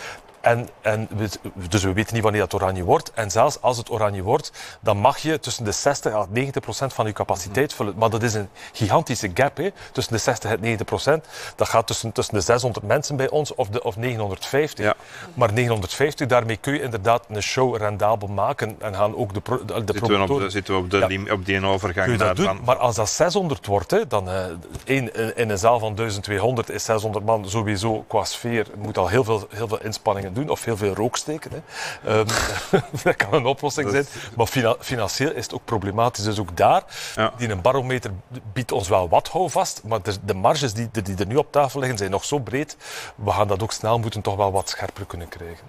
En, 0.42 0.68
en 0.80 1.08
we, 1.16 1.28
dus 1.68 1.82
we 1.82 1.92
weten 1.92 2.14
niet 2.14 2.22
wanneer 2.22 2.40
dat 2.40 2.54
oranje 2.54 2.84
wordt. 2.84 3.12
En 3.12 3.30
zelfs 3.30 3.60
als 3.60 3.76
het 3.76 3.90
oranje 3.90 4.22
wordt, 4.22 4.52
dan 4.80 4.96
mag 4.96 5.18
je 5.18 5.38
tussen 5.38 5.64
de 5.64 5.72
60 5.72 6.12
en 6.12 6.26
90 6.30 6.62
procent 6.62 6.92
van 6.92 7.06
je 7.06 7.12
capaciteit 7.12 7.74
vullen. 7.74 7.94
Maar 7.96 8.10
dat 8.10 8.22
is 8.22 8.34
een 8.34 8.48
gigantische 8.72 9.30
gap 9.34 9.56
hè, 9.56 9.70
tussen 9.92 10.12
de 10.12 10.18
60 10.18 10.50
en 10.50 10.60
90 10.60 10.86
procent. 10.86 11.26
Dat 11.56 11.68
gaat 11.68 11.86
tussen, 11.86 12.12
tussen 12.12 12.34
de 12.34 12.40
600 12.40 12.86
mensen 12.86 13.16
bij 13.16 13.30
ons 13.30 13.54
of, 13.54 13.68
de, 13.68 13.82
of 13.82 13.96
950. 13.96 14.84
Ja. 14.84 14.94
Maar 15.34 15.52
950, 15.52 16.26
daarmee 16.26 16.56
kun 16.56 16.72
je 16.72 16.82
inderdaad 16.82 17.24
een 17.28 17.42
show 17.42 17.76
rendabel 17.76 18.28
maken 18.28 18.76
en 18.78 18.94
gaan 18.94 19.16
ook 19.16 19.34
de, 19.34 19.40
pro, 19.40 19.64
de, 19.64 19.82
zitten, 19.86 20.26
we 20.26 20.32
op, 20.32 20.50
zitten 20.50 20.74
we 20.74 20.80
op, 20.80 20.90
de, 20.90 20.98
ja. 20.98 21.32
op 21.32 21.46
die 21.46 21.66
overgang. 21.66 22.06
Kun 22.06 22.12
je 22.12 22.24
dat 22.24 22.36
doen, 22.36 22.60
maar 22.64 22.76
als 22.76 22.96
dat 22.96 23.08
600 23.08 23.66
wordt, 23.66 23.90
hè, 23.90 24.06
dan 24.06 24.28
uh, 24.28 24.44
in, 24.84 25.36
in 25.36 25.50
een 25.50 25.58
zaal 25.58 25.78
van 25.78 25.94
1200 25.94 26.70
is 26.70 26.84
600 26.84 27.24
man 27.24 27.48
sowieso 27.48 28.04
qua 28.08 28.24
sfeer 28.24 28.66
moet 28.76 28.98
al 28.98 29.08
heel 29.08 29.24
veel, 29.24 29.46
heel 29.50 29.68
veel 29.68 29.82
inspanningen 29.82 30.31
doen, 30.32 30.48
of 30.48 30.64
heel 30.64 30.76
veel 30.76 30.94
rook 30.94 31.16
steken. 31.16 31.50
Hè. 31.50 32.18
Um, 32.18 32.26
dat 33.02 33.16
kan 33.16 33.34
een 33.34 33.46
oplossing 33.46 33.90
zijn. 33.90 34.06
Maar 34.36 34.76
financieel 34.78 35.32
is 35.32 35.44
het 35.44 35.54
ook 35.54 35.64
problematisch. 35.64 36.24
Dus 36.24 36.38
ook 36.38 36.56
daar, 36.56 36.82
die 37.36 37.50
een 37.50 37.60
barometer 37.60 38.10
biedt 38.52 38.72
ons 38.72 38.88
wel 38.88 39.08
wat 39.08 39.28
houvast, 39.28 39.82
maar 39.84 40.02
de, 40.02 40.14
de 40.24 40.34
marges 40.34 40.72
die, 40.72 40.88
die 41.02 41.16
er 41.16 41.26
nu 41.26 41.36
op 41.36 41.52
tafel 41.52 41.80
liggen 41.80 41.98
zijn 41.98 42.10
nog 42.10 42.24
zo 42.24 42.38
breed. 42.38 42.76
We 43.14 43.30
gaan 43.30 43.48
dat 43.48 43.62
ook 43.62 43.72
snel 43.72 43.98
moeten 43.98 44.20
toch 44.20 44.36
wel 44.36 44.52
wat 44.52 44.68
scherper 44.68 45.06
kunnen 45.06 45.28
krijgen. 45.28 45.64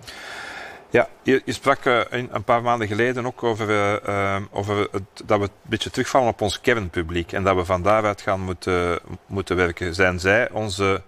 Ja, 0.94 1.08
je, 1.24 1.42
je 1.46 1.54
sprak 1.54 1.86
uh, 1.86 2.02
een, 2.10 2.44
paar 2.44 2.62
maanden 2.62 2.88
geleden 2.88 3.26
ook 3.26 3.44
over, 3.44 3.70
uh, 4.10 4.36
over 4.52 4.88
het, 4.92 5.04
dat 5.26 5.40
we 5.40 5.46
een 5.46 5.52
beetje 5.62 5.90
terugvallen 5.90 6.28
op 6.28 6.42
ons 6.42 6.62
kernpubliek 6.62 7.32
en 7.32 7.44
dat 7.44 7.56
we 7.56 7.66
van 7.66 7.82
daaruit 7.82 8.22
gaan 8.22 8.40
moeten, 8.40 9.00
moeten 9.26 9.56
werken. 9.56 9.96
Zijn 9.96 10.20
zij 10.20 10.52
onze 10.52 11.02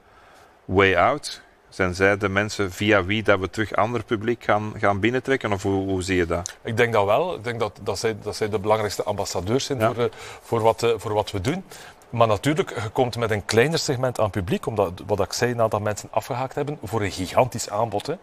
way 0.66 0.96
out? 0.96 1.42
Zijn 1.76 1.96
zij 1.96 2.18
de 2.18 2.30
mensen 2.30 2.72
via 2.72 3.04
wie 3.04 3.24
dat 3.24 3.40
we 3.40 3.50
terug 3.50 3.76
ander 3.76 4.04
publiek 4.04 4.44
gaan, 4.44 4.74
gaan 4.78 5.00
binnentrekken? 5.00 5.52
Of 5.52 5.64
hoe, 5.64 5.88
hoe 5.88 6.04
zie 6.04 6.16
je 6.16 6.26
dat? 6.26 6.56
Ik 6.64 6.78
denk 6.78 6.94
dat 6.94 7.06
wel. 7.06 7.36
Ik 7.36 7.44
denk 7.44 7.60
dat, 7.60 7.80
dat, 7.82 8.00
zij, 8.00 8.16
dat 8.24 8.36
zij 8.36 8.50
de 8.50 8.60
belangrijkste 8.60 9.04
ambassadeurs 9.04 9.66
zijn 9.66 9.82
voor, 9.82 10.10
voor, 10.42 10.62
wat, 10.62 10.94
voor 10.98 11.14
wat 11.14 11.32
we 11.32 11.42
doen. 11.42 11.64
Maar 12.10 12.28
natuurlijk, 12.28 12.82
je 12.84 12.90
komt 12.90 13.18
met 13.18 13.32
een 13.32 13.46
kleiner 13.46 13.80
segment 13.80 14.20
aan 14.20 14.30
publiek, 14.30 14.66
omdat, 14.66 14.92
wat 15.06 15.20
ik 15.20 15.34
zei 15.34 15.54
nadat 15.54 15.82
mensen 15.82 16.10
afgehaakt 16.12 16.56
hebben, 16.56 16.78
voor 16.84 17.02
een 17.02 17.12
gigantisch 17.12 17.70
aanbod. 17.70 18.08
Hè. 18.08 18.14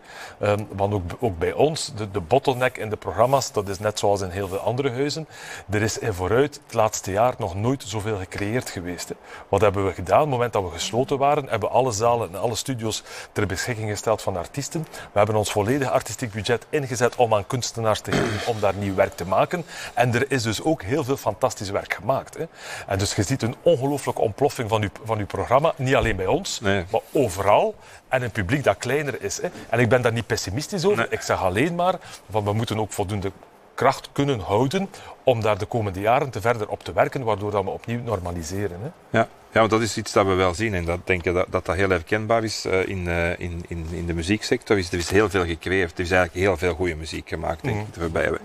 Um, 0.53 0.66
want 0.72 0.95
ook, 0.95 1.03
ook, 1.18 1.39
bij 1.39 1.53
ons, 1.53 1.93
de, 1.97 2.11
de, 2.11 2.20
bottleneck 2.20 2.76
in 2.76 2.91
de 2.91 2.97
programma's, 2.97 3.53
dat 3.53 3.68
is 3.68 3.78
net 3.78 3.99
zoals 3.99 4.20
in 4.20 4.28
heel 4.28 4.49
veel 4.49 4.59
andere 4.59 4.91
huizen. 4.91 5.26
Er 5.70 5.83
is 5.83 5.99
in 5.99 6.12
vooruit 6.12 6.61
het 6.64 6.74
laatste 6.74 7.11
jaar 7.11 7.35
nog 7.39 7.55
nooit 7.55 7.83
zoveel 7.87 8.16
gecreëerd 8.18 8.70
geweest. 8.70 9.09
Hè. 9.09 9.14
Wat 9.49 9.61
hebben 9.61 9.87
we 9.87 9.93
gedaan? 9.93 10.16
Op 10.16 10.22
het 10.22 10.30
moment 10.30 10.53
dat 10.53 10.62
we 10.62 10.70
gesloten 10.70 11.18
waren, 11.18 11.49
hebben 11.49 11.68
we 11.68 11.74
alle 11.74 11.93
zalen 11.93 12.28
en 12.28 12.41
alle 12.41 12.55
studio's 12.55 13.03
ter 13.33 13.47
beschikking 13.47 13.91
gesteld 13.91 14.22
van 14.22 14.37
artiesten. 14.37 14.87
We 14.91 15.18
hebben 15.18 15.37
ons 15.37 15.53
volledige 15.53 15.91
artistiek 15.91 16.33
budget 16.33 16.66
ingezet 16.68 17.16
om 17.16 17.35
aan 17.35 17.47
kunstenaars 17.47 18.01
te 18.01 18.12
geven 18.12 18.53
om 18.53 18.61
daar 18.61 18.74
nieuw 18.74 18.95
werk 18.95 19.16
te 19.16 19.26
maken. 19.26 19.64
En 19.95 20.14
er 20.14 20.30
is 20.30 20.43
dus 20.43 20.62
ook 20.62 20.83
heel 20.83 21.05
veel 21.05 21.16
fantastisch 21.16 21.70
werk 21.70 21.95
gemaakt. 21.95 22.37
Hè. 22.37 22.45
En 22.87 22.99
dus 22.99 23.14
je 23.14 23.22
ziet 23.22 23.43
een 23.43 23.57
ongelooflijke 23.72 24.20
ontploffing 24.20 24.68
van 24.68 24.82
uw, 24.82 24.88
van 25.04 25.18
uw 25.18 25.26
programma. 25.26 25.72
Niet 25.76 25.94
alleen 25.94 26.16
bij 26.16 26.26
ons, 26.26 26.60
maar 26.60 26.84
overal. 27.12 27.74
En 28.08 28.22
een 28.22 28.30
publiek 28.30 28.64
dat 28.64 28.76
kleiner 28.76 29.22
is. 29.22 29.40
Hè. 29.40 29.48
En 29.68 29.78
ik 29.78 29.88
ben 29.88 30.02
daar 30.02 30.12
niet 30.12 30.26
pessimistisch 30.26 30.84
over. 30.84 31.06
Ik 31.10 31.20
zeg 31.20 31.42
alleen 31.42 31.74
maar, 31.74 31.94
van 32.30 32.44
we 32.44 32.52
moeten 32.52 32.78
ook 32.78 32.92
voldoende 32.92 33.32
kracht 33.74 34.08
kunnen 34.12 34.40
houden 34.40 34.88
om 35.22 35.40
daar 35.40 35.58
de 35.58 35.66
komende 35.66 36.00
jaren 36.00 36.30
te 36.30 36.40
verder 36.40 36.68
op 36.68 36.84
te 36.84 36.92
werken, 36.92 37.24
waardoor 37.24 37.50
dat 37.50 37.64
we 37.64 37.70
opnieuw 37.70 38.00
normaliseren. 38.02 38.78
Hè. 38.82 39.18
Ja. 39.18 39.28
Ja, 39.53 39.59
want 39.59 39.70
dat 39.70 39.80
is 39.80 39.96
iets 39.96 40.12
dat 40.12 40.26
we 40.26 40.34
wel 40.34 40.55
zien 40.55 40.74
en 40.74 40.84
dat 40.84 41.07
denk 41.07 41.24
ik 41.24 41.34
dat 41.34 41.46
dat, 41.50 41.66
dat 41.66 41.76
heel 41.76 41.88
herkenbaar 41.88 42.44
is 42.44 42.66
uh, 42.66 42.88
in, 42.88 43.07
uh, 43.07 43.30
in, 43.30 43.64
in, 43.68 43.86
in 43.90 44.07
de 44.07 44.14
muzieksector. 44.14 44.78
Is, 44.78 44.92
er 44.92 44.98
is 44.98 45.11
heel 45.11 45.30
veel 45.30 45.44
gecreëerd, 45.44 45.92
er 45.92 46.05
is 46.05 46.11
eigenlijk 46.11 46.46
heel 46.46 46.57
veel 46.57 46.74
goede 46.74 46.94
muziek 46.94 47.28
gemaakt, 47.28 47.62
denk 47.62 47.88
ik, 47.88 47.96
mm. 47.96 48.12
de 48.12 48.38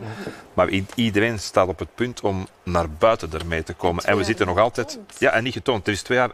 Maar 0.53 0.69
iedereen 0.95 1.39
staat 1.39 1.67
op 1.67 1.79
het 1.79 1.95
punt 1.95 2.21
om 2.21 2.47
naar 2.63 2.89
buiten 2.89 3.33
ermee 3.33 3.63
te 3.63 3.73
komen. 3.73 4.03
En 4.03 4.17
we 4.17 4.23
zitten 4.23 4.47
nog 4.47 4.57
altijd... 4.57 4.99
Ja, 5.17 5.31
en 5.31 5.43
niet 5.43 5.53
getoond. 5.53 5.87
Er 5.87 5.93
is 5.93 6.01
twee 6.01 6.17
jaar... 6.17 6.31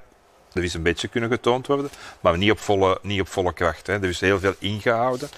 Er 0.53 0.63
is 0.63 0.73
een 0.73 0.83
beetje 0.83 1.07
kunnen 1.07 1.29
getoond 1.29 1.67
worden, 1.67 1.89
maar 2.19 2.37
niet 2.37 2.51
op 2.51 2.59
volle, 2.59 2.99
niet 3.01 3.21
op 3.21 3.27
volle 3.27 3.53
kracht. 3.53 3.87
Hè. 3.87 3.93
Er 3.93 4.09
is 4.09 4.19
heel 4.19 4.39
veel 4.39 4.53
ingehouden. 4.59 5.29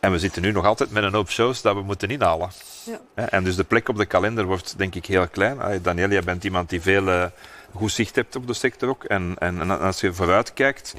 En 0.00 0.12
we 0.12 0.18
zitten 0.18 0.42
nu 0.42 0.52
nog 0.52 0.64
altijd 0.64 0.90
met 0.90 1.02
een 1.02 1.14
hoop 1.14 1.30
shows 1.30 1.62
dat 1.62 1.74
we 1.74 1.82
moeten 1.82 2.08
inhalen. 2.08 2.50
Ja. 2.84 3.28
En 3.28 3.44
dus 3.44 3.56
de 3.56 3.64
plek 3.64 3.88
op 3.88 3.96
de 3.96 4.06
kalender 4.06 4.44
wordt 4.44 4.74
denk 4.76 4.94
ik 4.94 5.06
heel 5.06 5.28
klein. 5.28 5.58
Daniel, 5.82 6.10
jij 6.10 6.22
bent 6.22 6.44
iemand 6.44 6.68
die 6.68 6.80
veel... 6.80 7.30
Goed 7.74 7.92
zicht 7.92 8.16
hebt 8.16 8.36
op 8.36 8.46
de 8.46 8.54
sector 8.54 8.88
ook. 8.88 9.04
En, 9.04 9.34
en, 9.38 9.60
en 9.60 9.80
als 9.80 10.00
je 10.00 10.12
vooruit 10.12 10.52
kijkt, 10.52 10.94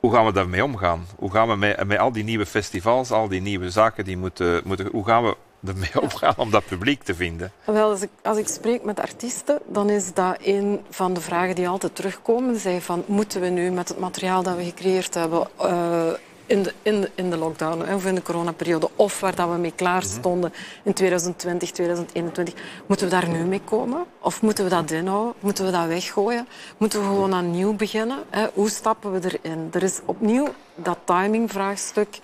hoe 0.00 0.12
gaan 0.12 0.26
we 0.26 0.32
daarmee 0.32 0.64
omgaan? 0.64 1.06
Hoe 1.18 1.30
gaan 1.30 1.48
we 1.48 1.56
met, 1.56 1.86
met 1.86 1.98
al 1.98 2.12
die 2.12 2.24
nieuwe 2.24 2.46
festivals, 2.46 3.10
al 3.10 3.28
die 3.28 3.40
nieuwe 3.40 3.70
zaken 3.70 4.04
die 4.04 4.16
moeten, 4.16 4.60
moeten 4.64 4.88
hoe 4.92 5.04
gaan 5.04 5.24
we 5.24 5.36
ermee 5.66 6.00
omgaan 6.02 6.34
om 6.36 6.50
dat 6.50 6.66
publiek 6.66 7.02
te 7.02 7.14
vinden? 7.14 7.52
Wel, 7.64 7.90
als 7.90 8.02
ik, 8.02 8.10
als 8.22 8.38
ik 8.38 8.48
spreek 8.48 8.84
met 8.84 9.00
artiesten, 9.00 9.58
dan 9.66 9.90
is 9.90 10.14
dat 10.14 10.36
een 10.40 10.80
van 10.90 11.14
de 11.14 11.20
vragen 11.20 11.54
die 11.54 11.68
altijd 11.68 11.94
terugkomen. 11.94 12.56
Zij 12.56 12.80
van, 12.80 13.04
moeten 13.06 13.40
we 13.40 13.48
nu 13.48 13.70
met 13.70 13.88
het 13.88 13.98
materiaal 13.98 14.42
dat 14.42 14.56
we 14.56 14.64
gecreëerd 14.64 15.14
hebben 15.14 15.48
uh, 15.60 16.12
in 16.46 16.62
de, 16.62 16.72
in 16.82 17.00
de, 17.00 17.10
in 17.14 17.30
de 17.30 17.36
lockdown 17.36 17.94
of 17.94 18.06
in 18.06 18.14
de 18.14 18.22
coronaperiode, 18.22 18.90
of 18.96 19.20
waar 19.20 19.34
dat 19.34 19.50
we 19.50 19.56
mee 19.56 19.72
klaar 19.76 20.02
mhm. 20.02 20.10
stonden 20.10 20.52
in 20.82 20.92
2020, 20.92 21.70
2021, 21.70 22.54
moeten 22.86 23.06
we 23.06 23.12
daar 23.12 23.28
nu 23.28 23.44
mee 23.44 23.60
komen? 23.64 24.04
Of 24.20 24.42
moeten 24.42 24.64
we 24.64 24.70
dat 24.70 24.90
inhouden? 24.90 25.34
Moeten 25.40 25.64
we 25.64 25.70
dat 25.70 25.86
weggooien? 25.86 26.48
Moeten 26.78 27.00
we 27.00 27.06
gewoon 27.06 27.34
aan 27.34 27.50
nieuw 27.50 27.74
beginnen? 27.74 28.18
Hè? 28.30 28.46
Hoe 28.54 28.70
stappen 28.70 29.12
we 29.12 29.38
erin? 29.42 29.68
Er 29.72 29.82
is 29.82 30.00
opnieuw 30.04 30.48
dat 30.74 30.98
timingvraagstuk 31.04 32.18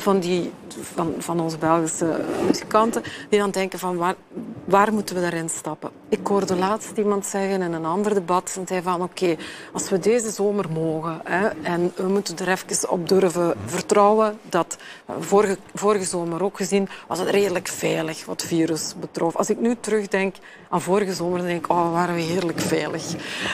van, 0.00 0.20
die, 0.20 0.52
van, 0.94 1.14
van 1.18 1.40
onze 1.40 1.58
Belgische 1.58 2.20
muzikanten, 2.46 3.02
die 3.28 3.38
dan 3.38 3.50
denken 3.50 3.78
van 3.78 3.96
waar, 3.96 4.14
waar 4.64 4.92
moeten 4.92 5.14
we 5.14 5.20
daarin 5.20 5.48
stappen? 5.48 5.90
Ik 6.08 6.26
hoorde 6.26 6.56
laatst 6.56 6.96
iemand 6.96 7.26
zeggen 7.26 7.62
in 7.62 7.72
een 7.72 7.84
ander 7.84 8.14
debat, 8.14 8.56
en 8.58 8.66
zei 8.66 8.82
van 8.82 9.02
oké, 9.02 9.36
als 9.72 9.88
we 9.88 9.98
deze 9.98 10.30
zomer 10.30 10.70
mogen 10.70 11.20
hè, 11.24 11.48
en 11.48 11.92
we 11.96 12.08
moeten 12.08 12.38
er 12.38 12.48
even 12.48 12.90
op 12.90 13.08
durven 13.08 13.54
vertrouwen 13.66 14.38
dat 14.48 14.76
vorige, 15.20 15.58
vorige 15.74 16.04
zomer 16.04 16.42
ook 16.42 16.56
gezien 16.56 16.88
was 17.06 17.18
het 17.18 17.28
redelijk 17.28 17.68
veilig 17.68 18.24
wat 18.24 18.42
virus 18.42 18.94
betrof. 19.00 19.36
Als 19.36 19.50
ik 19.50 19.60
nu 19.60 19.76
terugdenk 19.80 20.36
aan 20.68 20.80
vorige 20.80 21.12
zomer, 21.12 21.38
dan 21.38 21.46
denk 21.46 21.64
ik, 21.64 21.70
oh, 21.70 21.92
waren 21.92 22.14
we 22.14 22.20
heerlijk 22.20 22.60
veilig. 22.60 23.04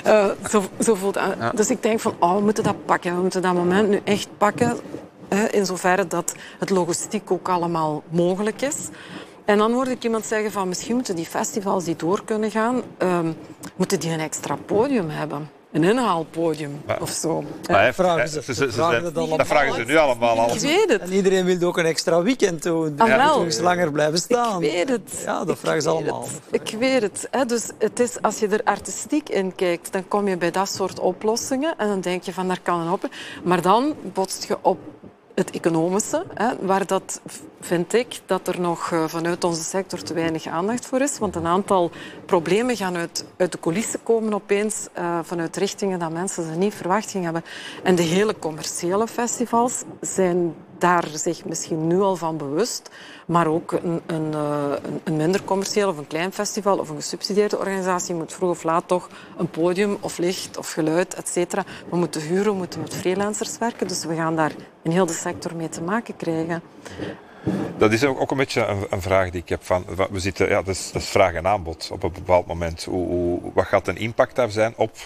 Uh, 0.06 0.26
zo, 0.50 0.62
zo 0.80 0.94
voelt, 0.94 1.18
Dus 1.54 1.70
ik 1.70 1.82
denk 1.82 2.00
van, 2.00 2.14
oh, 2.18 2.34
we 2.34 2.40
moeten 2.40 2.64
dat 2.64 2.84
pakken. 2.84 3.14
We 3.14 3.20
moeten 3.20 3.42
dat 3.42 3.54
moment 3.54 3.88
nu 3.88 4.00
echt 4.04 4.28
pakken 4.38 4.76
in 5.50 5.66
zoverre 5.66 6.06
dat 6.06 6.34
het 6.58 6.70
logistiek 6.70 7.30
ook 7.30 7.48
allemaal 7.48 8.02
mogelijk 8.08 8.62
is. 8.62 8.88
En 9.44 9.58
dan 9.58 9.72
hoorde 9.72 9.90
ik 9.90 10.04
iemand 10.04 10.24
zeggen 10.24 10.52
van 10.52 10.68
misschien 10.68 10.94
moeten 10.94 11.16
die 11.16 11.26
festivals 11.26 11.84
die 11.84 11.96
door 11.96 12.24
kunnen 12.24 12.50
gaan, 12.50 12.82
um, 12.98 13.36
moeten 13.76 14.00
die 14.00 14.10
een 14.10 14.20
extra 14.20 14.56
podium 14.66 15.08
hebben. 15.08 15.50
Een 15.72 15.84
inhaalpodium 15.84 16.82
of 17.00 17.10
zo. 17.10 17.44
Maar 17.70 17.94
vragen 17.94 18.28
ze, 18.28 18.42
ze, 18.42 18.54
ze, 18.54 18.72
vragen 18.72 19.14
dat 19.14 19.46
vragen 19.46 19.74
ze 19.74 19.84
nu 19.84 19.96
allemaal 19.96 20.38
al. 20.38 20.54
Ik 20.54 20.60
weet 20.60 20.88
het. 20.88 21.00
En 21.00 21.12
iedereen 21.12 21.44
wil 21.44 21.68
ook 21.68 21.78
een 21.78 21.84
extra 21.84 22.22
weekend 22.22 22.62
doen. 22.62 22.94
Ah, 22.98 23.08
ja. 23.08 23.26
Nog 23.26 23.44
eens 23.44 23.60
langer 23.60 23.92
blijven 23.92 24.18
staan. 24.18 24.62
Ik 24.62 24.70
weet 24.70 24.88
het. 24.88 25.22
Ja, 25.24 25.44
dat 25.44 25.58
vragen 25.58 25.82
ze 25.82 25.88
allemaal. 25.88 26.26
Ik 26.50 26.74
weet 26.78 27.02
het. 27.02 27.28
Dus 27.46 27.70
het 27.78 28.00
is, 28.00 28.22
als 28.22 28.38
je 28.38 28.48
er 28.48 28.60
artistiek 28.64 29.28
in 29.28 29.54
kijkt, 29.54 29.92
dan 29.92 30.08
kom 30.08 30.28
je 30.28 30.36
bij 30.36 30.50
dat 30.50 30.68
soort 30.68 30.98
oplossingen. 30.98 31.74
En 31.76 31.88
dan 31.88 32.00
denk 32.00 32.22
je 32.22 32.32
van, 32.32 32.48
daar 32.48 32.60
kan 32.62 32.80
een 32.80 32.92
op. 32.92 33.08
Maar 33.44 33.62
dan 33.62 33.94
botst 34.12 34.44
je 34.44 34.58
op 34.62 34.78
het 35.38 35.50
economische, 35.50 36.24
hè, 36.34 36.66
waar 36.66 36.86
dat 36.86 37.20
vind 37.60 37.94
ik 37.94 38.20
dat 38.26 38.48
er 38.48 38.60
nog 38.60 38.92
eh, 38.92 39.04
vanuit 39.06 39.44
onze 39.44 39.62
sector 39.62 40.02
te 40.02 40.14
weinig 40.14 40.46
aandacht 40.46 40.86
voor 40.86 41.00
is. 41.00 41.18
Want 41.18 41.36
een 41.36 41.46
aantal 41.46 41.90
problemen 42.26 42.76
gaan 42.76 42.96
uit, 42.96 43.24
uit 43.36 43.52
de 43.52 43.60
coulissen 43.60 44.02
komen 44.02 44.34
opeens 44.34 44.88
uh, 44.98 45.18
vanuit 45.22 45.56
richtingen 45.56 45.98
dat 45.98 46.12
mensen 46.12 46.44
ze 46.44 46.58
niet 46.58 46.74
verwacht 46.74 47.10
gingen 47.10 47.24
hebben. 47.24 47.50
En 47.82 47.94
de 47.94 48.02
hele 48.02 48.38
commerciële 48.38 49.06
festivals 49.06 49.82
zijn 50.00 50.54
daar 50.78 51.06
zich 51.12 51.44
misschien 51.44 51.86
nu 51.86 52.00
al 52.00 52.16
van 52.16 52.36
bewust, 52.36 52.90
maar 53.26 53.46
ook 53.46 53.72
een, 53.72 54.00
een, 54.06 54.34
eh, 54.34 54.72
een, 55.04 55.16
minder 55.16 55.44
commercieel 55.44 55.88
of 55.88 55.98
een 55.98 56.06
klein 56.06 56.32
festival 56.32 56.78
of 56.78 56.88
een 56.88 56.96
gesubsidieerde 56.96 57.58
organisatie 57.58 58.14
moet 58.14 58.32
vroeg 58.32 58.50
of 58.50 58.62
laat 58.62 58.88
toch 58.88 59.08
een 59.36 59.50
podium 59.50 59.96
of 60.00 60.18
licht 60.18 60.58
of 60.58 60.72
geluid, 60.72 61.14
et 61.14 61.28
cetera. 61.28 61.64
We 61.90 61.96
moeten 61.96 62.20
huren, 62.20 62.52
we 62.52 62.58
moeten 62.58 62.80
met 62.80 62.94
freelancers 62.94 63.58
werken, 63.58 63.88
dus 63.88 64.04
we 64.04 64.14
gaan 64.14 64.36
daar 64.36 64.52
heel 64.82 65.06
de 65.06 65.12
sector 65.12 65.56
mee 65.56 65.68
te 65.68 65.82
maken 65.82 66.16
krijgen. 66.16 66.62
Dat 67.76 67.92
is 67.92 68.04
ook, 68.04 68.30
een 68.30 68.36
beetje 68.36 68.66
een, 68.66 68.86
een, 68.90 69.02
vraag 69.02 69.30
die 69.30 69.40
ik 69.40 69.48
heb. 69.48 69.64
Van, 69.64 69.84
we 70.10 70.20
zitten, 70.20 70.48
ja, 70.48 70.62
dat, 70.62 70.74
is, 70.74 70.90
vraag 70.94 71.32
en 71.32 71.46
aanbod 71.46 71.88
op 71.92 72.02
een 72.02 72.12
bepaald 72.12 72.46
moment. 72.46 72.84
Hoe, 72.84 73.40
wat 73.54 73.66
gaat 73.66 73.88
een 73.88 73.96
impact 73.96 74.36
daar 74.36 74.50
zijn 74.50 74.74
op 74.76 74.96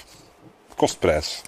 kostprijs? 0.76 1.42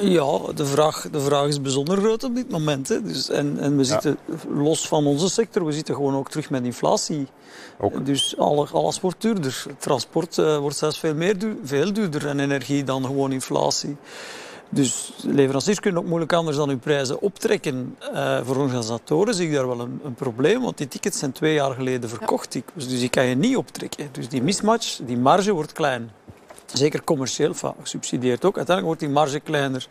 Ja, 0.00 0.38
de 0.54 0.66
vraag, 0.66 1.08
de 1.10 1.20
vraag 1.20 1.46
is 1.46 1.60
bijzonder 1.60 1.98
groot 1.98 2.24
op 2.24 2.34
dit 2.34 2.50
moment. 2.50 2.88
Hè. 2.88 3.02
Dus, 3.02 3.30
en, 3.30 3.58
en 3.58 3.76
we 3.76 3.84
zitten 3.84 4.18
los 4.48 4.88
van 4.88 5.06
onze 5.06 5.28
sector, 5.28 5.64
we 5.64 5.72
zitten 5.72 5.94
gewoon 5.94 6.14
ook 6.14 6.30
terug 6.30 6.50
met 6.50 6.64
inflatie. 6.64 7.26
Ook. 7.78 8.06
Dus 8.06 8.38
alle, 8.38 8.66
alles 8.72 9.00
wordt 9.00 9.22
duurder. 9.22 9.64
Transport 9.78 10.36
uh, 10.36 10.58
wordt 10.58 10.76
zelfs 10.76 10.98
veel, 10.98 11.14
meer 11.14 11.38
duur, 11.38 11.56
veel 11.62 11.92
duurder 11.92 12.26
en 12.26 12.40
energie 12.40 12.84
dan 12.84 13.04
gewoon 13.04 13.32
inflatie. 13.32 13.96
Dus 14.68 15.12
leveranciers 15.22 15.80
kunnen 15.80 16.00
ook 16.00 16.08
moeilijk 16.08 16.32
anders 16.32 16.56
dan 16.56 16.68
hun 16.68 16.78
prijzen 16.78 17.20
optrekken. 17.20 17.96
Uh, 18.12 18.40
voor 18.44 18.56
organisatoren 18.56 19.34
zie 19.34 19.46
ik 19.46 19.54
daar 19.54 19.66
wel 19.66 19.80
een, 19.80 20.00
een, 20.04 20.14
probleem, 20.14 20.62
want 20.62 20.78
die 20.78 20.88
tickets 20.88 21.18
zijn 21.18 21.32
twee 21.32 21.54
jaar 21.54 21.74
geleden 21.74 22.08
verkocht. 22.08 22.54
Ja. 22.54 22.60
Dus 22.74 22.88
die 22.88 23.08
kan 23.08 23.24
je 23.24 23.34
niet 23.34 23.56
optrekken. 23.56 24.08
Dus 24.12 24.28
die 24.28 24.42
mismatch, 24.42 24.98
die 25.02 25.18
marge 25.18 25.52
wordt 25.52 25.72
klein. 25.72 26.10
Zeker 26.72 27.04
commercieel, 27.04 27.54
gesubsidieerd 27.82 28.44
ook. 28.44 28.56
Uiteindelijk 28.56 28.86
wordt 28.86 29.00
die 29.00 29.08
marge 29.08 29.40
kleiner. 29.40 29.88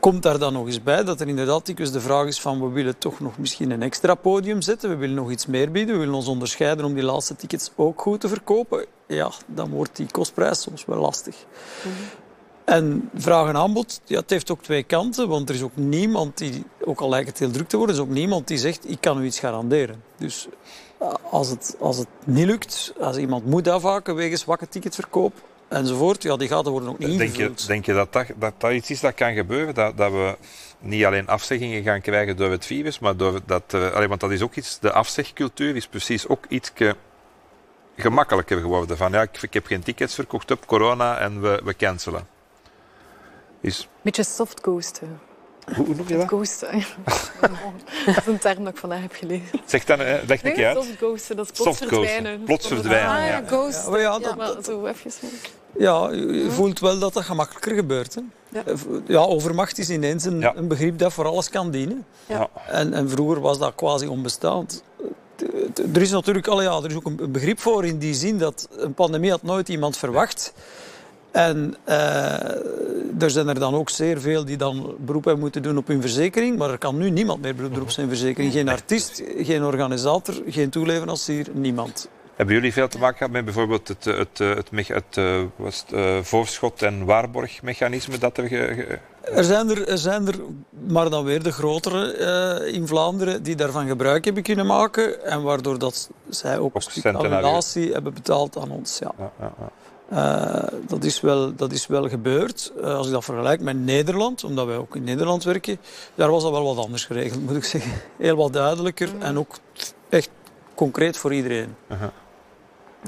Komt 0.00 0.22
daar 0.22 0.38
dan 0.38 0.52
nog 0.52 0.66
eens 0.66 0.82
bij 0.82 1.04
dat 1.04 1.20
er 1.20 1.28
inderdaad 1.28 1.66
dikwijls 1.66 1.92
de 1.92 2.00
vraag 2.00 2.26
is 2.26 2.40
van 2.40 2.60
we 2.60 2.68
willen 2.68 2.98
toch 2.98 3.20
nog 3.20 3.38
misschien 3.38 3.70
een 3.70 3.82
extra 3.82 4.14
podium 4.14 4.62
zetten, 4.62 4.90
we 4.90 4.96
willen 4.96 5.14
nog 5.14 5.30
iets 5.30 5.46
meer 5.46 5.70
bieden, 5.70 5.94
we 5.94 6.00
willen 6.00 6.14
ons 6.14 6.26
onderscheiden 6.26 6.84
om 6.84 6.94
die 6.94 7.02
laatste 7.02 7.36
tickets 7.36 7.70
ook 7.76 8.00
goed 8.00 8.20
te 8.20 8.28
verkopen. 8.28 8.86
Ja, 9.06 9.30
dan 9.46 9.70
wordt 9.70 9.96
die 9.96 10.06
kostprijs 10.10 10.60
soms 10.60 10.84
wel 10.84 10.98
lastig. 10.98 11.36
Mhm. 11.82 11.94
En 12.64 13.10
vraag 13.14 13.48
en 13.48 13.56
aanbod, 13.56 14.00
ja, 14.04 14.18
het 14.18 14.30
heeft 14.30 14.50
ook 14.50 14.62
twee 14.62 14.82
kanten, 14.82 15.28
want 15.28 15.48
er 15.48 15.54
is 15.54 15.62
ook 15.62 15.76
niemand 15.76 16.38
die, 16.38 16.64
ook 16.84 17.00
al 17.00 17.08
lijkt 17.08 17.28
het 17.28 17.38
heel 17.38 17.50
druk 17.50 17.68
te 17.68 17.76
worden, 17.76 17.94
is 17.94 18.00
ook 18.00 18.08
niemand 18.08 18.48
die 18.48 18.58
zegt 18.58 18.90
ik 18.90 19.00
kan 19.00 19.22
u 19.22 19.24
iets 19.24 19.38
garanderen. 19.38 20.02
Dus 20.16 20.48
als 21.30 21.48
het, 21.48 21.76
als 21.78 21.96
het 21.98 22.08
niet 22.24 22.46
lukt, 22.46 22.92
als 23.00 23.16
iemand 23.16 23.46
moet 23.46 23.68
afhaken 23.68 24.14
wegens 24.14 24.40
zwakke 24.40 24.68
ticketverkoop 24.68 25.32
enzovoort, 25.68 26.22
ja, 26.22 26.36
die 26.36 26.48
gaten 26.48 26.72
worden 26.72 26.88
ook 26.88 26.98
niet 26.98 27.18
denk 27.18 27.36
Je, 27.36 27.52
denk 27.66 27.86
je 27.86 27.94
dat 27.94 28.12
dat, 28.12 28.26
dat 28.36 28.54
dat 28.58 28.72
iets 28.72 28.90
is 28.90 29.00
dat 29.00 29.14
kan 29.14 29.34
gebeuren? 29.34 29.74
Dat, 29.74 29.96
dat 29.96 30.12
we 30.12 30.36
niet 30.80 31.04
alleen 31.04 31.26
afzeggingen 31.26 31.82
gaan 31.82 32.00
krijgen 32.00 32.36
door 32.36 32.50
het 32.50 32.66
virus, 32.66 32.98
maar 32.98 33.16
door 33.16 33.40
dat... 33.46 33.62
Uh, 33.74 33.92
allee, 33.92 34.08
want 34.08 34.20
dat 34.20 34.30
is 34.30 34.42
ook 34.42 34.54
iets... 34.54 34.78
De 34.78 34.92
afzegcultuur 34.92 35.76
is 35.76 35.86
precies 35.86 36.28
ook 36.28 36.44
iets 36.48 36.72
gemakkelijker 37.96 38.60
geworden. 38.60 38.96
Van 38.96 39.12
ja, 39.12 39.22
ik, 39.22 39.42
ik, 39.42 39.54
heb 39.54 39.66
geen 39.66 39.82
tickets 39.82 40.14
verkocht 40.14 40.50
op 40.50 40.66
corona 40.66 41.18
en 41.18 41.40
we, 41.40 41.60
we 41.64 41.76
cancelen. 41.76 42.26
Is... 43.60 43.88
Beetje 44.02 44.24
soft 44.24 44.60
ghosten. 44.60 45.20
Hoe, 45.76 45.86
hoe 45.86 45.94
noem 45.94 46.08
je 46.08 46.16
dat? 46.16 46.26
Ghosten. 46.26 46.70
dat 48.06 48.16
is 48.16 48.26
een 48.26 48.38
term 48.38 48.64
dat 48.64 48.72
ik 48.72 48.78
vandaag 48.78 49.00
heb 49.00 49.12
gelezen. 49.12 49.60
Zeg 49.66 49.84
dan, 49.84 50.00
eh, 50.00 50.14
leg 50.26 50.44
een 50.44 50.52
keer 50.52 50.66
uit. 50.66 50.76
Soft 50.76 50.96
ghosten, 50.96 51.36
dat 51.36 51.50
is 51.52 51.62
plots 51.62 51.78
verdwijnen. 51.78 52.42
Plots 52.42 52.66
verdwijnen, 52.66 53.10
ah, 53.10 53.26
ja. 53.26 53.42
Ghost. 53.46 53.86
Ja, 53.86 53.98
ja, 53.98 54.18
dat, 54.18 54.34
ja, 54.38 54.62
zo 54.62 54.86
even. 54.86 55.10
Ja, 55.78 56.10
je 56.10 56.50
voelt 56.50 56.80
wel 56.80 56.98
dat 56.98 57.14
dat 57.14 57.24
gemakkelijker 57.24 57.74
gebeurt. 57.74 58.14
Hè? 58.14 58.20
Ja. 58.48 58.62
Eh, 58.66 58.74
ja, 59.06 59.20
overmacht 59.20 59.78
is 59.78 59.90
ineens 59.90 60.24
een, 60.24 60.58
een, 60.58 60.68
begrip 60.68 60.98
dat 60.98 61.12
voor 61.12 61.26
alles 61.26 61.48
kan 61.48 61.70
dienen. 61.70 62.04
Ja. 62.26 62.48
En, 62.68 62.92
en 62.92 63.10
vroeger 63.10 63.40
was 63.40 63.58
dat 63.58 63.74
quasi 63.74 64.06
onbestaand. 64.06 64.82
Er 65.94 66.00
is 66.02 66.10
natuurlijk 66.10 66.46
ja, 66.46 66.76
er 66.82 66.90
is 66.90 66.94
ook 66.94 67.06
een 67.06 67.32
begrip 67.32 67.60
voor 67.60 67.84
in 67.84 67.98
die 67.98 68.14
zin 68.14 68.38
dat 68.38 68.68
een 68.76 68.94
pandemie 68.94 69.30
had 69.30 69.42
nooit 69.42 69.68
iemand 69.68 69.96
verwacht. 69.96 70.52
En 71.38 71.74
uh, 71.88 73.22
er 73.22 73.30
zijn 73.30 73.48
er 73.48 73.58
dan 73.58 73.74
ook 73.74 73.90
zeer 73.90 74.20
veel 74.20 74.44
die 74.44 74.56
dan 74.56 74.94
beroep 74.98 75.24
hebben 75.24 75.42
moeten 75.42 75.62
doen 75.62 75.78
op 75.78 75.86
hun 75.86 76.00
verzekering. 76.00 76.58
Maar 76.58 76.70
er 76.70 76.78
kan 76.78 76.96
nu 76.96 77.10
niemand 77.10 77.42
meer 77.42 77.54
beroep 77.54 77.74
doen 77.74 77.82
op 77.82 77.90
zijn 77.90 78.08
verzekering. 78.08 78.52
Geen 78.52 78.68
artiest, 78.68 79.22
geen 79.38 79.64
organisator, 79.64 80.34
geen 80.46 80.70
toeleverancier, 80.70 81.46
niemand. 81.52 82.08
Hebben 82.34 82.54
jullie 82.54 82.72
veel 82.72 82.88
te 82.88 82.98
maken 82.98 83.16
gehad 83.16 83.32
met 83.32 83.44
bijvoorbeeld 83.44 83.88
het, 83.88 84.04
het, 84.04 84.38
het, 84.38 84.70
het, 84.70 84.88
het, 84.88 85.16
eh, 85.16 85.40
was 85.56 85.84
het 85.86 85.98
uh, 85.98 86.18
voorschot- 86.22 86.82
en 86.82 87.04
waarborgmechanisme 87.04 88.18
dat 88.18 88.38
er... 88.38 88.48
Ge, 88.48 88.98
Er 89.20 89.44
zijn 89.44 89.70
er, 89.70 89.88
er 89.88 89.98
zijn 89.98 90.26
er, 90.26 90.34
maar 90.88 91.10
dan 91.10 91.24
weer 91.24 91.42
de 91.42 91.52
grotere 91.52 92.18
uh, 92.66 92.74
in 92.74 92.86
Vlaanderen, 92.86 93.42
die 93.42 93.56
daarvan 93.56 93.88
gebruik 93.88 94.24
hebben 94.24 94.42
kunnen 94.42 94.66
maken. 94.66 95.24
En 95.24 95.42
waardoor 95.42 95.78
dat 95.78 96.10
zij 96.28 96.58
ook, 96.58 96.76
ook 96.76 97.24
een 97.24 97.92
hebben 97.92 98.14
betaald 98.14 98.56
aan 98.58 98.70
ons. 98.70 98.98
Ja. 98.98 99.12
ja, 99.18 99.30
ja, 99.40 99.52
ja. 99.58 99.70
Uh, 100.12 100.62
dat, 100.86 101.04
is 101.04 101.20
wel, 101.20 101.54
dat 101.54 101.72
is 101.72 101.86
wel 101.86 102.08
gebeurd. 102.08 102.72
Uh, 102.76 102.96
als 102.96 103.06
ik 103.06 103.12
dat 103.12 103.24
vergelijk 103.24 103.60
met 103.60 103.78
Nederland, 103.78 104.44
omdat 104.44 104.66
wij 104.66 104.76
ook 104.76 104.96
in 104.96 105.04
Nederland 105.04 105.44
werken, 105.44 105.78
daar 106.14 106.30
was 106.30 106.42
dat 106.42 106.52
wel 106.52 106.74
wat 106.74 106.84
anders 106.84 107.04
geregeld, 107.04 107.46
moet 107.46 107.56
ik 107.56 107.64
zeggen. 107.64 107.92
Heel 108.18 108.36
wat 108.36 108.52
duidelijker 108.52 109.08
en 109.18 109.38
ook 109.38 109.58
echt 110.08 110.30
concreet 110.74 111.16
voor 111.16 111.34
iedereen. 111.34 111.74
Uh 111.88 112.00
-huh. 112.00 112.08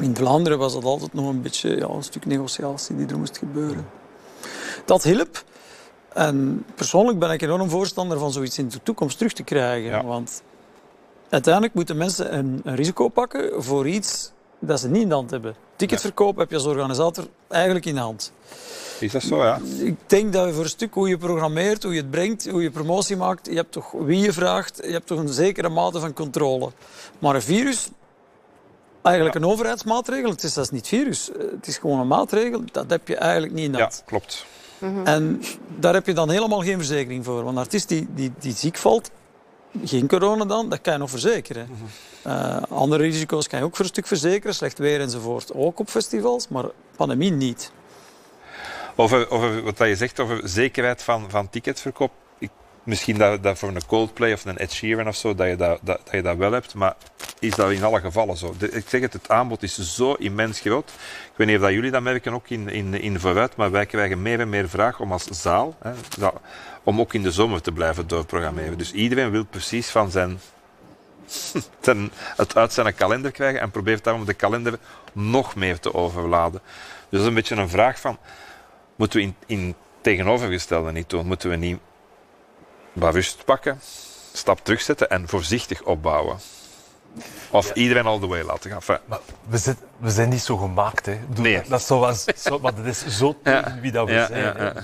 In 0.00 0.16
Vlaanderen 0.16 0.58
was 0.58 0.72
dat 0.72 0.84
altijd 0.84 1.12
nog 1.12 1.28
een 1.28 1.42
beetje 1.42 1.76
ja, 1.76 1.88
een 1.88 2.02
stuk 2.02 2.26
negociatie 2.26 2.96
die 2.96 3.06
er 3.06 3.18
moest 3.18 3.38
gebeuren. 3.38 3.86
Dat 4.84 5.02
hielp. 5.02 5.44
En 6.12 6.64
persoonlijk 6.74 7.18
ben 7.18 7.30
ik 7.30 7.42
enorm 7.42 7.70
voorstander 7.70 8.18
van 8.18 8.32
zoiets 8.32 8.58
in 8.58 8.68
de 8.68 8.82
toekomst 8.82 9.16
terug 9.16 9.32
te 9.32 9.42
krijgen. 9.42 9.90
Ja. 9.90 10.04
Want 10.04 10.42
uiteindelijk 11.28 11.74
moeten 11.74 11.96
mensen 11.96 12.36
een, 12.38 12.60
een 12.64 12.74
risico 12.74 13.08
pakken 13.08 13.62
voor 13.62 13.88
iets 13.88 14.32
dat 14.60 14.80
ze 14.80 14.88
niet 14.88 15.02
in 15.02 15.08
de 15.08 15.14
hand 15.14 15.30
hebben. 15.30 15.54
Ticketverkoop 15.76 16.36
heb 16.36 16.50
je 16.50 16.56
als 16.56 16.66
organisator 16.66 17.26
eigenlijk 17.48 17.86
in 17.86 17.94
de 17.94 18.00
hand. 18.00 18.32
Is 19.00 19.12
dat 19.12 19.22
zo, 19.22 19.44
ja? 19.44 19.60
Ik 19.78 19.96
denk 20.06 20.32
dat 20.32 20.46
je 20.46 20.52
voor 20.52 20.62
een 20.62 20.68
stuk 20.68 20.94
hoe 20.94 21.08
je 21.08 21.18
programmeert, 21.18 21.82
hoe 21.82 21.94
je 21.94 22.00
het 22.00 22.10
brengt, 22.10 22.48
hoe 22.50 22.62
je 22.62 22.70
promotie 22.70 23.16
maakt, 23.16 23.46
je 23.46 23.54
hebt 23.54 23.72
toch 23.72 23.90
wie 23.92 24.18
je 24.18 24.32
vraagt, 24.32 24.80
je 24.84 24.92
hebt 24.92 25.06
toch 25.06 25.18
een 25.18 25.28
zekere 25.28 25.68
mate 25.68 26.00
van 26.00 26.12
controle. 26.12 26.70
Maar 27.18 27.34
een 27.34 27.42
virus, 27.42 27.88
eigenlijk 29.02 29.36
een 29.36 29.44
overheidsmaatregel, 29.44 30.30
het 30.30 30.42
is 30.42 30.54
dat 30.54 30.64
is 30.64 30.70
niet 30.70 30.88
virus, 30.88 31.30
het 31.38 31.66
is 31.66 31.78
gewoon 31.78 32.00
een 32.00 32.06
maatregel, 32.06 32.62
dat 32.72 32.90
heb 32.90 33.08
je 33.08 33.16
eigenlijk 33.16 33.52
niet 33.52 33.64
in 33.64 33.74
hand. 33.74 33.96
Ja, 33.96 34.02
klopt. 34.06 34.46
En 35.04 35.42
daar 35.78 35.94
heb 35.94 36.06
je 36.06 36.12
dan 36.12 36.30
helemaal 36.30 36.62
geen 36.62 36.76
verzekering 36.76 37.24
voor. 37.24 37.44
Want 37.44 37.56
een 37.56 37.62
artiest 37.62 37.88
die, 37.88 38.08
die, 38.14 38.32
die 38.38 38.54
ziek 38.54 38.76
valt, 38.76 39.10
geen 39.84 40.08
corona 40.08 40.44
dan, 40.44 40.68
dat 40.68 40.80
kan 40.80 40.92
je 40.92 40.98
nog 40.98 41.10
verzekeren. 41.10 41.68
Uh, 42.26 42.62
andere 42.68 43.02
risico's 43.02 43.48
kan 43.48 43.58
je 43.58 43.64
ook 43.64 43.76
voor 43.76 43.84
een 43.84 43.90
stuk 43.90 44.06
verzekeren, 44.06 44.54
slecht 44.54 44.78
weer 44.78 45.00
enzovoort. 45.00 45.54
Ook 45.54 45.78
op 45.78 45.88
festivals, 45.88 46.48
maar 46.48 46.64
pandemie 46.96 47.30
niet. 47.30 47.72
Over, 48.96 49.62
wat 49.62 49.78
je 49.78 49.96
zegt 49.96 50.20
over 50.20 50.40
zekerheid 50.44 51.02
van, 51.02 51.30
van 51.30 51.50
ticketverkoop. 51.50 52.12
Ik, 52.38 52.50
misschien 52.82 53.18
dat, 53.18 53.42
dat 53.42 53.58
voor 53.58 53.68
een 53.68 53.86
Coldplay 53.86 54.32
of 54.32 54.44
een 54.44 54.58
Ed 54.58 54.72
Sheeran 54.72 55.08
of 55.08 55.16
zo, 55.16 55.34
dat 55.34 55.48
je 55.48 55.56
dat, 55.56 55.78
dat, 55.82 56.00
dat 56.22 56.36
wel 56.36 56.52
hebt. 56.52 56.74
Maar 56.74 56.96
is 57.38 57.54
dat 57.54 57.70
in 57.70 57.84
alle 57.84 58.00
gevallen 58.00 58.36
zo? 58.36 58.54
ik 58.58 58.88
zeg 58.88 59.00
het, 59.00 59.12
het 59.12 59.28
aanbod 59.28 59.62
is 59.62 59.94
zo 59.94 60.12
immens 60.12 60.60
groot. 60.60 60.88
Ik 61.24 61.36
weet 61.36 61.46
niet 61.46 61.56
of 61.56 61.62
dat 61.62 61.72
jullie 61.72 61.90
dat 61.90 62.02
merken 62.02 62.32
ook 62.32 62.48
in, 62.48 62.68
in, 62.68 62.94
in 62.94 63.20
vooruit, 63.20 63.56
maar 63.56 63.70
wij 63.70 63.86
krijgen 63.86 64.22
meer 64.22 64.40
en 64.40 64.48
meer 64.48 64.68
vraag 64.68 65.00
om 65.00 65.12
als 65.12 65.24
zaal, 65.24 65.76
hè, 65.82 65.92
om 66.82 67.00
ook 67.00 67.14
in 67.14 67.22
de 67.22 67.30
zomer 67.30 67.62
te 67.62 67.72
blijven 67.72 68.06
doorprogrammeren. 68.06 68.78
Dus 68.78 68.92
iedereen 68.92 69.30
wil 69.30 69.44
precies 69.44 69.88
van 69.88 70.10
zijn 70.10 70.40
ten, 71.80 72.12
het 72.36 72.56
uit 72.56 72.72
zijn 72.72 72.94
kalender 72.94 73.30
krijgen 73.30 73.60
en 73.60 73.70
probeert 73.70 74.04
daarom 74.04 74.24
de 74.24 74.34
kalender 74.34 74.78
nog 75.12 75.54
meer 75.54 75.78
te 75.78 75.94
overladen. 75.94 76.60
Dus 76.62 77.10
dat 77.10 77.20
is 77.20 77.26
een 77.26 77.34
beetje 77.34 77.56
een 77.56 77.68
vraag 77.68 78.00
van, 78.00 78.18
moeten 78.96 79.18
we 79.18 79.24
in, 79.24 79.34
in 79.46 79.74
tegenovergestelde 80.00 80.92
niet 80.92 81.10
doen? 81.10 81.26
Moeten 81.26 81.50
we 81.50 81.56
niet 81.56 81.78
rust 82.94 83.44
pakken, 83.44 83.80
stap 84.32 84.64
terugzetten 84.64 85.10
en 85.10 85.28
voorzichtig 85.28 85.82
opbouwen? 85.82 86.38
Of 87.50 87.74
iedereen 87.74 88.06
all 88.06 88.18
the 88.18 88.26
way 88.26 88.42
laten 88.42 88.70
gaan. 88.70 88.98
Maar 89.04 89.18
we, 89.48 89.58
zit, 89.58 89.76
we 90.00 90.10
zijn 90.10 90.28
niet 90.28 90.42
zo 90.42 90.56
gemaakt. 90.56 91.06
Hè. 91.06 91.18
nee. 91.36 91.62
Dat 91.68 91.80
is 91.80 91.86
zo, 91.86 92.12
zo, 92.36 92.58
maar 92.58 92.74
dat 92.74 92.84
is 92.84 93.06
zo 93.06 93.34
tegen 93.42 93.80
wie 93.80 93.92
dat 93.92 94.08
we 94.08 94.26
zijn. 94.28 94.74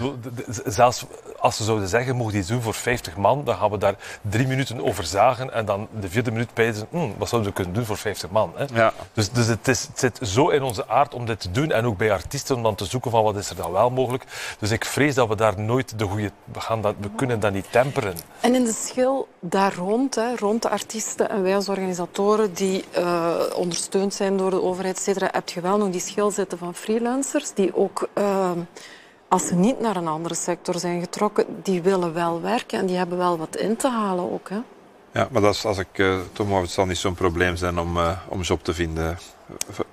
zelfs 0.64 1.04
als 1.38 1.56
ze 1.56 1.64
zouden 1.64 1.88
zeggen, 1.88 2.16
mogen 2.16 2.38
iets 2.38 2.48
doen 2.48 2.62
voor 2.62 2.74
50 2.74 3.16
man, 3.16 3.44
dan 3.44 3.56
gaan 3.56 3.70
we 3.70 3.78
daar 3.78 3.94
drie 4.20 4.46
minuten 4.46 4.84
over 4.84 5.04
zagen 5.04 5.52
en 5.52 5.64
dan 5.64 5.88
de 6.00 6.08
vierde 6.08 6.30
minuut 6.30 6.52
pijzen, 6.52 6.86
hm, 6.90 7.08
wat 7.18 7.28
zouden 7.28 7.50
we 7.50 7.56
kunnen 7.56 7.74
doen 7.74 7.84
voor 7.84 7.96
50 7.96 8.30
man? 8.30 8.52
Hè? 8.54 8.64
Ja. 8.74 8.92
Dus, 9.12 9.30
dus 9.30 9.46
het, 9.46 9.68
is, 9.68 9.82
het 9.82 9.98
zit 9.98 10.18
zo 10.22 10.48
in 10.48 10.62
onze 10.62 10.88
aard 10.88 11.14
om 11.14 11.26
dit 11.26 11.40
te 11.40 11.50
doen 11.50 11.72
en 11.72 11.86
ook 11.86 11.96
bij 11.96 12.12
artiesten 12.12 12.56
om 12.56 12.62
dan 12.62 12.74
te 12.74 12.84
zoeken 12.84 13.10
van 13.10 13.22
wat 13.22 13.36
is 13.36 13.50
er 13.50 13.56
dan 13.56 13.72
wel 13.72 13.90
mogelijk. 13.90 14.24
Dus 14.58 14.70
ik 14.70 14.84
vrees 14.84 15.14
dat 15.14 15.28
we 15.28 15.36
daar 15.36 15.60
nooit 15.60 15.98
de 15.98 16.04
goede... 16.04 16.30
We, 16.52 16.60
gaan 16.60 16.80
dat, 16.80 16.94
we 17.00 17.10
kunnen 17.16 17.40
dat 17.40 17.52
niet 17.52 17.72
temperen. 17.72 18.14
En 18.40 18.54
in 18.54 18.64
de 18.64 18.72
schil 18.86 19.28
daar 19.40 19.74
rond, 19.74 20.14
hè, 20.14 20.36
rond 20.36 20.62
de 20.62 20.68
artiesten 20.68 21.30
en 21.30 21.42
wij 21.42 21.54
als 21.54 21.68
organisatoren 21.68 22.54
die 22.54 22.84
uh, 22.98 23.34
ondersteund 23.54 24.14
zijn 24.14 24.36
door 24.36 24.50
de 24.50 24.62
overheid, 24.62 24.98
cetera, 25.14 25.28
heb 25.32 25.48
je 25.48 25.61
wel 25.61 25.78
nog 25.78 25.90
die 25.90 26.00
schil 26.00 26.30
zitten 26.30 26.59
van 26.59 26.74
freelancers 26.74 27.52
die 27.54 27.76
ook... 27.76 28.09
Uh, 28.18 28.50
als 29.28 29.46
ze 29.46 29.54
niet 29.54 29.80
naar 29.80 29.96
een 29.96 30.09
andere 30.09 30.34
sector 30.34 30.78
zijn 30.78 31.00
getrokken, 31.00 31.44
die 31.62 31.82
willen 31.82 32.14
wel 32.14 32.40
werken 32.40 32.78
en 32.78 32.86
die 32.86 32.96
hebben 32.96 33.18
wel 33.18 33.38
wat 33.38 33.57
in 33.57 33.76
te 33.76 33.88
halen 33.88 34.32
ook. 34.32 34.48
Hè? 34.48 34.59
Ja, 35.12 35.28
maar 35.30 35.42
dat 35.42 35.54
is, 35.54 35.64
als 35.64 35.78
ik 35.78 35.98
uh, 35.98 36.16
toch 36.32 36.48
maar, 36.48 36.61
het 36.61 36.70
zal 36.70 36.86
niet 36.86 36.98
zo'n 36.98 37.14
probleem 37.14 37.57
zijn 37.57 37.78
om, 37.78 37.96
uh, 37.96 38.11
om 38.28 38.40
job 38.40 38.64
te 38.64 38.74
vinden 38.74 39.18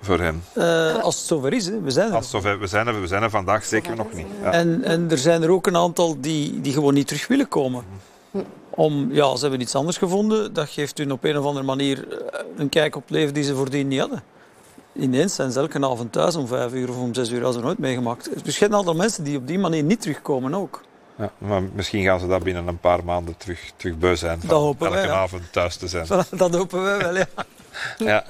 voor 0.00 0.20
hem. 0.20 0.42
Uh, 0.54 1.02
als 1.02 1.16
het 1.16 1.26
zover 1.26 1.52
is, 1.52 1.66
hè. 1.66 1.80
we 1.80 1.90
zijn 1.90 2.08
er. 2.08 2.14
Als 2.14 2.30
zover, 2.30 2.58
we, 2.58 2.66
zijn 2.66 2.86
er 2.86 3.00
we 3.00 3.06
zijn 3.06 3.22
er 3.22 3.30
vandaag 3.30 3.64
zeker 3.64 3.96
nog 3.96 4.12
niet. 4.12 4.26
Ja. 4.42 4.52
En, 4.52 4.84
en 4.84 5.10
er 5.10 5.18
zijn 5.18 5.42
er 5.42 5.50
ook 5.50 5.66
een 5.66 5.76
aantal 5.76 6.20
die, 6.20 6.60
die 6.60 6.72
gewoon 6.72 6.94
niet 6.94 7.06
terug 7.06 7.26
willen 7.26 7.48
komen. 7.48 7.84
Om, 8.70 9.12
ja, 9.12 9.36
ze 9.36 9.42
hebben 9.42 9.60
iets 9.60 9.74
anders 9.74 9.98
gevonden, 9.98 10.52
dat 10.52 10.68
geeft 10.68 10.98
hun 10.98 11.12
op 11.12 11.24
een 11.24 11.38
of 11.38 11.44
andere 11.44 11.64
manier 11.64 12.22
een 12.56 12.68
kijk 12.68 12.96
op 12.96 13.02
het 13.02 13.10
leven 13.10 13.34
die 13.34 13.44
ze 13.44 13.54
voordien 13.54 13.88
niet 13.88 14.00
hadden. 14.00 14.22
Ineens 14.94 15.34
zijn 15.34 15.52
ze 15.52 15.58
elke 15.58 15.86
avond 15.86 16.12
thuis 16.12 16.36
om 16.36 16.46
vijf 16.46 16.72
uur 16.72 16.90
of 16.90 16.96
om 16.96 17.14
zes 17.14 17.30
uur 17.30 17.44
als 17.44 17.56
er 17.56 17.62
nooit 17.62 17.78
meegemaakt. 17.78 18.44
Dus 18.44 18.54
je 18.54 18.60
hebt 18.60 18.72
een 18.72 18.78
aantal 18.78 18.94
mensen 18.94 19.24
die 19.24 19.36
op 19.36 19.46
die 19.46 19.58
manier 19.58 19.82
niet 19.82 20.00
terugkomen 20.00 20.54
ook. 20.54 20.80
Ja, 21.16 21.30
maar 21.38 21.62
misschien 21.62 22.04
gaan 22.04 22.20
ze 22.20 22.26
dat 22.26 22.42
binnen 22.42 22.66
een 22.66 22.78
paar 22.78 23.04
maanden 23.04 23.36
terug, 23.36 23.72
terug 23.76 23.98
beu 23.98 24.16
zijn. 24.16 24.40
Van 24.40 24.48
dat 24.48 24.60
hopen 24.60 24.86
elke 24.86 24.98
wij, 24.98 25.10
avond 25.10 25.52
thuis 25.52 25.76
te 25.76 25.88
zijn. 25.88 26.06
Dat 26.30 26.54
hopen 26.54 26.82
wij 26.82 26.98
wel, 26.98 27.16
ja. 27.16 27.26
ja. 27.98 28.24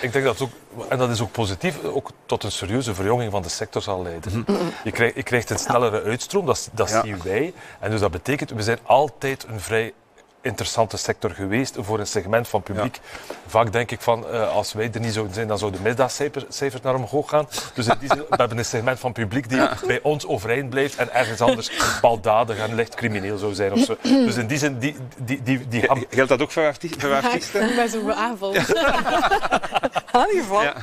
Ik 0.00 0.12
denk 0.12 0.24
dat 0.24 0.40
ook, 0.40 0.50
en 0.88 0.98
dat 0.98 1.10
is 1.10 1.20
ook 1.20 1.32
positief, 1.32 1.84
ook 1.84 2.10
tot 2.26 2.42
een 2.42 2.52
serieuze 2.52 2.94
verjonging 2.94 3.30
van 3.30 3.42
de 3.42 3.48
sector 3.48 3.82
zal 3.82 4.02
leiden. 4.02 4.44
Mhm. 4.46 4.52
Je, 4.84 4.90
krijgt, 4.90 5.14
je 5.14 5.22
krijgt 5.22 5.50
een 5.50 5.58
snellere 5.58 6.02
uitstroom, 6.02 6.46
dat, 6.46 6.70
dat 6.72 7.00
zien 7.02 7.22
wij. 7.22 7.52
En 7.80 7.90
dus 7.90 8.00
dat 8.00 8.10
betekent, 8.10 8.50
we 8.50 8.62
zijn 8.62 8.78
altijd 8.82 9.46
een 9.48 9.60
vrij 9.60 9.92
interessante 10.40 10.96
sector 10.96 11.30
geweest 11.30 11.76
voor 11.78 11.98
een 11.98 12.06
segment 12.06 12.48
van 12.48 12.62
publiek. 12.62 13.00
Vaak 13.46 13.72
denk 13.72 13.90
ik 13.90 14.00
van, 14.00 14.24
uh, 14.32 14.52
als 14.52 14.72
wij 14.72 14.90
er 14.92 15.00
niet 15.00 15.12
zouden 15.12 15.34
zijn, 15.34 15.48
dan 15.48 15.58
zouden 15.58 15.82
de 15.82 15.88
misdaadcijfers 15.88 16.82
naar 16.82 16.94
omhoog 16.94 17.30
gaan. 17.30 17.48
Dus 17.74 17.86
in 17.86 17.94
die 18.00 18.08
zin, 18.08 18.18
we 18.28 18.36
hebben 18.36 18.58
een 18.58 18.64
segment 18.64 19.00
van 19.00 19.12
publiek 19.12 19.48
die 19.48 19.60
bij 19.86 20.00
ons 20.02 20.26
overeind 20.26 20.70
blijft 20.70 20.96
en 20.96 21.14
ergens 21.14 21.40
anders 21.40 21.70
baldadig 22.00 22.58
en 22.58 22.74
licht 22.74 22.94
crimineel 22.94 23.38
zou 23.38 23.54
zijn. 23.54 23.72
Of 23.72 23.78
zo. 23.78 23.96
Dus 24.02 24.36
in 24.36 24.46
die 24.46 24.58
zin, 24.58 24.78
die, 24.78 24.96
die, 25.16 25.42
die, 25.42 25.68
die. 25.68 25.88
Geldt 26.10 26.28
dat 26.28 26.42
ook 26.42 26.50
voor, 26.50 26.64
arti 26.64 26.90
voor 26.98 27.14
artiesten? 27.14 27.68
Ja, 27.68 27.74
bij 27.74 27.88
zo'n 30.12 30.20
aanval. 30.20 30.62
Aangeval. 30.62 30.62
Ja, 30.62 30.74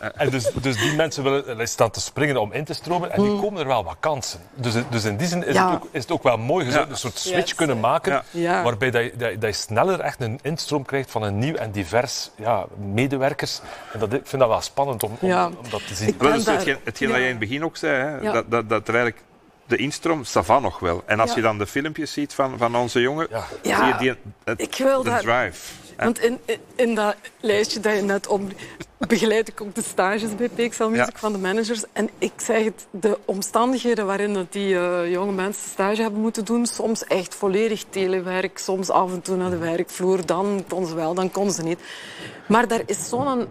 En 0.16 0.30
dus, 0.30 0.50
dus 0.60 0.76
die 0.76 0.94
mensen 0.94 1.22
willen 1.22 1.68
staan 1.68 1.90
te 1.90 2.00
springen 2.00 2.36
om 2.36 2.52
in 2.52 2.64
te 2.64 2.74
stromen 2.74 3.12
en 3.12 3.22
die 3.22 3.30
mm. 3.30 3.40
komen 3.40 3.60
er 3.60 3.66
wel 3.66 3.84
wat 3.84 3.96
kansen. 4.00 4.40
Dus, 4.54 4.74
dus 4.90 5.04
in 5.04 5.16
die 5.16 5.26
zin 5.26 5.46
is, 5.46 5.56
het, 5.58 5.72
ook, 5.72 5.88
is 5.90 6.02
het 6.02 6.10
ook 6.10 6.22
wel 6.22 6.38
mooi 6.38 6.64
gezegd, 6.64 6.90
een 6.90 6.96
soort 6.96 7.18
switch 7.18 7.54
kunnen 7.54 7.80
maken 7.80 8.22
ja. 8.30 8.62
Waarbij 8.62 8.90
dat 8.90 9.02
je, 9.02 9.12
dat, 9.16 9.40
dat 9.40 9.56
je, 9.56 9.62
sneller 9.62 10.00
echt 10.00 10.20
een 10.20 10.38
instroom 10.42 10.84
krijgt 10.84 11.10
van 11.10 11.22
een 11.22 11.38
nieuw 11.38 11.54
en 11.54 11.70
divers 11.70 12.30
ja, 12.36 12.66
medewerkers. 12.76 13.60
En 13.92 13.98
dat, 13.98 14.12
ik 14.12 14.26
vind 14.26 14.42
dat 14.42 14.50
wel 14.50 14.60
spannend 14.60 15.02
om, 15.02 15.16
om, 15.20 15.32
om 15.32 15.70
dat 15.70 15.86
te 15.86 15.94
zien. 15.94 16.14
Dat 16.18 16.34
is 16.34 16.46
hetgeen, 16.46 16.76
hetgeen 16.84 17.08
dat 17.08 17.16
jij 17.16 17.26
in 17.26 17.30
het 17.30 17.48
begin 17.48 17.64
ook 17.64 17.76
zei, 17.76 18.02
hè? 18.02 18.32
Dat, 18.32 18.50
dat, 18.50 18.68
dat 18.68 18.88
er 18.88 18.94
eigenlijk 18.94 19.24
de 19.66 19.76
instroom, 19.76 20.24
Savan 20.24 20.62
nog 20.62 20.78
wel. 20.78 21.02
En 21.06 21.20
als 21.20 21.34
je 21.34 21.40
dan 21.40 21.58
de 21.58 21.66
filmpjes 21.66 22.12
ziet 22.12 22.34
van, 22.34 22.58
van 22.58 22.76
onze 22.76 23.00
jongen, 23.00 23.28
zie 23.62 23.72
je 23.72 23.94
die, 23.98 24.14
het, 24.44 24.60
ik 24.60 24.74
wil 24.76 25.02
de 25.02 25.18
drive. 25.20 25.72
Want 25.96 26.20
in, 26.20 26.38
in, 26.74 26.94
dat 26.94 27.16
lijstje 27.40 27.80
dat 27.80 27.94
je 27.96 28.02
net 28.02 28.26
om 28.26 28.48
begeleid 29.08 29.48
ik 29.48 29.60
ook 29.60 29.74
de 29.74 29.82
stages 29.82 30.34
bij 30.36 30.48
PXL 30.48 30.84
Music 30.84 31.18
van 31.18 31.32
de 31.32 31.38
managers. 31.38 31.82
En 31.92 32.10
ik 32.18 32.32
zeg 32.36 32.64
het, 32.64 32.86
de 32.90 33.18
omstandigheden 33.24 34.06
waarin 34.06 34.34
dat 34.34 34.52
die 34.52 34.74
uh, 34.74 35.10
jonge 35.10 35.32
mensen 35.32 35.70
stage 35.70 36.02
hebben 36.02 36.20
moeten 36.20 36.44
doen, 36.44 36.66
soms 36.66 37.04
echt 37.04 37.34
volledig 37.34 37.84
telewerk, 37.90 38.58
soms 38.58 38.90
af 38.90 39.12
en 39.12 39.22
toe 39.22 39.36
naar 39.36 39.50
de 39.50 39.58
werkvloer, 39.58 40.26
dan 40.26 40.64
kon 40.68 40.86
ze 40.86 40.94
wel, 40.94 41.14
dan 41.14 41.30
kon 41.30 41.50
ze 41.50 41.62
niet. 41.62 41.78
Maar 42.48 42.68
daar 42.68 42.82
is 42.86 43.08
zo'n, 43.08 43.46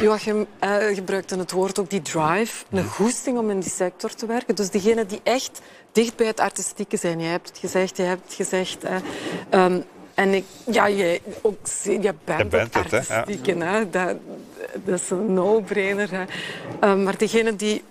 Joachim 0.00 0.46
uh, 0.64 0.76
gebruikte 0.94 1.36
het 1.36 1.50
woord 1.50 1.78
ook, 1.78 1.90
die 1.90 2.02
drive, 2.02 2.64
een 2.70 2.84
goesting 2.84 3.38
om 3.38 3.50
in 3.50 3.60
die 3.60 3.70
sector 3.70 4.14
te 4.14 4.26
werken. 4.26 4.54
Dus 4.54 4.70
degenen 4.70 5.08
die 5.08 5.20
echt 5.22 5.60
dicht 5.92 6.16
bij 6.16 6.26
het 6.26 6.40
artistieke 6.40 6.96
zijn, 6.96 7.20
jij 7.20 7.30
hebt 7.30 7.48
het 7.48 7.58
gezegd, 7.58 7.96
jij 7.96 8.06
hebt 8.06 8.24
het 8.24 8.34
gezegd... 8.34 8.84
Uh, 9.54 9.76
en 10.20 10.34
ik, 10.34 10.44
ja, 10.66 10.86
je, 10.86 11.20
ook, 11.42 11.66
je 11.82 12.14
bent, 12.24 12.50
bent 12.50 12.74
het, 12.74 13.08
hè? 13.08 13.24
hè? 13.64 13.90
Dat, 13.90 14.16
dat 14.84 15.00
is 15.00 15.10
een 15.10 15.32
no-brainer. 15.32 16.26
Um, 16.80 17.02
maar 17.02 17.18
degenen 17.18 17.56
die 17.56 17.82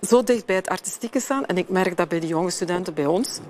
zo 0.00 0.22
dicht 0.22 0.46
bij 0.46 0.56
het 0.56 0.68
artistieke 0.68 1.20
staan, 1.20 1.46
en 1.46 1.58
ik 1.58 1.68
merk 1.68 1.96
dat 1.96 2.08
bij 2.08 2.20
de 2.20 2.26
jonge 2.26 2.50
studenten 2.50 2.94
bij 2.94 3.06
ons, 3.06 3.40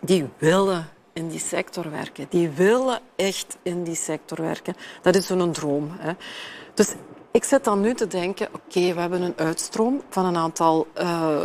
die 0.00 0.28
willen 0.38 0.88
in 1.12 1.28
die 1.28 1.38
sector 1.38 1.90
werken. 1.90 2.26
Die 2.28 2.48
willen 2.48 3.00
echt 3.16 3.56
in 3.62 3.82
die 3.82 3.94
sector 3.94 4.42
werken. 4.42 4.76
Dat 5.02 5.16
is 5.16 5.26
zo'n 5.26 5.52
droom. 5.52 5.90
Hè. 5.98 6.12
Dus 6.74 6.94
ik 7.32 7.44
zit 7.44 7.64
dan 7.64 7.80
nu 7.80 7.94
te 7.94 8.06
denken, 8.06 8.48
oké, 8.52 8.94
we 8.94 9.00
hebben 9.00 9.22
een 9.22 9.34
uitstroom 9.36 10.02
van 10.08 10.24
een 10.24 10.36
aantal 10.36 10.86
uh, 11.00 11.42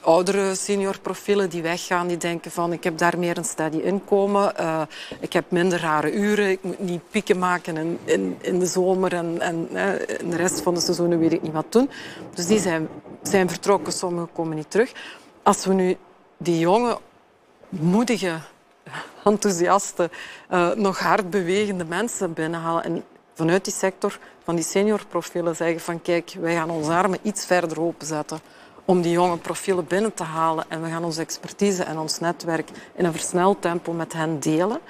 oudere 0.00 0.54
seniorprofielen 0.54 1.50
die 1.50 1.62
weggaan, 1.62 2.06
die 2.06 2.16
denken 2.16 2.50
van 2.50 2.72
ik 2.72 2.84
heb 2.84 2.98
daar 2.98 3.18
meer 3.18 3.38
een 3.38 3.44
steady 3.44 3.76
inkomen, 3.76 4.52
uh, 4.60 4.82
ik 5.20 5.32
heb 5.32 5.50
minder 5.50 5.80
rare 5.80 6.12
uren, 6.12 6.50
ik 6.50 6.62
moet 6.62 6.78
niet 6.78 7.10
pieken 7.10 7.38
maken 7.38 7.76
in, 7.76 7.98
in, 8.04 8.36
in 8.40 8.58
de 8.58 8.66
zomer 8.66 9.12
en, 9.12 9.40
en 9.40 9.68
uh, 9.72 9.92
in 10.18 10.30
de 10.30 10.36
rest 10.36 10.60
van 10.60 10.74
de 10.74 10.80
seizoenen 10.80 11.18
weet 11.18 11.32
ik 11.32 11.42
niet 11.42 11.52
wat 11.52 11.72
doen. 11.72 11.90
Dus 12.34 12.46
die 12.46 12.58
zijn, 12.58 12.88
zijn 13.22 13.48
vertrokken, 13.48 13.92
sommigen 13.92 14.32
komen 14.32 14.56
niet 14.56 14.70
terug. 14.70 14.92
Als 15.42 15.64
we 15.64 15.74
nu 15.74 15.96
die 16.36 16.58
jonge, 16.58 16.98
moedige, 17.68 18.38
enthousiaste, 19.24 20.10
nog 20.76 20.98
hard 20.98 21.30
bewegende 21.30 21.84
mensen 21.84 22.32
binnenhalen 22.32 22.84
en 22.84 23.04
vanuit 23.36 23.64
die 23.64 23.74
sector 23.74 24.18
van 24.44 24.54
die 24.54 24.64
seniorprofielen 24.64 25.56
zeggen 25.56 25.80
van 25.80 26.02
kijk, 26.02 26.36
wij 26.40 26.54
gaan 26.54 26.70
onze 26.70 26.90
armen 26.90 27.18
iets 27.22 27.46
verder 27.46 27.80
openzetten 27.80 28.40
om 28.84 29.02
die 29.02 29.12
jonge 29.12 29.36
profielen 29.36 29.86
binnen 29.86 30.14
te 30.14 30.22
halen 30.22 30.64
en 30.68 30.82
we 30.82 30.88
gaan 30.88 31.04
onze 31.04 31.20
expertise 31.20 31.82
en 31.82 31.98
ons 31.98 32.18
netwerk 32.18 32.68
in 32.94 33.04
een 33.04 33.12
versneld 33.12 33.62
tempo 33.62 33.92
met 33.92 34.12
hen 34.12 34.40
delen. 34.40 34.80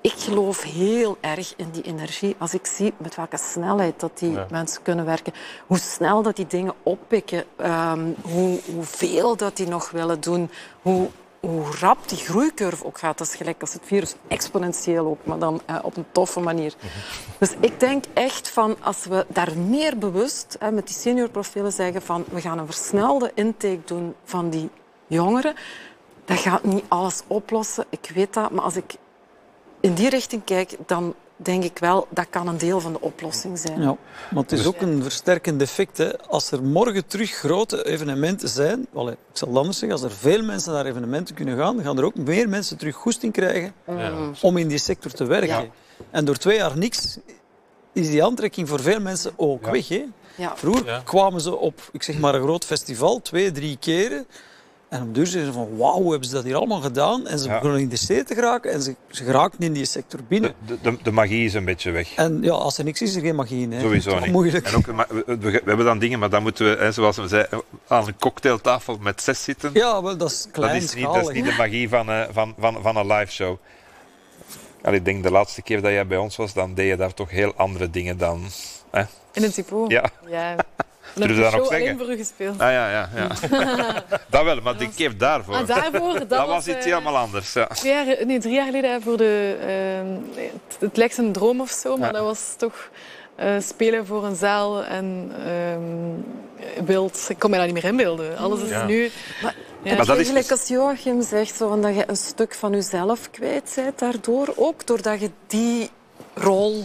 Ik 0.00 0.14
geloof 0.16 0.62
heel 0.62 1.16
erg 1.20 1.54
in 1.56 1.70
die 1.70 1.82
energie. 1.82 2.34
Als 2.38 2.54
ik 2.54 2.66
zie 2.66 2.92
met 2.96 3.14
welke 3.14 3.36
snelheid 3.36 4.00
dat 4.00 4.18
die 4.18 4.38
mensen 4.50 4.82
kunnen 4.82 5.04
werken, 5.04 5.32
hoe 5.66 5.78
snel 5.78 6.22
dat 6.22 6.36
die 6.36 6.46
dingen 6.46 6.74
oppikken, 6.82 7.44
um, 7.60 8.14
hoe, 8.22 8.60
hoeveel 8.74 9.36
dat 9.36 9.56
die 9.56 9.68
nog 9.68 9.90
willen 9.90 10.20
doen, 10.20 10.50
hoe 10.82 11.10
hoe 11.46 11.64
rap 11.80 12.08
die 12.08 12.18
groeicurve 12.18 12.84
ook 12.84 12.98
gaat. 12.98 13.18
Dat 13.18 13.26
is 13.26 13.34
gelijk 13.34 13.60
als 13.60 13.72
het 13.72 13.82
virus 13.84 14.14
exponentieel 14.28 15.06
ook, 15.06 15.24
maar 15.24 15.38
dan 15.38 15.60
eh, 15.66 15.78
op 15.82 15.96
een 15.96 16.06
toffe 16.12 16.40
manier. 16.40 16.74
Dus 17.38 17.54
ik 17.60 17.80
denk 17.80 18.04
echt 18.14 18.50
van 18.50 18.76
als 18.80 19.04
we 19.04 19.26
daar 19.28 19.58
meer 19.58 19.98
bewust 19.98 20.58
met 20.72 20.86
die 20.86 20.96
seniorprofielen 20.96 21.72
zeggen 21.72 22.02
van 22.02 22.24
we 22.30 22.40
gaan 22.40 22.58
een 22.58 22.66
versnelde 22.66 23.30
intake 23.34 23.80
doen 23.84 24.14
van 24.24 24.50
die 24.50 24.70
jongeren. 25.06 25.54
Dat 26.24 26.38
gaat 26.38 26.64
niet 26.64 26.84
alles 26.88 27.22
oplossen, 27.26 27.84
ik 27.88 28.10
weet 28.14 28.34
dat. 28.34 28.50
Maar 28.50 28.64
als 28.64 28.76
ik 28.76 28.94
in 29.80 29.94
die 29.94 30.08
richting 30.08 30.44
kijk, 30.44 30.76
dan 30.86 31.14
denk 31.44 31.64
ik 31.64 31.78
wel, 31.78 32.06
dat 32.10 32.26
kan 32.30 32.48
een 32.48 32.58
deel 32.58 32.80
van 32.80 32.92
de 32.92 33.00
oplossing 33.00 33.58
zijn. 33.58 33.80
Ja, 33.80 33.96
maar 34.30 34.42
het 34.42 34.52
is 34.52 34.58
dus- 34.58 34.66
ook 34.66 34.80
een 34.80 35.02
versterkend 35.02 35.62
effect. 35.62 35.98
Hè. 35.98 36.18
Als 36.18 36.50
er 36.50 36.62
morgen 36.62 37.06
terug 37.06 37.30
grote 37.30 37.86
evenementen 37.86 38.48
zijn, 38.48 38.80
ik 38.80 38.86
zal 39.32 39.48
het 39.48 39.58
anders 39.58 39.78
zeggen, 39.78 39.98
als 39.98 40.02
er 40.02 40.16
veel 40.16 40.42
mensen 40.42 40.72
naar 40.72 40.86
evenementen 40.86 41.34
kunnen 41.34 41.56
gaan, 41.56 41.76
dan 41.76 41.84
gaan 41.84 41.98
er 41.98 42.04
ook 42.04 42.16
meer 42.16 42.48
mensen 42.48 42.76
terug 42.76 42.94
goesting 42.94 43.32
krijgen 43.32 43.72
om 44.40 44.56
in 44.56 44.68
die 44.68 44.78
sector 44.78 45.10
te 45.10 45.24
werken. 45.24 45.70
En 46.10 46.24
door 46.24 46.36
twee 46.36 46.56
jaar 46.56 46.78
niks 46.78 47.18
is 47.92 48.08
die 48.10 48.24
aantrekking 48.24 48.68
voor 48.68 48.80
veel 48.80 49.00
mensen 49.00 49.32
ook 49.36 49.70
weg. 49.70 49.88
Hè. 49.88 50.04
Vroeger 50.54 51.02
kwamen 51.04 51.40
ze 51.40 51.56
op, 51.56 51.88
ik 51.92 52.02
zeg 52.02 52.18
maar, 52.18 52.34
een 52.34 52.42
groot 52.42 52.64
festival, 52.64 53.20
twee, 53.22 53.52
drie 53.52 53.76
keren. 53.80 54.26
En 54.88 55.02
op 55.02 55.14
duur 55.14 55.26
zeggen 55.26 55.52
ze 55.52 55.58
van 55.58 55.76
wauw, 55.76 56.00
hoe 56.00 56.10
hebben 56.10 56.28
ze 56.28 56.34
dat 56.34 56.44
hier 56.44 56.54
allemaal 56.54 56.80
gedaan? 56.80 57.26
En 57.26 57.38
ze 57.38 57.48
ja. 57.48 57.54
begonnen 57.54 57.80
in 57.80 57.88
de 57.88 57.96
steden 57.96 58.26
te 58.26 58.34
geraken 58.34 58.72
en 58.72 58.82
ze, 58.82 58.96
ze 59.08 59.24
geraakten 59.24 59.60
in 59.60 59.72
die 59.72 59.84
sector 59.84 60.20
binnen. 60.28 60.54
De, 60.66 60.78
de, 60.82 60.96
de, 61.02 61.10
magie 61.10 61.44
is 61.44 61.54
een 61.54 61.64
beetje 61.64 61.90
weg. 61.90 62.14
En 62.14 62.42
ja, 62.42 62.52
als 62.52 62.78
er 62.78 62.84
niks 62.84 63.02
is, 63.02 63.08
is 63.08 63.16
er 63.16 63.22
geen 63.22 63.34
magie. 63.34 63.68
Hè. 63.68 63.80
Sowieso 63.80 64.18
niet. 64.18 64.32
Moeilijk. 64.32 64.66
En 64.66 64.74
ook, 64.74 64.86
we, 64.86 65.38
we, 65.40 65.62
hebben 65.64 65.84
dan 65.84 65.98
dingen, 65.98 66.18
maar 66.18 66.30
dan 66.30 66.42
moeten 66.42 66.78
we, 66.78 66.92
zoals 66.92 67.16
we 67.16 67.28
zeiden, 67.28 67.62
aan 67.88 68.06
een 68.06 68.18
cocktailtafel 68.18 68.98
met 69.00 69.22
zes 69.22 69.44
zitten. 69.44 69.70
Ja, 69.72 70.02
wel, 70.02 70.16
dat 70.16 70.30
is 70.30 70.46
klein 70.52 70.72
dat 70.72 70.82
is 70.82 70.94
niet, 70.94 71.04
dat 71.04 71.28
is 71.28 71.34
niet 71.34 71.44
de 71.44 71.54
magie 71.58 71.88
van, 71.88 72.10
uh, 72.10 72.22
van, 72.30 72.54
van, 72.58 72.82
van 72.82 72.96
een 72.96 73.06
live 73.06 73.32
show. 73.32 73.56
Allee, 74.82 74.98
ik 74.98 75.04
denk 75.04 75.22
de 75.22 75.30
laatste 75.30 75.62
keer 75.62 75.82
dat 75.82 75.90
jij 75.90 76.06
bij 76.06 76.18
ons 76.18 76.36
was, 76.36 76.52
dan 76.52 76.74
deed 76.74 76.88
je 76.88 76.96
daar 76.96 77.14
toch 77.14 77.30
heel 77.30 77.54
andere 77.56 77.90
dingen 77.90 78.18
dan... 78.18 78.44
Hè? 78.90 79.02
In 79.32 79.42
een 79.42 79.52
typo? 79.52 79.84
Ja. 79.88 80.10
ja. 80.26 80.56
Zullen 81.14 81.36
we 81.36 81.42
dat 81.42 81.52
nog 81.52 81.66
zeggen? 81.66 81.98
voor 81.98 82.10
u 82.10 82.16
gespeeld. 82.16 82.60
Ah 82.60 82.70
ja, 82.70 82.90
ja, 82.90 83.08
ja. 83.14 83.28
dat 84.30 84.44
wel, 84.44 84.60
maar 84.60 84.76
die 84.76 84.88
keer 84.94 85.18
daarvoor. 85.18 85.54
Ah, 85.54 85.66
daarvoor 85.66 86.18
dat, 86.18 86.28
dat 86.38 86.46
was, 86.46 86.68
iets 86.68 86.76
uh, 86.76 86.82
helemaal 86.82 87.16
anders. 87.16 87.52
Ja. 87.52 87.66
Twee 87.66 87.92
jaar, 87.92 88.26
nee, 88.26 88.38
drie 88.38 88.54
jaar 88.54 88.64
geleden 88.64 89.02
voor 89.02 89.16
de. 89.16 89.56
Uh, 90.36 90.42
het, 90.42 90.76
het 90.80 90.96
lijkt 90.96 91.18
een 91.18 91.32
droom 91.32 91.60
of 91.60 91.70
zo, 91.70 91.96
maar 91.96 92.12
ja. 92.12 92.12
dat 92.12 92.24
was 92.24 92.54
toch. 92.56 92.90
Uh, 93.40 93.54
spelen 93.58 94.06
voor 94.06 94.24
een 94.24 94.36
zaal 94.36 94.84
en 94.84 95.32
um, 95.48 96.24
beeld. 96.84 97.26
Ik 97.28 97.38
kon 97.38 97.50
me 97.50 97.56
daar 97.56 97.66
niet 97.66 97.74
meer 97.74 97.84
inbeelden. 97.84 98.36
Alles 98.38 98.60
is 98.60 98.68
ja. 98.68 98.86
nu. 98.86 99.10
Maar, 99.42 99.54
ja. 99.82 99.96
maar 99.96 100.06
dat 100.06 100.18
is 100.18 100.26
gelijk 100.26 100.50
als 100.50 100.68
Joachim 100.68 101.22
zegt, 101.22 101.56
zo, 101.56 101.80
dat 101.80 101.94
je 101.94 102.04
een 102.06 102.16
stuk 102.16 102.54
van 102.54 102.72
jezelf 102.72 103.30
kwijt 103.30 103.72
bent 103.74 103.98
daardoor. 103.98 104.52
Ook 104.56 104.86
doordat 104.86 105.20
je 105.20 105.30
die 105.46 105.90
rol 106.34 106.84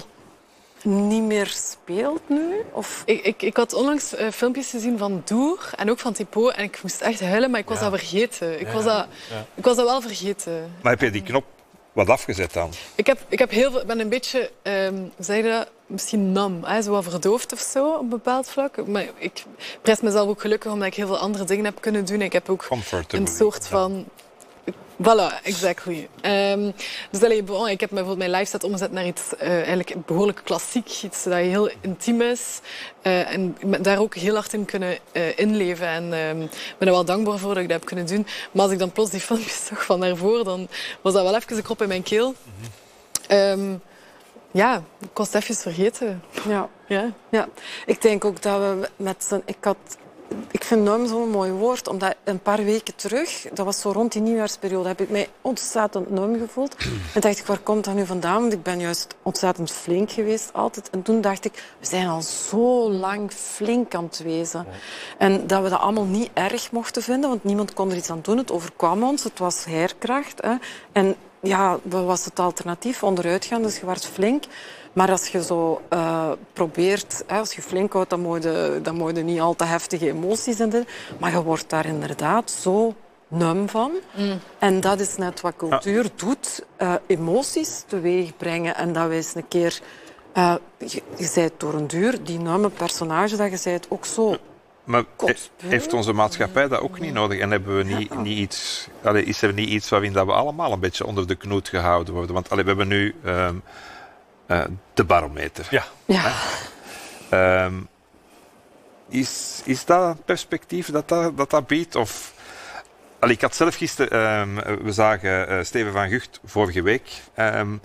niet 0.84 1.23
meer 1.23 1.47
speelt 1.47 2.21
nu? 2.30 2.65
Of? 2.71 3.03
Ik, 3.05 3.21
ik, 3.21 3.41
ik 3.41 3.57
had 3.57 3.73
onlangs 3.73 4.13
uh, 4.13 4.27
filmpjes 4.32 4.69
gezien 4.69 4.97
van 4.97 5.21
Doer 5.25 5.71
en 5.75 5.89
ook 5.89 5.99
van 5.99 6.13
Tipo 6.13 6.49
en 6.49 6.63
ik 6.63 6.80
moest 6.82 7.01
echt 7.01 7.19
huilen, 7.19 7.51
maar 7.51 7.59
ik 7.59 7.67
was 7.67 7.80
ja. 7.80 7.89
dat 7.89 7.99
vergeten. 7.99 8.59
Ik, 8.59 8.67
ja. 8.67 8.73
was 8.73 8.84
dat, 8.84 9.07
ik 9.55 9.63
was 9.63 9.75
dat 9.75 9.86
wel 9.86 10.01
vergeten. 10.01 10.73
Maar 10.82 10.91
heb 10.91 11.01
je 11.01 11.11
die 11.11 11.23
knop 11.23 11.45
wat 11.93 12.09
afgezet 12.09 12.53
dan? 12.53 12.71
Ik, 12.95 13.07
heb, 13.07 13.19
ik 13.27 13.39
heb 13.39 13.49
heel 13.49 13.71
veel, 13.71 13.86
ben 13.86 13.99
een 13.99 14.09
beetje, 14.09 14.51
um, 14.63 15.11
zeg 15.19 15.38
je 15.38 15.43
dat, 15.43 15.69
misschien 15.86 16.32
nam, 16.32 16.63
hè, 16.63 16.82
zo 16.82 16.91
wat 16.91 17.03
verdoofd 17.03 17.53
of 17.53 17.59
zo 17.59 17.93
op 17.93 18.01
een 18.01 18.09
bepaald 18.09 18.49
vlak. 18.49 18.88
Maar 18.88 19.05
ik 19.17 19.43
prijs 19.82 20.01
mezelf 20.01 20.30
ook 20.30 20.41
gelukkig 20.41 20.71
omdat 20.71 20.88
ik 20.88 20.95
heel 20.95 21.07
veel 21.07 21.17
andere 21.17 21.43
dingen 21.43 21.65
heb 21.65 21.82
kunnen 21.82 22.05
doen. 22.05 22.21
Ik 22.21 22.34
heb 22.34 22.49
ook 22.49 22.67
een 23.07 23.27
soort 23.27 23.67
van 23.67 24.05
Voilà, 25.01 25.41
exactly. 25.43 26.09
Um, 26.22 26.74
dus 27.11 27.24
allee, 27.24 27.43
bon, 27.43 27.67
ik 27.67 27.80
heb 27.80 27.89
bijvoorbeeld 27.89 28.17
mijn 28.17 28.32
live 28.32 28.51
set 28.51 28.63
omgezet 28.63 28.91
naar 28.91 29.05
iets 29.05 29.22
uh, 29.41 29.49
eigenlijk 29.49 30.05
behoorlijk 30.05 30.41
klassiek. 30.43 31.01
Iets 31.03 31.24
dat 31.24 31.34
heel 31.34 31.70
intiem 31.82 32.22
is. 32.22 32.59
Uh, 33.03 33.34
en 33.34 33.57
daar 33.82 33.99
ook 33.99 34.15
heel 34.15 34.34
hard 34.34 34.53
in 34.53 34.65
kunnen 34.65 34.97
uh, 35.13 35.38
inleven. 35.38 35.88
En 35.88 36.13
um, 36.13 36.41
ik 36.41 36.76
ben 36.78 36.88
er 36.88 36.93
wel 36.93 37.05
dankbaar 37.05 37.38
voor 37.38 37.53
dat 37.53 37.63
ik 37.63 37.70
dat 37.70 37.78
heb 37.78 37.86
kunnen 37.86 38.05
doen. 38.05 38.28
Maar 38.51 38.63
als 38.63 38.72
ik 38.72 38.80
dan 38.80 38.91
plots 38.91 39.11
die 39.11 39.22
filmpjes 39.30 39.65
zag 39.65 39.86
van 39.86 39.99
daarvoor, 39.99 40.43
dan 40.43 40.67
was 41.01 41.13
dat 41.13 41.24
wel 41.24 41.36
even 41.36 41.57
een 41.57 41.63
krop 41.63 41.82
in 41.82 41.88
mijn 41.88 42.03
keel. 42.03 42.36
-hmm. 43.28 43.38
um, 43.38 43.82
ja, 44.51 44.84
ik 44.99 45.09
kost 45.13 45.36
even 45.36 45.55
vergeten. 45.55 46.24
Ja. 46.47 46.70
Ja. 46.88 47.13
ja, 47.30 47.47
ik 47.86 48.01
denk 48.01 48.26
ook 48.26 48.41
dat 48.41 48.59
we 48.59 48.89
met 48.95 49.24
z'n... 49.24 49.41
Ik 49.45 49.57
had 49.61 49.78
ik 50.51 50.63
vind 50.63 50.84
norm 50.84 51.07
zo'n 51.07 51.30
mooi 51.30 51.51
woord, 51.51 51.88
omdat 51.88 52.15
een 52.23 52.39
paar 52.39 52.63
weken 52.63 52.95
terug, 52.95 53.45
dat 53.53 53.65
was 53.65 53.82
zo 53.82 53.91
rond 53.91 54.11
die 54.11 54.21
nieuwjaarsperiode, 54.21 54.88
heb 54.88 55.01
ik 55.01 55.09
mij 55.09 55.30
ontzettend 55.41 56.09
norm 56.09 56.39
gevoeld. 56.39 56.75
En 57.13 57.21
dacht 57.21 57.39
ik, 57.39 57.45
waar 57.45 57.59
komt 57.59 57.86
dat 57.86 57.93
nu 57.93 58.05
vandaan? 58.05 58.41
Want 58.41 58.53
ik 58.53 58.63
ben 58.63 58.80
juist 58.80 59.15
ontzettend 59.23 59.71
flink 59.71 60.11
geweest 60.11 60.53
altijd. 60.53 60.89
En 60.89 61.01
toen 61.01 61.21
dacht 61.21 61.45
ik, 61.45 61.63
we 61.80 61.86
zijn 61.86 62.07
al 62.07 62.21
zo 62.21 62.91
lang 62.91 63.32
flink 63.32 63.95
aan 63.95 64.03
het 64.03 64.23
wezen. 64.23 64.65
En 65.17 65.47
dat 65.47 65.63
we 65.63 65.69
dat 65.69 65.80
allemaal 65.80 66.05
niet 66.05 66.30
erg 66.34 66.71
mochten 66.71 67.01
vinden, 67.01 67.30
want 67.30 67.43
niemand 67.43 67.73
kon 67.73 67.91
er 67.91 67.97
iets 67.97 68.09
aan 68.09 68.19
doen. 68.21 68.38
Het 68.38 68.51
overkwam 68.51 69.03
ons, 69.03 69.23
het 69.23 69.39
was 69.39 69.65
heerkracht. 69.65 70.41
Hè. 70.41 70.55
En 70.91 71.15
ja, 71.41 71.80
wat 71.84 72.05
was 72.05 72.25
het 72.25 72.39
alternatief? 72.39 73.03
Onderuit 73.03 73.45
gaan, 73.45 73.61
dus 73.61 73.80
je 73.80 73.86
was 73.86 74.05
flink. 74.05 74.43
Maar 75.00 75.12
als 75.12 75.28
je 75.28 75.43
zo 75.43 75.82
uh, 75.93 76.32
probeert, 76.54 77.24
hè, 77.28 77.38
als 77.38 77.54
je 77.54 77.62
flink 77.62 77.93
houdt, 77.93 78.10
dan 78.10 78.20
moet 78.20 78.43
je, 78.43 78.80
dan 78.84 78.95
moet 78.95 79.16
je 79.16 79.24
niet 79.24 79.39
al 79.39 79.56
te 79.56 79.64
heftige 79.64 80.08
emoties 80.08 80.60
in. 80.60 80.86
Maar 81.20 81.32
je 81.32 81.43
wordt 81.43 81.70
daar 81.70 81.86
inderdaad 81.86 82.52
zo 82.52 82.93
num 83.28 83.70
van. 83.70 83.91
Mm. 84.16 84.39
En 84.58 84.82
dat 84.82 85.00
is 85.00 85.16
net 85.16 85.41
wat 85.41 85.54
cultuur 85.58 86.04
ja. 86.04 86.10
doet. 86.16 86.66
Uh, 86.82 86.93
emoties 87.08 87.84
teweeg 87.88 88.38
brengen. 88.38 88.76
En 88.76 88.93
dat 88.93 89.08
wij 89.08 89.16
eens 89.16 89.36
een 89.36 89.47
keer... 89.47 89.80
Uh, 90.38 90.56
je, 90.78 91.02
je 91.18 91.32
bent 91.36 91.54
door 91.58 91.74
een 91.74 91.88
duur, 91.88 92.24
die 92.24 92.39
numme 92.39 92.70
personage 92.70 93.36
dat 93.36 93.52
je 93.52 93.70
bent, 93.70 93.86
ook 93.89 94.06
zo... 94.06 94.36
Maar 94.84 95.04
heeft 95.58 95.93
onze 95.93 96.14
maatschappij 96.14 96.68
dat 96.68 96.80
ook 96.80 97.00
niet 97.00 97.14
nodig? 97.14 97.39
En 97.39 97.52
hebben 97.52 97.78
we 97.78 97.84
niet, 97.84 98.16
niet 98.16 98.38
iets, 98.38 98.88
allee, 99.04 99.24
is 99.24 99.41
er 99.41 99.54
niet 99.54 99.70
iets 99.70 99.89
waarin 99.89 100.14
dat 100.14 100.26
we 100.26 100.32
allemaal 100.32 100.72
een 100.72 100.80
beetje 100.80 101.06
onder 101.06 101.28
de 101.28 101.36
knoet 101.36 101.70
gehouden 101.70 102.14
worden? 102.14 102.34
Want 102.34 102.50
allee, 102.50 102.64
we 102.64 102.70
hebben 102.70 102.88
nu... 102.88 103.16
Um, 103.26 103.64
uh, 104.52 104.64
de 104.93 105.04
barometer. 105.04 105.68
Ja. 105.70 105.84
ja. 106.06 106.34
Um, 107.66 107.88
is, 109.10 109.62
is 109.66 109.86
dat 109.86 110.04
een 110.04 110.24
perspectief 110.24 110.91
dat 110.91 111.08
dat, 111.08 111.38
dat, 111.38 111.50
dat 111.50 111.68
biedt? 111.68 111.95
Of, 111.95 112.34
allee, 113.20 113.36
ik 113.36 113.41
had 113.41 113.56
zelf 113.56 113.76
gisteren, 113.76 114.39
um, 114.39 114.84
we 114.84 114.91
zagen 114.91 115.52
uh, 115.52 115.64
Steven 115.64 115.91
van 115.91 116.10
Gucht 116.10 116.39
vorige 116.45 116.82
week, 116.82 117.22
um, 117.36 117.82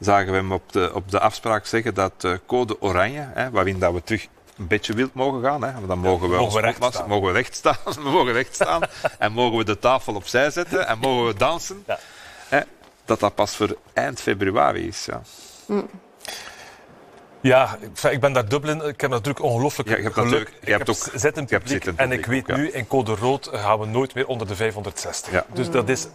zagen 0.00 0.30
we 0.30 0.36
hem 0.36 0.52
op 0.52 0.72
de, 0.72 0.90
op 0.94 1.10
de 1.10 1.20
afspraak 1.20 1.66
zeggen 1.66 1.94
dat 1.94 2.24
uh, 2.24 2.36
code 2.46 2.80
oranje, 2.80 3.28
hè, 3.34 3.50
waarin 3.50 3.78
dat 3.78 3.92
we 3.92 4.02
terug 4.02 4.26
een 4.58 4.66
beetje 4.66 4.94
wild 4.94 5.14
mogen 5.14 5.42
gaan, 5.42 5.62
hè, 5.62 5.86
dan 5.86 5.98
mogen 5.98 6.28
we, 6.30 6.36
mogen 6.36 6.60
we 6.60 6.66
recht 6.66 6.84
staan. 6.84 7.08
mogen 7.08 7.26
we 7.26 7.32
recht 7.32 7.54
staan, 7.54 7.76
we 8.02 8.10
mogen 8.10 8.32
recht 8.32 8.54
staan 8.54 8.82
en 9.18 9.32
mogen 9.32 9.58
we 9.58 9.64
de 9.64 9.78
tafel 9.78 10.14
opzij 10.14 10.50
zetten 10.50 10.86
en 10.86 10.98
mogen 10.98 11.26
we 11.26 11.34
dansen. 11.34 11.84
Ja. 11.86 11.98
Hè, 12.48 12.60
dat 13.04 13.20
dat 13.20 13.34
pas 13.34 13.56
voor 13.56 13.76
eind 13.92 14.20
februari 14.20 14.86
is. 14.86 15.04
Ja. 15.04 15.20
Mm. 15.66 15.88
Ja, 17.40 17.78
ik 18.10 18.20
ben 18.20 18.32
daar 18.32 18.48
dubbel 18.48 18.70
in. 18.70 18.88
Ik 18.88 19.00
heb 19.00 19.10
natuurlijk 19.10 19.44
ongelooflijk 19.44 19.88
ja, 19.88 19.96
je 19.96 20.02
hebt 20.02 20.14
geluk. 20.14 20.30
Natuurlijk, 20.30 20.64
je 20.64 20.72
hebt 20.72 20.88
ook, 20.88 20.96
zit 21.14 21.36
in 21.36 21.44
publiek, 21.44 21.78
publiek 21.78 21.98
en 21.98 22.12
ik 22.12 22.26
weet 22.26 22.42
ook, 22.42 22.48
ja. 22.48 22.56
nu, 22.56 22.70
in 22.70 22.86
code 22.86 23.14
rood 23.14 23.48
gaan 23.52 23.78
we 23.78 23.86
nooit 23.86 24.14
meer 24.14 24.26
onder 24.26 24.46
de 24.46 24.56
560. 24.56 25.32
Ja. 25.32 25.46
Dus 25.52 25.70
dat 25.70 25.88
is, 25.88 26.06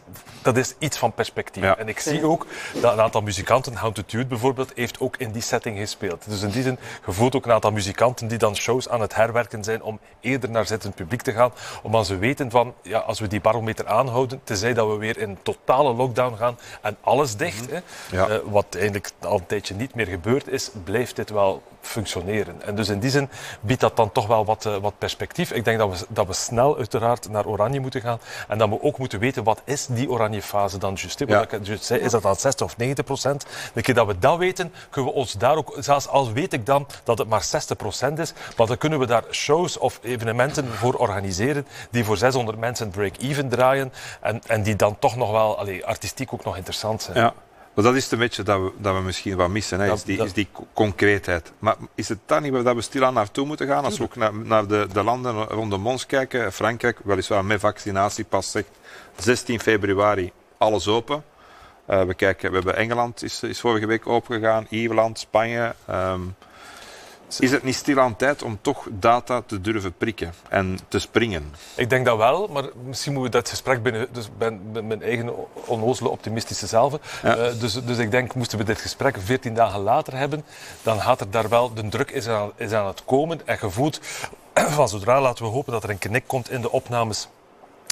dat 0.41 0.57
is 0.57 0.74
iets 0.78 0.97
van 0.97 1.13
perspectief. 1.13 1.63
En 1.63 1.88
ik 1.88 1.99
zie 1.99 2.26
ook 2.26 2.45
dat 2.82 2.93
een 2.93 3.01
aantal 3.01 3.21
muzikanten, 3.21 3.78
How 3.78 3.93
to 3.93 4.26
bijvoorbeeld, 4.26 4.71
heeft 4.76 4.99
ook 4.99 5.17
in 5.17 5.32
die 5.32 5.41
setting 5.41 5.78
gespeeld. 5.78 6.26
Dus 6.28 6.41
in 6.41 6.49
die 6.49 6.63
zin, 6.63 6.78
je 7.05 7.11
voelt 7.11 7.36
ook 7.36 7.45
een 7.45 7.51
aantal 7.51 7.71
muzikanten 7.71 8.28
die 8.28 8.38
dan 8.38 8.55
shows 8.55 8.89
aan 8.89 9.01
het 9.01 9.15
herwerken 9.15 9.63
zijn 9.63 9.82
om 9.82 9.99
eerder 10.19 10.49
naar 10.49 10.65
zittend 10.65 10.95
publiek 10.95 11.21
te 11.21 11.32
gaan. 11.32 11.51
Omdat 11.82 12.05
ze 12.05 12.17
weten 12.17 12.51
van, 12.51 12.74
ja, 12.82 12.99
als 12.99 13.19
we 13.19 13.28
die 13.28 13.41
barometer 13.41 13.88
aanhouden, 13.88 14.41
tenzij 14.43 14.74
dat 14.74 14.88
we 14.88 14.95
weer 14.95 15.17
in 15.17 15.38
totale 15.43 15.93
lockdown 15.93 16.36
gaan 16.38 16.57
en 16.82 16.97
alles 17.01 17.36
dicht, 17.36 17.71
mm 17.71 17.82
-hmm. 18.09 18.19
hè, 18.19 18.38
uh, 18.38 18.45
wat 18.45 18.65
eigenlijk 18.76 19.11
al 19.19 19.38
een 19.38 19.45
tijdje 19.45 19.76
niet 19.76 19.95
meer 19.95 20.07
gebeurd 20.07 20.47
is, 20.47 20.71
blijft 20.84 21.12
dit 21.16 21.30
wel 21.30 21.61
functioneren. 21.82 22.61
En 22.66 22.76
dus 22.76 22.89
in 22.89 22.99
die 22.99 23.09
zin 23.09 23.30
biedt 23.61 23.82
dat 23.82 23.95
dan 23.95 24.11
toch 24.11 24.28
wel 24.28 24.45
wat, 24.45 24.66
uh, 24.66 24.76
wat 24.78 24.93
perspectief. 24.97 25.51
Ik 25.51 25.66
denk 25.66 25.78
dat 25.78 25.99
we, 25.99 26.05
dat 26.09 26.28
we 26.28 26.34
snel 26.34 26.78
uiteraard 26.78 27.30
naar 27.30 27.45
oranje 27.45 27.80
moeten 27.80 28.01
gaan 28.01 28.20
en 28.47 28.57
dat 28.57 28.70
we 28.70 28.82
ook 28.82 28.97
moeten 28.97 29.20
weten 29.20 29.43
wat 29.43 29.61
is 29.64 29.86
die 29.86 30.09
oranje 30.09 30.41
fase 30.41 30.78
dan 30.78 30.93
juist. 30.95 31.20
Ja. 31.20 31.26
Wat 31.26 31.51
ik 31.51 31.66
juist 31.66 31.84
zei, 31.84 31.99
is 31.99 32.11
dat 32.11 32.22
dan 32.22 32.36
60 32.36 32.66
of 32.66 32.78
90 32.78 33.05
procent? 33.05 33.45
De 33.74 33.82
keer 33.82 33.93
dat 33.93 34.07
we 34.07 34.20
dat 34.20 34.38
weten, 34.38 34.74
kunnen 34.89 35.11
we 35.11 35.18
ons 35.18 35.32
daar 35.32 35.55
ook, 35.55 35.76
zelfs 35.80 36.07
als 36.07 36.32
weet 36.32 36.53
ik 36.53 36.66
dan 36.66 36.88
dat 37.03 37.18
het 37.18 37.28
maar 37.28 37.43
60 37.43 37.78
procent 37.78 38.20
is, 38.20 38.34
maar 38.57 38.68
dan 38.68 38.78
kunnen 38.78 38.99
we 38.99 39.05
daar 39.05 39.24
shows 39.32 39.78
of 39.78 39.99
evenementen 40.01 40.68
voor 40.68 40.93
organiseren 40.93 41.68
die 41.89 42.05
voor 42.05 42.18
600 42.18 42.57
mensen 42.57 42.89
break-even 42.89 43.49
draaien 43.49 43.93
en, 44.22 44.41
en 44.47 44.64
die 44.64 44.76
dan 44.76 44.99
toch 44.99 45.16
nog 45.16 45.32
wel 45.32 45.57
allee, 45.57 45.86
artistiek 45.86 46.34
ook 46.34 46.43
nog 46.43 46.55
interessant 46.55 47.01
zijn. 47.01 47.18
Ja. 47.18 47.34
Maar 47.74 47.84
dat 47.84 47.95
is 47.95 48.11
een 48.11 48.19
beetje 48.19 48.43
dat 48.43 48.59
we, 48.59 48.71
dat 48.78 48.95
we 48.95 49.01
misschien 49.01 49.36
wat 49.36 49.49
missen, 49.49 49.80
hè, 49.80 49.93
is, 49.93 50.03
die, 50.03 50.24
is 50.24 50.34
die 50.34 50.47
concreetheid. 50.74 51.51
Maar 51.59 51.76
is 51.95 52.09
het 52.09 52.19
dan 52.26 52.41
niet 52.41 52.53
dat 52.53 52.76
we 52.76 52.82
stilaan 52.82 53.13
naartoe 53.13 53.45
moeten 53.45 53.67
gaan? 53.67 53.84
Als 53.84 53.97
we 53.97 54.03
ook 54.03 54.15
naar, 54.15 54.34
naar 54.34 54.67
de, 54.67 54.88
de 54.93 55.03
landen 55.03 55.43
rondom 55.43 55.88
ons 55.88 56.05
kijken, 56.05 56.53
Frankrijk, 56.53 56.99
weliswaar 57.03 57.45
met 57.45 57.59
vaccinatiepas 57.59 58.51
zegt 58.51 58.69
16 59.17 59.59
februari 59.59 60.32
alles 60.57 60.88
open. 60.88 61.24
Uh, 61.89 62.03
we, 62.03 62.13
kijken, 62.13 62.49
we 62.49 62.55
hebben 62.55 62.76
Engeland, 62.76 63.24
is, 63.24 63.43
is 63.43 63.59
vorige 63.59 63.86
week 63.86 64.07
opengegaan, 64.07 64.65
Ierland, 64.69 65.19
Spanje. 65.19 65.76
Um, 65.89 66.36
is 67.39 67.51
het 67.51 67.63
niet 67.63 67.75
stilaan 67.75 68.15
tijd 68.15 68.43
om 68.43 68.57
toch 68.61 68.88
data 68.91 69.41
te 69.45 69.61
durven 69.61 69.93
prikken 69.97 70.34
en 70.49 70.79
te 70.88 70.99
springen? 70.99 71.53
Ik 71.75 71.89
denk 71.89 72.05
dat 72.05 72.17
wel, 72.17 72.47
maar 72.47 72.63
misschien 72.86 73.13
moeten 73.13 73.31
we 73.31 73.38
dat 73.38 73.49
gesprek 73.49 73.84
binnen, 73.84 74.07
dus 74.11 74.29
ben, 74.38 74.71
mijn 74.71 75.01
eigen 75.01 75.34
onnozele 75.65 76.09
optimistische 76.09 76.67
zelf. 76.67 77.19
Ja. 77.23 77.38
Uh, 77.38 77.59
dus, 77.59 77.73
dus 77.86 77.97
ik 77.97 78.11
denk, 78.11 78.36
moesten 78.36 78.57
we 78.57 78.63
dit 78.63 78.81
gesprek 78.81 79.17
14 79.19 79.53
dagen 79.53 79.79
later 79.79 80.17
hebben, 80.17 80.45
dan 80.81 81.01
gaat 81.01 81.21
er 81.21 81.31
daar 81.31 81.49
wel, 81.49 81.73
de 81.73 81.89
druk 81.89 82.11
is 82.11 82.27
aan, 82.27 82.51
is 82.55 82.71
aan 82.71 82.88
het 82.88 83.05
komen 83.05 83.41
en 83.45 83.57
gevoeld 83.57 83.99
van 84.77 84.89
zodra 84.89 85.21
laten 85.21 85.45
we 85.45 85.51
hopen 85.51 85.71
dat 85.71 85.84
er 85.84 85.89
een 85.89 85.97
knik 85.97 86.23
komt 86.27 86.49
in 86.49 86.61
de 86.61 86.71
opnames 86.71 87.27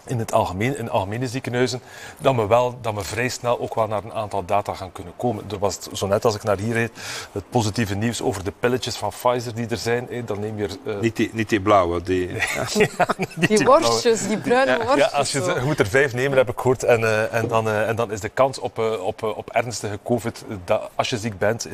in 0.05 0.19
het 0.19 0.33
algemeen, 0.33 0.77
in 0.77 0.89
algemene 0.89 1.27
ziekenhuizen, 1.27 1.81
dat 2.17 2.35
we, 2.35 2.47
wel, 2.47 2.77
dat 2.81 2.93
we 2.93 3.03
vrij 3.03 3.29
snel 3.29 3.59
ook 3.59 3.75
wel 3.75 3.87
naar 3.87 4.03
een 4.03 4.13
aantal 4.13 4.45
data 4.45 4.73
gaan 4.73 4.91
kunnen 4.91 5.13
komen. 5.17 5.43
Er 5.51 5.59
was 5.59 5.79
zo 5.93 6.07
net 6.07 6.25
als 6.25 6.35
ik 6.35 6.43
naar 6.43 6.57
hier 6.57 6.73
reed, 6.73 6.91
het 7.31 7.49
positieve 7.49 7.95
nieuws 7.95 8.21
over 8.21 8.43
de 8.43 8.53
pilletjes 8.59 8.95
van 8.95 9.09
Pfizer 9.09 9.55
die 9.55 9.67
er 9.67 9.77
zijn. 9.77 10.07
Hé, 10.09 10.23
dan 10.23 10.39
neem 10.39 10.57
je 10.57 10.63
er, 10.63 10.93
uh... 10.93 11.01
niet, 11.05 11.15
die, 11.15 11.29
niet 11.33 11.49
die 11.49 11.61
blauwe, 11.61 12.01
die... 12.01 12.27
ja, 12.57 12.65
die, 13.35 13.47
die 13.47 13.65
worstjes, 13.65 14.27
die 14.27 14.37
bruine 14.37 14.77
worstjes. 14.77 15.11
Ja, 15.11 15.17
als 15.17 15.31
je, 15.31 15.39
je 15.39 15.65
moet 15.65 15.79
er 15.79 15.87
vijf 15.87 16.13
nemen, 16.13 16.37
heb 16.37 16.49
ik 16.49 16.57
gehoord. 16.59 16.83
En, 16.83 16.99
uh, 16.99 17.33
en, 17.33 17.47
dan, 17.47 17.67
uh, 17.67 17.89
en 17.89 17.95
dan 17.95 18.11
is 18.11 18.19
de 18.19 18.29
kans 18.29 18.59
op, 18.59 18.77
op, 19.01 19.23
op 19.23 19.49
ernstige 19.49 19.99
covid, 20.03 20.45
dat, 20.65 20.89
als 20.95 21.09
je 21.09 21.17
ziek 21.17 21.37
bent, 21.37 21.67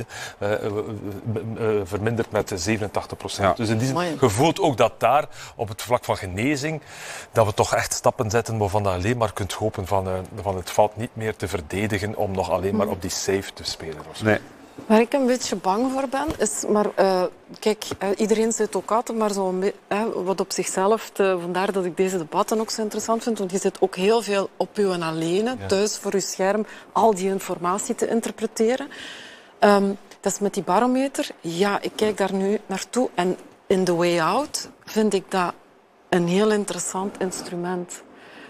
verminderd 1.83 2.31
met 2.31 2.51
87 2.55 3.17
procent. 3.17 3.47
Ja. 3.47 3.53
Dus 3.53 3.69
in 3.69 3.77
die 3.77 3.87
zin, 3.87 4.17
je 4.21 4.29
voelt 4.29 4.59
ook 4.59 4.77
dat 4.77 4.93
daar, 4.97 5.25
op 5.55 5.67
het 5.67 5.81
vlak 5.81 6.03
van 6.03 6.17
genezing, 6.17 6.81
dat 7.31 7.45
we 7.45 7.53
toch 7.53 7.73
echt 7.73 7.93
stappen 7.93 8.16
zetten 8.25 8.57
waarvan 8.57 8.83
je 8.83 8.89
alleen 8.89 9.17
maar 9.17 9.33
kunt 9.33 9.53
hopen 9.53 9.87
van, 9.87 10.07
uh, 10.07 10.13
van 10.41 10.55
het 10.55 10.69
valt 10.69 10.95
niet 10.95 11.15
meer 11.15 11.35
te 11.35 11.47
verdedigen 11.47 12.15
om 12.15 12.31
nog 12.31 12.49
alleen 12.51 12.75
maar 12.75 12.87
op 12.87 13.01
die 13.01 13.11
safe 13.11 13.53
te 13.53 13.63
spelen. 13.63 14.01
Nee. 14.23 14.39
Waar 14.85 14.99
ik 14.99 15.13
een 15.13 15.25
beetje 15.25 15.55
bang 15.55 15.91
voor 15.91 16.07
ben, 16.09 16.27
is, 16.37 16.63
maar 16.69 16.85
uh, 16.99 17.23
kijk, 17.59 17.85
uh, 18.03 18.09
iedereen 18.15 18.51
zit 18.51 18.75
ook 18.75 18.91
altijd 18.91 19.17
maar 19.17 19.31
zo 19.31 19.59
uh, 19.61 20.03
wat 20.15 20.39
op 20.39 20.51
zichzelf. 20.51 21.09
Te, 21.09 21.37
vandaar 21.41 21.71
dat 21.71 21.85
ik 21.85 21.97
deze 21.97 22.17
debatten 22.17 22.59
ook 22.59 22.69
zo 22.69 22.81
interessant 22.81 23.23
vind, 23.23 23.37
want 23.37 23.51
je 23.51 23.57
zit 23.57 23.81
ook 23.81 23.95
heel 23.95 24.21
veel 24.21 24.49
op 24.57 24.69
je 24.73 24.97
alleen, 24.99 25.43
ja. 25.43 25.55
thuis 25.67 25.97
voor 25.97 26.13
je 26.13 26.19
scherm, 26.19 26.65
al 26.91 27.15
die 27.15 27.29
informatie 27.29 27.95
te 27.95 28.07
interpreteren. 28.07 28.87
Um, 29.59 29.97
dat 30.19 30.31
is 30.31 30.39
met 30.39 30.53
die 30.53 30.63
barometer. 30.63 31.29
Ja, 31.41 31.81
ik 31.81 31.91
kijk 31.95 32.17
daar 32.17 32.33
nu 32.33 32.59
naartoe 32.65 33.09
en 33.15 33.37
in 33.67 33.83
The 33.83 33.95
Way 33.95 34.19
Out 34.19 34.69
vind 34.85 35.13
ik 35.13 35.31
dat 35.31 35.53
een 36.09 36.27
heel 36.27 36.51
interessant 36.51 37.15
instrument. 37.19 38.03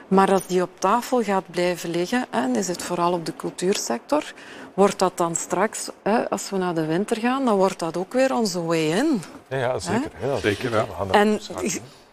Maar 0.07 0.31
als 0.31 0.47
die 0.47 0.61
op 0.61 0.79
tafel 0.79 1.23
gaat 1.23 1.51
blijven 1.51 1.89
liggen, 1.89 2.25
en 2.29 2.55
is 2.55 2.67
het 2.67 2.83
vooral 2.83 3.13
op 3.13 3.25
de 3.25 3.35
cultuursector, 3.35 4.33
wordt 4.73 4.99
dat 4.99 5.17
dan 5.17 5.35
straks, 5.35 5.89
hè, 6.03 6.29
als 6.29 6.49
we 6.49 6.57
naar 6.57 6.75
de 6.75 6.85
winter 6.85 7.17
gaan, 7.17 7.45
dan 7.45 7.55
wordt 7.55 7.79
dat 7.79 7.97
ook 7.97 8.13
weer 8.13 8.33
onze 8.33 8.63
way 8.63 8.91
in. 8.91 9.21
Ja, 9.49 9.57
ja 9.57 9.79
zeker. 9.79 10.11
Ja, 10.21 10.37
zeker 10.37 10.71
ja. 10.71 10.85
En 11.11 11.39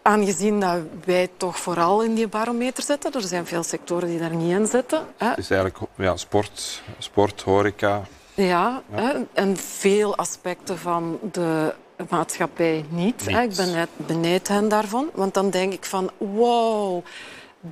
aangezien 0.01 0.59
dat 0.59 0.77
wij 1.05 1.29
toch 1.37 1.59
vooral 1.59 2.03
in 2.03 2.13
die 2.13 2.27
barometer 2.27 2.83
zitten, 2.83 3.13
er 3.13 3.21
zijn 3.21 3.45
veel 3.45 3.63
sectoren 3.63 4.07
die 4.07 4.19
daar 4.19 4.35
niet 4.35 4.57
in 4.57 4.67
zitten. 4.67 5.05
Hè. 5.17 5.29
Het 5.29 5.37
is 5.37 5.49
eigenlijk 5.49 5.91
ja, 5.95 6.17
sport, 6.17 6.81
sport, 6.97 7.41
horeca. 7.41 8.03
Ja, 8.33 8.43
ja. 8.43 8.81
Hè, 8.91 9.13
en 9.33 9.57
veel 9.57 10.15
aspecten 10.15 10.77
van 10.77 11.19
de 11.31 11.73
maatschappij 12.09 12.85
niet. 12.89 13.25
niet. 13.25 13.35
Hè. 13.35 13.41
Ik 13.41 13.55
ben 13.55 13.87
benijd 13.95 14.47
hen 14.47 14.69
daarvan, 14.69 15.09
want 15.13 15.33
dan 15.33 15.49
denk 15.49 15.73
ik 15.73 15.85
van 15.85 16.11
wow 16.17 17.03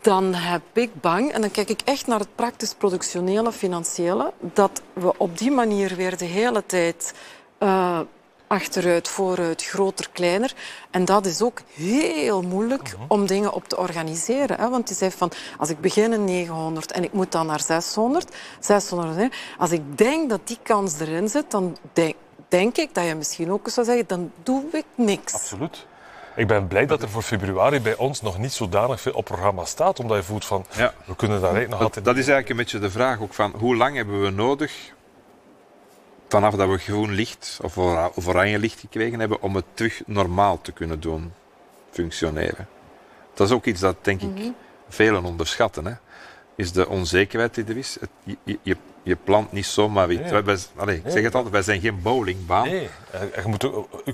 dan 0.02 0.34
heb 0.34 0.62
ik 0.74 1.02
bang, 1.02 1.32
en 1.32 1.42
dan 1.42 1.52
kijk 1.52 1.70
ik 1.70 1.82
echt 1.86 2.08
naar 2.08 2.20
het 2.20 2.36
praktisch 2.36 2.74
productionele, 2.74 3.52
financiële, 3.52 4.34
dat 4.40 4.82
we 4.94 5.18
op 5.18 5.38
die 5.38 5.52
manier 5.52 5.96
weer 5.96 6.18
de 6.18 6.26
hele 6.26 6.66
tijd 6.66 7.14
uh, 7.60 8.00
achteruit, 8.48 9.08
vooruit, 9.08 9.64
groter, 9.64 10.10
kleiner. 10.12 10.54
En 10.92 11.06
dat 11.06 11.26
is 11.26 11.42
ook 11.42 11.62
heel 11.74 12.42
moeilijk 12.42 12.94
mhm. 12.94 13.04
om 13.08 13.26
dingen 13.26 13.54
op 13.54 13.68
te 13.68 13.78
organiseren. 13.78 14.60
Hè? 14.60 14.70
Want 14.70 14.90
je 14.90 14.96
zegt 14.96 15.18
van, 15.18 15.32
als 15.58 15.70
ik 15.70 15.82
begin 15.82 16.14
in 16.14 16.24
900 16.24 16.92
en 16.92 17.04
ik 17.04 17.14
moet 17.14 17.32
dan 17.32 17.46
naar 17.46 17.62
600, 17.62 18.36
600 18.60 19.16
hè? 19.16 19.28
als 19.58 19.72
ik 19.72 19.98
denk 19.98 20.30
dat 20.30 20.48
die 20.48 20.60
kans 20.64 21.00
erin 21.00 21.30
zit, 21.30 21.52
dan 21.52 21.78
denk, 21.94 22.16
denk 22.48 22.78
ik 22.78 22.94
dat 22.94 23.06
je 23.06 23.16
misschien 23.16 23.52
ook 23.52 23.70
zou 23.70 23.86
zeggen, 23.86 24.08
dan 24.08 24.32
doe 24.44 24.64
ik 24.72 24.86
niks. 24.96 25.34
Absoluut. 25.34 25.86
Ik 26.36 26.48
ben 26.48 26.68
blij 26.68 26.86
dat 26.86 27.02
er 27.02 27.10
voor 27.10 27.22
februari 27.22 27.82
bij 27.82 27.96
ons 27.96 28.22
nog 28.22 28.38
niet 28.38 28.52
zodanig 28.52 29.02
veel 29.02 29.14
op 29.14 29.26
programma 29.26 29.66
staat, 29.66 30.00
omdat 30.00 30.18
je 30.18 30.24
voelt 30.24 30.46
van, 30.46 30.66
ja. 30.76 30.94
we 31.06 31.16
kunnen 31.16 31.42
daar 31.42 31.70
nog 31.70 31.82
altijd... 31.82 32.06
Dat 32.06 32.18
is 32.18 32.28
eigenlijk 32.28 32.50
een 32.50 32.56
beetje 32.56 32.80
de 32.80 32.92
vraag 32.92 33.20
ook 33.20 33.34
van, 33.34 33.54
hoe 33.58 33.76
lang 33.76 33.96
hebben 33.96 34.22
we 34.22 34.30
nodig 34.30 34.92
vanaf 36.28 36.56
dat 36.56 36.70
we 36.70 36.78
groen 36.78 37.12
licht 37.12 37.60
of 37.62 37.78
oranje 38.28 38.60
licht 38.60 38.80
gekregen 38.80 39.20
hebben 39.20 39.42
om 39.42 39.56
het 39.56 39.66
terug 39.74 40.02
normaal 40.06 40.62
te 40.62 40.72
kunnen 40.72 41.00
doen 41.00 41.34
functioneren. 41.92 42.68
Dat 43.34 43.48
is 43.48 43.54
ook 43.54 43.66
iets 43.66 43.80
dat 43.80 43.96
denk 44.02 44.22
ik 44.22 44.30
mhm. 44.30 44.50
velen 44.90 45.26
onderschatten. 45.26 45.86
Hè? 45.86 45.94
Is 46.56 46.72
de 46.72 46.88
onzekerheid 46.90 47.54
die 47.56 47.66
er 47.66 47.78
is. 47.78 47.98
Het, 48.00 48.10
je, 48.44 48.60
je, 48.62 48.78
je 49.04 49.16
plant 49.16 49.52
niet 49.52 49.66
zomaar 49.66 50.12
iets. 50.12 50.32
Nee. 50.32 50.42
Wij, 50.42 50.96
ik 50.96 51.12
zeg 51.12 51.24
het 51.24 51.36
altijd, 51.36 51.54
wij 51.54 51.62
zijn 51.62 51.82
geen 51.82 52.02
bowlingbaan. 52.02 52.68
Nee, 52.68 52.90
je 53.36 53.44
moet, 53.46 53.68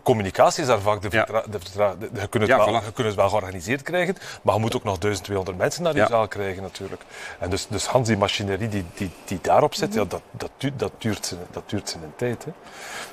communicatie 0.04 0.62
is 0.62 0.68
daar 0.68 0.80
vaak 0.80 1.02
de, 1.02 1.10
vertra 1.10 1.96
de, 2.00 2.10
je, 2.14 2.28
kunt 2.28 2.48
het 2.48 2.58
wel, 2.58 2.74
je 2.74 2.92
kunt 2.94 3.08
het 3.08 3.16
wel 3.16 3.30
georganiseerd 3.30 3.82
krijgen, 3.82 4.16
maar 4.42 4.56
je 4.56 4.62
moet 4.62 4.76
ook 4.76 4.84
nog 4.84 4.98
1200 4.98 5.58
mensen 5.58 5.84
naar 5.84 5.94
die 5.94 6.06
zaal 6.06 6.28
krijgen 6.28 6.62
natuurlijk. 6.62 7.02
En 7.40 7.50
dus, 7.50 7.68
dus 7.68 7.86
Hans, 7.86 8.08
die 8.08 8.18
machinerie 8.18 8.70
die, 8.70 8.86
die, 8.94 9.12
die 9.26 9.40
daarop 9.42 9.76
zit, 9.76 9.94
ja, 9.94 10.06
dat, 10.06 10.22
dat, 10.32 10.52
duurt, 10.58 10.80
dat, 10.80 10.92
duurt, 10.98 11.36
dat 11.52 11.70
duurt 11.70 11.90
zijn 11.90 12.14
tijd. 12.16 12.46
Hè. 12.46 12.52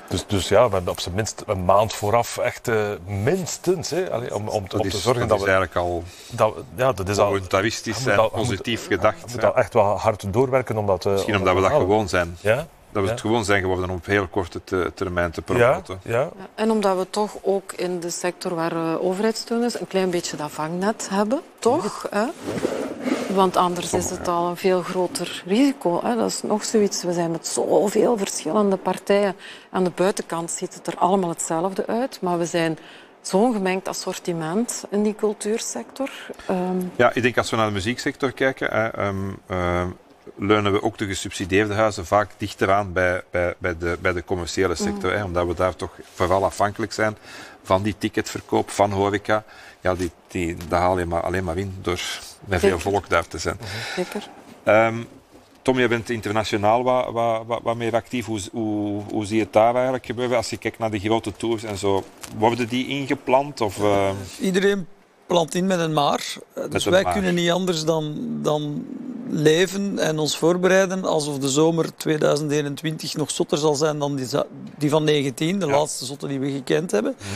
Dus, 0.09 0.25
dus 0.27 0.47
ja, 0.47 0.67
we 0.67 0.73
hebben 0.73 0.91
op 0.91 0.99
zijn 0.99 1.15
minst 1.15 1.43
een 1.47 1.65
maand 1.65 1.93
vooraf 1.93 2.37
echt 2.37 2.67
uh, 2.67 2.89
minstens 3.05 3.89
hè, 3.89 4.11
allee, 4.11 4.35
om, 4.35 4.47
om, 4.47 4.65
om 4.77 4.89
te 4.89 4.97
zorgen 4.97 5.27
dat, 5.27 5.29
dat 5.29 5.39
we... 5.39 5.45
eigenlijk 5.45 5.75
al 5.75 6.03
dat, 6.29 6.53
ja, 6.75 6.91
dat 6.91 7.09
is 7.09 7.17
voluntaristisch 7.17 8.05
en 8.05 8.29
positief 8.29 8.87
gedacht. 8.87 9.19
Je 9.19 9.25
moet 9.31 9.43
al 9.43 9.55
echt 9.55 9.73
wel 9.73 9.97
hard 9.97 10.33
doorwerken 10.33 10.77
om 10.77 10.85
dat... 10.85 11.05
Uh, 11.05 11.11
Misschien 11.11 11.35
omdat 11.35 11.55
we 11.55 11.61
dat 11.69 11.79
gewoon 11.79 12.09
zijn. 12.09 12.37
Ja? 12.41 12.67
Dat 12.91 13.03
we 13.03 13.09
het 13.09 13.21
gewoon 13.21 13.45
zijn 13.45 13.61
geworden 13.61 13.89
om 13.89 13.95
op 13.95 14.05
heel 14.05 14.27
korte 14.27 14.61
termijn 14.93 15.31
te 15.31 15.41
promoten. 15.41 15.99
Ja, 16.03 16.19
ja. 16.19 16.29
En 16.55 16.71
omdat 16.71 16.97
we 16.97 17.09
toch 17.09 17.35
ook 17.41 17.73
in 17.73 17.99
de 17.99 18.09
sector 18.09 18.55
waar 18.55 18.73
uh, 18.73 19.03
overheidssteun 19.03 19.63
is, 19.63 19.79
een 19.79 19.87
klein 19.87 20.09
beetje 20.09 20.37
dat 20.37 20.51
vangnet 20.51 21.07
hebben, 21.09 21.41
toch? 21.59 22.07
Hè? 22.09 22.25
Want 23.33 23.57
anders 23.57 23.93
is 23.93 24.09
het 24.09 24.27
al 24.27 24.47
een 24.47 24.57
veel 24.57 24.81
groter 24.81 25.43
risico. 25.45 25.99
Hè? 26.03 26.15
Dat 26.15 26.29
is 26.29 26.41
nog 26.41 26.63
zoiets. 26.63 27.03
We 27.03 27.13
zijn 27.13 27.31
met 27.31 27.47
zoveel 27.47 28.17
verschillende 28.17 28.77
partijen. 28.77 29.35
Aan 29.69 29.83
de 29.83 29.91
buitenkant 29.95 30.51
ziet 30.51 30.73
het 30.73 30.87
er 30.87 30.97
allemaal 30.97 31.29
hetzelfde 31.29 31.87
uit, 31.87 32.21
maar 32.21 32.37
we 32.37 32.45
zijn 32.45 32.77
zo'n 33.21 33.53
gemengd 33.53 33.87
assortiment 33.87 34.83
in 34.89 35.03
die 35.03 35.15
cultuursector. 35.15 36.09
Um... 36.49 36.91
Ja, 36.95 37.13
ik 37.13 37.21
denk 37.21 37.37
als 37.37 37.49
we 37.49 37.55
naar 37.55 37.67
de 37.67 37.73
muzieksector 37.73 38.31
kijken, 38.31 38.69
hè, 38.71 39.07
um, 39.07 39.39
leunen 40.35 40.71
we 40.71 40.83
ook 40.83 40.97
de 40.97 41.05
gesubsidieerde 41.05 41.73
huizen 41.73 42.05
vaak 42.05 42.31
dichter 42.37 42.71
aan 42.71 42.93
bij, 42.93 43.23
bij, 43.31 43.55
bij, 43.57 43.77
de, 43.77 43.97
bij 44.01 44.13
de 44.13 44.23
commerciële 44.23 44.75
sector. 44.75 45.13
Hè, 45.13 45.23
omdat 45.23 45.47
we 45.47 45.53
daar 45.53 45.75
toch 45.75 45.91
vooral 46.13 46.45
afhankelijk 46.45 46.93
zijn 46.93 47.17
van 47.63 47.83
die 47.83 47.95
ticketverkoop, 47.97 48.69
van 48.69 48.91
horeca. 48.91 49.43
Ja, 49.81 49.95
die, 49.95 50.11
die, 50.27 50.57
dat 50.67 50.79
haal 50.79 50.99
je 50.99 51.05
maar, 51.05 51.21
alleen 51.21 51.43
maar 51.43 51.57
in 51.57 51.75
door 51.81 52.01
met 52.45 52.59
veel 52.59 52.79
volk 52.79 53.09
daar 53.09 53.27
te 53.27 53.37
zijn. 53.37 53.59
Zeker. 53.95 54.29
Um, 54.65 55.07
Tom, 55.61 55.79
je 55.79 55.87
bent 55.87 56.09
internationaal 56.09 56.83
wat, 56.83 57.11
wat, 57.11 57.61
wat, 57.63 57.75
meer 57.75 57.93
actief. 57.93 58.25
Hoe, 58.25 58.39
hoe, 58.51 59.03
hoe, 59.11 59.25
zie 59.25 59.37
je 59.37 59.43
het 59.43 59.53
daar 59.53 59.73
eigenlijk 59.73 60.05
gebeuren? 60.05 60.37
Als 60.37 60.49
je 60.49 60.57
kijkt 60.57 60.77
naar 60.77 60.91
de 60.91 60.99
grote 60.99 61.31
tours 61.31 61.63
en 61.63 61.77
zo, 61.77 62.03
worden 62.37 62.67
die 62.67 62.87
ingepland? 62.87 63.61
Of, 63.61 63.77
uh... 63.77 64.09
Iedereen 64.39 64.87
plant 65.27 65.55
in 65.55 65.67
met 65.67 65.79
een 65.79 65.93
maar. 65.93 66.35
Dus 66.69 66.85
wij 66.85 67.03
kunnen 67.03 67.35
niet 67.35 67.51
anders 67.51 67.83
dan, 67.83 68.15
dan 68.41 68.85
leven 69.29 69.99
en 69.99 70.19
ons 70.19 70.37
voorbereiden 70.37 71.05
alsof 71.05 71.37
de 71.37 71.49
zomer 71.49 71.95
2021 71.95 73.15
nog 73.15 73.31
zotter 73.31 73.57
zal 73.57 73.75
zijn 73.75 73.99
dan 73.99 74.15
die, 74.15 74.27
die 74.77 74.89
van 74.89 75.03
19, 75.03 75.59
de 75.59 75.67
laatste 75.67 76.05
zotte 76.05 76.27
die 76.27 76.39
we 76.39 76.51
gekend 76.51 76.91
hebben. 76.91 77.15
Mhm. 77.17 77.27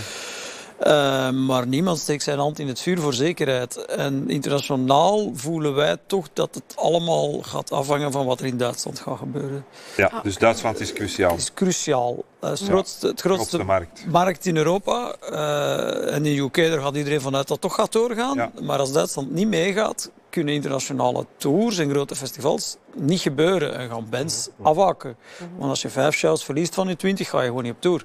Uh, 0.88 1.30
maar 1.30 1.68
niemand 1.68 2.00
steekt 2.00 2.24
zijn 2.24 2.40
hand 2.40 2.60
in 2.60 2.68
het 2.68 2.80
vuur 2.80 3.00
voor 3.00 3.14
zekerheid. 3.14 3.86
En 3.86 4.30
internationaal 4.30 5.32
voelen 5.34 5.76
wij 5.76 5.98
toch 6.06 6.28
dat 6.34 6.56
het 6.56 6.76
allemaal 6.76 7.42
gaat 7.42 7.72
afhangen 7.72 8.12
van 8.12 8.26
wat 8.26 8.40
er 8.40 8.46
in 8.46 8.58
Duitsland 8.58 9.00
gaat 9.00 9.18
gebeuren. 9.18 9.66
Ja, 9.98 10.12
dus 10.24 10.38
Duitsland 10.38 10.80
is 10.80 10.94
cruciaal. 10.94 11.32
Het 11.32 11.40
is 11.40 11.54
cruciaal. 11.54 12.24
Het, 12.40 12.60
is 12.60 12.68
grootste, 12.68 13.08
het 13.08 13.22
grootste, 13.22 13.64
markt. 13.64 14.06
markt. 14.08 14.46
in 14.46 14.58
Europa. 14.58 15.16
Uh, 15.32 16.16
en 16.16 16.26
in 16.26 16.36
de 16.36 16.42
UK 16.42 16.56
daar 16.56 16.82
gaat 16.82 16.96
iedereen 16.96 17.22
vanuit 17.22 17.48
dat 17.48 17.62
het 17.62 17.70
toch 17.70 17.76
gaat 17.76 17.92
doorgaan. 17.92 18.52
Maar 18.62 18.80
als 18.80 18.92
Duitsland 18.92 19.32
niet 19.32 19.48
meegaat, 19.48 20.12
kunnen 20.30 20.54
internationale 20.54 21.26
tours 21.38 21.78
en 21.78 21.90
grote 21.90 22.16
festivals 22.16 22.78
niet 22.96 23.22
gebeuren. 23.22 23.78
En 23.78 23.90
gaan 23.90 24.08
bands 24.10 24.50
afhaken. 24.62 25.16
Want 25.58 25.70
als 25.70 25.82
je 25.82 25.90
vijf 25.90 26.16
shows 26.16 26.44
verliest 26.44 26.74
van 26.74 26.88
je 26.88 26.96
twintig, 26.96 27.30
ga 27.30 27.42
je 27.42 27.48
gewoon 27.48 27.64
niet 27.64 27.74
op 27.74 27.82
tour. 27.82 28.04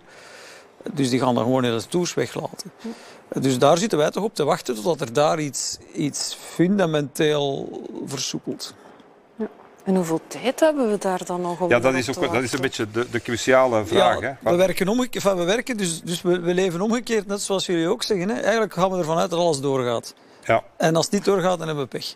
Dus 0.93 1.11
die 1.11 1.20
gaan 1.20 1.35
dan 1.35 1.45
gewoon 1.45 1.64
in 1.64 1.79
de 1.79 1.87
tours 1.87 2.14
weglaten. 2.14 2.70
Dus 3.29 3.59
daar 3.59 3.79
zitten 3.79 3.99
wij 3.99 4.11
toch 4.11 4.24
op 4.24 4.35
te 4.35 4.45
wachten 4.45 4.74
totdat 4.74 5.01
er 5.01 5.12
daar 5.12 5.41
iets, 5.41 5.79
iets 5.95 6.37
fundamenteel 6.41 7.68
versoepelt. 8.07 8.74
Ja. 9.37 9.49
En 9.85 9.95
hoeveel 9.95 10.20
tijd 10.27 10.61
hebben 10.61 10.91
we 10.91 10.99
daar 10.99 11.24
dan 11.24 11.41
nog 11.41 11.61
op? 11.61 11.70
Ja, 11.70 11.79
dat 11.79 11.95
is, 11.95 12.18
ook, 12.18 12.33
dat 12.33 12.43
is 12.43 12.53
een 12.53 12.61
beetje 12.61 12.91
de, 12.91 13.07
de 13.11 13.20
cruciale 13.20 13.87
vraag. 13.87 14.20
Ja, 14.20 14.39
hè? 14.43 14.51
We 14.51 14.57
werken, 14.57 14.89
omgekeerd, 14.89 15.24
we 15.24 15.45
werken 15.45 15.77
dus, 15.77 16.03
dus 16.03 16.22
we, 16.22 16.41
we, 16.41 16.55
leven 16.55 16.81
omgekeerd, 16.81 17.27
net 17.27 17.41
zoals 17.41 17.66
jullie 17.66 17.89
ook 17.89 18.03
zeggen. 18.03 18.29
Hè? 18.29 18.41
Eigenlijk 18.41 18.74
gaan 18.74 18.91
we 18.91 18.99
ervan 18.99 19.18
uit 19.18 19.31
dat 19.31 19.39
alles 19.39 19.61
doorgaat. 19.61 20.14
Ja. 20.45 20.62
En 20.77 20.97
als 20.97 21.05
het 21.05 21.14
niet 21.14 21.24
doorgaat, 21.24 21.59
dan 21.59 21.66
hebben 21.66 21.85
we 21.85 21.99
pech. 21.99 22.14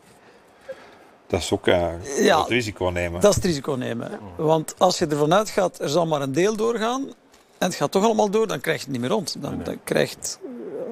Dat 1.27 1.41
is 1.41 1.53
ook 1.53 1.67
uh, 1.67 1.89
ja, 2.19 2.41
het 2.41 2.49
risico 2.49 2.85
nemen. 2.85 3.21
Dat 3.21 3.31
is 3.31 3.37
het 3.37 3.45
risico 3.45 3.73
nemen. 3.73 4.19
Want 4.37 4.75
als 4.79 4.99
je 4.99 5.07
ervan 5.07 5.35
uitgaat, 5.35 5.81
er 5.81 5.89
zal 5.89 6.07
maar 6.07 6.21
een 6.21 6.33
deel 6.33 6.57
doorgaan, 6.57 7.13
en 7.61 7.67
het 7.67 7.75
gaat 7.75 7.91
toch 7.91 8.05
allemaal 8.05 8.31
door, 8.31 8.47
dan 8.47 8.61
krijg 8.61 8.79
je 8.79 8.83
het 8.83 8.93
niet 8.93 9.01
meer 9.01 9.11
rond. 9.11 9.37
Dan, 9.39 9.61
dan 9.65 9.81
krijgt 9.85 10.39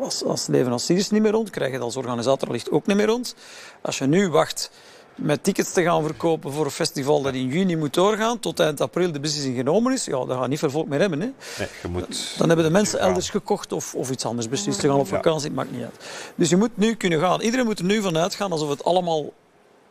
als, 0.00 0.24
als 0.24 0.46
leveranciers 0.46 1.10
niet 1.10 1.22
meer 1.22 1.30
rond, 1.30 1.50
krijg 1.50 1.68
je 1.68 1.74
het 1.74 1.84
als 1.84 1.96
organisator 1.96 2.50
licht 2.50 2.70
ook 2.70 2.86
niet 2.86 2.96
meer 2.96 3.06
rond. 3.06 3.34
Als 3.82 3.98
je 3.98 4.06
nu 4.06 4.28
wacht 4.28 4.70
met 5.14 5.44
tickets 5.44 5.72
te 5.72 5.82
gaan 5.82 6.02
verkopen 6.02 6.52
voor 6.52 6.64
een 6.64 6.70
festival 6.70 7.22
dat 7.22 7.34
in 7.34 7.46
juni 7.46 7.76
moet 7.76 7.94
doorgaan, 7.94 8.38
tot 8.38 8.60
eind 8.60 8.80
april 8.80 9.12
de 9.12 9.20
beslissing 9.20 9.56
genomen 9.56 9.92
is, 9.92 10.04
ja, 10.04 10.24
dan 10.24 10.38
gaat 10.38 10.48
niet 10.48 10.58
veel 10.58 10.70
volk 10.70 10.88
meer 10.88 11.00
hebben. 11.00 11.20
Hè. 11.20 11.26
Nee, 11.58 11.68
je 11.82 11.88
moet... 11.88 12.34
Dan 12.38 12.48
hebben 12.48 12.66
de 12.66 12.72
mensen 12.72 12.98
elders 12.98 13.30
gekocht 13.30 13.72
of, 13.72 13.94
of 13.94 14.10
iets 14.10 14.24
anders 14.24 14.48
beslist. 14.48 14.80
Ze 14.80 14.88
gaan 14.88 14.98
op 14.98 15.08
vakantie, 15.08 15.46
het 15.46 15.56
maakt 15.56 15.72
niet 15.72 15.82
uit. 15.82 16.04
Dus 16.34 16.48
je 16.48 16.56
moet 16.56 16.76
nu 16.76 16.94
kunnen 16.94 17.20
gaan. 17.20 17.40
Iedereen 17.40 17.66
moet 17.66 17.78
er 17.78 17.84
nu 17.84 18.00
van 18.02 18.18
uitgaan 18.18 18.52
alsof 18.52 18.68
het 18.68 18.84
allemaal 18.84 19.32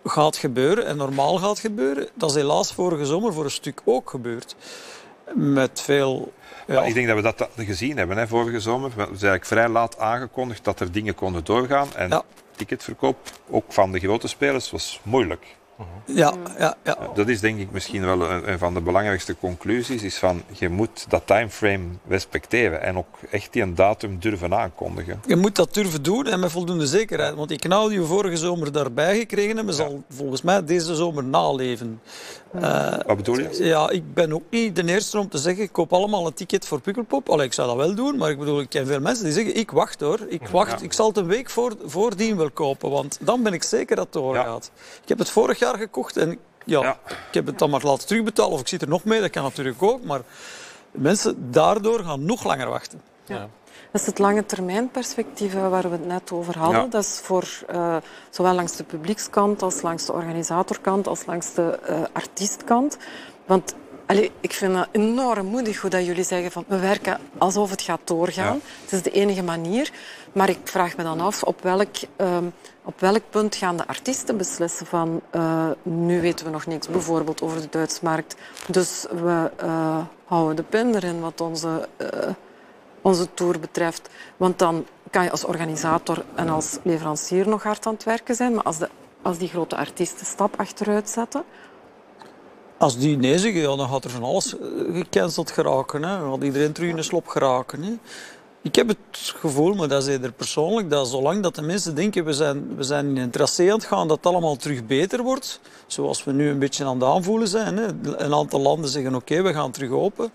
gaat 0.03 0.37
gebeuren 0.37 0.85
en 0.85 0.97
normaal 0.97 1.37
gaat 1.37 1.59
gebeuren. 1.59 2.07
Dat 2.13 2.29
is 2.29 2.35
helaas 2.35 2.73
vorige 2.73 3.05
zomer 3.05 3.33
voor 3.33 3.43
een 3.43 3.51
stuk 3.51 3.81
ook 3.85 4.09
gebeurd. 4.09 4.55
Met 5.33 5.81
veel 5.81 6.33
ja. 6.67 6.83
ik 6.83 6.93
denk 6.93 7.07
dat 7.07 7.15
we 7.15 7.21
dat 7.21 7.49
gezien 7.55 7.97
hebben 7.97 8.17
hè, 8.17 8.27
vorige 8.27 8.59
zomer. 8.59 8.89
We 8.89 8.95
zijn 8.95 9.09
eigenlijk 9.09 9.45
vrij 9.45 9.69
laat 9.69 9.99
aangekondigd 9.99 10.63
dat 10.63 10.79
er 10.79 10.91
dingen 10.91 11.15
konden 11.15 11.43
doorgaan. 11.43 11.87
En 11.95 12.23
ticketverkoop, 12.55 13.17
ook 13.49 13.73
van 13.73 13.91
de 13.91 13.99
grote 13.99 14.27
spelers, 14.27 14.71
was 14.71 14.99
moeilijk. 15.03 15.55
Ja, 16.05 16.33
ja, 16.59 16.75
ja. 16.83 16.97
Dat 17.13 17.27
is 17.27 17.39
denk 17.39 17.59
ik 17.59 17.71
misschien 17.71 18.05
wel 18.05 18.31
een, 18.31 18.59
van 18.59 18.73
de 18.73 18.81
belangrijkste 18.81 19.37
conclusies, 19.37 20.03
is 20.03 20.17
van 20.17 20.43
je 20.51 20.69
moet 20.69 21.05
dat 21.09 21.27
timeframe 21.27 21.85
respecteren 22.07 22.81
en 22.81 22.97
ook 22.97 23.17
echt 23.31 23.53
die 23.53 23.61
een 23.61 23.75
datum 23.75 24.19
durven 24.19 24.53
aankondigen. 24.53 25.21
Je 25.27 25.35
moet 25.35 25.55
dat 25.55 25.73
durven 25.73 26.03
doen 26.03 26.27
en 26.27 26.39
met 26.39 26.51
voldoende 26.51 26.87
zekerheid, 26.87 27.35
want 27.35 27.49
die 27.49 27.59
knal 27.59 27.87
die 27.87 27.99
we 27.99 28.05
vorige 28.05 28.37
zomer 28.37 28.71
daarbij 28.71 29.17
gekregen 29.17 29.55
hebben, 29.55 29.73
zal 29.73 30.03
volgens 30.09 30.41
mij 30.41 30.63
deze 30.63 30.95
zomer 30.95 31.23
naleven. 31.23 32.01
Uh, 32.61 32.97
Wat 33.05 33.17
bedoel 33.17 33.39
je? 33.39 33.63
Ja, 33.63 33.89
ik 33.89 34.13
ben 34.13 34.33
ook 34.33 34.43
niet 34.49 34.75
de 34.75 34.85
eerste 34.85 35.19
om 35.19 35.29
te 35.29 35.37
zeggen, 35.37 35.63
ik 35.63 35.71
koop 35.71 35.93
allemaal 35.93 36.25
een 36.27 36.33
ticket 36.33 36.67
voor 36.67 36.81
Pukkelpop. 36.81 37.29
Allee, 37.29 37.45
ik 37.45 37.53
zou 37.53 37.67
dat 37.67 37.77
wel 37.77 37.95
doen, 37.95 38.17
maar 38.17 38.29
ik 38.29 38.39
bedoel, 38.39 38.59
ik 38.59 38.69
ken 38.69 38.87
veel 38.87 38.99
mensen 38.99 39.23
die 39.23 39.33
zeggen, 39.33 39.55
ik 39.55 39.71
wacht 39.71 39.99
hoor, 39.99 40.19
ik 40.27 40.47
wacht, 40.47 40.81
ik 40.81 40.93
zal 40.93 41.07
het 41.07 41.17
een 41.17 41.27
week 41.27 41.49
voor, 41.49 41.75
voordien 41.85 42.37
wel 42.37 42.51
kopen, 42.51 42.89
want 42.89 43.17
dan 43.21 43.43
ben 43.43 43.53
ik 43.53 43.63
zeker 43.63 43.95
dat 43.95 44.05
het 44.05 44.13
doorgaat. 44.13 44.71
Ik 45.01 45.09
heb 45.09 45.17
het 45.17 45.29
vorig 45.29 45.59
jaar 45.59 45.77
gekocht 45.77 46.17
en 46.17 46.37
ja, 46.65 46.99
ik 47.07 47.33
heb 47.33 47.45
het 47.45 47.59
dan 47.59 47.69
maar 47.69 47.83
laten 47.83 48.07
terugbetalen 48.07 48.51
of 48.51 48.59
ik 48.59 48.67
zit 48.67 48.81
er 48.81 48.87
nog 48.87 49.03
mee, 49.03 49.21
dat 49.21 49.29
kan 49.29 49.43
natuurlijk 49.43 49.83
ook, 49.83 50.03
maar 50.03 50.21
mensen 50.91 51.51
daardoor 51.51 52.03
gaan 52.03 52.25
nog 52.25 52.43
langer 52.43 52.69
wachten. 52.69 53.01
Ja. 53.25 53.49
Dat 53.97 54.05
is 54.05 54.11
het 54.11 54.21
lange 54.21 54.45
termijn 54.45 54.89
perspectief 54.89 55.53
waar 55.53 55.81
we 55.81 55.89
het 55.89 56.05
net 56.05 56.31
over 56.31 56.57
hadden. 56.57 56.89
Dat 56.89 57.03
is 57.03 57.19
voor 57.23 57.47
uh, 57.71 57.95
zowel 58.29 58.53
langs 58.53 58.75
de 58.75 58.83
publiekskant 58.83 59.61
als 59.61 59.81
langs 59.81 60.05
de 60.05 60.13
organisatorkant 60.13 61.07
als 61.07 61.25
langs 61.25 61.53
de 61.53 61.79
uh, 61.89 61.99
artiestkant. 62.13 62.97
Want 63.45 63.75
Allee, 64.05 64.31
ik 64.39 64.53
vind 64.53 64.75
het 64.75 64.87
enorm 64.91 65.45
moedig 65.45 65.81
hoe 65.81 65.89
dat 65.89 66.05
jullie 66.05 66.23
zeggen 66.23 66.51
van 66.51 66.63
we 66.67 66.79
werken 66.79 67.19
alsof 67.37 67.69
het 67.69 67.81
gaat 67.81 67.99
doorgaan. 68.03 68.61
Het 68.81 68.91
is 68.91 69.01
de 69.01 69.11
enige 69.11 69.43
manier. 69.43 69.91
Maar 70.31 70.49
ik 70.49 70.59
vraag 70.63 70.97
me 70.97 71.03
dan 71.03 71.19
af 71.19 71.43
op 71.43 71.61
welk, 71.61 71.95
ehm, 72.15 72.45
op 72.83 72.99
welk 72.99 73.23
punt 73.29 73.55
gaan 73.55 73.77
de 73.77 73.87
artiesten 73.87 74.37
beslissen 74.37 74.85
van 74.85 75.21
uh, 75.35 75.69
nu 75.83 76.21
weten 76.21 76.45
we 76.45 76.51
nog 76.51 76.65
niks 76.65 76.87
bijvoorbeeld 76.87 77.41
over 77.41 77.61
de 77.61 77.67
Duitse 77.69 77.99
markt. 78.03 78.35
Dus 78.67 79.05
we 79.23 79.51
uh, 79.63 79.97
houden 80.25 80.55
de 80.55 80.63
pin 80.63 80.95
erin 80.95 81.19
wat 81.19 81.41
onze, 81.41 81.87
onze 83.07 83.33
tour 83.33 83.59
betreft. 83.59 84.09
Want 84.37 84.59
dan 84.59 84.85
kan 85.11 85.23
je 85.23 85.31
als 85.31 85.45
organisator 85.45 86.23
en 86.35 86.49
als 86.49 86.77
leverancier 86.83 87.47
nog 87.47 87.63
hard 87.63 87.85
aan 87.85 87.93
het 87.93 88.03
werken 88.03 88.35
zijn. 88.35 88.53
Maar 88.53 88.63
als, 88.63 88.77
de, 88.77 88.89
als 89.21 89.37
die 89.37 89.47
grote 89.47 89.75
artiesten 89.75 90.25
stap 90.25 90.59
achteruit 90.59 91.09
zetten, 91.09 91.43
als 92.77 92.97
die 92.97 93.17
nee 93.17 93.39
zeggen, 93.39 93.61
ja, 93.61 93.75
dan 93.75 93.89
gaat 93.89 94.03
er 94.03 94.09
van 94.09 94.23
alles 94.23 94.55
gecanceld 94.91 95.51
geraken. 95.51 96.03
Hè. 96.03 96.19
Dan 96.19 96.31
gaat 96.31 96.43
iedereen 96.43 96.71
terug 96.71 96.89
in 96.89 96.95
de 96.95 97.01
slop 97.01 97.27
geraken. 97.27 97.83
Hè. 97.83 97.93
Ik 98.61 98.75
heb 98.75 98.87
het 98.87 98.99
gevoel, 99.11 99.73
maar 99.73 99.87
dat 99.87 100.07
is 100.07 100.15
er 100.15 100.31
persoonlijk, 100.31 100.89
dat 100.89 101.07
zolang 101.07 101.43
dat 101.43 101.55
de 101.55 101.61
mensen 101.61 101.95
denken 101.95 102.25
we 102.25 102.33
zijn, 102.33 102.75
we 102.75 102.83
zijn 102.83 103.05
in 103.05 103.17
een 103.17 103.29
tracé 103.29 103.63
aan 103.63 103.77
het 103.77 103.85
gaan, 103.85 104.07
dat 104.07 104.17
het 104.17 104.25
allemaal 104.25 104.55
terug 104.55 104.85
beter 104.85 105.23
wordt. 105.23 105.59
Zoals 105.87 106.23
we 106.23 106.31
nu 106.31 106.49
een 106.49 106.59
beetje 106.59 106.85
aan 106.85 106.99
het 106.99 107.09
aanvoelen 107.09 107.47
zijn. 107.47 107.77
Hè. 107.77 107.87
Een 108.03 108.33
aantal 108.33 108.59
landen 108.59 108.89
zeggen 108.89 109.15
oké, 109.15 109.41
we 109.41 109.53
gaan 109.53 109.71
terug 109.71 109.91
open. 109.91 110.31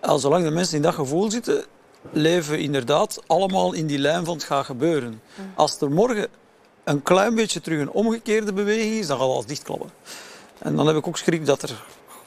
En 0.00 0.18
zolang 0.18 0.44
de 0.44 0.50
mensen 0.50 0.76
in 0.76 0.82
dat 0.82 0.94
gevoel 0.94 1.30
zitten, 1.30 1.64
leven 2.10 2.58
inderdaad 2.58 3.22
allemaal 3.26 3.72
in 3.72 3.86
die 3.86 3.98
lijn 3.98 4.24
van 4.24 4.34
het 4.34 4.44
gaat 4.44 4.64
gebeuren. 4.64 5.22
Als 5.54 5.80
er 5.80 5.90
morgen 5.90 6.26
een 6.84 7.02
klein 7.02 7.34
beetje 7.34 7.60
terug 7.60 7.80
een 7.80 7.90
omgekeerde 7.90 8.52
beweging 8.52 8.92
is, 8.92 9.06
dan 9.06 9.18
gaat 9.18 9.28
alles 9.28 9.46
dichtklappen. 9.46 9.90
En 10.58 10.76
dan 10.76 10.86
heb 10.86 10.96
ik 10.96 11.06
ook 11.06 11.18
schrik 11.18 11.46
dat 11.46 11.62
er 11.62 11.84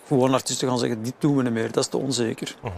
gewoon 0.07 0.33
artiesten 0.33 0.67
gaan 0.67 0.79
zeggen, 0.79 1.03
dit 1.03 1.13
doen 1.19 1.35
we 1.35 1.43
niet 1.43 1.53
meer, 1.53 1.71
dat 1.71 1.83
is 1.83 1.89
te 1.89 1.97
onzeker. 1.97 2.55
Uh 2.63 2.71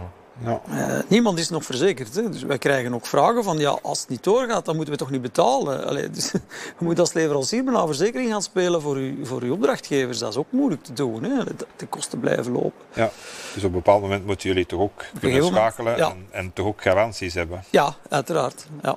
ja. 0.44 0.60
Uh, 0.70 0.98
niemand 1.08 1.38
is 1.38 1.48
nog 1.48 1.64
verzekerd. 1.64 2.14
Hè. 2.14 2.30
Dus 2.30 2.42
wij 2.42 2.58
krijgen 2.58 2.94
ook 2.94 3.06
vragen 3.06 3.44
van, 3.44 3.58
ja, 3.58 3.78
als 3.82 4.00
het 4.00 4.08
niet 4.08 4.24
doorgaat, 4.24 4.64
dan 4.64 4.74
moeten 4.76 4.94
we 4.94 5.00
toch 5.00 5.10
niet 5.10 5.22
betalen. 5.22 5.86
Allee, 5.86 6.10
dus, 6.10 6.30
je 6.78 6.84
moet 6.84 6.98
als 6.98 7.12
leverancier 7.12 7.66
een 7.66 7.86
verzekering 7.86 8.30
gaan 8.30 8.42
spelen 8.42 8.82
voor, 8.82 8.98
u, 8.98 9.26
voor 9.26 9.42
uw 9.42 9.52
opdrachtgevers. 9.52 10.18
Dat 10.18 10.30
is 10.30 10.36
ook 10.36 10.52
moeilijk 10.52 10.82
te 10.82 10.92
doen. 10.92 11.22
Hè. 11.22 11.44
De 11.76 11.86
kosten 11.86 12.20
blijven 12.20 12.52
lopen. 12.52 12.72
Ja, 12.94 13.10
dus 13.54 13.64
op 13.64 13.68
een 13.68 13.76
bepaald 13.76 14.02
moment 14.02 14.26
moeten 14.26 14.48
jullie 14.48 14.66
toch 14.66 14.80
ook 14.80 15.04
kunnen 15.20 15.44
schakelen 15.44 15.96
en, 15.96 16.26
en, 16.30 16.52
toch 16.52 16.66
ook 16.66 16.82
garanties 16.82 17.34
hebben. 17.34 17.64
Ja, 17.70 17.94
uiteraard. 18.08 18.66
Ja. 18.82 18.96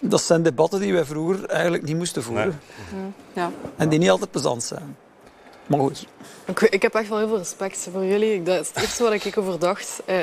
Dat 0.00 0.22
zijn 0.22 0.42
debatten 0.42 0.80
die 0.80 0.92
wij 0.92 1.04
vroeger 1.04 1.46
eigenlijk 1.46 1.82
niet 1.82 1.96
moesten 1.96 2.22
voeren. 2.22 2.60
Nee. 2.92 3.12
Ja. 3.32 3.50
En 3.76 3.88
die 3.88 3.98
niet 3.98 4.10
altijd 4.10 4.30
plezant 4.30 4.62
zijn. 4.62 4.96
Maar 5.66 5.78
goed. 5.78 6.06
Ik, 6.44 6.60
ik, 6.60 6.82
heb 6.82 6.94
echt 6.94 7.08
wel 7.08 7.18
heel 7.18 7.28
veel 7.28 7.38
respect 7.38 7.88
voor 7.92 8.04
jullie. 8.04 8.42
Dat 8.42 8.60
is 8.60 8.68
het 8.68 8.82
eerste 8.82 9.02
wat 9.02 9.12
ik 9.12 9.38
over 9.38 9.58
dacht. 9.58 10.02
Eh, 10.04 10.18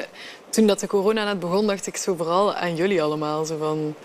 toen 0.50 0.68
dat 0.68 0.80
de 0.80 0.88
corona 0.88 1.26
net 1.26 1.40
begon, 1.40 1.68
dacht 1.68 1.88
ik 1.88 1.98
zo 1.98 2.16
vooral 2.16 2.54
aan 2.54 2.76
jullie 2.76 3.04
allemaal. 3.04 3.46
Zo 3.46 3.58
van, 3.58 3.96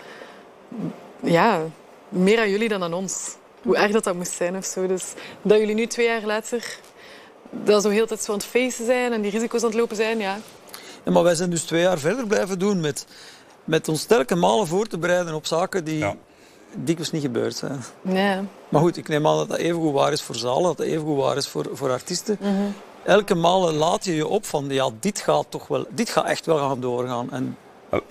ja, 1.23 1.61
meer 2.09 2.39
aan 2.39 2.49
jullie 2.49 2.69
dan 2.69 2.83
aan 2.83 2.93
ons. 2.93 3.35
Hoe 3.61 3.77
erg 3.77 3.91
dat 3.91 4.03
dat 4.03 4.15
moest 4.15 4.31
zijn 4.31 4.57
of 4.57 4.65
zo. 4.65 4.87
Dus 4.87 5.03
dat 5.41 5.57
jullie 5.57 5.75
nu 5.75 5.87
twee 5.87 6.05
jaar 6.05 6.23
later 6.25 6.79
dat 7.51 7.83
zo 7.83 7.89
heel 7.89 8.07
tijd 8.07 8.21
zo 8.23 8.31
aan 8.31 8.37
het 8.37 8.47
feesten 8.47 8.85
zijn 8.85 9.13
en 9.13 9.21
die 9.21 9.31
risico's 9.31 9.61
aan 9.61 9.69
het 9.69 9.77
lopen 9.77 9.95
zijn, 9.95 10.19
ja. 10.19 10.39
ja 11.03 11.11
maar 11.11 11.23
wij 11.23 11.35
zijn 11.35 11.49
dus 11.49 11.63
twee 11.63 11.81
jaar 11.81 11.99
verder 11.99 12.27
blijven 12.27 12.59
doen 12.59 12.79
met, 12.79 13.05
met 13.63 13.87
ons 13.87 14.01
sterke 14.01 14.35
malen 14.35 14.67
voor 14.67 14.87
te 14.87 14.97
bereiden 14.97 15.33
op 15.33 15.45
zaken 15.45 15.83
die, 15.83 16.05
dikwijls 16.75 17.11
niet 17.11 17.21
gebeurd 17.21 17.55
zijn. 17.55 17.79
Maar 18.69 18.81
goed, 18.81 18.97
ik 18.97 19.07
neem 19.07 19.27
aan 19.27 19.37
dat 19.37 19.49
dat 19.49 19.57
even 19.57 19.81
goed 19.81 19.93
waar 19.93 20.11
is 20.11 20.21
voor 20.21 20.35
zalen, 20.35 20.63
dat 20.63 20.77
dat 20.77 20.85
even 20.85 21.05
goed 21.05 21.17
waar 21.17 21.37
is 21.37 21.47
voor, 21.47 21.69
voor 21.73 21.91
artiesten. 21.91 22.37
Mhm. 22.41 22.51
Elke 23.03 23.35
maal 23.35 23.71
laat 23.71 24.05
je 24.05 24.15
je 24.15 24.27
op 24.27 24.45
van, 24.45 24.65
ja, 24.69 24.89
dit 24.99 25.19
gaat 25.19 25.45
toch 25.49 25.67
wel, 25.67 25.85
dit 25.89 26.09
gaat 26.09 26.25
echt 26.25 26.45
wel 26.45 26.57
gaan 26.57 26.79
doorgaan. 26.79 27.31
En 27.31 27.57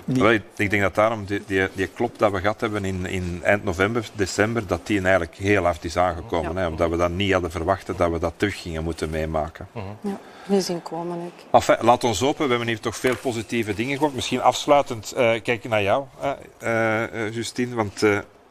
uh, 0.07 0.40
ik 0.57 0.70
denk 0.70 0.82
dat 0.82 0.94
daarom 0.94 1.24
die, 1.24 1.42
die, 1.46 1.68
die, 1.72 1.86
klop 1.86 2.18
dat 2.18 2.32
we 2.32 2.40
gehad 2.40 2.61
hebben 2.61 2.84
in, 2.84 3.07
in 3.07 3.40
eind 3.42 3.64
november, 3.64 4.09
december, 4.12 4.66
dat 4.66 4.86
die 4.86 5.00
eigenlijk 5.00 5.34
heel 5.34 5.64
hard 5.64 5.84
is 5.84 5.96
aangekomen. 5.96 6.54
Ja. 6.54 6.61
Hè, 6.61 6.66
omdat 6.66 6.90
we 6.90 6.96
dat 6.96 7.11
niet 7.11 7.32
hadden 7.32 7.50
verwacht 7.50 7.86
dat 7.96 8.11
we 8.11 8.18
dat 8.18 8.32
terug 8.36 8.62
gingen 8.62 8.84
moeten 8.84 9.11
meemaken. 9.11 9.68
Uh 9.76 9.82
Ja, 10.00 10.18
nu 10.46 10.61
zien 10.61 10.82
komen 10.82 11.18
ik. 11.20 11.44
Enfin, 11.50 11.76
laat 11.80 12.04
ons 12.04 12.20
hopen, 12.20 12.44
we 12.44 12.50
hebben 12.50 12.68
hier 12.68 12.80
toch 12.80 12.96
veel 12.96 13.16
positieve 13.16 13.74
dingen 13.74 13.96
gehoord. 13.96 14.14
Misschien 14.14 14.42
afsluitend 14.42 15.12
uh, 15.16 15.42
kijken 15.42 15.70
naar 15.70 15.82
jou, 15.82 16.04
uh, 16.62 17.32
Justine, 17.32 17.74
want 17.74 18.02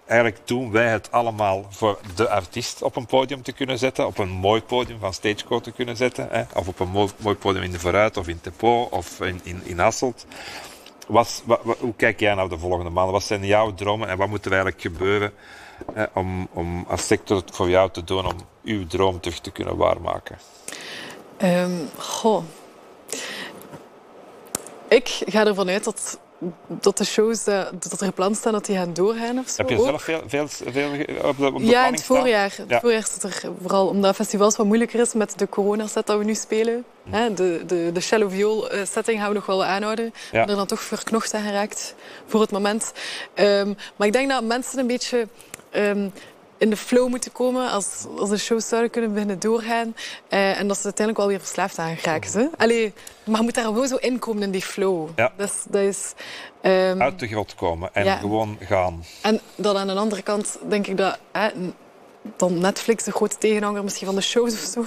eigenlijk 0.05 0.47
doen 0.47 0.71
wij 0.71 0.87
het 0.87 1.11
allemaal 1.11 1.65
voor 1.69 1.99
de 2.15 2.29
artiest 2.29 2.81
op 2.81 2.95
een 2.95 3.05
podium 3.05 3.41
te 3.41 3.51
kunnen 3.51 3.77
zetten, 3.77 4.07
op 4.07 4.17
een 4.17 4.29
mooi 4.29 4.61
podium 4.61 4.99
van 4.99 5.13
Stageco 5.13 5.59
te 5.59 5.71
kunnen 5.71 5.97
zetten, 5.97 6.27
hè, 6.31 6.43
of 6.53 6.67
op 6.67 6.79
een 6.79 6.89
mooi, 7.21 7.35
podium 7.35 7.63
in 7.63 7.71
de 7.71 7.79
Vooruit 7.79 8.17
of 8.17 8.27
in 8.27 8.41
Tepo 8.41 8.87
of 8.91 9.21
in, 9.21 9.61
in, 9.63 9.79
Hasselt. 9.79 10.25
hoe 11.79 11.93
kijk 11.95 12.19
jij 12.19 12.35
naar 12.35 12.49
de 12.49 12.57
volgende 12.57 12.89
maanden? 12.89 13.13
Wat 13.13 13.23
zijn 13.23 13.45
jouw 13.45 13.73
dromen 13.73 14.07
en 14.07 14.17
wat 14.17 14.27
moet 14.27 14.45
er 14.45 14.51
eigenlijk 14.51 14.81
gebeuren 14.81 15.33
om, 16.13 16.47
om 16.53 16.85
als 16.87 17.07
sector 17.07 17.41
voor 17.51 17.69
jou 17.69 17.91
te 17.91 18.03
doen 18.03 18.25
om 18.25 18.37
uw 18.63 18.87
droom 18.87 19.19
terug 19.19 19.39
te 19.39 19.51
kunnen 19.51 19.77
waarmaken? 19.77 20.37
Um, 21.37 21.89
goh. 21.97 22.43
Ik 24.87 25.07
ga 25.25 25.45
ervan 25.45 25.69
uit 25.69 25.83
dat 25.83 26.19
dat 26.67 26.97
de 26.97 27.05
shows 27.05 27.43
dat 27.43 27.99
er 27.99 28.05
gepland 28.05 28.37
staan, 28.37 28.53
dat 28.53 28.65
die 28.65 28.75
gaan 28.75 28.93
doorgaan 28.93 29.39
of 29.39 29.49
zo. 29.49 29.61
Heb 29.61 29.69
je 29.69 29.83
zelf 29.83 30.01
veel, 30.01 30.21
veel, 30.27 30.47
veel 30.47 30.89
op 31.23 31.37
de, 31.37 31.45
op 31.45 31.57
de 31.57 31.65
Ja, 31.65 31.87
in 31.87 31.93
het 31.93 32.03
voorjaar. 32.03 32.53
Ja. 32.57 32.63
Het 32.67 32.81
voorjaar 32.81 33.07
er 33.21 33.51
vooral 33.61 33.87
omdat 33.87 34.15
festivals 34.15 34.55
wat 34.55 34.65
moeilijker 34.65 34.99
is 34.99 35.13
met 35.13 35.39
de 35.39 35.49
corona-set 35.49 36.07
dat 36.07 36.17
we 36.17 36.23
nu 36.23 36.35
spelen. 36.35 36.85
Mm. 37.03 37.35
De, 37.35 37.63
de, 37.67 37.89
de 37.93 37.99
cello 37.99 38.29
viool 38.29 38.69
eh, 38.69 38.85
setting 38.85 39.19
gaan 39.19 39.27
we 39.27 39.35
nog 39.35 39.45
wel 39.45 39.65
aanhouden. 39.65 40.13
Ja. 40.31 40.45
We 40.45 40.51
er 40.51 40.55
dan 40.55 40.65
toch 40.65 40.81
verknocht 40.81 41.29
zijn 41.29 41.43
geraakt 41.43 41.95
voor 42.25 42.41
het 42.41 42.51
moment. 42.51 42.91
Um, 43.35 43.77
maar 43.95 44.07
ik 44.07 44.13
denk 44.13 44.29
dat 44.29 44.43
mensen 44.43 44.79
een 44.79 44.87
beetje... 44.87 45.27
Um, 45.75 46.11
in 46.57 46.69
de 46.69 46.77
flow 46.77 47.09
moeten 47.09 47.31
komen 47.31 47.71
als, 47.71 48.05
als 48.17 48.29
de 48.29 48.37
shows 48.37 48.67
zouden 48.67 48.91
kunnen 48.91 49.13
beginnen 49.13 49.39
doorgaan. 49.39 49.95
Uh, 50.29 50.59
en 50.59 50.67
dat 50.67 50.77
ze 50.77 50.83
uiteindelijk 50.83 51.17
wel 51.17 51.27
weer 51.27 51.39
verslaafd 51.39 51.77
aan 51.77 51.97
geraken. 51.97 52.31
Hè? 52.39 52.45
Allee, 52.57 52.93
maar 53.23 53.37
je 53.37 53.43
moet 53.43 53.55
daar 53.55 53.63
gewoon 53.63 53.87
zo 53.87 53.95
in 53.95 54.19
komen 54.19 54.43
in 54.43 54.51
die 54.51 54.61
flow. 54.61 55.09
Ja. 55.15 55.33
Dat 55.37 55.49
is, 55.49 55.63
dat 55.69 55.81
is, 55.81 56.13
um, 56.61 57.01
Uit 57.01 57.19
de 57.19 57.27
grot 57.27 57.55
komen 57.55 57.89
en 57.93 58.05
ja. 58.05 58.15
gewoon 58.15 58.57
gaan. 58.59 59.03
En 59.21 59.39
dan 59.55 59.77
aan 59.77 59.87
de 59.87 59.93
andere 59.93 60.21
kant 60.21 60.57
denk 60.67 60.87
ik 60.87 60.97
dat... 60.97 61.19
Hè, 61.31 61.49
dan 62.35 62.59
Netflix, 62.59 63.03
de 63.03 63.11
grote 63.11 63.37
tegenhanger 63.37 63.83
misschien 63.83 64.05
van 64.05 64.15
de 64.15 64.21
shows 64.21 64.53
of 64.53 64.59
zo, 64.59 64.85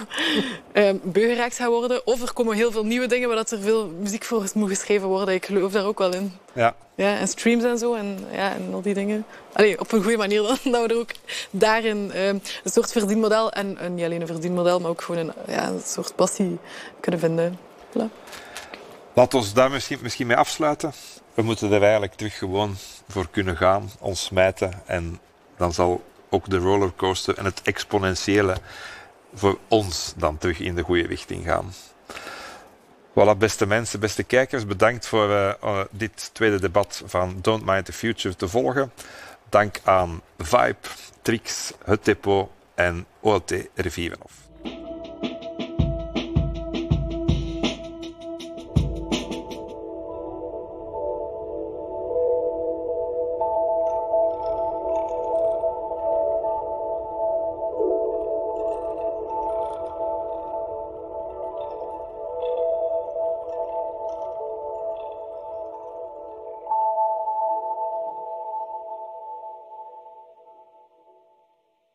um, 0.72 1.01
beu 1.05 1.28
geraakt 1.28 1.57
gaan 1.57 1.70
worden. 1.70 2.07
Of 2.07 2.22
er 2.22 2.32
komen 2.32 2.57
heel 2.57 2.72
veel 2.72 2.84
nieuwe 2.84 3.07
dingen 3.07 3.28
waar 3.28 3.36
dat 3.36 3.51
er 3.51 3.61
veel 3.61 3.86
muziek 3.86 4.24
voor 4.24 4.47
moet 4.55 4.68
geschreven 4.68 5.09
worden. 5.09 5.34
Ik 5.34 5.47
geloof 5.47 5.72
daar 5.72 5.86
ook 5.86 5.99
wel 5.99 6.14
in. 6.14 6.32
Ja. 6.53 6.74
Ja, 6.95 7.16
en 7.16 7.28
streams 7.28 7.64
en 7.64 7.78
zo 7.78 7.95
en, 7.95 8.18
ja, 8.32 8.55
en 8.55 8.74
al 8.74 8.82
die 8.82 8.95
dingen. 8.95 9.24
Allee, 9.53 9.80
op 9.80 9.93
een 9.93 10.03
goede 10.03 10.16
manier 10.16 10.43
dan, 10.43 10.59
dat 10.72 10.86
we 10.86 10.89
er 10.89 10.99
ook 10.99 11.11
daarin 11.51 11.97
um, 11.97 12.41
een 12.64 12.70
soort 12.70 12.93
verdienmodel, 12.93 13.53
en, 13.53 13.95
niet 13.95 14.05
alleen 14.05 14.20
een 14.20 14.26
verdienmodel, 14.26 14.80
maar 14.80 14.91
ook 14.91 15.03
gewoon 15.03 15.26
een, 15.26 15.32
ja, 15.47 15.68
een 15.68 15.80
soort 15.84 16.14
passie 16.14 16.59
kunnen 17.01 17.20
vinden. 17.20 17.59
Voilà. 17.91 18.05
Laat 19.12 19.34
ons 19.34 19.53
daar 19.53 19.70
misschien, 19.70 19.99
misschien 20.03 20.26
mee 20.26 20.36
afsluiten. 20.36 20.93
We 21.34 21.43
moeten 21.43 21.72
er 21.72 21.82
eigenlijk 21.82 22.14
terug 22.14 22.39
gewoon 22.39 22.76
voor 23.09 23.28
kunnen 23.30 23.57
gaan, 23.57 23.91
ons 24.01 24.24
smijten 24.24 24.82
en 24.86 25.20
dan 25.57 25.72
zal 25.72 26.03
ook 26.31 26.51
de 26.51 26.59
rollercoaster 26.59 27.39
en 27.39 27.45
het 27.45 27.62
exponentiële 27.62 28.57
voor 29.35 29.59
ons 29.68 30.12
dan 30.16 30.39
terug 30.39 30.61
in 30.61 30.74
de 30.74 30.83
goede 30.83 31.07
richting 31.07 31.45
gaan. 31.45 31.72
Voilà, 33.11 33.37
beste 33.39 33.66
mensen, 33.66 34.01
beste 34.01 34.22
kijkers, 34.22 34.66
bedankt 34.66 35.07
voor 35.07 35.29
uh, 35.29 35.53
uh, 35.64 35.81
dit 35.91 36.31
tweede 36.33 36.61
debat 36.61 37.03
van 37.07 37.39
Don't 37.41 37.64
Mind 37.64 37.85
the 37.85 37.93
Future 37.93 38.37
te 38.37 38.49
volgen. 38.49 38.93
Dank 39.49 39.81
aan 39.85 40.22
Vibe, 40.39 40.76
Trix, 41.22 41.72
Het 41.85 42.05
Depot 42.05 42.51
en 42.74 43.07
OLT 43.20 43.55
Revivenhof. 43.74 44.48